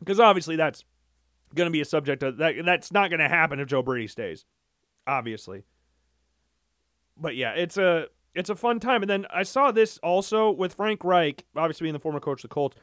because 0.00 0.18
obviously 0.18 0.56
that's 0.56 0.84
going 1.54 1.66
to 1.66 1.72
be 1.72 1.80
a 1.80 1.84
subject 1.84 2.22
of 2.22 2.38
that. 2.38 2.54
That's 2.64 2.92
not 2.92 3.10
going 3.10 3.20
to 3.20 3.28
happen 3.28 3.60
if 3.60 3.68
Joe 3.68 3.82
Brady 3.82 4.06
stays, 4.06 4.44
obviously. 5.06 5.64
But 7.16 7.36
yeah, 7.36 7.52
it's 7.52 7.76
a 7.76 8.06
it's 8.34 8.50
a 8.50 8.56
fun 8.56 8.80
time. 8.80 9.02
And 9.02 9.10
then 9.10 9.26
I 9.30 9.42
saw 9.42 9.70
this 9.70 9.98
also 9.98 10.50
with 10.50 10.74
Frank 10.74 11.04
Reich, 11.04 11.44
obviously 11.56 11.84
being 11.84 11.94
the 11.94 12.00
former 12.00 12.20
coach 12.20 12.42
of 12.42 12.50
the 12.50 12.54
Colts. 12.54 12.76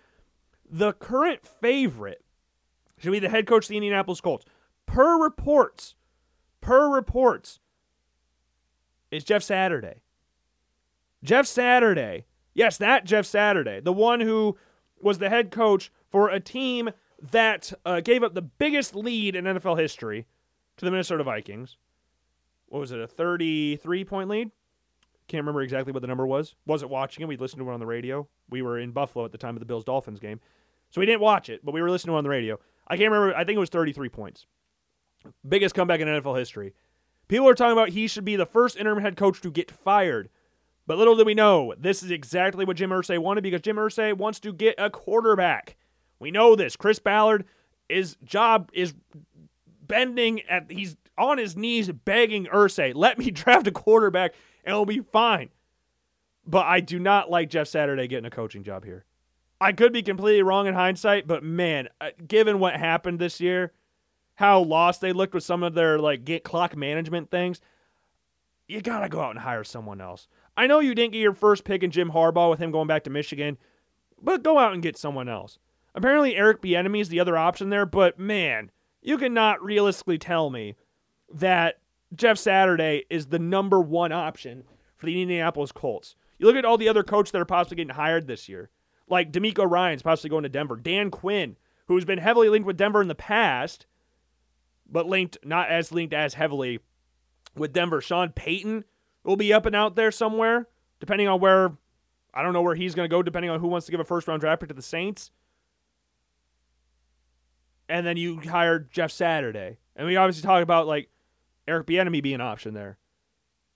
The 0.70 0.94
current 0.94 1.46
favorite 1.46 2.24
should 2.98 3.12
be 3.12 3.20
the 3.20 3.30
head 3.30 3.48
coach 3.48 3.66
of 3.66 3.70
the 3.70 3.78
Indianapolis 3.78 4.22
Colts. 4.22 4.46
Per 4.86 5.22
reports, 5.22 5.96
per 6.62 6.90
reports, 6.90 7.60
is 9.12 9.24
Jeff 9.24 9.44
Saturday. 9.44 10.02
Jeff 11.24 11.48
Saturday. 11.48 12.26
Yes, 12.54 12.78
that 12.78 13.06
Jeff 13.06 13.26
Saturday, 13.26 13.80
the 13.80 13.94
one 13.94 14.20
who 14.20 14.58
was 15.02 15.18
the 15.18 15.30
head 15.30 15.52
coach 15.52 15.92
for 16.12 16.30
a 16.30 16.40
team 16.40 16.90
that 17.32 17.74
uh, 17.86 18.02
gave 18.02 18.24
up 18.24 18.34
the 18.34 18.42
biggest 18.42 18.96
lead 18.96 19.36
in 19.36 19.46
NFL 19.46 19.80
history 19.80 20.26
to 20.78 20.86
the 20.86 20.92
Minnesota 20.92 21.24
Vikings. 21.24 21.78
What 22.68 22.80
was 22.80 22.92
it, 22.92 23.00
a 23.00 23.08
33 23.08 24.04
point 24.06 24.30
lead? 24.30 24.52
Can't 25.28 25.42
remember 25.42 25.62
exactly 25.62 25.94
what 25.94 26.02
the 26.02 26.08
number 26.08 26.26
was. 26.26 26.56
Wasn't 26.66 26.90
watching 26.90 27.22
it. 27.22 27.28
We 27.28 27.38
listened 27.38 27.62
to 27.62 27.70
it 27.70 27.74
on 27.74 27.80
the 27.80 27.86
radio. 27.86 28.28
We 28.50 28.62
were 28.62 28.80
in 28.80 28.92
Buffalo 28.92 29.26
at 29.26 29.32
the 29.32 29.38
time 29.38 29.56
of 29.56 29.60
the 29.60 29.66
Bills 29.66 29.84
Dolphins 29.84 30.20
game. 30.20 30.40
So 30.90 31.00
we 31.00 31.06
didn't 31.06 31.22
watch 31.22 31.50
it, 31.50 31.64
but 31.64 31.74
we 31.74 31.82
were 31.82 31.92
listening 31.92 32.14
to 32.14 32.16
it 32.16 32.20
on 32.20 32.24
the 32.24 32.32
radio. 32.32 32.60
I 32.88 32.98
can't 32.98 33.12
remember. 33.12 33.36
I 33.36 33.44
think 33.44 33.58
it 33.58 33.60
was 33.60 33.70
33 33.70 34.10
points. 34.10 34.48
Biggest 35.48 35.76
comeback 35.76 36.00
in 36.00 36.08
NFL 36.08 36.38
history. 36.38 36.74
People 37.28 37.48
are 37.48 37.54
talking 37.54 37.74
about 37.74 37.90
he 37.90 38.08
should 38.08 38.26
be 38.26 38.36
the 38.36 38.46
first 38.46 38.76
interim 38.76 39.02
head 39.02 39.16
coach 39.16 39.40
to 39.42 39.52
get 39.52 39.70
fired. 39.70 40.30
But 40.88 40.98
little 40.98 41.16
do 41.16 41.24
we 41.24 41.36
know, 41.36 41.76
this 41.78 42.02
is 42.02 42.10
exactly 42.10 42.66
what 42.66 42.78
Jim 42.78 42.90
Irsay 42.90 43.20
wanted 43.20 43.42
because 43.42 43.62
Jim 43.62 43.76
Irsay 43.76 44.18
wants 44.18 44.40
to 44.40 44.52
get 44.52 44.74
a 44.80 44.90
quarterback. 44.90 45.76
We 46.20 46.32
know 46.32 46.56
this. 46.56 46.76
Chris 46.76 47.00
Ballard, 47.00 47.46
his 47.88 48.18
job 48.24 48.70
is 48.74 48.94
bending 49.88 50.42
at 50.44 50.72
he's 50.72 50.96
on 51.18 51.38
his 51.38 51.58
knees 51.58 51.92
begging 51.92 52.46
Irsay, 52.46 52.94
let 52.96 53.18
me 53.18 53.32
draft 53.32 53.68
a 53.68 53.72
quarterback 53.72 54.34
and 54.64 54.74
it'll 54.74 54.86
be 54.86 55.02
fine. 55.02 55.50
But 56.48 56.66
I 56.66 56.80
do 56.80 56.98
not 56.98 57.30
like 57.30 57.50
Jeff 57.50 57.68
Saturday 57.68 58.08
getting 58.08 58.26
a 58.26 58.32
coaching 58.32 58.64
job 58.64 58.86
here. 58.86 59.06
I 59.62 59.74
could 59.74 59.92
be 59.92 60.02
completely 60.02 60.42
wrong 60.42 60.68
in 60.68 60.74
hindsight, 60.74 61.28
but 61.28 61.44
man, 61.44 61.90
uh, 62.00 62.12
given 62.26 62.60
what 62.60 62.76
happened 62.78 63.20
this 63.20 63.42
year, 63.42 63.74
how 64.36 64.62
lost 64.62 65.02
they 65.02 65.12
looked 65.12 65.34
with 65.34 65.44
some 65.44 65.64
of 65.64 65.74
their 65.74 66.00
like 66.00 66.24
get 66.24 66.46
clock 66.46 66.78
management 66.78 67.30
things, 67.30 67.60
you 68.68 68.82
gotta 68.82 69.10
go 69.10 69.20
out 69.20 69.32
and 69.32 69.40
hire 69.40 69.66
someone 69.66 70.00
else. 70.00 70.28
I 70.56 70.66
know 70.66 70.80
you 70.80 70.96
didn't 70.96 71.14
get 71.14 71.20
your 71.20 71.34
first 71.34 71.66
pick 71.66 71.84
in 71.84 71.92
Jim 71.92 72.12
Harbaugh 72.12 72.50
with 72.50 72.60
him 72.60 72.72
going 72.72 72.88
back 72.88 73.04
to 73.04 73.10
Michigan, 73.10 73.58
but 74.22 74.44
go 74.44 74.58
out 74.58 74.74
and 74.74 74.82
get 74.82 74.98
someone 74.98 75.28
else. 75.28 75.60
Apparently, 76.00 76.38
Eric 76.38 76.62
Bieniemy 76.62 77.02
is 77.02 77.10
the 77.10 77.20
other 77.20 77.36
option 77.36 77.70
there, 77.70 77.86
but 77.86 78.18
man, 78.18 78.72
you 79.02 79.18
cannot 79.18 79.62
realistically 79.62 80.18
tell 80.18 80.50
me 80.50 80.78
that 81.30 81.80
Jeff 82.16 82.38
Saturday 82.38 83.04
is 83.10 83.26
the 83.26 83.38
number 83.38 83.82
one 83.82 84.14
option 84.14 84.64
for 84.96 85.08
the 85.08 85.22
Indianapolis 85.22 85.74
Colts. 85.74 86.16
You 86.38 86.48
look 86.48 86.56
at 86.56 86.64
all 86.64 86.78
the 86.78 86.88
other 86.88 87.04
coaches 87.04 87.34
that 87.34 87.42
are 87.42 87.46
possibly 87.46 87.76
getting 87.76 87.96
hired 87.96 88.28
this 88.28 88.48
year, 88.48 88.70
like 89.10 89.34
DeMeco 89.34 89.70
Ryans 89.70 90.02
possibly 90.02 90.30
going 90.30 90.44
to 90.44 90.50
Denver, 90.50 90.78
Dan 90.78 91.12
Quinn, 91.12 91.58
who's 91.88 92.06
been 92.06 92.20
heavily 92.20 92.48
linked 92.48 92.66
with 92.66 92.78
Denver 92.78 93.02
in 93.02 93.10
the 93.10 93.14
past, 93.14 93.86
but 94.90 95.06
linked 95.06 95.38
not 95.44 95.70
as 95.70 95.92
linked 95.92 96.14
as 96.14 96.36
heavily 96.36 96.80
with 97.58 97.74
Denver. 97.74 98.00
Sean 98.00 98.30
Payton 98.30 98.86
will 99.26 99.36
be 99.36 99.52
up 99.52 99.66
and 99.66 99.76
out 99.76 99.98
there 99.98 100.12
somewhere, 100.12 100.70
depending 101.02 101.28
on 101.28 101.42
where 101.42 101.74
I 102.34 102.42
don't 102.42 102.54
know 102.54 102.62
where 102.62 102.76
he's 102.76 102.96
going 102.96 103.10
to 103.10 103.14
go, 103.14 103.22
depending 103.22 103.52
on 103.52 103.60
who 103.60 103.68
wants 103.68 103.86
to 103.88 103.92
give 103.92 104.00
a 104.00 104.06
first 104.06 104.30
round 104.30 104.40
draft 104.40 104.62
pick 104.62 104.70
to 104.70 104.74
the 104.74 104.82
Saints 104.82 105.32
and 107.90 108.06
then 108.06 108.16
you 108.16 108.40
hired 108.40 108.92
Jeff 108.92 109.12
Saturday. 109.12 109.80
And 109.96 110.08
we 110.08 110.16
obviously 110.16 110.44
talk 110.44 110.64
about 110.64 110.88
like 110.88 111.10
Eric 111.68 111.88
Bieniemy 111.88 112.24
being 112.24 112.36
an 112.36 112.42
option 112.42 112.74
there. 112.74 112.98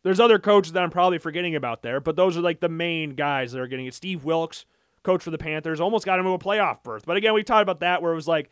There's 0.04 0.20
other 0.20 0.40
coaches 0.40 0.74
that 0.74 0.84
I'm 0.84 0.90
probably 0.90 1.18
forgetting 1.18 1.56
about 1.56 1.82
there, 1.82 2.00
but 2.00 2.16
those 2.16 2.38
are 2.38 2.42
like 2.42 2.60
the 2.60 2.70
main 2.70 3.16
guys 3.16 3.52
that 3.52 3.60
are 3.60 3.68
getting 3.68 3.86
it. 3.86 3.94
Steve 3.94 4.24
Wilks, 4.24 4.66
coach 5.02 5.24
for 5.24 5.32
the 5.32 5.38
Panthers, 5.38 5.80
almost 5.80 6.06
got 6.06 6.20
him 6.20 6.26
to 6.26 6.32
a 6.32 6.40
playoff 6.40 6.84
berth. 6.84 7.06
But 7.06 7.18
again, 7.18 7.34
we 7.34 7.44
talked 7.44 7.64
about 7.64 7.80
that 7.80 8.02
where 8.02 8.12
it 8.12 8.16
was 8.16 8.28
like, 8.28 8.50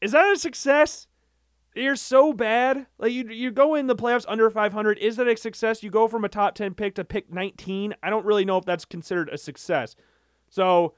is 0.00 0.12
that 0.12 0.32
a 0.32 0.38
success? 0.38 1.06
You're 1.74 1.96
so 1.96 2.32
bad. 2.32 2.86
Like 2.98 3.12
you 3.12 3.28
you 3.28 3.50
go 3.50 3.74
in 3.74 3.88
the 3.88 3.96
playoffs 3.96 4.24
under 4.28 4.48
500. 4.48 4.98
Is 4.98 5.16
that 5.16 5.26
a 5.26 5.36
success? 5.36 5.82
You 5.82 5.90
go 5.90 6.06
from 6.06 6.24
a 6.24 6.28
top 6.28 6.54
10 6.54 6.74
pick 6.74 6.94
to 6.94 7.04
pick 7.04 7.32
19. 7.32 7.94
I 8.00 8.10
don't 8.10 8.24
really 8.24 8.44
know 8.44 8.58
if 8.58 8.64
that's 8.64 8.84
considered 8.84 9.28
a 9.30 9.38
success. 9.38 9.96
So, 10.48 10.94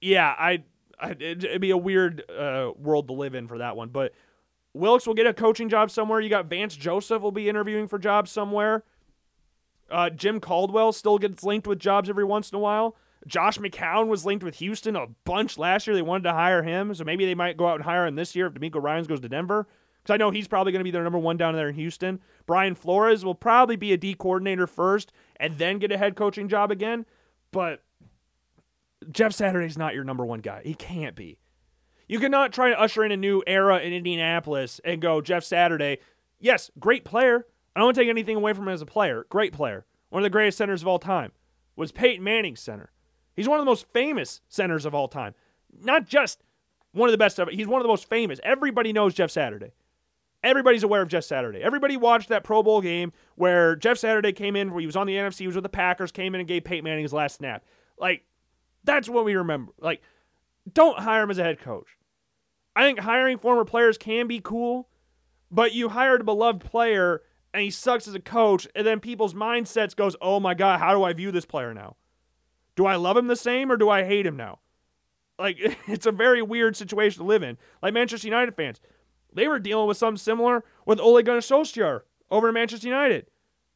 yeah, 0.00 0.34
I 0.38 0.64
it'd 1.02 1.60
be 1.60 1.70
a 1.70 1.76
weird 1.76 2.22
uh, 2.30 2.72
world 2.76 3.08
to 3.08 3.14
live 3.14 3.34
in 3.34 3.48
for 3.48 3.58
that 3.58 3.76
one. 3.76 3.88
But 3.88 4.12
Wilks 4.74 5.06
will 5.06 5.14
get 5.14 5.26
a 5.26 5.34
coaching 5.34 5.68
job 5.68 5.90
somewhere. 5.90 6.20
You 6.20 6.30
got 6.30 6.46
Vance 6.46 6.76
Joseph 6.76 7.22
will 7.22 7.32
be 7.32 7.48
interviewing 7.48 7.88
for 7.88 7.98
jobs 7.98 8.30
somewhere. 8.30 8.84
Uh, 9.90 10.08
Jim 10.08 10.40
Caldwell 10.40 10.92
still 10.92 11.18
gets 11.18 11.44
linked 11.44 11.66
with 11.66 11.78
jobs 11.78 12.08
every 12.08 12.24
once 12.24 12.50
in 12.50 12.56
a 12.56 12.60
while. 12.60 12.96
Josh 13.26 13.58
McCown 13.58 14.08
was 14.08 14.24
linked 14.24 14.42
with 14.42 14.56
Houston 14.56 14.96
a 14.96 15.06
bunch 15.24 15.58
last 15.58 15.86
year. 15.86 15.94
They 15.94 16.02
wanted 16.02 16.24
to 16.24 16.32
hire 16.32 16.62
him, 16.62 16.94
so 16.94 17.04
maybe 17.04 17.24
they 17.24 17.34
might 17.34 17.56
go 17.56 17.68
out 17.68 17.76
and 17.76 17.84
hire 17.84 18.06
him 18.06 18.16
this 18.16 18.34
year 18.34 18.46
if 18.46 18.54
DeMeco 18.54 18.82
Ryans 18.82 19.06
goes 19.06 19.20
to 19.20 19.28
Denver. 19.28 19.68
Because 20.02 20.14
I 20.14 20.16
know 20.16 20.30
he's 20.30 20.48
probably 20.48 20.72
going 20.72 20.80
to 20.80 20.84
be 20.84 20.90
their 20.90 21.04
number 21.04 21.18
one 21.18 21.36
down 21.36 21.54
there 21.54 21.68
in 21.68 21.76
Houston. 21.76 22.20
Brian 22.46 22.74
Flores 22.74 23.24
will 23.24 23.36
probably 23.36 23.76
be 23.76 23.92
a 23.92 23.96
D 23.96 24.14
coordinator 24.14 24.66
first 24.66 25.12
and 25.36 25.58
then 25.58 25.78
get 25.78 25.92
a 25.92 25.98
head 25.98 26.16
coaching 26.16 26.48
job 26.48 26.72
again. 26.72 27.06
But 27.52 27.84
Jeff 29.10 29.32
Saturday's 29.32 29.78
not 29.78 29.94
your 29.94 30.04
number 30.04 30.24
one 30.24 30.40
guy. 30.40 30.62
He 30.64 30.74
can't 30.74 31.16
be. 31.16 31.38
You 32.08 32.18
cannot 32.18 32.52
try 32.52 32.70
to 32.70 32.80
usher 32.80 33.04
in 33.04 33.12
a 33.12 33.16
new 33.16 33.42
era 33.46 33.78
in 33.78 33.92
Indianapolis 33.92 34.80
and 34.84 35.00
go 35.00 35.20
Jeff 35.20 35.44
Saturday. 35.44 35.98
Yes, 36.40 36.70
great 36.78 37.04
player. 37.04 37.46
I 37.74 37.80
don't 37.80 37.86
want 37.86 37.94
to 37.94 38.02
take 38.02 38.10
anything 38.10 38.36
away 38.36 38.52
from 38.52 38.64
him 38.64 38.74
as 38.74 38.82
a 38.82 38.86
player. 38.86 39.24
Great 39.30 39.52
player. 39.52 39.86
One 40.10 40.22
of 40.22 40.24
the 40.24 40.30
greatest 40.30 40.58
centers 40.58 40.82
of 40.82 40.88
all 40.88 40.98
time 40.98 41.32
was 41.74 41.90
Peyton 41.90 42.22
Manning's 42.22 42.60
center. 42.60 42.92
He's 43.34 43.48
one 43.48 43.58
of 43.58 43.64
the 43.64 43.70
most 43.70 43.86
famous 43.92 44.42
centers 44.48 44.84
of 44.84 44.94
all 44.94 45.08
time. 45.08 45.34
Not 45.80 46.06
just 46.06 46.42
one 46.92 47.08
of 47.08 47.12
the 47.12 47.18
best 47.18 47.38
of 47.38 47.48
it. 47.48 47.54
He's 47.54 47.66
one 47.66 47.80
of 47.80 47.84
the 47.84 47.88
most 47.88 48.08
famous. 48.08 48.38
Everybody 48.44 48.92
knows 48.92 49.14
Jeff 49.14 49.30
Saturday. 49.30 49.72
Everybody's 50.42 50.82
aware 50.82 51.02
of 51.02 51.08
Jeff 51.08 51.24
Saturday. 51.24 51.62
Everybody 51.62 51.96
watched 51.96 52.28
that 52.28 52.44
Pro 52.44 52.62
Bowl 52.62 52.80
game 52.80 53.12
where 53.36 53.76
Jeff 53.76 53.96
Saturday 53.96 54.32
came 54.32 54.56
in, 54.56 54.72
where 54.72 54.80
he 54.80 54.86
was 54.86 54.96
on 54.96 55.06
the 55.06 55.14
NFC, 55.14 55.38
he 55.38 55.46
was 55.46 55.54
with 55.54 55.62
the 55.62 55.68
Packers, 55.68 56.10
came 56.10 56.34
in 56.34 56.40
and 56.40 56.48
gave 56.48 56.64
Peyton 56.64 56.84
Manning 56.84 57.04
his 57.04 57.12
last 57.12 57.36
snap. 57.36 57.64
Like, 57.96 58.24
that's 58.84 59.08
what 59.08 59.24
we 59.24 59.34
remember. 59.34 59.72
Like, 59.78 60.02
don't 60.72 60.98
hire 60.98 61.22
him 61.22 61.30
as 61.30 61.38
a 61.38 61.44
head 61.44 61.60
coach. 61.60 61.88
I 62.74 62.82
think 62.82 63.00
hiring 63.00 63.38
former 63.38 63.64
players 63.64 63.98
can 63.98 64.26
be 64.26 64.40
cool, 64.40 64.88
but 65.50 65.74
you 65.74 65.90
hired 65.90 66.22
a 66.22 66.24
beloved 66.24 66.64
player 66.64 67.22
and 67.52 67.62
he 67.62 67.70
sucks 67.70 68.08
as 68.08 68.14
a 68.14 68.20
coach, 68.20 68.66
and 68.74 68.86
then 68.86 68.98
people's 68.98 69.34
mindsets 69.34 69.94
goes, 69.94 70.16
"Oh 70.20 70.40
my 70.40 70.54
god, 70.54 70.80
how 70.80 70.94
do 70.94 71.02
I 71.02 71.12
view 71.12 71.30
this 71.30 71.44
player 71.44 71.74
now? 71.74 71.96
Do 72.76 72.86
I 72.86 72.96
love 72.96 73.16
him 73.16 73.26
the 73.26 73.36
same 73.36 73.70
or 73.70 73.76
do 73.76 73.90
I 73.90 74.04
hate 74.04 74.26
him 74.26 74.36
now?" 74.36 74.60
Like 75.38 75.58
it's 75.86 76.06
a 76.06 76.12
very 76.12 76.40
weird 76.40 76.76
situation 76.76 77.18
to 77.22 77.26
live 77.26 77.42
in. 77.42 77.58
Like 77.82 77.94
Manchester 77.94 78.26
United 78.26 78.54
fans, 78.54 78.80
they 79.34 79.48
were 79.48 79.58
dealing 79.58 79.86
with 79.86 79.98
something 79.98 80.18
similar 80.18 80.64
with 80.86 81.00
Ole 81.00 81.22
Gunnar 81.22 81.40
Solskjaer 81.40 82.02
over 82.30 82.48
in 82.48 82.54
Manchester 82.54 82.88
United, 82.88 83.26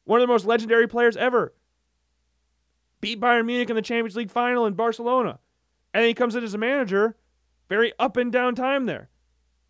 one 0.05 0.19
of 0.19 0.27
the 0.27 0.33
most 0.33 0.45
legendary 0.45 0.87
players 0.87 1.17
ever. 1.17 1.53
Beat 3.01 3.19
Bayern 3.19 3.45
Munich 3.45 3.69
in 3.69 3.75
the 3.75 3.81
Champions 3.81 4.15
League 4.15 4.31
final 4.31 4.65
in 4.65 4.73
Barcelona, 4.73 5.39
and 5.93 6.05
he 6.05 6.13
comes 6.13 6.35
in 6.35 6.43
as 6.43 6.53
a 6.53 6.57
manager 6.57 7.15
very 7.69 7.93
up 7.99 8.17
and 8.17 8.31
down 8.31 8.55
time 8.55 8.85
there. 8.85 9.09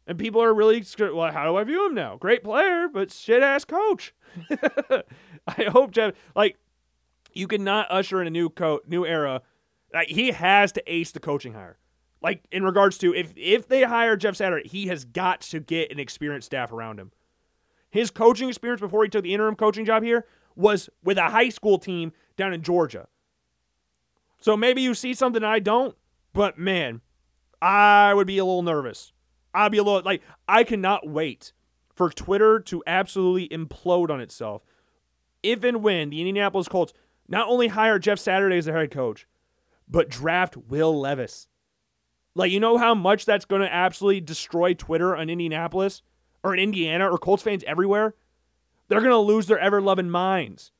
And 0.05 0.17
people 0.17 0.41
are 0.41 0.53
really, 0.53 0.85
well, 0.99 1.31
how 1.33 1.45
do 1.45 1.57
I 1.57 1.63
view 1.63 1.85
him 1.85 1.93
now? 1.93 2.15
Great 2.15 2.43
player, 2.43 2.87
but 2.87 3.11
shit 3.11 3.43
ass 3.43 3.65
coach. 3.65 4.13
I 5.47 5.63
hope 5.63 5.91
Jeff, 5.91 6.13
like, 6.35 6.57
you 7.33 7.47
cannot 7.47 7.87
usher 7.89 8.21
in 8.21 8.27
a 8.27 8.31
new 8.31 8.49
co- 8.49 8.81
new 8.87 9.05
era. 9.05 9.41
Like, 9.93 10.07
he 10.07 10.31
has 10.31 10.71
to 10.73 10.83
ace 10.91 11.11
the 11.11 11.19
coaching 11.19 11.53
hire. 11.53 11.77
Like 12.21 12.43
in 12.51 12.63
regards 12.63 12.97
to 12.99 13.13
if 13.13 13.33
if 13.35 13.67
they 13.67 13.83
hire 13.83 14.15
Jeff 14.15 14.35
Saturday, 14.35 14.67
he 14.67 14.87
has 14.87 15.05
got 15.05 15.41
to 15.41 15.59
get 15.59 15.91
an 15.91 15.99
experienced 15.99 16.47
staff 16.47 16.71
around 16.71 16.99
him. 16.99 17.11
His 17.89 18.11
coaching 18.11 18.49
experience 18.49 18.81
before 18.81 19.03
he 19.03 19.09
took 19.09 19.23
the 19.23 19.33
interim 19.33 19.55
coaching 19.55 19.85
job 19.85 20.03
here 20.03 20.25
was 20.55 20.89
with 21.03 21.17
a 21.17 21.29
high 21.29 21.49
school 21.49 21.77
team 21.77 22.11
down 22.35 22.53
in 22.53 22.61
Georgia. 22.61 23.07
So 24.39 24.55
maybe 24.55 24.81
you 24.81 24.93
see 24.93 25.13
something 25.13 25.43
I 25.43 25.59
don't, 25.59 25.95
but 26.33 26.57
man, 26.57 27.01
I 27.61 28.13
would 28.13 28.27
be 28.27 28.37
a 28.37 28.45
little 28.45 28.61
nervous. 28.61 29.11
I'd 29.53 29.71
be 29.71 29.79
a 29.79 29.83
little 29.83 30.01
like 30.03 30.21
I 30.47 30.63
cannot 30.63 31.07
wait 31.07 31.53
for 31.95 32.09
Twitter 32.09 32.59
to 32.59 32.83
absolutely 32.85 33.49
implode 33.49 34.11
on 34.11 34.21
itself. 34.21 34.63
If 35.41 35.63
and 35.63 35.81
when 35.81 36.11
the 36.11 36.21
Indianapolis 36.21 36.67
Colts 36.67 36.93
not 37.27 37.47
only 37.47 37.69
hire 37.69 37.99
Jeff 37.99 38.19
Saturday 38.19 38.57
as 38.57 38.65
their 38.65 38.77
head 38.77 38.91
coach, 38.91 39.27
but 39.87 40.09
draft 40.09 40.55
Will 40.55 40.97
Levis. 40.97 41.47
Like, 42.35 42.51
you 42.51 42.59
know 42.59 42.77
how 42.77 42.93
much 42.93 43.25
that's 43.25 43.45
going 43.45 43.61
to 43.61 43.73
absolutely 43.73 44.21
destroy 44.21 44.73
Twitter 44.73 45.15
in 45.15 45.29
Indianapolis 45.29 46.03
or 46.43 46.53
in 46.53 46.59
Indiana 46.59 47.09
or 47.09 47.17
Colts 47.17 47.43
fans 47.43 47.63
everywhere? 47.65 48.13
They're 48.87 48.99
going 48.99 49.11
to 49.11 49.17
lose 49.17 49.47
their 49.47 49.59
ever 49.59 49.81
loving 49.81 50.09
minds. 50.09 50.71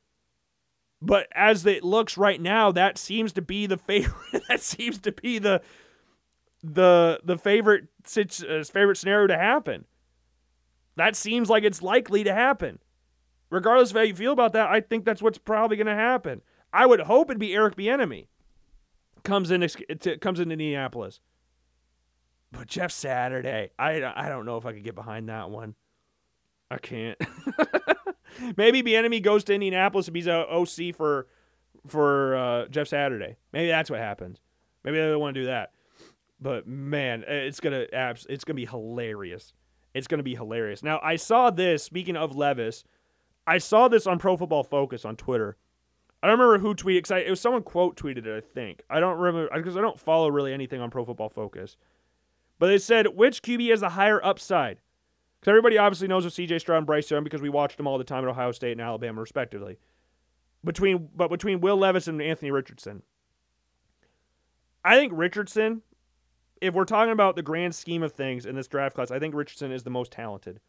But 1.00 1.28
as 1.32 1.64
it 1.64 1.84
looks 1.84 2.18
right 2.18 2.40
now, 2.40 2.72
that 2.72 2.98
seems 2.98 3.32
to 3.34 3.42
be 3.42 3.66
the 3.66 3.76
favorite. 3.76 4.42
that 4.48 4.60
seems 4.60 4.98
to 4.98 5.12
be 5.12 5.38
the 5.38 5.62
the 6.62 7.20
the 7.22 7.38
favorite 7.38 7.88
uh, 8.16 8.64
favorite 8.64 8.96
scenario 8.96 9.28
to 9.28 9.38
happen. 9.38 9.84
That 10.96 11.14
seems 11.14 11.48
like 11.48 11.62
it's 11.62 11.82
likely 11.82 12.24
to 12.24 12.34
happen. 12.34 12.80
Regardless 13.50 13.90
of 13.90 13.96
how 13.96 14.02
you 14.02 14.14
feel 14.14 14.32
about 14.32 14.52
that, 14.52 14.68
I 14.68 14.80
think 14.80 15.04
that's 15.04 15.22
what's 15.22 15.38
probably 15.38 15.76
going 15.76 15.86
to 15.86 15.94
happen. 15.94 16.42
I 16.72 16.84
would 16.84 17.00
hope 17.00 17.30
it'd 17.30 17.38
be 17.38 17.54
Eric 17.54 17.76
Bieniemy 17.76 18.26
comes 19.24 19.50
in 19.50 19.66
comes 20.20 20.40
into 20.40 20.52
Indianapolis. 20.52 21.20
But 22.50 22.66
Jeff 22.66 22.90
Saturday, 22.90 23.70
I 23.78 24.02
I 24.02 24.28
don't 24.28 24.46
know 24.46 24.56
if 24.56 24.66
I 24.66 24.72
could 24.72 24.84
get 24.84 24.94
behind 24.94 25.28
that 25.28 25.50
one. 25.50 25.74
I 26.70 26.78
can't. 26.78 27.18
Maybe 28.56 28.82
Bieniemy 28.82 29.22
goes 29.22 29.44
to 29.44 29.54
Indianapolis 29.54 30.08
if 30.08 30.14
he's 30.14 30.26
a 30.26 30.46
OC 30.48 30.94
for 30.94 31.26
for 31.86 32.36
uh, 32.36 32.66
Jeff 32.68 32.88
Saturday. 32.88 33.36
Maybe 33.52 33.68
that's 33.68 33.90
what 33.90 34.00
happens. 34.00 34.40
Maybe 34.84 34.98
they 34.98 35.16
want 35.16 35.34
to 35.34 35.40
do 35.40 35.46
that. 35.46 35.72
But 36.40 36.66
man, 36.66 37.24
it's 37.26 37.60
gonna 37.60 37.86
it's 37.92 38.44
gonna 38.44 38.54
be 38.54 38.66
hilarious. 38.66 39.52
It's 39.94 40.06
gonna 40.06 40.22
be 40.22 40.34
hilarious. 40.34 40.82
Now 40.82 41.00
I 41.02 41.16
saw 41.16 41.50
this. 41.50 41.82
Speaking 41.82 42.16
of 42.16 42.36
Levis, 42.36 42.84
I 43.46 43.58
saw 43.58 43.88
this 43.88 44.06
on 44.06 44.18
Pro 44.18 44.36
Football 44.36 44.62
Focus 44.62 45.04
on 45.04 45.16
Twitter. 45.16 45.56
I 46.22 46.26
don't 46.26 46.38
remember 46.38 46.58
who 46.58 46.74
tweeted. 46.74 47.10
I, 47.12 47.20
it 47.20 47.30
was 47.30 47.40
someone 47.40 47.62
quote 47.62 47.96
tweeted 47.96 48.26
it. 48.26 48.36
I 48.36 48.40
think 48.40 48.82
I 48.88 49.00
don't 49.00 49.18
remember 49.18 49.48
because 49.56 49.76
I 49.76 49.80
don't 49.80 49.98
follow 49.98 50.30
really 50.30 50.52
anything 50.52 50.80
on 50.80 50.90
Pro 50.90 51.04
Football 51.04 51.30
Focus. 51.30 51.76
But 52.58 52.68
they 52.68 52.78
said 52.78 53.16
which 53.16 53.42
QB 53.42 53.70
has 53.70 53.80
the 53.80 53.90
higher 53.90 54.24
upside. 54.24 54.80
Because 55.40 55.50
everybody 55.50 55.78
obviously 55.78 56.08
knows 56.08 56.24
of 56.24 56.32
C.J. 56.32 56.58
Stroud 56.58 56.78
and 56.78 56.86
Bryce 56.86 57.10
Young 57.10 57.24
because 57.24 57.42
we 57.42 57.48
watched 57.48 57.76
them 57.76 57.86
all 57.86 57.98
the 57.98 58.04
time 58.04 58.24
at 58.24 58.30
Ohio 58.30 58.52
State 58.52 58.72
and 58.72 58.80
Alabama, 58.80 59.20
respectively. 59.20 59.78
Between 60.64 61.08
but 61.14 61.30
between 61.30 61.60
Will 61.60 61.76
Levis 61.76 62.08
and 62.08 62.20
Anthony 62.20 62.50
Richardson, 62.50 63.02
I 64.84 64.96
think 64.96 65.12
Richardson 65.14 65.82
if 66.60 66.74
we're 66.74 66.84
talking 66.84 67.12
about 67.12 67.36
the 67.36 67.42
grand 67.42 67.74
scheme 67.74 68.02
of 68.02 68.12
things 68.12 68.46
in 68.46 68.54
this 68.54 68.68
draft 68.68 68.94
class, 68.94 69.10
I 69.10 69.18
think 69.18 69.34
Richardson 69.34 69.72
is 69.72 69.82
the 69.82 69.90
most 69.90 70.12
talented. 70.12 70.60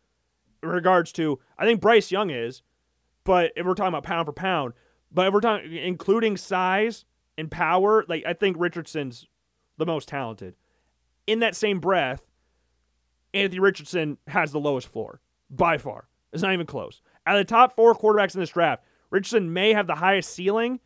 In 0.62 0.70
regards 0.70 1.12
to, 1.14 1.40
I 1.58 1.66
think 1.66 1.82
Bryce 1.82 2.12
Young 2.12 2.30
is, 2.30 2.62
but 3.24 3.52
if 3.56 3.66
we're 3.66 3.74
talking 3.74 3.90
about 3.90 4.04
pound 4.04 4.26
for 4.26 4.34
pound, 4.34 4.74
but 5.12 5.28
if 5.28 5.34
we're 5.34 5.42
talking 5.42 5.76
including 5.76 6.38
size 6.38 7.06
and 7.38 7.50
power, 7.50 8.06
like 8.08 8.24
I 8.26 8.34
think 8.34 8.58
Richardson's 8.60 9.28
the 9.78 9.86
most 9.86 10.08
talented. 10.08 10.56
In 11.26 11.40
that 11.40 11.56
same 11.56 11.80
breath, 11.80 12.29
Anthony 13.34 13.60
Richardson 13.60 14.18
has 14.28 14.52
the 14.52 14.60
lowest 14.60 14.88
floor 14.88 15.22
by 15.50 15.78
far. 15.78 16.08
It's 16.32 16.44
not 16.44 16.54
even 16.54 16.66
close. 16.66 17.02
Out 17.26 17.40
of 17.40 17.46
the 17.46 17.50
top 17.50 17.76
four 17.76 17.96
quarterbacks 17.96 18.34
in 18.34 18.40
this 18.40 18.50
draft, 18.50 18.84
Richardson 19.10 19.54
may 19.54 19.74
have 19.74 19.88
the 19.88 19.96
highest 19.96 20.34
ceiling, 20.34 20.80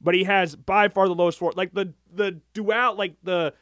but 0.00 0.14
he 0.14 0.24
has 0.24 0.56
by 0.56 0.88
far 0.88 1.08
the 1.08 1.14
lowest 1.14 1.38
floor. 1.38 1.52
Like 1.54 1.72
the 1.72 1.94
the 2.12 2.40
dual, 2.54 2.94
like 2.96 3.16
the 3.22 3.54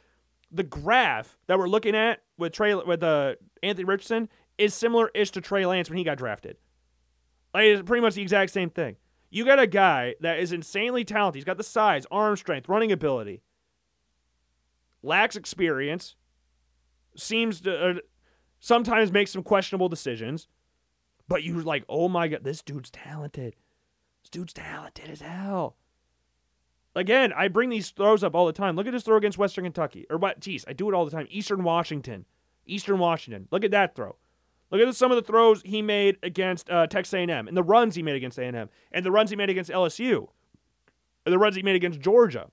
the 0.51 0.63
graph 0.63 1.37
that 1.47 1.57
we're 1.57 1.69
looking 1.69 1.95
at 1.95 2.21
with 2.37 2.53
Trey 2.53 2.75
with 2.75 3.03
uh, 3.03 3.35
Anthony 3.63 3.85
Richardson 3.85 4.29
is 4.57 4.73
similar-ish 4.73 5.31
to 5.31 5.41
Trey 5.41 5.65
Lance 5.65 5.89
when 5.89 5.97
he 5.97 6.03
got 6.03 6.17
drafted. 6.17 6.57
Like 7.53 7.65
it's 7.65 7.83
pretty 7.83 8.01
much 8.01 8.15
the 8.15 8.21
exact 8.21 8.51
same 8.51 8.69
thing. 8.69 8.97
You 9.29 9.45
got 9.45 9.59
a 9.59 9.67
guy 9.67 10.15
that 10.19 10.39
is 10.39 10.51
insanely 10.51 11.05
talented. 11.05 11.37
He's 11.37 11.45
got 11.45 11.57
the 11.57 11.63
size, 11.63 12.05
arm 12.11 12.35
strength, 12.35 12.67
running 12.67 12.91
ability. 12.91 13.41
Lacks 15.03 15.35
experience. 15.37 16.15
Seems 17.15 17.61
to 17.61 17.89
uh, 17.89 17.93
sometimes 18.61 19.11
make 19.11 19.27
some 19.27 19.43
questionable 19.43 19.89
decisions. 19.89 20.47
But 21.27 21.43
you're 21.43 21.61
like, 21.61 21.83
oh 21.89 22.07
my 22.07 22.29
god, 22.29 22.43
this 22.43 22.61
dude's 22.61 22.89
talented. 22.89 23.55
This 24.23 24.29
dude's 24.29 24.53
talented 24.53 25.09
as 25.09 25.21
hell. 25.21 25.75
Again, 26.95 27.33
I 27.33 27.47
bring 27.47 27.69
these 27.69 27.89
throws 27.89 28.23
up 28.23 28.35
all 28.35 28.45
the 28.45 28.53
time. 28.53 28.75
Look 28.75 28.87
at 28.87 28.93
his 28.93 29.03
throw 29.03 29.17
against 29.17 29.37
Western 29.37 29.63
Kentucky. 29.63 30.05
Or 30.09 30.17
what? 30.17 30.39
Geez, 30.39 30.65
I 30.67 30.73
do 30.73 30.89
it 30.89 30.93
all 30.93 31.05
the 31.05 31.11
time. 31.11 31.27
Eastern 31.29 31.63
Washington. 31.63 32.25
Eastern 32.65 32.99
Washington. 32.99 33.47
Look 33.51 33.63
at 33.63 33.71
that 33.71 33.95
throw. 33.95 34.17
Look 34.71 34.81
at 34.81 34.95
some 34.95 35.11
of 35.11 35.15
the 35.15 35.21
throws 35.21 35.61
he 35.63 35.81
made 35.81 36.17
against 36.23 36.69
uh, 36.69 36.87
Texas 36.87 37.13
A&M, 37.13 37.47
and 37.47 37.57
the 37.57 37.63
runs 37.63 37.95
he 37.95 38.03
made 38.03 38.15
against 38.15 38.39
A&M, 38.39 38.69
and 38.91 39.05
the 39.05 39.11
runs 39.11 39.29
he 39.29 39.35
made 39.35 39.49
against 39.49 39.69
LSU, 39.69 40.27
and 41.25 41.33
the 41.33 41.37
runs 41.37 41.55
he 41.57 41.63
made 41.63 41.75
against 41.75 41.99
Georgia. 41.99 42.47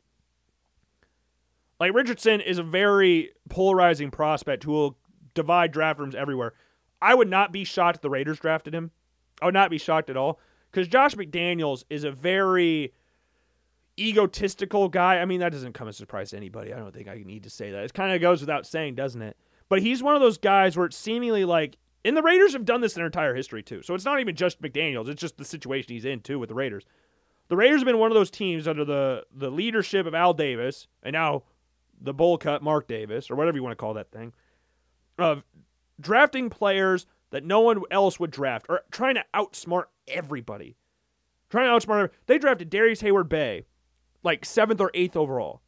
Like 1.79 1.95
Richardson 1.95 2.41
is 2.41 2.59
a 2.59 2.65
very 2.65 3.31
polarizing 3.49 4.11
prospect 4.11 4.65
who 4.65 4.73
will 4.73 4.99
divide 5.39 5.71
draft 5.71 6.01
rooms 6.01 6.17
everywhere. 6.17 6.53
I 7.01 7.15
would 7.15 7.29
not 7.29 7.53
be 7.53 7.63
shocked 7.63 7.99
if 7.99 8.03
the 8.03 8.11
Raiders 8.11 8.41
drafted 8.41 8.75
him. 8.75 8.91
I 9.41 9.45
would 9.45 9.55
not 9.55 9.71
be 9.71 9.79
shocked 9.79 10.11
at 10.11 10.17
all 10.17 10.41
because 10.71 10.89
Josh 10.89 11.15
McDaniels 11.15 11.85
is 11.89 12.03
a 12.03 12.11
very 12.11 12.93
egotistical 13.97 14.89
guy. 14.89 15.19
I 15.19 15.25
mean, 15.25 15.39
that 15.39 15.53
doesn't 15.53 15.75
come 15.75 15.87
as 15.87 15.95
a 15.95 15.99
surprise 15.99 16.31
to 16.31 16.37
anybody. 16.37 16.75
I 16.75 16.79
don't 16.79 16.93
think 16.93 17.07
I 17.07 17.23
need 17.25 17.45
to 17.45 17.51
say 17.51 17.71
that. 17.71 17.85
It 17.85 17.95
kind 17.95 18.13
of 18.13 18.21
goes 18.21 18.41
without 18.41 18.67
saying, 18.67 18.97
doesn't 18.97 19.23
it? 19.23 19.37
But 19.69 19.81
he's 19.81 20.03
one 20.03 20.17
of 20.17 20.21
those 20.21 20.39
guys 20.39 20.77
where 20.77 20.87
it's 20.87 20.97
seemingly 20.97 21.45
like, 21.45 21.77
and 22.05 22.17
the 22.17 22.23
Raiders 22.23 22.53
have 22.53 22.65
done 22.65 22.81
this 22.81 22.97
in 22.97 23.01
their 23.01 23.07
entire 23.07 23.35
history 23.35 23.63
too. 23.63 23.83
So 23.83 23.95
it's 23.95 24.05
not 24.05 24.19
even 24.19 24.35
just 24.35 24.61
McDaniels; 24.61 25.09
it's 25.09 25.21
just 25.21 25.37
the 25.37 25.45
situation 25.45 25.93
he's 25.93 26.05
in 26.05 26.21
too 26.21 26.41
with 26.41 26.49
the 26.49 26.55
Raiders. 26.55 26.85
The 27.49 27.57
Raiders 27.57 27.81
have 27.81 27.87
been 27.87 27.99
one 27.99 28.11
of 28.11 28.17
those 28.17 28.31
teams 28.31 28.67
under 28.67 28.85
the 28.85 29.25
the 29.33 29.51
leadership 29.51 30.05
of 30.05 30.15
Al 30.15 30.35
Davis 30.35 30.89
and 31.03 31.13
now 31.13 31.45
the 32.01 32.15
bowl 32.15 32.39
cut 32.39 32.63
Mark 32.63 32.89
Davis 32.89 33.31
or 33.31 33.37
whatever 33.37 33.57
you 33.57 33.63
want 33.63 33.73
to 33.73 33.81
call 33.81 33.95
that 33.95 34.11
thing 34.11 34.33
of 35.19 35.45
drafting 36.01 36.51
players 36.51 37.07
that 37.31 37.45
no 37.45 37.61
one 37.61 37.83
else 37.91 38.19
would 38.19 38.31
draft 38.31 38.67
or 38.69 38.83
trying 38.91 39.17
to 39.17 39.25
outsmart 39.35 39.85
everybody. 40.07 40.77
Trying 41.51 41.69
to 41.69 41.87
outsmart. 41.87 42.11
They 42.27 42.39
drafted 42.39 42.71
Darrius 42.71 43.03
Heyward-Bey 43.03 43.65
like 44.23 44.45
seventh 44.45 44.81
or 44.81 44.91
eighth 44.95 45.17
overall 45.17 45.63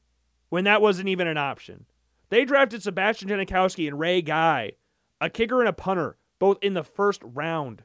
when 0.49 0.65
that 0.65 0.83
wasn't 0.83 1.09
even 1.09 1.27
an 1.27 1.39
option. 1.39 1.87
They 2.29 2.45
drafted 2.45 2.83
Sebastian 2.83 3.29
Janikowski 3.29 3.89
and 3.89 3.99
Ray 3.99 4.23
Guy, 4.23 4.73
a 5.21 5.31
kicker 5.31 5.61
and 5.61 5.69
a 5.69 5.73
punter, 5.73 6.17
both 6.39 6.59
in 6.63 6.75
the 6.75 6.85
first 6.85 7.23
round. 7.25 7.83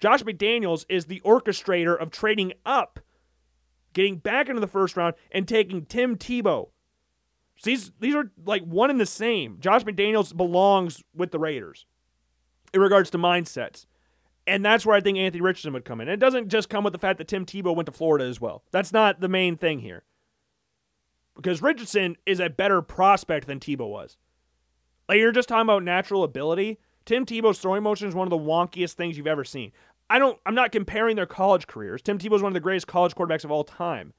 Josh 0.00 0.22
McDaniels 0.22 0.84
is 0.88 1.06
the 1.06 1.20
orchestrator 1.24 1.98
of 1.98 2.10
trading 2.10 2.52
up, 2.64 3.00
getting 3.92 4.16
back 4.16 4.48
into 4.48 4.60
the 4.60 4.66
first 4.66 4.96
round, 4.96 5.14
and 5.30 5.46
taking 5.46 5.84
Tim 5.84 6.16
Tebow. 6.16 6.68
So 7.56 7.70
these, 7.70 7.92
these 8.00 8.14
are 8.14 8.30
like 8.44 8.62
one 8.64 8.90
and 8.90 9.00
the 9.00 9.06
same. 9.06 9.58
Josh 9.60 9.84
McDaniels 9.84 10.36
belongs 10.36 11.02
with 11.14 11.30
the 11.30 11.38
Raiders 11.38 11.86
in 12.72 12.80
regards 12.80 13.10
to 13.10 13.18
mindsets. 13.18 13.86
And 14.46 14.64
that's 14.64 14.84
where 14.84 14.96
I 14.96 15.00
think 15.00 15.16
Anthony 15.16 15.40
Richardson 15.40 15.72
would 15.72 15.84
come 15.84 16.00
in. 16.00 16.08
And 16.08 16.14
it 16.14 16.20
doesn't 16.20 16.48
just 16.48 16.68
come 16.68 16.84
with 16.84 16.92
the 16.92 16.98
fact 16.98 17.18
that 17.18 17.28
Tim 17.28 17.46
Tebow 17.46 17.74
went 17.74 17.86
to 17.86 17.92
Florida 17.92 18.24
as 18.26 18.40
well. 18.40 18.62
That's 18.72 18.92
not 18.92 19.20
the 19.20 19.28
main 19.28 19.56
thing 19.56 19.78
here. 19.80 20.04
Because 21.34 21.62
Richardson 21.62 22.16
is 22.26 22.40
a 22.40 22.50
better 22.50 22.82
prospect 22.82 23.46
than 23.46 23.58
Tebow 23.58 23.88
was. 23.88 24.18
Like 25.08 25.18
you're 25.18 25.32
just 25.32 25.48
talking 25.48 25.62
about 25.62 25.82
natural 25.82 26.24
ability. 26.24 26.78
Tim 27.04 27.26
Tebow's 27.26 27.58
throwing 27.58 27.82
motion 27.82 28.08
is 28.08 28.14
one 28.14 28.26
of 28.26 28.30
the 28.30 28.38
wonkiest 28.38 28.92
things 28.92 29.16
you've 29.16 29.26
ever 29.26 29.44
seen. 29.44 29.72
I 30.08 30.18
don't 30.18 30.38
I'm 30.44 30.54
not 30.54 30.72
comparing 30.72 31.16
their 31.16 31.26
college 31.26 31.66
careers. 31.66 32.02
Tim 32.02 32.18
Tebow's 32.18 32.42
one 32.42 32.50
of 32.50 32.54
the 32.54 32.60
greatest 32.60 32.86
college 32.86 33.14
quarterbacks 33.14 33.44
of 33.44 33.50
all 33.50 33.64
time. 33.64 34.12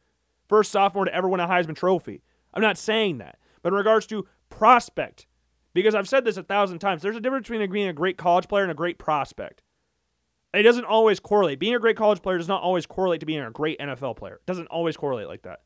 First 0.47 0.71
sophomore 0.71 1.05
to 1.05 1.13
ever 1.13 1.27
win 1.29 1.39
a 1.39 1.47
Heisman 1.47 1.75
Trophy. 1.75 2.21
I'm 2.55 2.61
not 2.61 2.77
saying 2.77 3.17
that. 3.19 3.37
But 3.61 3.73
in 3.73 3.77
regards 3.77 4.05
to 4.07 4.27
prospect, 4.49 5.27
because 5.73 5.95
I've 5.95 6.07
said 6.07 6.23
this 6.23 6.37
a 6.37 6.43
thousand 6.43 6.79
times, 6.79 7.01
there's 7.01 7.15
a 7.15 7.19
difference 7.19 7.47
between 7.47 7.69
being 7.71 7.87
a 7.87 7.93
great 7.93 8.17
college 8.17 8.47
player 8.47 8.63
and 8.63 8.71
a 8.71 8.75
great 8.75 8.97
prospect. 8.97 9.61
It 10.53 10.63
doesn't 10.63 10.85
always 10.85 11.19
correlate. 11.19 11.59
Being 11.59 11.75
a 11.75 11.79
great 11.79 11.97
college 11.97 12.21
player 12.21 12.37
does 12.37 12.47
not 12.47 12.61
always 12.61 12.85
correlate 12.85 13.19
to 13.19 13.25
being 13.25 13.41
a 13.41 13.51
great 13.51 13.77
NFL 13.79 14.15
player. 14.15 14.35
It 14.35 14.45
doesn't 14.45 14.67
always 14.67 14.95
correlate 14.95 15.27
like 15.27 15.41
that. 15.41 15.59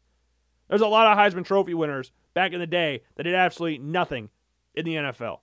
There's 0.67 0.81
a 0.81 0.87
lot 0.87 1.07
of 1.07 1.17
Heisman 1.17 1.45
Trophy 1.45 1.75
winners 1.75 2.11
back 2.33 2.53
in 2.53 2.59
the 2.59 2.67
day 2.67 3.01
that 3.15 3.23
did 3.23 3.35
absolutely 3.35 3.79
nothing 3.79 4.29
in 4.73 4.85
the 4.85 4.95
NFL. 4.95 5.39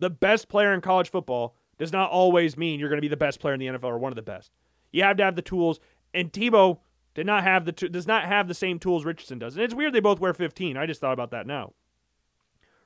The 0.00 0.10
best 0.10 0.48
player 0.48 0.74
in 0.74 0.80
college 0.80 1.10
football 1.10 1.56
does 1.78 1.92
not 1.92 2.10
always 2.10 2.56
mean 2.56 2.78
you're 2.78 2.88
going 2.88 2.98
to 2.98 3.02
be 3.02 3.08
the 3.08 3.16
best 3.16 3.40
player 3.40 3.54
in 3.54 3.60
the 3.60 3.66
NFL 3.66 3.84
or 3.84 3.98
one 3.98 4.12
of 4.12 4.16
the 4.16 4.22
best. 4.22 4.50
You 4.92 5.02
have 5.02 5.16
to 5.16 5.24
have 5.24 5.36
the 5.36 5.42
tools, 5.42 5.80
and 6.12 6.32
Tebow 6.32 6.78
did 7.14 7.26
not 7.26 7.44
have 7.44 7.64
the 7.64 7.72
does 7.72 8.06
not 8.06 8.24
have 8.24 8.48
the 8.48 8.54
same 8.54 8.78
tools 8.78 9.04
Richardson 9.04 9.38
does. 9.38 9.54
And 9.54 9.64
it's 9.64 9.74
weird 9.74 9.92
they 9.92 10.00
both 10.00 10.20
wear 10.20 10.34
15. 10.34 10.76
I 10.76 10.86
just 10.86 11.00
thought 11.00 11.12
about 11.12 11.30
that 11.30 11.46
now. 11.46 11.72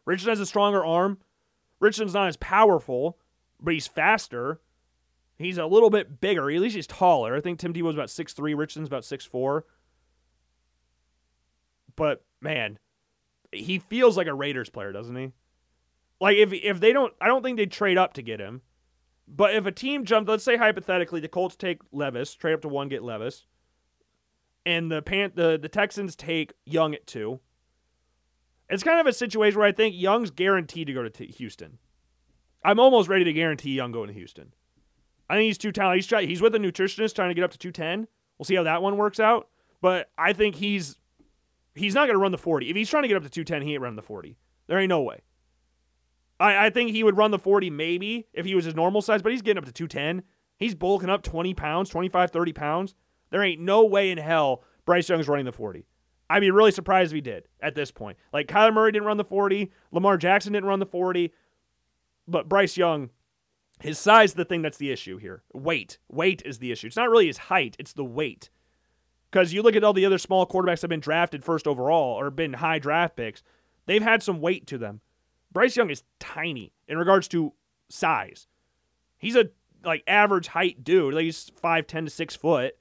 Richardson 0.05 0.31
has 0.31 0.41
a 0.41 0.47
stronger 0.47 0.85
arm. 0.85 1.19
Richardson's 1.81 2.15
not 2.15 2.29
as 2.29 2.37
powerful, 2.37 3.19
but 3.61 3.75
he's 3.75 3.87
faster. 3.87 4.61
He's 5.37 5.59
a 5.59 5.67
little 5.67 5.91
bit 5.91 6.21
bigger. 6.21 6.51
At 6.51 6.61
least 6.61 6.77
he's 6.77 6.87
taller. 6.87 7.37
I 7.37 7.41
think 7.41 7.59
Tim 7.59 7.73
Tebow's 7.73 7.95
about 7.95 8.09
6'3. 8.09 8.57
Richardson's 8.57 8.89
about 8.89 9.03
6'4. 9.03 9.63
But 11.95 12.25
man, 12.41 12.79
he 13.53 13.79
feels 13.79 14.17
like 14.17 14.27
a 14.27 14.35
Raiders 14.35 14.71
player, 14.71 14.93
doesn't 14.93 15.17
he? 15.17 15.33
Like 16.21 16.37
if 16.37 16.53
if 16.53 16.81
they 16.81 16.93
don't 16.93 17.15
I 17.21 17.27
don't 17.27 17.43
think 17.43 17.57
they'd 17.57 17.71
trade 17.71 17.99
up 17.99 18.15
to 18.15 18.23
get 18.23 18.41
him. 18.41 18.63
But 19.27 19.55
if 19.55 19.67
a 19.67 19.73
team 19.73 20.05
jumped, 20.05 20.29
let's 20.29 20.45
say 20.45 20.57
hypothetically 20.57 21.21
the 21.21 21.29
Colts 21.29 21.55
take 21.55 21.81
Levis, 21.93 22.35
trade 22.35 22.55
up 22.55 22.63
to 22.63 22.69
one, 22.69 22.89
get 22.89 23.03
Levis, 23.03 23.47
and 24.69 24.93
the 24.93 25.01
Pan- 25.01 25.33
the 25.35 25.59
the 25.61 25.69
Texans 25.69 26.15
take 26.15 26.53
Young 26.67 26.95
at 26.95 27.07
two. 27.07 27.41
It's 28.69 28.83
kind 28.83 29.01
of 29.01 29.07
a 29.07 29.15
situation 29.15 29.59
where 29.59 29.67
I 29.67 29.73
think 29.73 29.95
Young's 29.97 30.31
guaranteed 30.31 30.89
to 30.89 30.93
go 30.93 31.03
to 31.03 31.09
t- 31.09 31.33
Houston. 31.39 31.79
I'm 32.63 32.79
almost 32.79 33.09
ready 33.09 33.25
to 33.25 33.33
guarantee 33.33 33.75
Young 33.75 33.93
going 33.93 34.09
to 34.09 34.13
Houston. 34.13 34.53
I 35.31 35.37
think 35.37 35.47
he's 35.47 35.57
too 35.57 35.73
talented. 35.73 35.97
He's, 35.99 36.07
try- 36.07 36.27
he's 36.27 36.43
with 36.43 36.55
a 36.55 36.59
nutritionist 36.59 37.15
trying 37.15 37.31
to 37.31 37.35
get 37.35 37.45
up 37.45 37.51
to 37.53 37.59
210. 37.59 38.09
We'll 38.37 38.45
see 38.45 38.57
how 38.57 38.65
that 38.65 38.83
one 38.83 38.99
works 38.99 39.19
out. 39.19 39.49
But 39.81 40.11
I 40.19 40.35
think 40.35 40.57
he's 40.57 40.99
he's 41.75 41.95
not 41.95 42.07
going 42.07 42.15
to 42.17 42.21
run 42.21 42.33
the 42.33 42.39
40. 42.39 42.69
If 42.69 42.77
he's 42.77 42.91
trying 42.91 43.05
to 43.05 43.09
get 43.09 43.17
up 43.17 43.23
to 43.23 43.31
210, 43.31 43.63
he 43.67 43.73
ain't 43.73 43.83
running 43.83 43.97
the 43.97 44.03
40. 44.03 44.37
There 44.67 44.79
ain't 44.79 44.91
no 44.91 45.01
way. 45.01 45.23
I, 46.39 46.67
I 46.67 46.71
think 46.71 46.91
he 46.91 47.03
would 47.03 47.17
run 47.17 47.31
the 47.31 47.39
40 47.39 47.71
maybe 47.71 48.27
if 48.35 48.45
he 48.45 48.55
was 48.55 48.67
his 48.67 48.75
normal 48.75 49.01
size, 49.01 49.23
but 49.23 49.33
he's 49.33 49.41
getting 49.41 49.59
up 49.59 49.65
to 49.65 49.73
210. 49.73 50.25
He's 50.59 50.75
bulking 50.75 51.09
up 51.09 51.23
20 51.23 51.55
pounds, 51.55 51.89
25, 51.89 52.31
30 52.31 52.53
pounds. 52.53 52.95
There 53.31 53.43
ain't 53.43 53.61
no 53.61 53.85
way 53.85 54.11
in 54.11 54.19
hell 54.19 54.63
Bryce 54.85 55.09
Young's 55.09 55.29
running 55.29 55.45
the 55.45 55.53
40. 55.53 55.87
I'd 56.31 56.41
be 56.41 56.51
really 56.51 56.73
surprised 56.73 57.13
if 57.13 57.17
he 57.17 57.21
did 57.21 57.45
at 57.61 57.75
this 57.75 57.91
point. 57.91 58.19
Like 58.33 58.49
Kyler 58.49 58.73
Murray 58.73 58.93
didn't 58.93 59.07
run 59.07 59.17
the 59.17 59.25
40, 59.25 59.71
Lamar 59.93 60.17
Jackson 60.17 60.53
didn't 60.53 60.69
run 60.69 60.79
the 60.79 60.87
40, 60.87 61.33
but 62.27 62.49
Bryce 62.49 62.77
Young, 62.77 63.11
his 63.81 63.99
size 63.99 64.31
is 64.31 64.35
the 64.35 64.45
thing 64.45 64.63
that's 64.63 64.79
the 64.79 64.91
issue 64.91 65.17
here. 65.17 65.43
Weight. 65.55 65.99
Weight 66.09 66.43
is 66.45 66.59
the 66.59 66.73
issue. 66.73 66.87
It's 66.87 66.97
not 66.97 67.11
really 67.11 67.27
his 67.27 67.39
height, 67.39 67.77
it's 67.79 67.95
the 67.95 68.05
weight. 68.05 68.51
Because 69.31 69.53
you 69.53 69.63
look 69.63 69.77
at 69.77 69.85
all 69.85 69.93
the 69.93 70.07
other 70.07 70.19
small 70.19 70.47
quarterbacks 70.47 70.81
that 70.81 70.83
have 70.83 70.91
been 70.91 71.01
drafted 71.01 71.45
first 71.45 71.67
overall 71.67 72.19
or 72.19 72.31
been 72.31 72.55
high 72.55 72.79
draft 72.79 73.17
picks, 73.17 73.43
they've 73.87 74.03
had 74.03 74.23
some 74.23 74.41
weight 74.41 74.67
to 74.67 74.79
them. 74.79 75.01
Bryce 75.53 75.77
Young 75.77 75.91
is 75.91 76.03
tiny 76.19 76.73
in 76.87 76.99
regards 76.99 77.29
to 77.29 77.53
size. 77.89 78.47
He's 79.19 79.37
a 79.37 79.51
like 79.85 80.03
average 80.07 80.49
height 80.49 80.85
dude. 80.85 81.15
Like 81.15 81.25
he's 81.25 81.51
five 81.57 81.87
ten 81.87 82.05
to 82.05 82.11
six 82.11 82.35
foot, 82.35 82.77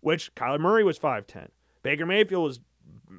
which 0.00 0.34
Kyler 0.34 0.60
Murray 0.60 0.84
was 0.84 0.98
five 0.98 1.26
ten. 1.26 1.48
Baker 1.82 2.06
Mayfield 2.06 2.44
was 2.44 2.60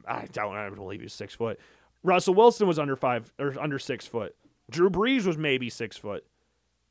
I 0.07 0.27
don't 0.31 0.55
I 0.55 0.69
believe 0.69 1.01
he's 1.01 1.13
six 1.13 1.33
foot. 1.33 1.59
Russell 2.03 2.33
Wilson 2.33 2.67
was 2.67 2.79
under 2.79 2.95
five 2.95 3.31
or 3.39 3.53
under 3.59 3.79
six 3.79 4.07
foot. 4.07 4.35
Drew 4.69 4.89
Brees 4.89 5.25
was 5.25 5.37
maybe 5.37 5.69
six 5.69 5.97
foot, 5.97 6.25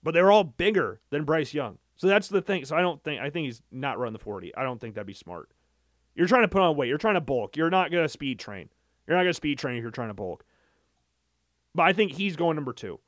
but 0.02 0.14
they 0.14 0.22
were 0.22 0.32
all 0.32 0.44
bigger 0.44 1.00
than 1.10 1.24
Bryce 1.24 1.54
Young. 1.54 1.78
So 1.96 2.06
that's 2.06 2.28
the 2.28 2.42
thing. 2.42 2.64
So 2.64 2.76
I 2.76 2.80
don't 2.80 3.02
think 3.02 3.20
I 3.20 3.30
think 3.30 3.46
he's 3.46 3.62
not 3.70 3.98
run 3.98 4.12
the 4.12 4.18
forty. 4.18 4.54
I 4.56 4.62
don't 4.62 4.80
think 4.80 4.94
that'd 4.94 5.06
be 5.06 5.14
smart. 5.14 5.50
You're 6.14 6.26
trying 6.26 6.42
to 6.42 6.48
put 6.48 6.62
on 6.62 6.76
weight. 6.76 6.88
You're 6.88 6.98
trying 6.98 7.14
to 7.14 7.20
bulk. 7.20 7.56
You're 7.56 7.70
not 7.70 7.90
gonna 7.90 8.08
speed 8.08 8.38
train. 8.38 8.68
You're 9.06 9.16
not 9.16 9.22
gonna 9.22 9.34
speed 9.34 9.58
train 9.58 9.76
if 9.76 9.82
you're 9.82 9.90
trying 9.90 10.08
to 10.08 10.14
bulk. 10.14 10.44
But 11.74 11.84
I 11.84 11.92
think 11.92 12.12
he's 12.12 12.36
going 12.36 12.56
number 12.56 12.72
two, 12.72 12.98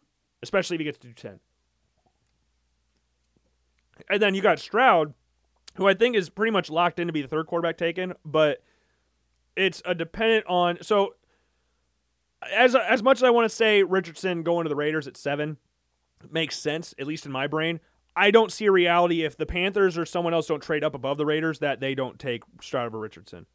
especially 0.43 0.77
if 0.77 0.81
he 0.81 0.85
gets 0.85 0.99
to 0.99 1.13
10. 1.13 1.41
And 4.09 4.23
then 4.23 4.35
you 4.35 4.43
got 4.43 4.59
Stroud, 4.59 5.15
who 5.75 5.89
I 5.89 5.95
think 5.95 6.17
is 6.17 6.29
pretty 6.29 6.53
much 6.53 6.71
locked 6.71 6.99
in 6.99 7.07
to 7.07 7.13
be 7.13 7.23
the 7.23 7.29
third 7.29 7.47
quarterback 7.47 7.77
taken, 7.77 8.15
but 8.25 8.63
it's 9.57 9.83
a 9.85 9.95
dependent 9.95 10.47
on. 10.47 10.79
So, 10.83 11.15
as 12.53 12.75
as 12.75 13.03
much 13.03 13.19
as 13.19 13.23
I 13.23 13.31
want 13.31 13.49
to 13.49 13.55
say 13.55 13.83
Richardson 13.83 14.43
going 14.43 14.65
to 14.65 14.69
the 14.69 14.77
Raiders 14.77 15.07
at 15.07 15.17
seven 15.17 15.59
makes 16.31 16.59
sense, 16.59 16.95
at 16.99 17.07
least 17.07 17.27
in 17.27 17.33
my 17.33 17.47
brain, 17.47 17.81
I 18.15 18.31
don't 18.31 18.53
see 18.53 18.67
a 18.67 18.73
reality 18.73 19.23
if 19.23 19.37
the 19.37 19.47
Panthers 19.47 19.97
or 19.97 20.05
someone 20.05 20.35
else 20.35 20.47
don't 20.47 20.63
trade 20.63 20.85
up 20.85 20.95
above 20.95 21.19
the 21.19 21.27
Raiders 21.27 21.61
that 21.61 21.81
they 21.81 21.95
don't 21.95 22.19
take 22.19 22.43
Stroud 22.61 22.87
over 22.87 22.99
Richardson. 22.99 23.47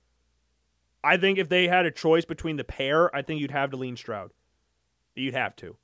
I 1.04 1.18
think 1.18 1.38
if 1.38 1.48
they 1.48 1.68
had 1.68 1.86
a 1.86 1.92
choice 1.92 2.26
between 2.26 2.58
the 2.58 2.64
pair, 2.64 3.16
I 3.16 3.22
think 3.22 3.40
you'd 3.40 3.52
have 3.52 3.72
to 3.72 3.78
lean 3.78 3.96
Stroud. 3.96 4.32
You'd 5.16 5.36
have 5.36 5.56
to. 5.58 5.78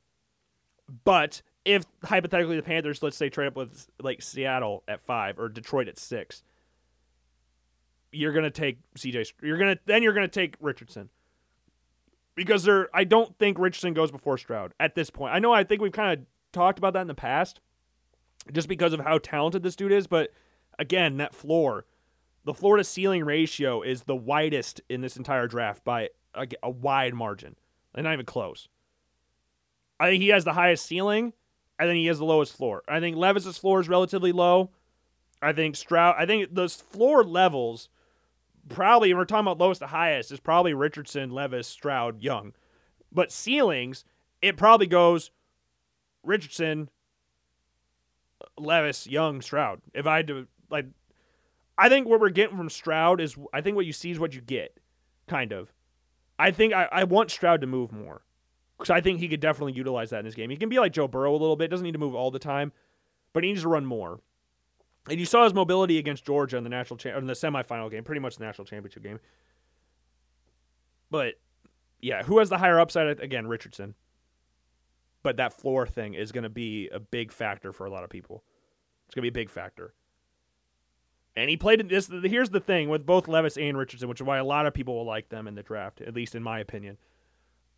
But 1.04 1.42
if 1.66 1.86
hypothetically 2.04 2.56
the 2.56 2.64
Panthers, 2.64 3.02
let's 3.02 3.18
say, 3.18 3.30
trade 3.30 3.48
up 3.48 3.56
with 3.56 3.88
like 4.02 4.22
Seattle 4.22 4.84
at 4.88 5.02
five 5.02 5.40
or 5.40 5.50
Detroit 5.50 5.88
at 5.88 5.98
six, 5.98 6.44
you're 8.12 8.34
gonna 8.34 8.52
take 8.52 8.80
CJ. 8.96 9.34
You're 9.42 9.58
gonna 9.58 9.78
then 9.86 10.04
you're 10.04 10.14
gonna 10.14 10.28
take 10.28 10.56
Richardson 10.60 11.10
because 12.36 12.64
there. 12.64 12.90
I 12.94 13.04
don't 13.04 13.38
think 13.38 13.58
Richardson 13.60 13.94
goes 13.94 14.12
before 14.12 14.38
Stroud 14.38 14.74
at 14.80 14.96
this 14.96 15.10
point. 15.10 15.34
I 15.34 15.40
know. 15.40 15.54
I 15.54 15.64
think 15.64 15.82
we've 15.82 15.92
kind 15.92 16.20
of 16.20 16.26
talked 16.52 16.78
about 16.78 16.94
that 16.94 17.02
in 17.02 17.08
the 17.08 17.14
past, 17.14 17.60
just 18.52 18.68
because 18.68 18.94
of 18.94 19.00
how 19.00 19.18
talented 19.18 19.64
this 19.64 19.76
dude 19.76 19.92
is. 19.92 20.08
But 20.08 20.32
again, 20.78 21.18
that 21.18 21.34
floor, 21.34 21.86
the 22.44 22.54
floor 22.54 22.78
to 22.78 22.84
ceiling 22.84 23.24
ratio 23.24 23.82
is 23.82 24.04
the 24.04 24.16
widest 24.16 24.82
in 24.90 25.02
this 25.02 25.18
entire 25.18 25.48
draft 25.48 25.84
by 25.84 26.10
a, 26.36 26.48
a 26.62 26.70
wide 26.70 27.14
margin, 27.14 27.56
and 27.96 28.04
not 28.04 28.14
even 28.14 28.26
close. 28.26 28.68
I 30.00 30.10
think 30.10 30.22
he 30.22 30.30
has 30.30 30.44
the 30.44 30.54
highest 30.54 30.86
ceiling. 30.86 31.34
I 31.80 31.86
think 31.86 31.98
he 31.98 32.08
has 32.08 32.20
the 32.20 32.26
lowest 32.26 32.56
floor. 32.56 32.84
I 32.88 33.00
think 33.00 33.18
Levis's 33.18 33.58
floor 33.58 33.80
is 33.80 33.90
relatively 33.90 34.32
low. 34.32 34.70
I 35.42 35.54
think 35.54 35.76
Stroud. 35.76 36.16
I 36.18 36.26
think 36.26 36.54
those 36.54 36.76
floor 36.76 37.24
levels 37.24 37.90
probably, 38.70 39.12
and 39.12 39.18
we're 39.18 39.26
talking 39.26 39.46
about 39.46 39.58
lowest 39.58 39.82
to 39.82 39.88
highest, 39.88 40.32
is 40.32 40.40
probably 40.40 40.74
Richardson, 40.74 41.32
Levis, 41.32 41.68
Stroud, 41.68 42.22
Young. 42.22 42.54
But 43.12 43.32
ceilings, 43.32 44.06
it 44.42 44.58
probably 44.58 44.88
goes 44.88 45.32
Richardson, 46.24 46.90
Levis, 48.58 49.08
Young, 49.08 49.42
Stroud. 49.42 49.82
If 49.94 50.08
I 50.08 50.18
had 50.18 50.28
to, 50.28 50.48
like, 50.70 50.86
I 51.78 51.90
think 51.90 52.08
what 52.08 52.20
we're 52.20 52.30
getting 52.30 52.58
from 52.58 52.70
Stroud 52.70 53.20
is, 53.20 53.36
I 53.52 53.62
think 53.62 53.76
what 53.76 53.86
you 53.86 53.94
see 53.94 54.12
is 54.12 54.20
what 54.20 54.34
you 54.34 54.42
get, 54.42 54.78
kind 55.28 55.52
of. 55.52 55.74
I 56.40 56.52
think 56.52 56.74
I, 56.74 56.88
I 56.92 57.04
want 57.04 57.32
Stroud 57.32 57.62
to 57.62 57.68
move 57.68 57.92
more 57.92 58.24
because 58.78 58.90
I 58.90 59.02
think 59.02 59.20
he 59.20 59.28
could 59.28 59.40
definitely 59.40 59.74
utilize 59.74 60.10
that 60.10 60.20
in 60.20 60.26
his 60.26 60.36
game. 60.36 60.50
He 60.50 60.58
can 60.58 60.70
be 60.70 60.80
like 60.80 60.94
Joe 60.94 61.08
Burrow 61.08 61.32
a 61.32 61.38
little 61.38 61.56
bit, 61.56 61.70
doesn't 61.70 61.84
need 61.84 61.94
to 61.94 62.00
move 62.00 62.16
all 62.16 62.32
the 62.32 62.40
time, 62.40 62.72
but 63.34 63.44
he 63.44 63.50
needs 63.50 63.62
to 63.62 63.70
run 63.70 63.86
more. 63.86 64.20
And 65.10 65.20
you 65.20 65.26
saw 65.26 65.44
his 65.44 65.54
mobility 65.54 65.98
against 65.98 66.26
Georgia 66.26 66.58
in 66.58 66.64
the 66.64 66.70
national 66.70 66.98
cha- 66.98 67.18
in 67.18 67.28
the 67.28 67.34
semifinal 67.34 67.92
game, 67.92 68.04
pretty 68.04 68.22
much 68.22 68.38
the 68.38 68.46
national 68.46 68.66
championship 68.66 69.04
game. 69.04 69.20
But 71.12 71.36
yeah, 72.02 72.24
who 72.24 72.40
has 72.40 72.50
the 72.50 72.58
higher 72.58 72.80
upside? 72.80 73.20
Again, 73.20 73.48
Richardson. 73.48 73.96
But 75.22 75.38
that 75.38 75.54
floor 75.54 75.88
thing 75.88 76.14
is 76.16 76.32
going 76.32 76.44
to 76.44 76.50
be 76.50 76.90
a 76.90 77.00
big 77.00 77.32
factor 77.32 77.72
for 77.72 77.86
a 77.86 77.90
lot 77.90 78.04
of 78.04 78.10
people. 78.10 78.44
It's 79.06 79.16
going 79.16 79.26
to 79.26 79.32
be 79.32 79.40
a 79.40 79.44
big 79.44 79.50
factor. 79.50 79.94
And 81.36 81.50
he 81.50 81.58
played 81.58 81.88
this. 81.90 82.10
Here's 82.24 82.50
the 82.50 82.60
thing 82.60 82.90
with 82.90 83.06
both 83.06 83.28
Levis 83.28 83.58
and 83.58 83.78
Richardson, 83.78 84.10
which 84.10 84.22
is 84.22 84.28
why 84.28 84.38
a 84.38 84.44
lot 84.44 84.66
of 84.66 84.74
people 84.74 84.96
will 84.96 85.06
like 85.06 85.30
them 85.30 85.48
in 85.48 85.56
the 85.56 85.64
draft, 85.64 86.02
at 86.02 86.14
least 86.14 86.36
in 86.36 86.44
my 86.44 86.60
opinion. 86.60 86.98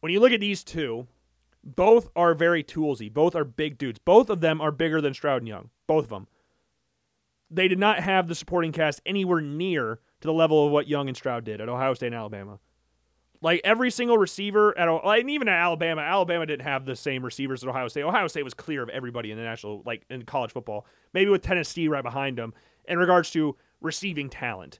When 0.05 0.13
you 0.13 0.19
look 0.19 0.33
at 0.33 0.39
these 0.39 0.63
two, 0.63 1.07
both 1.63 2.11
are 2.15 2.35
very 2.35 2.63
toolsy. 2.63 3.11
Both 3.11 3.35
are 3.35 3.43
big 3.43 3.79
dudes. 3.79 3.97
Both 3.97 4.29
of 4.29 4.39
them 4.39 4.61
are 4.61 4.71
bigger 4.71 5.01
than 5.01 5.15
Stroud 5.15 5.41
and 5.41 5.47
Young. 5.47 5.71
Both 5.87 6.03
of 6.03 6.09
them. 6.11 6.27
They 7.49 7.67
did 7.67 7.79
not 7.79 8.01
have 8.01 8.27
the 8.27 8.35
supporting 8.35 8.71
cast 8.71 9.01
anywhere 9.03 9.41
near 9.41 9.99
to 10.21 10.27
the 10.27 10.31
level 10.31 10.63
of 10.63 10.71
what 10.71 10.87
Young 10.87 11.07
and 11.07 11.17
Stroud 11.17 11.43
did 11.43 11.59
at 11.59 11.69
Ohio 11.69 11.95
State 11.95 12.05
and 12.05 12.15
Alabama. 12.17 12.59
Like 13.41 13.61
every 13.63 13.89
single 13.89 14.19
receiver 14.19 14.77
at 14.77 14.87
like 15.03 15.27
even 15.27 15.47
at 15.47 15.57
Alabama, 15.57 16.03
Alabama 16.03 16.45
didn't 16.45 16.67
have 16.67 16.85
the 16.85 16.95
same 16.95 17.25
receivers 17.25 17.63
as 17.63 17.67
Ohio 17.67 17.87
State. 17.87 18.03
Ohio 18.03 18.27
State 18.27 18.43
was 18.43 18.53
clear 18.53 18.83
of 18.83 18.89
everybody 18.89 19.31
in 19.31 19.39
the 19.39 19.43
national 19.43 19.81
like 19.87 20.05
in 20.11 20.21
college 20.21 20.51
football. 20.51 20.85
Maybe 21.15 21.31
with 21.31 21.41
Tennessee 21.41 21.87
right 21.87 22.03
behind 22.03 22.37
them 22.37 22.53
in 22.87 22.99
regards 22.99 23.31
to 23.31 23.55
receiving 23.81 24.29
talent. 24.29 24.79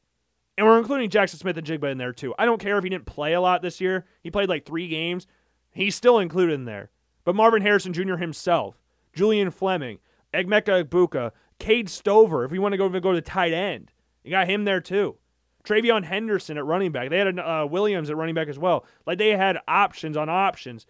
And 0.58 0.66
we're 0.66 0.80
including 0.80 1.10
Jackson 1.10 1.40
Smith-Njigba 1.40 1.92
in 1.92 1.98
there 1.98 2.14
too. 2.14 2.34
I 2.40 2.46
don't 2.46 2.62
care 2.62 2.78
if 2.78 2.84
he 2.84 2.90
didn't 2.90 3.06
play 3.06 3.34
a 3.34 3.42
lot 3.42 3.62
this 3.62 3.82
year. 3.82 4.06
He 4.22 4.32
played 4.32 4.50
like 4.50 4.66
three 4.66 4.88
games. 4.88 5.28
He's 5.72 5.96
still 5.96 6.20
included 6.20 6.54
in 6.54 6.66
there. 6.66 6.92
But 7.26 7.36
Marvin 7.36 7.62
Harrison 7.62 7.92
Jr. 7.92 8.16
himself, 8.16 8.80
Julian 9.14 9.52
Fleming, 9.52 10.00
Emeka 10.34 10.86
Egbuka, 10.86 11.32
Cade 11.60 11.90
Stover, 11.90 12.46
if 12.46 12.52
we 12.52 12.60
want 12.60 12.74
to 12.74 12.78
go, 12.78 12.88
go 12.88 13.12
to 13.12 13.18
the 13.18 13.22
tight 13.22 13.54
end, 13.54 13.92
you 14.24 14.32
got 14.32 14.50
him 14.50 14.64
there 14.64 14.82
too. 14.82 15.18
TreVeyon 15.66 16.04
Henderson 16.04 16.58
at 16.58 16.66
running 16.66 16.92
back. 16.92 17.10
They 17.10 17.18
had 17.18 17.40
uh, 17.40 17.68
Williams 17.70 18.10
at 18.10 18.18
running 18.18 18.36
back 18.36 18.48
as 18.48 18.60
well. 18.60 18.86
Like 19.06 19.18
they 19.18 19.32
had 19.32 19.58
options 19.68 20.16
on 20.16 20.30
options 20.30 20.86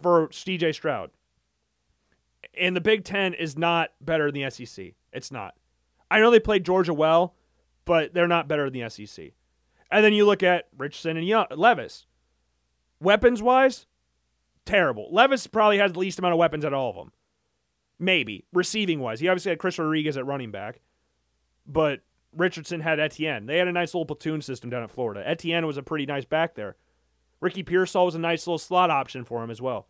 for 0.00 0.28
CJ 0.28 0.74
Stroud. 0.74 1.10
And 2.58 2.74
the 2.74 2.80
Big 2.80 3.04
Ten 3.04 3.34
is 3.34 3.56
not 3.56 3.90
better 4.00 4.30
than 4.30 4.42
the 4.42 4.50
SEC. 4.50 4.94
It's 5.12 5.30
not. 5.30 5.54
I 6.10 6.20
know 6.20 6.30
they 6.30 6.40
played 6.40 6.64
Georgia 6.64 6.94
well, 6.94 7.34
but 7.84 8.14
they're 8.14 8.28
not 8.28 8.48
better 8.48 8.68
than 8.68 8.80
the 8.80 8.90
SEC. 8.90 9.32
And 9.90 10.04
then 10.04 10.12
you 10.12 10.26
look 10.26 10.42
at 10.42 10.68
Richardson 10.76 11.16
and 11.16 11.26
Young, 11.26 11.46
Levis. 11.50 12.06
Weapons 13.00 13.42
wise, 13.42 13.86
terrible. 14.64 15.08
Levis 15.10 15.46
probably 15.46 15.78
has 15.78 15.92
the 15.92 15.98
least 15.98 16.18
amount 16.18 16.32
of 16.32 16.38
weapons 16.38 16.64
at 16.64 16.72
all 16.72 16.90
of 16.90 16.96
them. 16.96 17.12
Maybe. 17.98 18.44
Receiving 18.52 19.00
wise. 19.00 19.20
He 19.20 19.28
obviously 19.28 19.50
had 19.50 19.58
Chris 19.58 19.78
Rodriguez 19.78 20.16
at 20.16 20.26
running 20.26 20.50
back, 20.50 20.80
but 21.66 22.00
Richardson 22.36 22.80
had 22.80 22.98
Etienne. 22.98 23.46
They 23.46 23.58
had 23.58 23.68
a 23.68 23.72
nice 23.72 23.94
little 23.94 24.06
platoon 24.06 24.42
system 24.42 24.70
down 24.70 24.82
at 24.82 24.90
Florida. 24.90 25.26
Etienne 25.28 25.66
was 25.66 25.76
a 25.76 25.82
pretty 25.82 26.06
nice 26.06 26.24
back 26.24 26.54
there. 26.54 26.76
Ricky 27.40 27.62
Pearsall 27.62 28.06
was 28.06 28.14
a 28.14 28.20
nice 28.20 28.46
little 28.46 28.58
slot 28.58 28.90
option 28.90 29.24
for 29.24 29.42
him 29.42 29.50
as 29.50 29.60
well. 29.60 29.86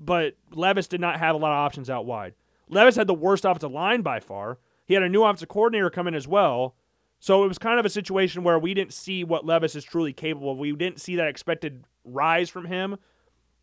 But 0.00 0.36
Levis 0.52 0.88
did 0.88 1.00
not 1.00 1.18
have 1.18 1.34
a 1.34 1.38
lot 1.38 1.52
of 1.52 1.58
options 1.58 1.90
out 1.90 2.06
wide. 2.06 2.34
Levis 2.68 2.96
had 2.96 3.06
the 3.06 3.14
worst 3.14 3.44
offensive 3.44 3.72
line 3.72 4.02
by 4.02 4.20
far. 4.20 4.58
He 4.84 4.94
had 4.94 5.02
a 5.02 5.08
new 5.08 5.22
offensive 5.22 5.48
coordinator 5.48 5.90
come 5.90 6.08
in 6.08 6.14
as 6.14 6.28
well. 6.28 6.74
So 7.20 7.44
it 7.44 7.48
was 7.48 7.58
kind 7.58 7.80
of 7.80 7.86
a 7.86 7.90
situation 7.90 8.44
where 8.44 8.58
we 8.58 8.74
didn't 8.74 8.92
see 8.92 9.24
what 9.24 9.44
Levis 9.44 9.74
is 9.74 9.84
truly 9.84 10.12
capable 10.12 10.52
of. 10.52 10.58
We 10.58 10.72
didn't 10.72 11.00
see 11.00 11.16
that 11.16 11.28
expected 11.28 11.84
rise 12.04 12.48
from 12.48 12.66
him 12.66 12.96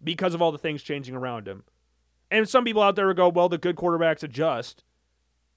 because 0.04 0.34
of 0.34 0.42
all 0.42 0.52
the 0.52 0.58
things 0.58 0.84
changing 0.84 1.16
around 1.16 1.48
him. 1.48 1.64
And 2.30 2.50
some 2.50 2.66
people 2.66 2.82
out 2.82 2.96
there 2.96 3.08
would 3.08 3.18
go, 3.18 3.30
well, 3.30 3.50
the 3.50 3.58
good 3.58 3.76
quarterbacks 3.76 4.24
adjust. 4.24 4.84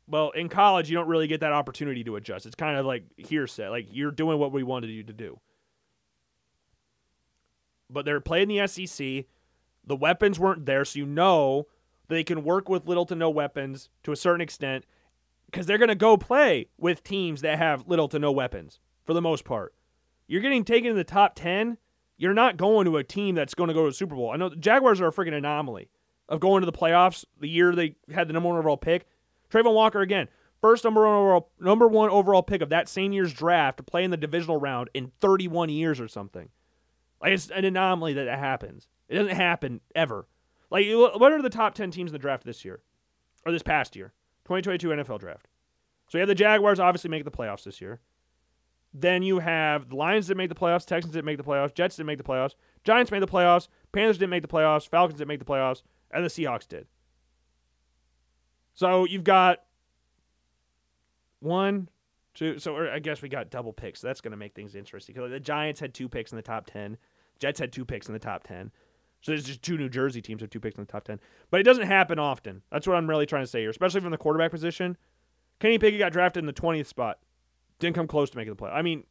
Well, 0.06 0.30
in 0.30 0.48
college, 0.48 0.88
you 0.88 0.96
don't 0.96 1.08
really 1.08 1.26
get 1.26 1.40
that 1.40 1.52
opportunity 1.52 2.04
to 2.04 2.16
adjust. 2.16 2.46
It's 2.46 2.54
kind 2.54 2.78
of 2.78 2.86
like 2.86 3.04
hearsay. 3.16 3.68
Like 3.68 3.88
you're 3.90 4.10
doing 4.10 4.38
what 4.38 4.52
we 4.52 4.62
wanted 4.62 4.90
you 4.90 5.02
to 5.02 5.12
do. 5.12 5.40
But 7.90 8.04
they're 8.04 8.20
playing 8.20 8.48
the 8.48 8.66
SEC. 8.66 9.24
The 9.84 9.96
weapons 9.96 10.38
weren't 10.38 10.66
there, 10.66 10.84
so 10.84 10.98
you 10.98 11.06
know 11.06 11.66
they 12.08 12.22
can 12.22 12.44
work 12.44 12.68
with 12.68 12.86
little 12.86 13.06
to 13.06 13.14
no 13.14 13.30
weapons 13.30 13.88
to 14.02 14.12
a 14.12 14.16
certain 14.16 14.40
extent 14.40 14.84
because 15.50 15.66
they're 15.66 15.78
going 15.78 15.88
to 15.88 15.94
go 15.94 16.16
play 16.16 16.68
with 16.76 17.02
teams 17.02 17.40
that 17.40 17.58
have 17.58 17.88
little 17.88 18.08
to 18.08 18.18
no 18.18 18.30
weapons 18.30 18.80
for 19.04 19.14
the 19.14 19.22
most 19.22 19.44
part. 19.44 19.74
You're 20.26 20.42
getting 20.42 20.64
taken 20.64 20.90
in 20.90 20.96
the 20.96 21.04
top 21.04 21.34
10. 21.34 21.78
You're 22.18 22.34
not 22.34 22.56
going 22.56 22.84
to 22.84 22.96
a 22.98 23.04
team 23.04 23.34
that's 23.34 23.54
going 23.54 23.68
to 23.68 23.74
go 23.74 23.84
to 23.84 23.90
the 23.90 23.94
Super 23.94 24.14
Bowl. 24.14 24.30
I 24.30 24.36
know 24.36 24.50
the 24.50 24.56
Jaguars 24.56 25.00
are 25.00 25.08
a 25.08 25.12
freaking 25.12 25.36
anomaly 25.36 25.88
of 26.28 26.40
going 26.40 26.60
to 26.60 26.66
the 26.66 26.72
playoffs 26.72 27.24
the 27.40 27.48
year 27.48 27.74
they 27.74 27.96
had 28.12 28.28
the 28.28 28.34
number 28.34 28.48
one 28.48 28.58
overall 28.58 28.76
pick. 28.76 29.06
Travon 29.50 29.72
Walker 29.72 30.00
again, 30.00 30.28
first 30.60 30.84
number 30.84 31.06
one 31.06 31.14
overall 31.14 31.50
number 31.58 31.88
one 31.88 32.10
overall 32.10 32.42
pick 32.42 32.60
of 32.60 32.68
that 32.68 32.88
same 32.88 33.12
year's 33.12 33.32
draft 33.32 33.78
to 33.78 33.82
play 33.82 34.04
in 34.04 34.10
the 34.10 34.16
divisional 34.18 34.58
round 34.58 34.90
in 34.92 35.12
31 35.20 35.70
years 35.70 36.00
or 36.00 36.08
something. 36.08 36.50
Like 37.22 37.32
it's 37.32 37.50
an 37.50 37.64
anomaly 37.64 38.12
that 38.14 38.28
it 38.28 38.38
happens. 38.38 38.86
It 39.08 39.14
doesn't 39.14 39.34
happen 39.34 39.80
ever. 39.94 40.28
Like 40.70 40.86
what 40.90 41.32
are 41.32 41.40
the 41.40 41.48
top 41.48 41.74
10 41.74 41.90
teams 41.92 42.10
in 42.10 42.12
the 42.12 42.18
draft 42.18 42.44
this 42.44 42.64
year 42.64 42.82
or 43.46 43.52
this 43.52 43.62
past 43.62 43.96
year? 43.96 44.12
2022 44.48 44.88
NFL 44.88 45.20
draft. 45.20 45.46
So 46.08 46.16
you 46.16 46.20
have 46.20 46.28
the 46.28 46.34
Jaguars 46.34 46.80
obviously 46.80 47.10
make 47.10 47.24
the 47.24 47.30
playoffs 47.30 47.64
this 47.64 47.82
year. 47.82 48.00
Then 48.94 49.22
you 49.22 49.40
have 49.40 49.90
the 49.90 49.96
Lions 49.96 50.26
didn't 50.26 50.38
make 50.38 50.48
the 50.48 50.54
playoffs, 50.54 50.86
Texans 50.86 51.12
didn't 51.12 51.26
make 51.26 51.36
the 51.36 51.44
playoffs, 51.44 51.74
Jets 51.74 51.96
didn't 51.96 52.06
make 52.06 52.16
the 52.16 52.24
playoffs, 52.24 52.54
Giants 52.82 53.10
made 53.10 53.22
the 53.22 53.26
playoffs, 53.26 53.68
Panthers 53.92 54.16
didn't 54.16 54.30
make 54.30 54.40
the 54.40 54.48
playoffs, 54.48 54.88
Falcons 54.88 55.18
didn't 55.18 55.28
make 55.28 55.38
the 55.38 55.44
playoffs, 55.44 55.82
and 56.10 56.24
the 56.24 56.28
Seahawks 56.28 56.66
did. 56.66 56.86
So 58.72 59.04
you've 59.04 59.24
got 59.24 59.58
one, 61.40 61.90
two. 62.34 62.58
So 62.58 62.88
I 62.88 62.98
guess 62.98 63.20
we 63.20 63.28
got 63.28 63.50
double 63.50 63.74
picks. 63.74 64.00
So 64.00 64.06
that's 64.06 64.22
going 64.22 64.30
to 64.30 64.38
make 64.38 64.54
things 64.54 64.74
interesting. 64.74 65.14
Because 65.14 65.30
the 65.30 65.40
Giants 65.40 65.80
had 65.80 65.92
two 65.92 66.08
picks 66.08 66.32
in 66.32 66.36
the 66.36 66.42
top 66.42 66.66
ten, 66.66 66.96
Jets 67.38 67.60
had 67.60 67.72
two 67.72 67.84
picks 67.84 68.06
in 68.06 68.14
the 68.14 68.18
top 68.18 68.44
ten. 68.44 68.70
So 69.20 69.32
there's 69.32 69.44
just 69.44 69.62
two 69.62 69.76
New 69.76 69.88
Jersey 69.88 70.22
teams 70.22 70.42
with 70.42 70.50
two 70.50 70.60
picks 70.60 70.76
in 70.76 70.84
the 70.84 70.90
top 70.90 71.04
ten. 71.04 71.20
But 71.50 71.60
it 71.60 71.64
doesn't 71.64 71.86
happen 71.86 72.18
often. 72.18 72.62
That's 72.70 72.86
what 72.86 72.96
I'm 72.96 73.08
really 73.08 73.26
trying 73.26 73.42
to 73.42 73.48
say 73.48 73.60
here, 73.60 73.70
especially 73.70 74.00
from 74.00 74.12
the 74.12 74.18
quarterback 74.18 74.50
position. 74.50 74.96
Kenny 75.60 75.78
Pickett 75.78 75.98
got 75.98 76.12
drafted 76.12 76.42
in 76.42 76.46
the 76.46 76.52
20th 76.52 76.86
spot. 76.86 77.18
Didn't 77.80 77.96
come 77.96 78.06
close 78.06 78.30
to 78.30 78.36
making 78.36 78.52
the 78.52 78.56
play. 78.56 78.70
I 78.70 78.82
mean, 78.82 79.04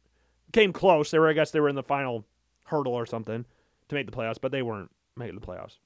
came 0.52 0.72
close. 0.72 1.10
They 1.10 1.18
were, 1.18 1.28
I 1.28 1.34
guess, 1.34 1.50
they 1.50 1.60
were 1.60 1.68
in 1.68 1.74
the 1.74 1.82
final 1.82 2.26
hurdle 2.64 2.94
or 2.94 3.06
something 3.06 3.44
to 3.88 3.94
make 3.94 4.06
the 4.06 4.16
playoffs, 4.16 4.38
but 4.40 4.52
they 4.52 4.62
weren't 4.62 4.90
making 5.16 5.38
the 5.38 5.46
playoffs. 5.46 5.78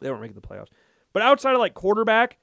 They 0.00 0.10
weren't 0.10 0.22
making 0.22 0.40
the 0.40 0.46
playoffs. 0.46 0.68
But 1.12 1.22
outside 1.22 1.54
of 1.54 1.60
like 1.60 1.74
quarterback, 1.74 2.38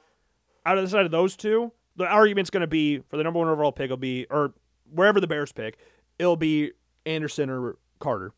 out 0.65 0.77
of 0.77 0.83
the 0.83 0.89
side 0.89 1.05
of 1.05 1.11
those 1.11 1.35
two, 1.35 1.71
the 1.95 2.05
argument's 2.05 2.49
going 2.49 2.61
to 2.61 2.67
be 2.67 2.99
for 2.99 3.17
the 3.17 3.23
number 3.23 3.39
one 3.39 3.47
overall 3.47 3.71
pick 3.71 3.89
will 3.89 3.97
be, 3.97 4.25
or 4.29 4.53
wherever 4.91 5.19
the 5.19 5.27
Bears 5.27 5.51
pick, 5.51 5.77
it'll 6.17 6.35
be 6.35 6.71
Anderson 7.05 7.49
or 7.49 7.77
Carter. 7.99 8.33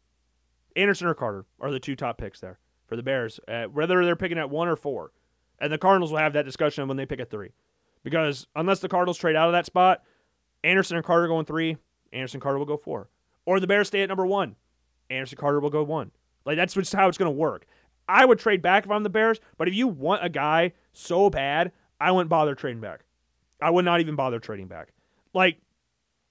Anderson 0.76 1.08
or 1.08 1.14
Carter 1.14 1.46
are 1.60 1.72
the 1.72 1.80
two 1.80 1.96
top 1.96 2.18
picks 2.18 2.40
there 2.40 2.60
for 2.88 2.96
the 2.96 3.04
Bears, 3.04 3.40
uh, 3.48 3.66
whether 3.66 4.04
they're 4.04 4.16
picking 4.16 4.38
at 4.38 4.50
one 4.50 4.68
or 4.68 4.76
four. 4.76 5.12
And 5.60 5.72
the 5.72 5.78
Cardinals 5.78 6.12
will 6.12 6.20
have 6.20 6.34
that 6.34 6.46
discussion 6.46 6.88
when 6.88 6.98
they 6.98 7.06
pick 7.06 7.20
at 7.20 7.30
three. 7.30 7.52
Because 8.04 8.46
unless 8.56 8.80
the 8.80 8.90
Cardinals 8.90 9.18
trade 9.18 9.36
out 9.36 9.48
of 9.48 9.54
that 9.54 9.66
spot, 9.66 10.04
Anderson 10.64 10.98
and 10.98 11.06
Carter 11.06 11.28
going 11.28 11.46
three, 11.46 11.78
Anderson 12.12 12.40
Carter 12.40 12.60
will 12.60 12.66
go 12.66 12.78
four. 12.78 13.10
Or 13.46 13.60
the 13.60 13.68
Bears 13.68 13.88
stay 13.88 14.02
at 14.02 14.10
number 14.10 14.26
one, 14.26 14.56
Anderson 15.10 15.38
Carter 15.38 15.60
will 15.60 15.70
go 15.70 15.84
one. 15.84 16.12
Like 16.46 16.58
that's 16.58 16.74
just 16.74 16.94
how 16.94 17.08
it's 17.08 17.18
going 17.18 17.32
to 17.32 17.38
work. 17.38 17.66
I 18.08 18.26
would 18.26 18.40
trade 18.40 18.62
back 18.62 18.86
if 18.86 18.92
I'm 18.92 19.04
the 19.04 19.10
Bears, 19.10 19.40
but 19.58 19.68
if 19.68 19.74
you 19.74 19.88
want 19.88 20.24
a 20.24 20.30
guy 20.30 20.74
so 20.94 21.30
bad, 21.30 21.72
I 22.00 22.12
wouldn't 22.12 22.30
bother 22.30 22.54
trading 22.54 22.82
back. 22.82 23.02
I 23.62 23.70
would 23.70 23.86
not 23.86 24.00
even 24.00 24.16
bother 24.16 24.40
trading 24.40 24.68
back. 24.68 24.90
Like, 25.34 25.58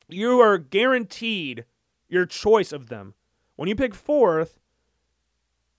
you 0.09 0.41
are 0.41 0.59
guaranteed 0.59 1.65
your 2.09 2.27
choice 2.27 2.71
of 2.71 2.89
them. 2.89 3.15
When 3.57 3.69
you 3.69 3.77
pick 3.77 3.95
fourth, 3.95 4.59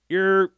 you're 0.10 0.52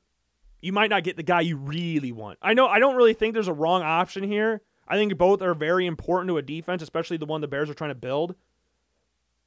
you 0.62 0.74
might 0.74 0.90
not 0.90 1.04
get 1.04 1.18
the 1.18 1.24
guy 1.24 1.42
you 1.42 1.58
really 1.58 2.12
want. 2.12 2.40
I 2.42 2.54
know 2.54 2.68
I 2.68 2.80
don't 2.80 2.96
really 2.96 3.14
think 3.14 3.34
there's 3.34 3.48
a 3.48 3.54
wrong 3.54 3.84
option 3.84 4.24
here. 4.24 4.62
I 4.88 4.96
think 4.96 5.18
both 5.18 5.42
are 5.42 5.54
very 5.54 5.86
important 5.86 6.30
to 6.30 6.38
a 6.38 6.42
defense, 6.42 6.82
especially 6.82 7.18
the 7.18 7.26
one 7.26 7.42
the 7.42 7.48
Bears 7.48 7.70
are 7.70 7.74
trying 7.74 7.92
to 7.92 7.96
build. 7.96 8.36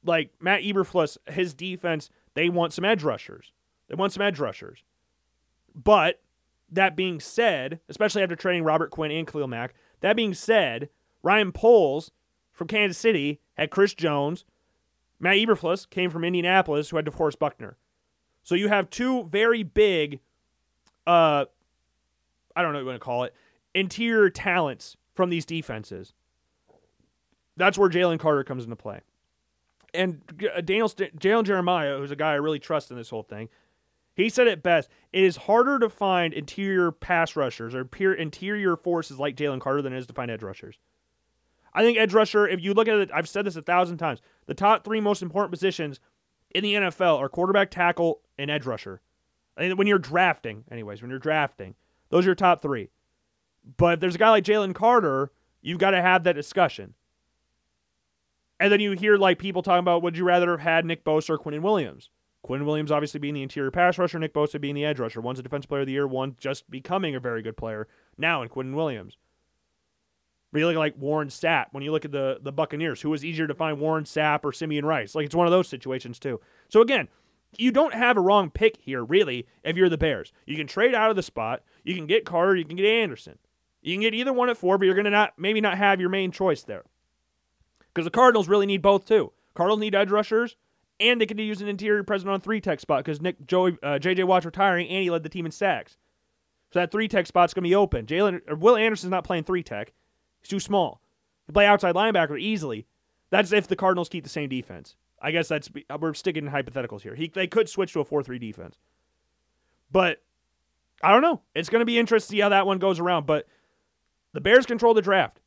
Like 0.03 0.31
Matt 0.39 0.61
Eberflus, 0.61 1.17
his 1.27 1.53
defense, 1.53 2.09
they 2.33 2.49
want 2.49 2.73
some 2.73 2.85
edge 2.85 3.03
rushers. 3.03 3.51
They 3.87 3.95
want 3.95 4.13
some 4.13 4.21
edge 4.21 4.39
rushers. 4.39 4.83
But 5.75 6.21
that 6.71 6.95
being 6.95 7.19
said, 7.19 7.79
especially 7.89 8.23
after 8.23 8.35
trading 8.35 8.63
Robert 8.63 8.91
Quinn 8.91 9.11
and 9.11 9.27
Khalil 9.27 9.47
Mack, 9.47 9.73
that 9.99 10.15
being 10.15 10.33
said, 10.33 10.89
Ryan 11.23 11.51
Poles 11.51 12.11
from 12.51 12.67
Kansas 12.67 12.97
City 12.97 13.39
had 13.55 13.71
Chris 13.71 13.93
Jones. 13.93 14.45
Matt 15.21 15.37
Eberflus 15.37 15.87
came 15.89 16.09
from 16.09 16.25
Indianapolis, 16.25 16.89
who 16.89 16.97
had 16.97 17.05
DeForest 17.05 17.37
Buckner. 17.39 17.77
So 18.43 18.55
you 18.55 18.67
have 18.69 18.89
two 18.89 19.25
very 19.25 19.61
big, 19.61 20.19
uh, 21.05 21.45
I 22.55 22.61
don't 22.61 22.73
know 22.73 22.79
what 22.79 22.81
you 22.81 22.87
want 22.87 22.99
to 22.99 23.05
call 23.05 23.23
it, 23.23 23.35
interior 23.75 24.31
talents 24.31 24.97
from 25.13 25.29
these 25.29 25.45
defenses. 25.45 26.13
That's 27.55 27.77
where 27.77 27.89
Jalen 27.89 28.19
Carter 28.19 28.43
comes 28.43 28.63
into 28.63 28.75
play. 28.75 29.01
And 29.93 30.21
uh, 30.55 30.61
Daniel 30.61 30.89
Jalen 30.89 31.43
Jeremiah, 31.43 31.97
who's 31.97 32.11
a 32.11 32.15
guy 32.15 32.31
I 32.31 32.35
really 32.35 32.59
trust 32.59 32.89
in 32.89 32.97
this 32.97 33.11
whole 33.11 33.23
thing, 33.23 33.49
he 34.15 34.27
said 34.27 34.47
it 34.47 34.63
best. 34.63 34.89
It 35.13 35.23
is 35.23 35.35
harder 35.35 35.77
to 35.79 35.89
find 35.89 36.33
interior 36.33 36.91
pass 36.91 37.35
rushers 37.35 37.75
or 37.75 37.87
interior 38.13 38.75
forces 38.75 39.19
like 39.19 39.35
Jalen 39.35 39.61
Carter 39.61 39.83
than 39.83 39.93
it 39.93 39.99
is 39.99 40.07
to 40.07 40.13
find 40.13 40.31
edge 40.31 40.41
rushers. 40.41 40.79
I 41.73 41.83
think 41.83 41.97
edge 41.97 42.13
rusher, 42.13 42.47
if 42.47 42.61
you 42.61 42.73
look 42.73 42.87
at 42.87 42.97
it, 42.97 43.11
I've 43.13 43.29
said 43.29 43.45
this 43.45 43.55
a 43.55 43.61
thousand 43.61 43.97
times. 43.97 44.21
The 44.45 44.53
top 44.53 44.83
three 44.83 44.99
most 44.99 45.21
important 45.21 45.51
positions 45.51 45.99
in 46.53 46.63
the 46.63 46.73
NFL 46.73 47.17
are 47.19 47.29
quarterback, 47.29 47.71
tackle, 47.71 48.21
and 48.37 48.51
edge 48.51 48.65
rusher. 48.65 49.01
I 49.57 49.71
when 49.73 49.87
you're 49.87 49.99
drafting, 49.99 50.63
anyways, 50.71 51.01
when 51.01 51.09
you're 51.09 51.19
drafting, 51.19 51.75
those 52.09 52.25
are 52.25 52.29
your 52.29 52.35
top 52.35 52.61
three. 52.61 52.89
But 53.77 53.95
if 53.95 53.99
there's 53.99 54.15
a 54.15 54.19
guy 54.19 54.29
like 54.29 54.43
Jalen 54.43 54.73
Carter, 54.73 55.31
you've 55.61 55.79
got 55.79 55.91
to 55.91 56.01
have 56.01 56.23
that 56.23 56.33
discussion. 56.33 56.95
And 58.59 58.71
then 58.71 58.79
you 58.79 58.91
hear 58.91 59.17
like 59.17 59.39
people 59.39 59.63
talking 59.63 59.79
about 59.79 60.03
would 60.03 60.17
you 60.17 60.23
rather 60.23 60.51
have 60.51 60.59
had 60.59 60.85
Nick 60.85 61.03
Bosa 61.03 61.31
or 61.31 61.37
Quinnen 61.37 61.61
Williams? 61.61 62.09
Quinnen 62.45 62.65
Williams 62.65 62.91
obviously 62.91 63.19
being 63.19 63.35
the 63.35 63.43
interior 63.43 63.71
pass 63.71 63.97
rusher, 63.97 64.19
Nick 64.19 64.33
Bosa 64.33 64.59
being 64.59 64.75
the 64.75 64.85
edge 64.85 64.99
rusher. 64.99 65.21
One's 65.21 65.39
a 65.39 65.43
defensive 65.43 65.69
player 65.69 65.81
of 65.81 65.87
the 65.87 65.93
year, 65.93 66.07
one 66.07 66.35
just 66.39 66.69
becoming 66.69 67.15
a 67.15 67.19
very 67.19 67.41
good 67.41 67.57
player 67.57 67.87
now 68.17 68.41
in 68.41 68.49
Quinnen 68.49 68.75
Williams. 68.75 69.15
Really 70.51 70.75
like 70.75 70.95
Warren 70.97 71.29
Sapp 71.29 71.67
when 71.71 71.83
you 71.83 71.91
look 71.91 72.03
at 72.03 72.11
the 72.11 72.39
the 72.41 72.51
Buccaneers, 72.51 73.01
who 73.01 73.09
was 73.09 73.23
easier 73.23 73.47
to 73.47 73.53
find 73.53 73.79
Warren 73.79 74.03
Sapp 74.03 74.41
or 74.43 74.51
Simeon 74.51 74.85
Rice? 74.85 75.15
Like 75.15 75.25
it's 75.25 75.35
one 75.35 75.47
of 75.47 75.51
those 75.51 75.69
situations 75.69 76.19
too. 76.19 76.41
So 76.67 76.81
again, 76.81 77.07
you 77.57 77.71
don't 77.71 77.93
have 77.93 78.17
a 78.17 78.21
wrong 78.21 78.49
pick 78.49 78.77
here, 78.77 79.03
really, 79.03 79.47
if 79.63 79.77
you're 79.77 79.89
the 79.89 79.97
Bears. 79.97 80.33
You 80.45 80.55
can 80.55 80.67
trade 80.67 80.93
out 80.93 81.09
of 81.09 81.15
the 81.15 81.23
spot. 81.23 81.63
You 81.83 81.95
can 81.95 82.05
get 82.05 82.25
Carter. 82.25 82.55
You 82.55 82.65
can 82.65 82.75
get 82.75 82.85
Anderson. 82.85 83.37
You 83.81 83.93
can 83.95 84.01
get 84.01 84.13
either 84.13 84.33
one 84.33 84.49
at 84.49 84.57
four, 84.57 84.77
but 84.77 84.85
you're 84.85 85.01
to 85.01 85.09
not 85.09 85.33
maybe 85.37 85.61
not 85.61 85.77
have 85.77 85.99
your 85.99 86.09
main 86.09 86.31
choice 86.31 86.63
there. 86.63 86.83
Because 87.93 88.05
the 88.05 88.11
Cardinals 88.11 88.47
really 88.47 88.65
need 88.65 88.81
both 88.81 89.05
too. 89.05 89.31
Cardinals 89.53 89.79
need 89.79 89.95
edge 89.95 90.11
rushers, 90.11 90.55
and 90.99 91.19
they 91.19 91.25
could 91.25 91.39
use 91.39 91.61
an 91.61 91.67
interior 91.67 92.03
present 92.03 92.29
on 92.29 92.39
three 92.39 92.61
tech 92.61 92.79
spot 92.79 93.03
because 93.03 93.21
Nick 93.21 93.45
Joey 93.45 93.77
uh, 93.83 93.99
JJ 93.99 94.25
Watt's 94.25 94.45
retiring, 94.45 94.87
and 94.87 95.03
he 95.03 95.09
led 95.09 95.23
the 95.23 95.29
team 95.29 95.45
in 95.45 95.51
sacks. 95.51 95.97
So 96.71 96.79
that 96.79 96.91
three 96.91 97.07
tech 97.07 97.27
spot's 97.27 97.53
to 97.53 97.61
be 97.61 97.75
open. 97.75 98.05
Jalen 98.05 98.59
Will 98.59 98.77
Anderson's 98.77 99.11
not 99.11 99.23
playing 99.23 99.43
three 99.43 99.63
tech. 99.63 99.93
He's 100.41 100.49
too 100.49 100.59
small. 100.59 101.01
He 101.45 101.53
play 101.53 101.65
outside 101.65 101.95
linebacker 101.95 102.39
easily. 102.39 102.87
That's 103.29 103.51
if 103.51 103.67
the 103.67 103.75
Cardinals 103.75 104.09
keep 104.09 104.23
the 104.23 104.29
same 104.29 104.49
defense. 104.49 104.95
I 105.21 105.31
guess 105.31 105.47
that's 105.47 105.69
uh, 105.89 105.97
we're 105.99 106.13
sticking 106.13 106.47
in 106.47 106.51
hypotheticals 106.51 107.01
here. 107.01 107.15
He, 107.15 107.27
they 107.27 107.47
could 107.47 107.69
switch 107.69 107.93
to 107.93 108.01
a 108.01 108.05
four 108.05 108.23
three 108.23 108.39
defense, 108.39 108.77
but 109.91 110.21
I 111.03 111.11
don't 111.11 111.21
know. 111.21 111.41
It's 111.53 111.69
going 111.69 111.81
to 111.81 111.85
be 111.85 111.99
interesting 111.99 112.27
to 112.27 112.37
see 112.37 112.41
how 112.41 112.49
that 112.49 112.65
one 112.65 112.79
goes 112.79 112.99
around. 112.99 113.25
But 113.25 113.47
the 114.33 114.41
Bears 114.41 114.65
control 114.65 114.93
the 114.93 115.01
draft. 115.01 115.39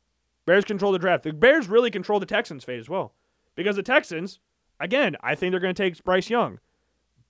Bears 0.45 0.63
control 0.63 0.91
the 0.91 0.99
draft. 0.99 1.23
The 1.23 1.33
Bears 1.33 1.67
really 1.67 1.91
control 1.91 2.19
the 2.19 2.25
Texans' 2.25 2.63
fate 2.63 2.79
as 2.79 2.89
well, 2.89 3.13
because 3.55 3.75
the 3.75 3.83
Texans, 3.83 4.39
again, 4.79 5.17
I 5.21 5.35
think 5.35 5.51
they're 5.51 5.59
going 5.59 5.75
to 5.75 5.83
take 5.83 6.01
Bryce 6.03 6.29
Young, 6.29 6.59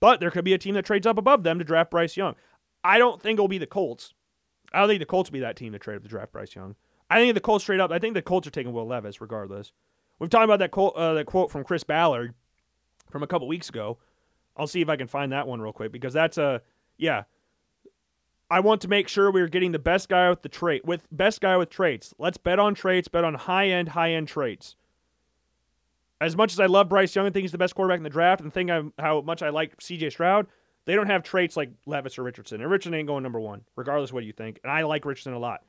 but 0.00 0.20
there 0.20 0.30
could 0.30 0.44
be 0.44 0.54
a 0.54 0.58
team 0.58 0.74
that 0.74 0.84
trades 0.84 1.06
up 1.06 1.18
above 1.18 1.42
them 1.42 1.58
to 1.58 1.64
draft 1.64 1.90
Bryce 1.90 2.16
Young. 2.16 2.36
I 2.84 2.98
don't 2.98 3.20
think 3.20 3.38
it'll 3.38 3.48
be 3.48 3.58
the 3.58 3.66
Colts. 3.66 4.14
I 4.72 4.80
don't 4.80 4.88
think 4.88 5.00
the 5.00 5.06
Colts 5.06 5.30
will 5.30 5.34
be 5.34 5.40
that 5.40 5.56
team 5.56 5.72
to 5.72 5.78
trade 5.78 5.96
up 5.96 6.02
to 6.02 6.08
draft 6.08 6.32
Bryce 6.32 6.54
Young. 6.54 6.76
I 7.08 7.20
think 7.20 7.34
the 7.34 7.40
Colts 7.40 7.64
trade 7.64 7.80
up. 7.80 7.90
I 7.90 7.98
think 7.98 8.14
the 8.14 8.22
Colts 8.22 8.46
are 8.46 8.50
taking 8.50 8.72
Will 8.72 8.86
Levis 8.86 9.20
regardless. 9.20 9.72
We've 10.18 10.30
talked 10.30 10.44
about 10.44 10.58
that 10.60 10.70
quote, 10.70 10.94
uh, 10.96 11.14
that 11.14 11.26
quote 11.26 11.50
from 11.50 11.64
Chris 11.64 11.84
Ballard 11.84 12.34
from 13.10 13.22
a 13.22 13.26
couple 13.26 13.46
weeks 13.48 13.68
ago. 13.68 13.98
I'll 14.56 14.66
see 14.66 14.80
if 14.80 14.88
I 14.88 14.96
can 14.96 15.06
find 15.06 15.32
that 15.32 15.46
one 15.46 15.60
real 15.60 15.72
quick 15.72 15.92
because 15.92 16.14
that's 16.14 16.38
a 16.38 16.62
yeah. 16.96 17.24
I 18.48 18.60
want 18.60 18.80
to 18.82 18.88
make 18.88 19.08
sure 19.08 19.30
we're 19.30 19.48
getting 19.48 19.72
the 19.72 19.78
best 19.78 20.08
guy 20.08 20.30
with 20.30 20.42
the 20.42 20.48
trait 20.48 20.84
with 20.84 21.06
best 21.10 21.40
guy 21.40 21.56
with 21.56 21.68
traits. 21.68 22.14
Let's 22.18 22.38
bet 22.38 22.58
on 22.58 22.74
traits, 22.74 23.08
bet 23.08 23.24
on 23.24 23.34
high 23.34 23.68
end, 23.68 23.90
high 23.90 24.12
end 24.12 24.28
traits. 24.28 24.76
As 26.20 26.34
much 26.34 26.52
as 26.52 26.60
I 26.60 26.66
love 26.66 26.88
Bryce 26.88 27.14
Young 27.14 27.26
and 27.26 27.34
think 27.34 27.42
he's 27.42 27.52
the 27.52 27.58
best 27.58 27.74
quarterback 27.74 27.98
in 27.98 28.04
the 28.04 28.10
draft, 28.10 28.40
and 28.40 28.52
think 28.52 28.70
I'm, 28.70 28.94
how 28.98 29.20
much 29.20 29.42
I 29.42 29.50
like 29.50 29.78
C.J. 29.82 30.10
Stroud, 30.10 30.46
they 30.86 30.94
don't 30.94 31.08
have 31.08 31.22
traits 31.22 31.58
like 31.58 31.70
Levis 31.84 32.18
or 32.18 32.22
Richardson. 32.22 32.62
And 32.62 32.70
Richardson 32.70 32.94
ain't 32.94 33.06
going 33.06 33.22
number 33.22 33.38
one, 33.38 33.64
regardless 33.74 34.14
what 34.14 34.24
you 34.24 34.32
think. 34.32 34.58
And 34.62 34.72
I 34.72 34.82
like 34.84 35.04
Richardson 35.04 35.34
a 35.34 35.38
lot. 35.38 35.60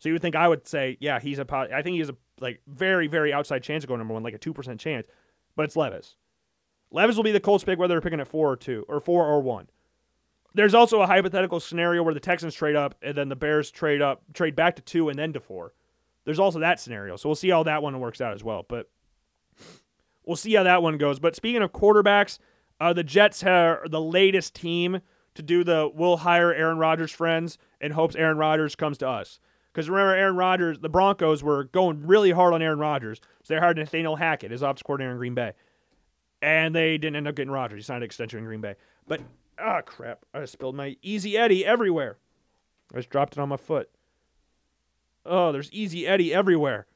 So 0.00 0.08
you 0.08 0.14
would 0.14 0.22
think 0.22 0.34
I 0.34 0.48
would 0.48 0.66
say, 0.66 0.96
yeah, 0.98 1.20
he's 1.20 1.38
a. 1.38 1.46
I 1.54 1.82
think 1.82 1.96
he's 1.96 2.08
a 2.08 2.16
like 2.40 2.60
very 2.66 3.06
very 3.06 3.32
outside 3.32 3.62
chance 3.62 3.84
of 3.84 3.88
going 3.88 3.98
number 3.98 4.14
one, 4.14 4.22
like 4.22 4.34
a 4.34 4.38
two 4.38 4.54
percent 4.54 4.80
chance. 4.80 5.06
But 5.54 5.64
it's 5.64 5.76
Levis. 5.76 6.16
Levis 6.90 7.16
will 7.16 7.22
be 7.22 7.32
the 7.32 7.38
Colts 7.38 7.62
pick 7.62 7.78
whether 7.78 7.94
they're 7.94 8.00
picking 8.00 8.18
at 8.18 8.26
four 8.26 8.50
or 8.50 8.56
two 8.56 8.84
or 8.88 8.98
four 8.98 9.26
or 9.26 9.40
one. 9.40 9.68
There's 10.54 10.74
also 10.74 11.02
a 11.02 11.06
hypothetical 11.06 11.60
scenario 11.60 12.02
where 12.02 12.14
the 12.14 12.18
Texans 12.18 12.54
trade 12.54 12.74
up 12.74 12.96
and 13.02 13.16
then 13.16 13.28
the 13.28 13.36
Bears 13.36 13.70
trade 13.70 14.02
up, 14.02 14.22
trade 14.34 14.56
back 14.56 14.74
to 14.76 14.82
two 14.82 15.08
and 15.08 15.18
then 15.18 15.32
to 15.34 15.40
four. 15.40 15.74
There's 16.24 16.40
also 16.40 16.58
that 16.58 16.80
scenario. 16.80 17.16
So 17.16 17.28
we'll 17.28 17.36
see 17.36 17.50
how 17.50 17.62
that 17.62 17.82
one 17.82 18.00
works 18.00 18.20
out 18.20 18.34
as 18.34 18.42
well. 18.42 18.64
But 18.68 18.90
we'll 20.24 20.36
see 20.36 20.54
how 20.54 20.64
that 20.64 20.82
one 20.82 20.98
goes. 20.98 21.20
But 21.20 21.36
speaking 21.36 21.62
of 21.62 21.72
quarterbacks, 21.72 22.38
uh, 22.80 22.92
the 22.92 23.04
Jets 23.04 23.44
are 23.44 23.86
the 23.88 24.00
latest 24.00 24.54
team 24.54 25.00
to 25.34 25.42
do 25.42 25.62
the 25.62 25.90
we'll 25.94 26.18
hire 26.18 26.52
Aaron 26.52 26.78
Rodgers 26.78 27.12
friends 27.12 27.58
and 27.80 27.92
hopes 27.92 28.16
Aaron 28.16 28.38
Rodgers 28.38 28.74
comes 28.74 28.98
to 28.98 29.08
us. 29.08 29.38
Because 29.72 29.88
remember, 29.88 30.14
Aaron 30.14 30.36
Rodgers, 30.36 30.78
the 30.80 30.88
Broncos 30.88 31.42
were 31.42 31.64
going 31.64 32.06
really 32.06 32.32
hard 32.32 32.54
on 32.54 32.62
Aaron 32.62 32.78
Rodgers. 32.78 33.20
So 33.42 33.54
they 33.54 33.60
hired 33.60 33.76
Nathaniel 33.76 34.16
Hackett, 34.16 34.50
his 34.50 34.62
offensive 34.62 34.84
coordinator 34.84 35.12
in 35.12 35.18
Green 35.18 35.34
Bay. 35.34 35.52
And 36.42 36.74
they 36.74 36.98
didn't 36.98 37.16
end 37.16 37.28
up 37.28 37.36
getting 37.36 37.52
Rodgers. 37.52 37.78
He 37.78 37.82
signed 37.82 38.02
an 38.02 38.06
extension 38.06 38.40
in 38.40 38.44
Green 38.44 38.60
Bay. 38.60 38.74
But, 39.06 39.20
ah, 39.58 39.78
oh, 39.78 39.82
crap. 39.82 40.24
I 40.34 40.44
spilled 40.46 40.74
my 40.74 40.96
Easy 41.02 41.36
Eddie 41.36 41.64
everywhere. 41.64 42.18
I 42.92 42.96
just 42.96 43.10
dropped 43.10 43.34
it 43.34 43.38
on 43.38 43.48
my 43.48 43.56
foot. 43.56 43.88
Oh, 45.24 45.52
there's 45.52 45.70
Easy 45.72 46.06
Eddie 46.06 46.34
everywhere. 46.34 46.86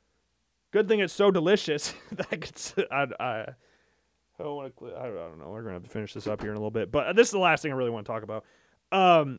Good 0.72 0.88
thing 0.88 0.98
it's 0.98 1.12
so 1.12 1.30
delicious 1.30 1.94
that 2.12 2.86
I. 2.90 2.94
I, 2.94 3.24
I, 3.24 3.46
I 4.38 4.42
don't 4.42 4.56
want 4.56 4.76
to. 4.76 4.96
I 4.96 5.04
don't 5.04 5.38
know. 5.38 5.50
We're 5.50 5.62
gonna 5.62 5.74
have 5.74 5.84
to 5.84 5.90
finish 5.90 6.12
this 6.12 6.26
up 6.26 6.40
here 6.40 6.50
in 6.50 6.56
a 6.56 6.58
little 6.58 6.70
bit, 6.72 6.90
but 6.90 7.14
this 7.14 7.28
is 7.28 7.32
the 7.32 7.38
last 7.38 7.62
thing 7.62 7.70
I 7.70 7.76
really 7.76 7.90
want 7.90 8.04
to 8.06 8.12
talk 8.12 8.24
about. 8.24 8.44
Um, 8.90 9.38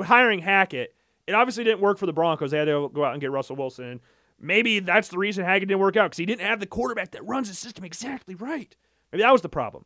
hiring 0.00 0.38
Hackett, 0.38 0.94
it 1.26 1.34
obviously 1.34 1.64
didn't 1.64 1.80
work 1.80 1.98
for 1.98 2.06
the 2.06 2.12
Broncos. 2.12 2.50
They 2.50 2.58
had 2.58 2.66
to 2.66 2.90
go 2.92 3.04
out 3.04 3.12
and 3.12 3.20
get 3.20 3.30
Russell 3.30 3.56
Wilson. 3.56 4.00
Maybe 4.40 4.80
that's 4.80 5.08
the 5.08 5.18
reason 5.18 5.44
Hackett 5.44 5.68
didn't 5.68 5.80
work 5.80 5.96
out 5.96 6.10
because 6.10 6.18
he 6.18 6.26
didn't 6.26 6.46
have 6.46 6.58
the 6.58 6.66
quarterback 6.66 7.12
that 7.12 7.24
runs 7.24 7.48
the 7.48 7.54
system 7.54 7.84
exactly 7.84 8.34
right. 8.34 8.74
Maybe 9.12 9.22
that 9.22 9.32
was 9.32 9.42
the 9.42 9.48
problem. 9.48 9.84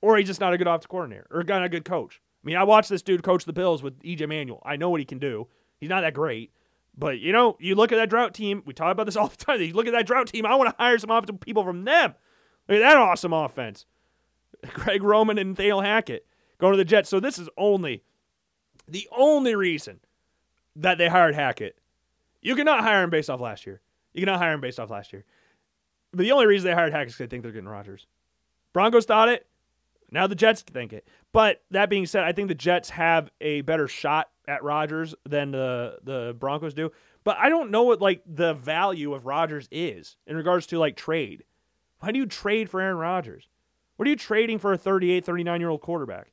Or 0.00 0.16
he's 0.16 0.28
just 0.28 0.40
not 0.40 0.52
a 0.52 0.58
good 0.58 0.68
offensive 0.68 0.90
coordinator 0.90 1.26
or 1.30 1.42
not 1.42 1.64
a 1.64 1.68
good 1.68 1.84
coach. 1.84 2.20
I 2.44 2.46
mean, 2.46 2.56
I 2.56 2.62
watched 2.62 2.88
this 2.88 3.02
dude 3.02 3.24
coach 3.24 3.44
the 3.44 3.52
Bills 3.52 3.82
with 3.82 4.00
EJ 4.02 4.28
Manuel. 4.28 4.62
I 4.64 4.76
know 4.76 4.90
what 4.90 5.00
he 5.00 5.06
can 5.06 5.18
do. 5.18 5.48
He's 5.80 5.88
not 5.88 6.02
that 6.02 6.14
great. 6.14 6.52
But, 6.96 7.18
you 7.18 7.32
know, 7.32 7.56
you 7.58 7.74
look 7.74 7.90
at 7.90 7.96
that 7.96 8.08
drought 8.08 8.32
team. 8.32 8.62
We 8.64 8.72
talk 8.72 8.92
about 8.92 9.06
this 9.06 9.16
all 9.16 9.28
the 9.28 9.36
time. 9.36 9.60
You 9.60 9.72
look 9.72 9.86
at 9.86 9.92
that 9.92 10.06
drought 10.06 10.28
team. 10.28 10.46
I 10.46 10.54
want 10.54 10.70
to 10.70 10.76
hire 10.82 10.98
some 10.98 11.10
offensive 11.10 11.40
people 11.40 11.64
from 11.64 11.84
them. 11.84 12.14
Look 12.68 12.76
at 12.76 12.80
that 12.80 12.96
awesome 12.96 13.32
offense. 13.32 13.86
Greg 14.72 15.02
Roman 15.02 15.38
and 15.38 15.50
Nathaniel 15.50 15.80
Hackett 15.80 16.26
going 16.58 16.72
to 16.72 16.78
the 16.78 16.84
Jets. 16.84 17.08
So 17.08 17.18
this 17.18 17.38
is 17.38 17.48
only 17.56 18.02
the 18.88 19.08
only 19.16 19.54
reason 19.54 20.00
that 20.76 20.98
they 20.98 21.08
hired 21.08 21.34
Hackett. 21.34 21.78
You 22.42 22.54
cannot 22.54 22.82
hire 22.82 23.02
him 23.02 23.10
based 23.10 23.30
off 23.30 23.40
last 23.40 23.66
year. 23.66 23.80
You 24.12 24.22
cannot 24.22 24.38
hire 24.38 24.52
him 24.52 24.60
based 24.60 24.78
off 24.78 24.90
last 24.90 25.12
year. 25.12 25.24
But 26.12 26.20
the 26.20 26.32
only 26.32 26.46
reason 26.46 26.68
they 26.68 26.74
hired 26.74 26.92
Hackett 26.92 27.12
is 27.12 27.18
they 27.18 27.26
think 27.26 27.42
they're 27.42 27.52
getting 27.52 27.68
Rodgers. 27.68 28.06
Broncos 28.72 29.04
thought 29.04 29.28
it. 29.28 29.46
Now 30.10 30.26
the 30.26 30.34
Jets 30.34 30.62
think 30.62 30.92
it. 30.92 31.08
But 31.32 31.62
that 31.70 31.90
being 31.90 32.06
said, 32.06 32.22
I 32.22 32.32
think 32.32 32.48
the 32.48 32.54
Jets 32.54 32.90
have 32.90 33.30
a 33.40 33.62
better 33.62 33.88
shot 33.88 34.30
at 34.46 34.62
Rodgers 34.62 35.14
than 35.28 35.50
the 35.50 35.98
the 36.02 36.36
Broncos 36.38 36.74
do. 36.74 36.92
But 37.24 37.36
I 37.38 37.48
don't 37.48 37.70
know 37.70 37.82
what 37.82 38.00
like 38.00 38.22
the 38.24 38.54
value 38.54 39.12
of 39.12 39.26
Rodgers 39.26 39.68
is 39.70 40.16
in 40.26 40.36
regards 40.36 40.66
to 40.68 40.78
like 40.78 40.96
trade. 40.96 41.44
Why 41.98 42.12
do 42.12 42.18
you 42.18 42.26
trade 42.26 42.70
for 42.70 42.80
Aaron 42.80 42.98
Rodgers? 42.98 43.48
What 43.96 44.06
are 44.06 44.10
you 44.10 44.16
trading 44.16 44.58
for 44.58 44.72
a 44.72 44.78
38, 44.78 45.24
39 45.24 45.60
year 45.60 45.70
old 45.70 45.80
quarterback? 45.80 46.32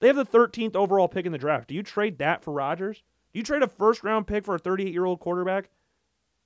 They 0.00 0.06
have 0.06 0.16
the 0.16 0.26
13th 0.26 0.76
overall 0.76 1.08
pick 1.08 1.26
in 1.26 1.32
the 1.32 1.38
draft. 1.38 1.68
Do 1.68 1.74
you 1.74 1.82
trade 1.82 2.18
that 2.18 2.44
for 2.44 2.52
Rodgers? 2.52 3.02
You 3.38 3.44
trade 3.44 3.62
a 3.62 3.68
first 3.68 4.02
round 4.02 4.26
pick 4.26 4.44
for 4.44 4.56
a 4.56 4.58
38 4.58 4.92
year 4.92 5.04
old 5.04 5.20
quarterback 5.20 5.70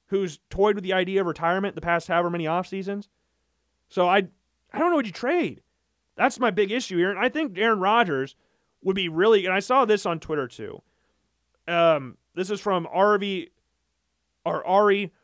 who's 0.08 0.40
toyed 0.50 0.74
with 0.74 0.84
the 0.84 0.92
idea 0.92 1.22
of 1.22 1.26
retirement 1.26 1.74
the 1.74 1.80
past 1.80 2.06
however 2.06 2.28
many 2.28 2.46
off 2.46 2.66
seasons? 2.66 3.08
So 3.88 4.10
I 4.10 4.28
I 4.74 4.78
don't 4.78 4.90
know 4.90 4.96
what 4.96 5.06
you 5.06 5.12
trade. 5.12 5.62
That's 6.16 6.38
my 6.38 6.50
big 6.50 6.70
issue 6.70 6.98
here. 6.98 7.08
And 7.08 7.18
I 7.18 7.30
think 7.30 7.56
Aaron 7.56 7.80
Rodgers 7.80 8.36
would 8.82 8.94
be 8.94 9.08
really, 9.08 9.46
and 9.46 9.54
I 9.54 9.60
saw 9.60 9.86
this 9.86 10.04
on 10.04 10.20
Twitter 10.20 10.46
too. 10.46 10.82
Um, 11.66 12.18
this 12.34 12.50
is 12.50 12.60
from 12.60 12.86
RV 12.94 13.48
or 14.44 14.66
Ari 14.66 15.14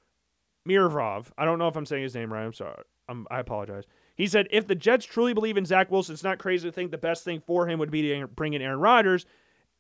Meirov. 0.67 1.27
I 1.37 1.45
don't 1.45 1.59
know 1.59 1.69
if 1.69 1.77
I'm 1.77 1.85
saying 1.85 2.03
his 2.03 2.15
name 2.15 2.33
right. 2.33 2.47
I'm 2.47 2.55
sorry. 2.55 2.83
I'm, 3.11 3.27
I 3.31 3.41
apologize. 3.41 3.85
He 4.17 4.27
said, 4.27 4.49
if 4.51 4.67
the 4.67 4.75
Jets 4.75 5.05
truly 5.05 5.35
believe 5.35 5.59
in 5.59 5.67
Zach 5.67 5.91
Wilson, 5.91 6.15
it's 6.15 6.25
not 6.25 6.39
crazy 6.39 6.67
to 6.67 6.73
think 6.73 6.93
the 6.93 6.97
best 6.97 7.25
thing 7.25 7.43
for 7.47 7.69
him 7.69 7.79
would 7.79 7.91
be 7.91 8.01
to 8.09 8.27
bring 8.27 8.55
in 8.55 8.63
Aaron 8.63 8.81
Rodgers 8.81 9.27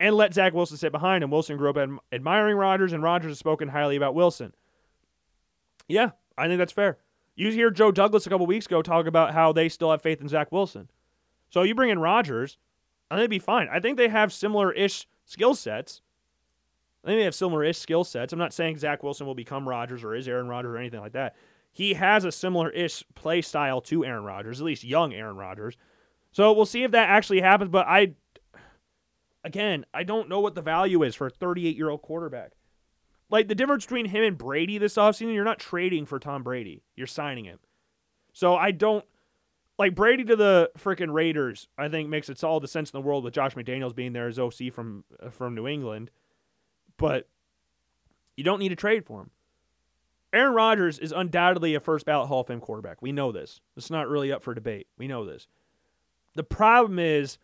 and 0.01 0.15
let 0.15 0.35
Zach 0.35 0.55
Wilson 0.55 0.77
sit 0.77 0.93
behind 0.93 1.25
him. 1.25 1.31
Wilson 1.31 1.57
grew 1.57 1.71
up 1.71 1.77
ad- 1.77 1.99
admiring 2.13 2.57
Rodgers, 2.57 2.93
and 2.93 3.03
Rodgers 3.03 3.31
has 3.31 3.39
spoken 3.39 3.69
highly 3.69 3.97
about 3.97 4.15
Wilson. 4.15 4.55
Yeah, 5.89 6.11
I 6.37 6.47
think 6.47 6.59
that's 6.59 6.73
fair. 6.73 6.99
You 7.35 7.51
hear 7.51 7.71
Joe 7.71 7.93
Douglas 7.93 8.27
a 8.27 8.31
couple 8.31 8.47
weeks 8.47 8.67
ago 8.67 8.83
talk 8.83 9.07
about 9.07 9.33
how 9.33 9.53
they 9.53 9.69
still 9.69 9.91
have 9.91 10.03
faith 10.03 10.21
in 10.21 10.29
Zach 10.29 10.51
Wilson. 10.53 10.91
So 11.51 11.63
you 11.63 11.75
bring 11.75 11.91
in 11.91 11.99
Rodgers, 11.99 12.59
I 13.11 13.15
think 13.15 13.23
they'd 13.25 13.37
be 13.37 13.39
fine. 13.39 13.69
I 13.73 13.81
think 13.81 13.97
they 13.97 14.09
have 14.09 14.33
similar 14.33 14.73
ish 14.73 15.07
skill 15.25 15.55
sets. 15.55 16.03
I 17.05 17.09
think 17.09 17.21
they 17.21 17.25
have 17.25 17.35
similar 17.35 17.65
ish 17.65 17.79
skill 17.79 18.05
sets. 18.05 18.33
I'm 18.33 18.39
not 18.39 18.53
saying 18.53 18.79
Zach 18.79 19.03
Wilson 19.03 19.27
will 19.27 19.35
become 19.35 19.69
Rodgers 19.69 20.05
or 20.05 20.15
is 20.15 20.29
Aaron 20.29 20.49
Rodgers 20.49 20.75
or 20.75 20.79
anything 20.79 21.01
like 21.01 21.13
that. 21.13 21.37
He 21.73 21.95
has 21.95 22.25
a 22.25 22.33
similar 22.33 22.71
ish 22.71 23.05
play 23.15 23.41
style 23.41 23.81
to 23.83 24.05
Aaron 24.05 24.25
Rodgers, 24.25 24.61
at 24.61 24.67
least 24.67 24.85
young 24.85 25.15
Aaron 25.15 25.37
Rodgers. 25.37 25.77
So 26.33 26.53
we'll 26.53 26.67
see 26.67 26.83
if 26.83 26.91
that 26.91 27.09
actually 27.09 27.41
happens. 27.41 27.71
But 27.71 27.87
I, 27.87 28.15
again, 29.49 29.87
I 29.95 30.05
don't 30.05 30.29
know 30.29 30.41
what 30.41 30.55
the 30.55 30.63
value 30.63 31.03
is 31.03 31.15
for 31.15 31.27
a 31.27 31.31
38 31.31 31.75
year 31.75 31.89
old 31.89 32.03
quarterback. 32.03 32.53
like 33.31 33.49
the 33.49 33.55
difference 33.55 33.85
between 33.85 34.07
him 34.07 34.23
and 34.23 34.39
Brady 34.39 34.79
this 34.79 34.95
offseason, 34.95 35.35
you're 35.35 35.45
not 35.45 35.59
trading 35.59 36.07
for 36.07 36.19
Tom 36.19 36.43
Brady. 36.43 36.83
You're 36.95 37.07
signing 37.07 37.47
him. 37.47 37.59
So 38.33 38.55
I 38.55 38.71
don't 38.71 39.05
like 39.79 39.95
Brady 39.95 40.25
to 40.25 40.37
the 40.37 40.71
freaking 40.79 41.13
Raiders. 41.13 41.67
I 41.77 41.89
think 41.89 42.09
makes 42.09 42.29
it 42.29 42.45
all 42.45 42.61
the 42.61 42.69
sense 42.69 42.91
in 42.91 43.01
the 43.01 43.07
world 43.07 43.25
with 43.25 43.35
Josh 43.35 43.55
McDaniels 43.55 43.95
being 43.95 44.13
there 44.13 44.29
as 44.29 44.39
OC 44.39 44.73
from 44.73 45.05
uh, 45.21 45.31
from 45.31 45.55
New 45.55 45.67
England. 45.67 46.11
But 46.97 47.29
you 48.37 48.45
don't 48.45 48.59
need 48.59 48.71
to 48.71 48.77
trade 48.77 49.05
for 49.05 49.23
him. 49.23 49.31
Aaron 50.33 50.55
Rodgers 50.55 50.99
is 50.99 51.11
undoubtedly 51.11 51.75
a 51.75 51.81
first 51.81 52.05
ballot 52.05 52.29
Hall 52.29 52.43
of 52.43 52.49
Fame 52.49 52.61
quarterback. 52.61 53.01
We 53.01 53.13
know 53.13 53.33
this. 53.33 53.61
It's 53.77 53.91
not 53.91 54.09
really 54.09 54.31
up 54.31 54.43
for 54.43 54.55
debate. 54.55 54.87
We 54.99 55.09
know 55.09 55.25
this. 55.25 55.47
The 56.35 56.45
problem 56.45 56.99
is 56.99 57.39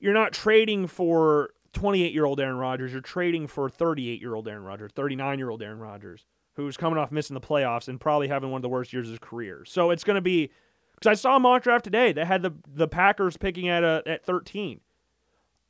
you're 0.00 0.14
not 0.14 0.32
trading 0.32 0.86
for 0.86 1.50
28 1.72 2.12
year 2.12 2.24
old 2.24 2.40
Aaron 2.40 2.56
Rodgers. 2.56 2.92
You're 2.92 3.00
trading 3.00 3.46
for 3.46 3.68
38 3.68 4.20
year 4.20 4.34
old 4.34 4.48
Aaron 4.48 4.64
Rodgers, 4.64 4.90
39 4.92 5.38
year 5.38 5.50
old 5.50 5.62
Aaron 5.62 5.78
Rodgers, 5.78 6.24
who's 6.54 6.76
coming 6.76 6.98
off 6.98 7.12
missing 7.12 7.34
the 7.34 7.40
playoffs 7.40 7.86
and 7.88 8.00
probably 8.00 8.28
having 8.28 8.50
one 8.50 8.58
of 8.58 8.62
the 8.62 8.68
worst 8.68 8.92
years 8.92 9.08
of 9.08 9.12
his 9.12 9.18
career. 9.20 9.64
So 9.64 9.90
it's 9.90 10.02
going 10.02 10.16
to 10.16 10.20
be 10.20 10.50
because 10.94 11.10
I 11.10 11.14
saw 11.14 11.36
a 11.36 11.40
mock 11.40 11.62
draft 11.62 11.84
today 11.84 12.12
that 12.12 12.26
had 12.26 12.42
the 12.42 12.52
the 12.66 12.88
Packers 12.88 13.36
picking 13.36 13.68
at 13.68 13.84
a, 13.84 14.02
at 14.06 14.24
13, 14.24 14.80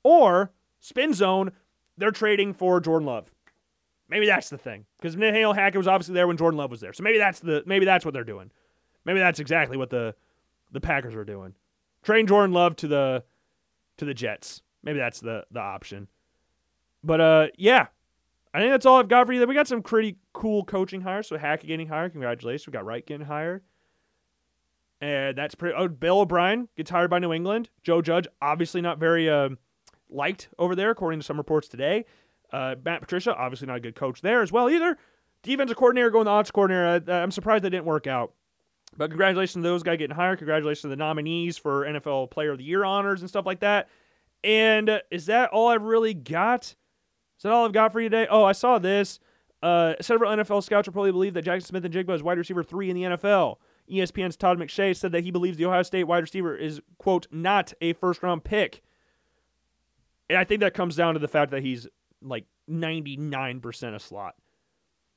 or 0.03 0.53
spin 0.79 1.13
zone. 1.13 1.53
They're 1.99 2.11
trading 2.11 2.55
for 2.55 2.81
Jordan 2.81 3.07
Love. 3.07 3.31
Maybe 4.09 4.27
that's 4.27 4.49
the 4.49 4.59
thing 4.59 4.87
because 4.99 5.17
Nathaniel 5.17 5.53
Hackett 5.53 5.77
was 5.79 5.87
obviously 5.87 6.15
there 6.15 6.27
when 6.27 6.37
Jordan 6.37 6.59
Love 6.59 6.71
was 6.71 6.81
there. 6.81 6.93
So 6.93 7.03
maybe 7.03 7.19
that's 7.19 7.41
the 7.41 7.63
maybe 7.67 7.85
that's 7.85 8.05
what 8.05 8.15
they're 8.15 8.25
doing. 8.25 8.51
Maybe 9.05 9.19
that's 9.21 9.39
exactly 9.39 9.77
what 9.77 9.91
the 9.91 10.15
the 10.73 10.81
Packers 10.81 11.15
are 11.15 11.25
doing. 11.25 11.55
Train 12.03 12.27
Jordan 12.27 12.53
Love 12.55 12.75
to 12.77 12.89
the 12.89 13.25
to 14.01 14.05
the 14.05 14.15
Jets. 14.15 14.63
Maybe 14.83 14.99
that's 14.99 15.21
the 15.21 15.45
the 15.51 15.61
option. 15.61 16.09
But 17.05 17.21
uh, 17.21 17.47
yeah, 17.57 17.87
I 18.53 18.61
think 18.61 18.73
that's 18.73 18.85
all 18.85 18.99
I've 18.99 19.09
got 19.09 19.27
for 19.27 19.33
you. 19.33 19.41
That 19.41 19.49
we 19.49 19.55
got 19.55 19.69
some 19.69 19.83
pretty 19.83 20.17
cool 20.33 20.65
coaching 20.65 21.03
hires. 21.03 21.29
So 21.29 21.39
Hackett 21.39 21.69
getting 21.69 21.89
hired, 21.89 22.13
congratulations. 22.13 22.67
We 22.67 22.73
got 22.73 22.85
Reich 22.85 23.07
getting 23.07 23.27
hired, 23.27 23.63
and 25.01 25.37
that's 25.37 25.55
pretty. 25.55 25.77
Oh, 25.77 25.89
Bill 25.89 26.21
O'Brien 26.21 26.69
gets 26.77 26.91
hired 26.91 27.11
by 27.11 27.19
New 27.19 27.33
England. 27.33 27.71
Joe 27.83 28.03
Judge, 28.03 28.27
obviously 28.43 28.81
not 28.81 28.99
very 28.99 29.31
uh, 29.31 29.51
liked 30.09 30.49
over 30.59 30.75
there, 30.75 30.91
according 30.91 31.21
to 31.21 31.27
some 31.27 31.37
reports 31.37 31.69
today. 31.69 32.07
Uh, 32.53 32.75
Matt 32.85 33.01
Patricia, 33.03 33.35
obviously 33.37 33.69
not 33.69 33.77
a 33.77 33.81
good 33.81 33.95
coach 33.95 34.23
there 34.23 34.43
as 34.43 34.51
well 34.51 34.69
either. 34.69 34.97
Defensive 35.43 35.77
coordinator 35.77 36.11
going 36.11 36.25
to 36.25 36.33
offensive 36.33 36.55
coordinator. 36.55 37.13
I, 37.13 37.23
I'm 37.23 37.31
surprised 37.31 37.65
that 37.65 37.71
didn't 37.71 37.87
work 37.87 38.07
out. 38.07 38.33
But 38.97 39.11
congratulations 39.11 39.63
to 39.63 39.69
those 39.69 39.83
guys 39.83 39.99
getting 39.99 40.17
hired. 40.17 40.39
Congratulations 40.39 40.83
to 40.83 40.89
the 40.89 40.97
nominees 40.97 41.57
for 41.57 41.85
NFL 41.85 42.31
Player 42.31 42.53
of 42.53 42.59
the 42.59 42.65
Year 42.65 42.85
honors 42.85 43.21
and 43.21 43.29
stuff 43.29 43.47
like 43.47 43.61
that. 43.61 43.89
And 44.43 45.01
is 45.11 45.27
that 45.27 45.51
all 45.51 45.69
I've 45.69 45.83
really 45.83 46.15
got? 46.15 46.65
Is 46.65 47.43
that 47.43 47.53
all 47.53 47.65
I've 47.65 47.73
got 47.73 47.93
for 47.93 48.01
you 48.01 48.09
today? 48.09 48.27
Oh, 48.31 48.45
I 48.45 48.53
saw 48.53 48.79
this. 48.79 49.21
Uh, 49.63 49.95
several 50.01 50.35
NFL 50.35 50.63
scouts 50.63 50.89
probably 50.89 51.13
believe 51.13 51.35
that 51.35 51.43
Jackson 51.43 51.69
Smith-Njigba 51.69 52.15
is 52.15 52.23
wide 52.23 52.39
receiver 52.39 52.63
three 52.63 52.91
in 52.91 52.97
the 52.97 53.03
NFL. 53.03 53.57
ESPN's 53.91 54.37
Todd 54.37 54.59
McShay 54.59 54.97
said 54.97 55.13
that 55.13 55.25
he 55.25 55.31
believes 55.31 55.57
the 55.57 55.67
Ohio 55.67 55.83
State 55.83 56.05
wide 56.05 56.23
receiver 56.23 56.57
is, 56.57 56.81
quote, 56.99 57.27
not 57.31 57.73
a 57.81 57.93
first 57.95 58.23
round 58.23 58.45
pick. 58.45 58.83
And 60.29 60.39
I 60.39 60.45
think 60.45 60.61
that 60.61 60.75
comes 60.75 60.97
down 60.97 61.15
to 61.15 61.21
the 61.21 61.29
fact 61.29 61.51
that 61.51 61.63
he's 61.63 61.89
like 62.23 62.47
99% 62.71 63.95
a 63.95 63.99
slot. 63.99 64.35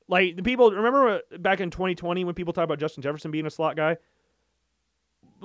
Like 0.08 0.36
the 0.36 0.42
people 0.42 0.70
remember 0.70 1.20
back 1.38 1.60
in 1.60 1.70
2020 1.70 2.24
when 2.24 2.34
people 2.34 2.52
talk 2.52 2.64
about 2.64 2.78
Justin 2.78 3.02
Jefferson 3.02 3.30
being 3.30 3.46
a 3.46 3.50
slot 3.50 3.76
guy? 3.76 3.96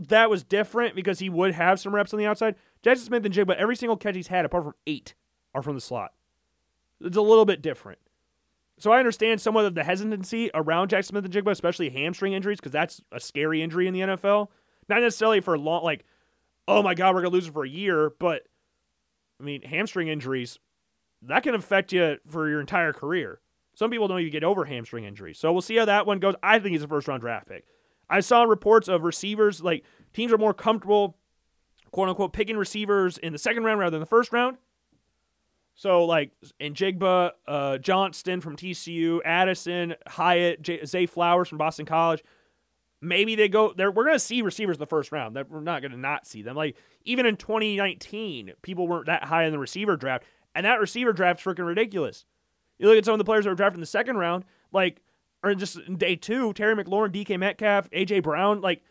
That 0.08 0.30
was 0.30 0.44
different 0.44 0.96
because 0.96 1.20
he 1.20 1.30
would 1.30 1.54
have 1.54 1.80
some 1.80 1.94
reps 1.94 2.14
on 2.14 2.20
the 2.20 2.26
outside. 2.26 2.56
Jackson 2.82 3.08
Smith-Njigba, 3.08 3.56
every 3.56 3.76
single 3.76 3.98
catch 3.98 4.16
he's 4.16 4.28
had, 4.28 4.46
apart 4.46 4.64
from 4.64 4.76
eight, 4.88 5.14
are 5.54 5.62
from 5.62 5.76
the 5.76 5.82
slot. 5.82 6.14
It's 7.02 7.18
a 7.18 7.22
little 7.22 7.46
bit 7.46 7.62
different. 7.62 8.00
So 8.78 8.92
I 8.92 9.00
understand 9.00 9.42
somewhat 9.42 9.66
of 9.66 9.76
the 9.76 9.84
hesitancy 9.84 10.52
around 10.54 10.90
Jackson 10.90 11.14
Smith-Njigba, 11.14 11.52
especially 11.52 11.90
hamstring 11.90 12.32
injuries, 12.32 12.60
because 12.60 12.72
that's 12.72 13.02
a 13.12 13.20
scary 13.20 13.62
injury 13.62 13.88
in 13.88 13.94
the 13.94 14.02
NFL. 14.02 14.48
Not 14.88 15.02
necessarily 15.02 15.42
for 15.42 15.58
long, 15.58 15.84
like, 15.84 16.06
oh 16.68 16.82
my 16.82 16.94
God, 16.94 17.14
we're 17.14 17.22
going 17.22 17.32
to 17.32 17.36
lose 17.36 17.48
it 17.48 17.54
for 17.54 17.66
a 17.66 17.70
year, 17.70 18.12
but 18.20 18.44
I 19.40 19.44
mean, 19.44 19.64
hamstring 19.64 20.08
injuries, 20.08 20.60
that 21.22 21.44
can 21.44 21.56
affect 21.56 21.92
you 21.92 22.18
for 22.28 22.48
your 22.48 22.62
entire 22.62 22.94
career. 22.94 23.42
Some 23.80 23.92
people 23.92 24.10
don't 24.10 24.20
even 24.20 24.34
get 24.34 24.44
over 24.44 24.66
hamstring 24.66 25.06
injuries. 25.06 25.40
So 25.40 25.54
we'll 25.54 25.62
see 25.62 25.78
how 25.78 25.86
that 25.86 26.06
one 26.06 26.20
goes. 26.20 26.36
I 26.44 26.60
think 26.60 26.74
he's 26.74 26.84
a 26.84 26.88
first 26.90 27.08
round 27.08 27.22
draft 27.22 27.48
pick. 27.48 27.64
I 28.10 28.20
saw 28.20 28.44
reports 28.44 28.90
of 28.90 29.04
receivers, 29.04 29.62
like 29.62 29.86
teams 30.12 30.34
are 30.34 30.38
more 30.38 30.54
comfortable, 30.54 31.16
quote 31.92 32.10
unquote, 32.10 32.34
picking 32.34 32.58
receivers 32.58 33.18
in 33.18 33.32
the 33.32 33.40
second 33.40 33.64
round 33.64 33.80
rather 33.80 33.92
than 33.92 34.02
the 34.02 34.06
first 34.06 34.34
round. 34.34 34.58
So, 35.76 36.04
like, 36.04 36.32
Jigba, 36.60 37.32
uh, 37.48 37.78
Johnston 37.78 38.42
from 38.42 38.58
TCU, 38.58 39.22
Addison, 39.24 39.96
Hyatt, 40.08 40.62
J- 40.62 40.84
Zay 40.84 41.06
Flowers 41.06 41.48
from 41.48 41.58
Boston 41.58 41.86
College, 41.86 42.22
maybe 43.00 43.36
they 43.36 43.48
go 43.48 43.72
there. 43.72 43.92
We're 43.92 44.04
going 44.04 44.16
to 44.16 44.20
see 44.20 44.42
receivers 44.42 44.76
in 44.76 44.82
the 44.82 44.88
first 44.88 45.14
round. 45.14 45.38
That 45.38 45.50
we're 45.50 45.62
not 45.62 45.82
going 45.82 45.94
to 45.94 45.98
not 45.98 46.28
see 46.28 46.42
them. 46.42 46.58
Like, 46.58 46.76
even 47.06 47.26
in 47.26 47.38
2019, 47.38 48.56
people 48.62 48.90
weren't 48.90 49.06
that 49.06 49.24
high 49.24 49.46
in 49.46 49.54
the 49.54 49.58
receiver 49.58 49.96
draft, 49.96 50.26
and 50.54 50.66
that 50.66 50.82
receiver 50.82 51.14
draft's 51.14 51.46
freaking 51.46 51.66
ridiculous. 51.66 52.26
You 52.80 52.88
look 52.88 52.98
at 52.98 53.06
some 53.06 53.14
of 53.14 53.20
the 53.20 53.26
players 53.26 53.44
that 53.44 53.52
were 53.52 53.56
drafted 53.56 53.78
in 53.78 53.82
the 53.82 53.86
second 53.86 54.18
round, 54.18 54.46
like, 54.72 55.02
or 55.44 55.54
just 55.54 55.78
in 55.78 55.98
day 55.98 56.16
two, 56.16 56.54
Terry 56.54 56.76
McLaurin, 56.76 57.12
DK 57.12 57.38
Metcalf, 57.38 57.90
AJ 57.92 58.24
Brown, 58.24 58.62
like, 58.62 58.82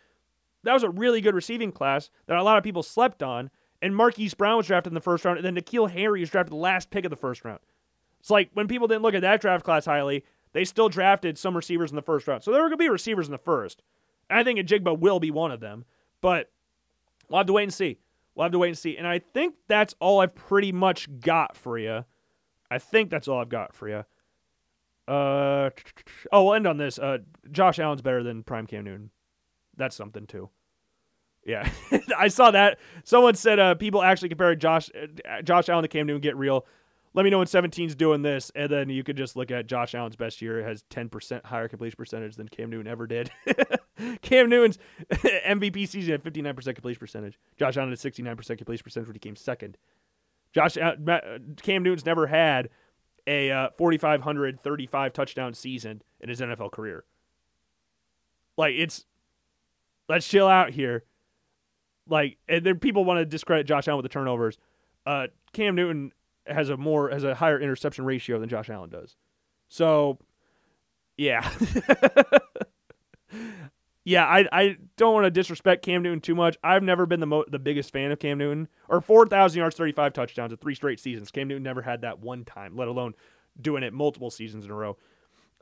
that 0.62 0.74
was 0.74 0.82
a 0.82 0.90
really 0.90 1.20
good 1.20 1.35
receiving 1.35 1.73
class 1.73 2.10
that 2.27 2.36
a 2.36 2.43
lot 2.43 2.59
of 2.59 2.65
people 2.65 2.82
slept 2.82 3.23
on. 3.23 3.51
And 3.81 3.94
Marquise 3.94 4.35
Brown 4.35 4.56
was 4.56 4.66
drafted 4.66 4.90
in 4.90 4.94
the 4.94 5.01
first 5.01 5.24
round, 5.24 5.39
and 5.39 5.47
then 5.47 5.55
N'Keal 5.55 5.90
Harry 5.90 6.20
was 6.20 6.31
drafted 6.31 6.52
the 6.52 6.56
last 6.56 6.90
pick 6.90 7.05
of 7.05 7.10
the 7.10 7.16
first 7.16 7.44
round. 7.44 7.60
It's 8.19 8.31
like 8.31 8.51
when 8.52 8.66
people 8.66 8.89
didn't 8.89 9.02
look 9.02 9.15
at 9.15 9.23
that 9.23 9.40
draft 9.40 9.65
class 9.65 9.85
highly, 9.85 10.24
they 10.52 10.65
still 10.65 10.89
drafted 10.89 11.39
some 11.39 11.55
receivers 11.55 11.90
in 11.90 11.97
the 11.97 12.02
first 12.02 12.27
round. 12.27 12.43
So 12.43 12.51
there 12.51 12.60
were 12.60 12.69
going 12.69 12.78
to 12.78 12.85
be 12.85 12.89
receivers 12.89 13.28
in 13.28 13.32
the 13.32 13.39
first. 13.39 13.82
And 14.28 14.39
I 14.39 14.44
think 14.44 14.59
Jigba 14.59 14.98
will 14.98 15.20
be 15.20 15.31
one 15.31 15.52
of 15.52 15.60
them. 15.60 15.85
But 16.20 16.51
we'll 17.28 17.39
have 17.39 17.47
to 17.47 17.52
wait 17.52 17.65
and 17.65 17.74
see. 17.74 17.98
We'll 18.35 18.44
have 18.44 18.52
to 18.52 18.59
wait 18.59 18.69
and 18.69 18.78
see. 18.78 18.97
And 18.97 19.06
I 19.06 19.20
think 19.20 19.55
that's 19.69 19.94
all 20.01 20.20
I've 20.20 20.35
pretty 20.35 20.73
much 20.73 21.09
got 21.20 21.56
for 21.56 21.78
you. 21.78 22.05
I 22.70 22.78
think 22.78 23.11
that's 23.11 23.28
all 23.28 23.40
I've 23.40 23.49
got 23.49 23.74
for 23.74 23.89
you. 23.89 24.05
Uh, 25.07 25.70
oh, 26.32 26.45
we'll 26.45 26.55
end 26.55 26.66
on 26.66 26.77
this. 26.77 26.99
Uh, 26.99 27.19
Josh 27.51 27.78
Allen's 27.78 28.03
better 28.03 28.23
than 28.23 28.43
Prime 28.43 28.66
Cam 28.66 28.85
Newton. 28.85 29.11
That's 29.77 29.97
something 29.97 30.27
too. 30.27 30.51
Yeah, 31.47 31.69
I 32.19 32.28
saw 32.28 32.51
that. 32.51 32.78
Someone 33.05 33.35
said 33.35 33.59
uh, 33.59 33.74
people 33.74 34.03
actually 34.03 34.28
compare 34.28 34.55
Josh 34.55 34.90
uh, 34.95 35.43
Josh 35.43 35.69
Allen 35.69 35.82
to 35.82 35.89
Cam 35.89 36.07
Newton. 36.07 36.20
Get 36.20 36.36
real. 36.36 36.66
Let 37.15 37.24
me 37.24 37.31
know 37.31 37.39
when 37.39 37.47
17's 37.47 37.95
doing 37.95 38.23
this, 38.23 38.53
and 38.55 38.70
then 38.70 38.90
you 38.90 39.03
could 39.03 39.16
just 39.16 39.35
look 39.35 39.51
at 39.51 39.66
Josh 39.66 39.95
Allen's 39.95 40.15
best 40.15 40.43
year. 40.43 40.62
Has 40.62 40.85
10% 40.90 41.45
higher 41.47 41.66
completion 41.66 41.97
percentage 41.97 42.36
than 42.36 42.49
Cam 42.49 42.70
Newton 42.70 42.86
ever 42.86 43.07
did. 43.07 43.31
Cam 44.23 44.51
Newton's 44.51 44.78
MVP 45.11 45.89
season 45.89 46.12
had 46.12 46.23
59% 46.23 46.74
completion 46.74 47.01
percentage. 47.01 47.39
Josh 47.57 47.77
Allen 47.77 47.89
had 47.89 47.99
69% 47.99 48.59
completion 48.59 48.85
percentage 48.85 49.09
when 49.09 49.15
he 49.15 49.20
came 49.20 49.36
second. 49.36 49.78
Josh 50.55 50.77
uh, 50.77 50.95
Cam 51.62 51.83
Newton's 51.83 52.07
never 52.07 52.27
had 52.27 52.70
a 53.27 53.51
uh, 53.51 53.69
4,535 53.77 55.12
touchdown 55.12 55.55
season 55.55 56.03
in 56.20 56.29
his 56.29 56.41
NFL 56.41 56.73
career. 56.73 57.05
Like 58.57 58.75
it's, 58.75 59.05
let's 60.09 60.27
chill 60.27 60.49
out 60.49 60.70
here. 60.70 61.05
Like, 62.09 62.39
and 62.49 62.81
people 62.81 63.05
want 63.05 63.19
to 63.19 63.27
discredit 63.27 63.66
Josh 63.66 63.87
Allen 63.87 63.99
with 63.99 64.11
the 64.11 64.12
turnovers. 64.12 64.59
Uh, 65.05 65.27
Cam 65.53 65.75
Newton 65.75 66.12
has 66.47 66.70
a 66.70 66.77
more 66.77 67.11
has 67.11 67.25
a 67.25 67.35
higher 67.35 67.61
interception 67.61 68.05
ratio 68.05 68.41
than 68.41 68.49
Josh 68.49 68.70
Allen 68.70 68.89
does. 68.91 69.16
So, 69.69 70.19
yeah. 71.16 71.49
yeah, 74.09 74.24
I, 74.24 74.48
I 74.51 74.76
don't 74.97 75.12
want 75.12 75.26
to 75.26 75.30
disrespect 75.30 75.85
Cam 75.85 76.02
Newton 76.02 76.22
too 76.22 76.35
much. 76.35 76.56
I've 76.64 76.82
never 76.82 77.05
been 77.05 77.20
the 77.20 77.26
mo- 77.26 77.44
the 77.47 77.59
biggest 77.59 77.93
fan 77.93 78.10
of 78.10 78.18
Cam 78.18 78.39
Newton. 78.39 78.66
Or 78.89 79.02
4,000 79.02 79.59
yards, 79.59 79.76
35 79.76 80.14
touchdowns 80.14 80.51
at 80.51 80.62
three 80.62 80.74
straight 80.74 80.98
seasons. 80.98 81.30
Cam 81.30 81.47
Newton 81.47 81.62
never 81.62 81.82
had 81.82 82.01
that 82.01 82.18
one 82.18 82.47
time, 82.47 82.74
let 82.74 82.89
alone 82.89 83.12
doing 83.60 83.82
it 83.82 83.93
multiple 83.93 84.30
seasons 84.30 84.64
in 84.64 84.70
a 84.70 84.74
row. 84.74 84.97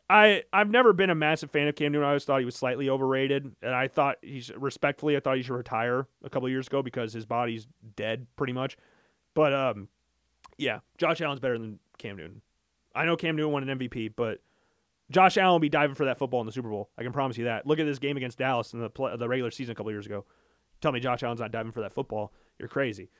I 0.09 0.44
I've 0.52 0.70
never 0.70 0.93
been 0.93 1.10
a 1.10 1.14
massive 1.16 1.51
fan 1.51 1.66
of 1.66 1.74
Cam 1.74 1.90
Newton. 1.90 2.05
I 2.05 2.10
always 2.10 2.24
thought 2.24 2.39
he 2.39 2.44
was 2.44 2.55
slightly 2.55 2.89
overrated, 2.89 3.51
and 3.62 3.74
I 3.74 3.89
thought 3.89 4.18
he's 4.23 4.52
respectfully, 4.56 5.16
I 5.16 5.20
thought 5.20 5.39
he 5.39 5.43
should 5.43 5.56
retire 5.56 6.06
a 6.23 6.31
couple 6.31 6.48
years 6.48 6.68
ago 6.68 6.82
because 6.82 7.12
his 7.12 7.27
body's 7.27 7.66
dead 7.97 8.28
pretty 8.36 8.52
much. 8.52 8.77
But 9.35 9.52
um, 9.55 9.89
yeah, 10.56 10.78
Josh 10.98 11.20
Allen's 11.20 11.40
better 11.40 11.59
than 11.59 11.81
Cam 11.98 12.16
Newton. 12.16 12.43
I 12.94 13.06
know 13.06 13.16
Cam 13.16 13.35
Newton 13.35 13.52
won 13.52 13.68
an 13.68 13.77
MVP, 13.77 14.12
but 14.14 14.39
Josh 15.11 15.37
Allen 15.37 15.53
will 15.53 15.59
be 15.61 15.69
diving 15.69 15.95
for 15.95 16.07
that 16.07 16.19
football 16.19 16.41
in 16.41 16.47
the 16.47 16.53
Super 16.53 16.69
Bowl. 16.69 16.91
I 16.99 17.03
can 17.03 17.12
promise 17.12 17.39
you 17.39 17.45
that. 17.45 17.66
Look 17.66 17.78
at 17.78 17.87
this 17.87 17.99
game 17.99 18.16
against 18.16 18.39
Dallas 18.39 18.73
in 18.73 18.81
the 18.81 18.91
play, 18.91 19.16
the 19.16 19.28
regular 19.28 19.51
season 19.51 19.73
a 19.73 19.74
couple 19.74 19.93
years 19.93 20.07
ago. 20.07 20.24
Tell 20.81 20.93
me 20.93 21.01
Josh 21.01 21.23
Allen's 21.23 21.41
not 21.41 21.53
diving 21.53 21.73
for 21.73 21.81
that 21.81 21.93
football. 21.93 22.33
You're 22.59 22.69
crazy. 22.69 23.11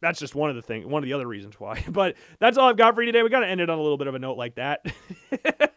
That's 0.00 0.18
just 0.20 0.34
one 0.34 0.50
of 0.50 0.56
the 0.56 0.62
thing, 0.62 0.88
one 0.88 1.02
of 1.02 1.06
the 1.06 1.12
other 1.12 1.26
reasons 1.26 1.58
why. 1.58 1.84
But 1.88 2.16
that's 2.38 2.58
all 2.58 2.68
I've 2.68 2.76
got 2.76 2.94
for 2.94 3.02
you 3.02 3.06
today. 3.06 3.22
We 3.22 3.30
got 3.30 3.40
to 3.40 3.46
end 3.46 3.60
it 3.60 3.70
on 3.70 3.78
a 3.78 3.82
little 3.82 3.98
bit 3.98 4.06
of 4.06 4.14
a 4.14 4.18
note 4.18 4.36
like 4.36 4.56
that. 4.56 4.84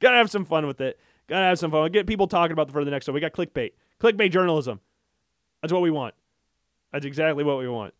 Gotta 0.00 0.16
have 0.16 0.30
some 0.30 0.44
fun 0.44 0.66
with 0.66 0.80
it. 0.80 0.98
Gotta 1.28 1.44
have 1.44 1.58
some 1.58 1.70
fun. 1.70 1.92
Get 1.92 2.06
people 2.06 2.26
talking 2.26 2.52
about 2.52 2.66
the 2.66 2.72
for 2.72 2.84
the 2.84 2.90
next 2.90 3.06
one. 3.06 3.14
We 3.14 3.20
got 3.20 3.32
clickbait. 3.32 3.72
Clickbait 4.00 4.32
journalism. 4.32 4.80
That's 5.62 5.72
what 5.72 5.82
we 5.82 5.90
want. 5.90 6.14
That's 6.92 7.06
exactly 7.06 7.44
what 7.44 7.58
we 7.58 7.68
want. 7.68 7.94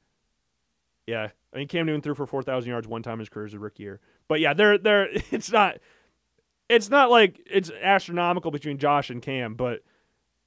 Yeah, 1.07 1.29
I 1.55 1.59
mean 1.59 1.69
Cam 1.69 1.87
Newton 1.87 2.03
threw 2.03 2.15
for 2.15 2.27
four 2.27 2.43
thousand 2.43 2.71
yards 2.71 2.89
one 2.89 3.03
time 3.03 3.15
in 3.15 3.19
his 3.21 3.29
career 3.29 3.47
as 3.47 3.55
a 3.55 3.59
rookie 3.59 3.85
year. 3.85 4.01
But 4.27 4.41
yeah, 4.41 4.55
they're 4.55 4.79
they're 4.79 5.09
it's 5.31 5.53
not 5.53 5.79
it's 6.71 6.89
not 6.89 7.11
like 7.11 7.41
it's 7.51 7.71
astronomical 7.83 8.53
between 8.53 8.79
Josh 8.79 9.11
and 9.11 9.21
Cam, 9.21 9.55
but 9.55 9.81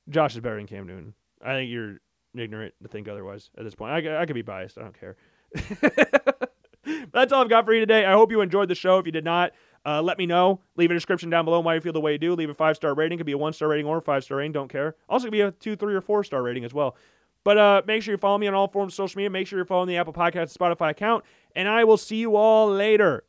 Josh 0.10 0.36
is 0.36 0.40
better 0.40 0.56
than 0.56 0.68
Cam 0.68 0.88
Newton. 0.88 1.14
I 1.44 1.54
think 1.54 1.70
you're 1.70 2.00
ignorant 2.34 2.74
to 2.82 2.88
think 2.88 3.10
otherwise 3.10 3.50
at 3.58 3.66
this 3.66 3.76
point. 3.76 3.92
I, 3.92 4.22
I 4.22 4.26
could 4.26 4.34
be 4.34 4.42
biased. 4.42 4.78
I 4.78 4.84
don't 4.84 4.98
care. 4.98 5.18
That's 7.14 7.34
all 7.34 7.42
I've 7.42 7.50
got 7.50 7.66
for 7.66 7.74
you 7.74 7.82
today. 7.82 8.06
I 8.06 8.14
hope 8.14 8.32
you 8.32 8.40
enjoyed 8.40 8.70
the 8.70 8.76
show. 8.76 9.00
If 9.00 9.06
you 9.06 9.12
did 9.12 9.26
not, 9.26 9.52
uh, 9.86 10.02
let 10.02 10.18
me 10.18 10.26
know. 10.26 10.62
Leave 10.78 10.92
a 10.92 10.94
description 10.94 11.30
down 11.30 11.44
below 11.44 11.60
why 11.60 11.76
you 11.76 11.82
feel 11.82 11.92
the 11.92 12.00
way 12.00 12.14
you 12.14 12.18
do. 12.18 12.34
Leave 12.36 12.50
a 12.50 12.54
five 12.54 12.78
star 12.78 12.94
rating. 12.94 13.18
Could 13.18 13.26
be 13.26 13.34
a 13.34 13.38
one 13.38 13.52
star 13.52 13.68
rating 13.68 13.86
or 13.86 13.98
a 13.98 14.02
five 14.02 14.24
star 14.24 14.38
rating. 14.38 14.54
Don't 14.54 14.70
care. 14.70 14.96
Also, 15.10 15.26
could 15.26 15.34
be 15.34 15.42
a 15.42 15.52
two, 15.52 15.76
three, 15.76 15.94
or 15.94 16.02
four 16.02 16.24
star 16.24 16.42
rating 16.42 16.64
as 16.64 16.74
well. 16.74 16.96
But 17.44 17.58
uh, 17.58 17.82
make 17.86 18.02
sure 18.02 18.14
you 18.14 18.18
follow 18.18 18.38
me 18.38 18.48
on 18.48 18.54
all 18.54 18.70
forms 18.70 18.94
of 18.94 18.96
social 18.96 19.18
media. 19.18 19.30
Make 19.30 19.48
sure 19.48 19.60
you're 19.60 19.66
following 19.66 19.90
the 19.90 19.98
Apple 19.98 20.14
Podcast 20.14 20.58
Spotify 20.58 20.92
account. 20.92 21.26
And 21.54 21.68
I 21.68 21.84
will 21.84 21.98
see 21.98 22.16
you 22.16 22.38
all 22.38 22.70
later. 22.70 23.26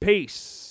Peace. 0.00 0.65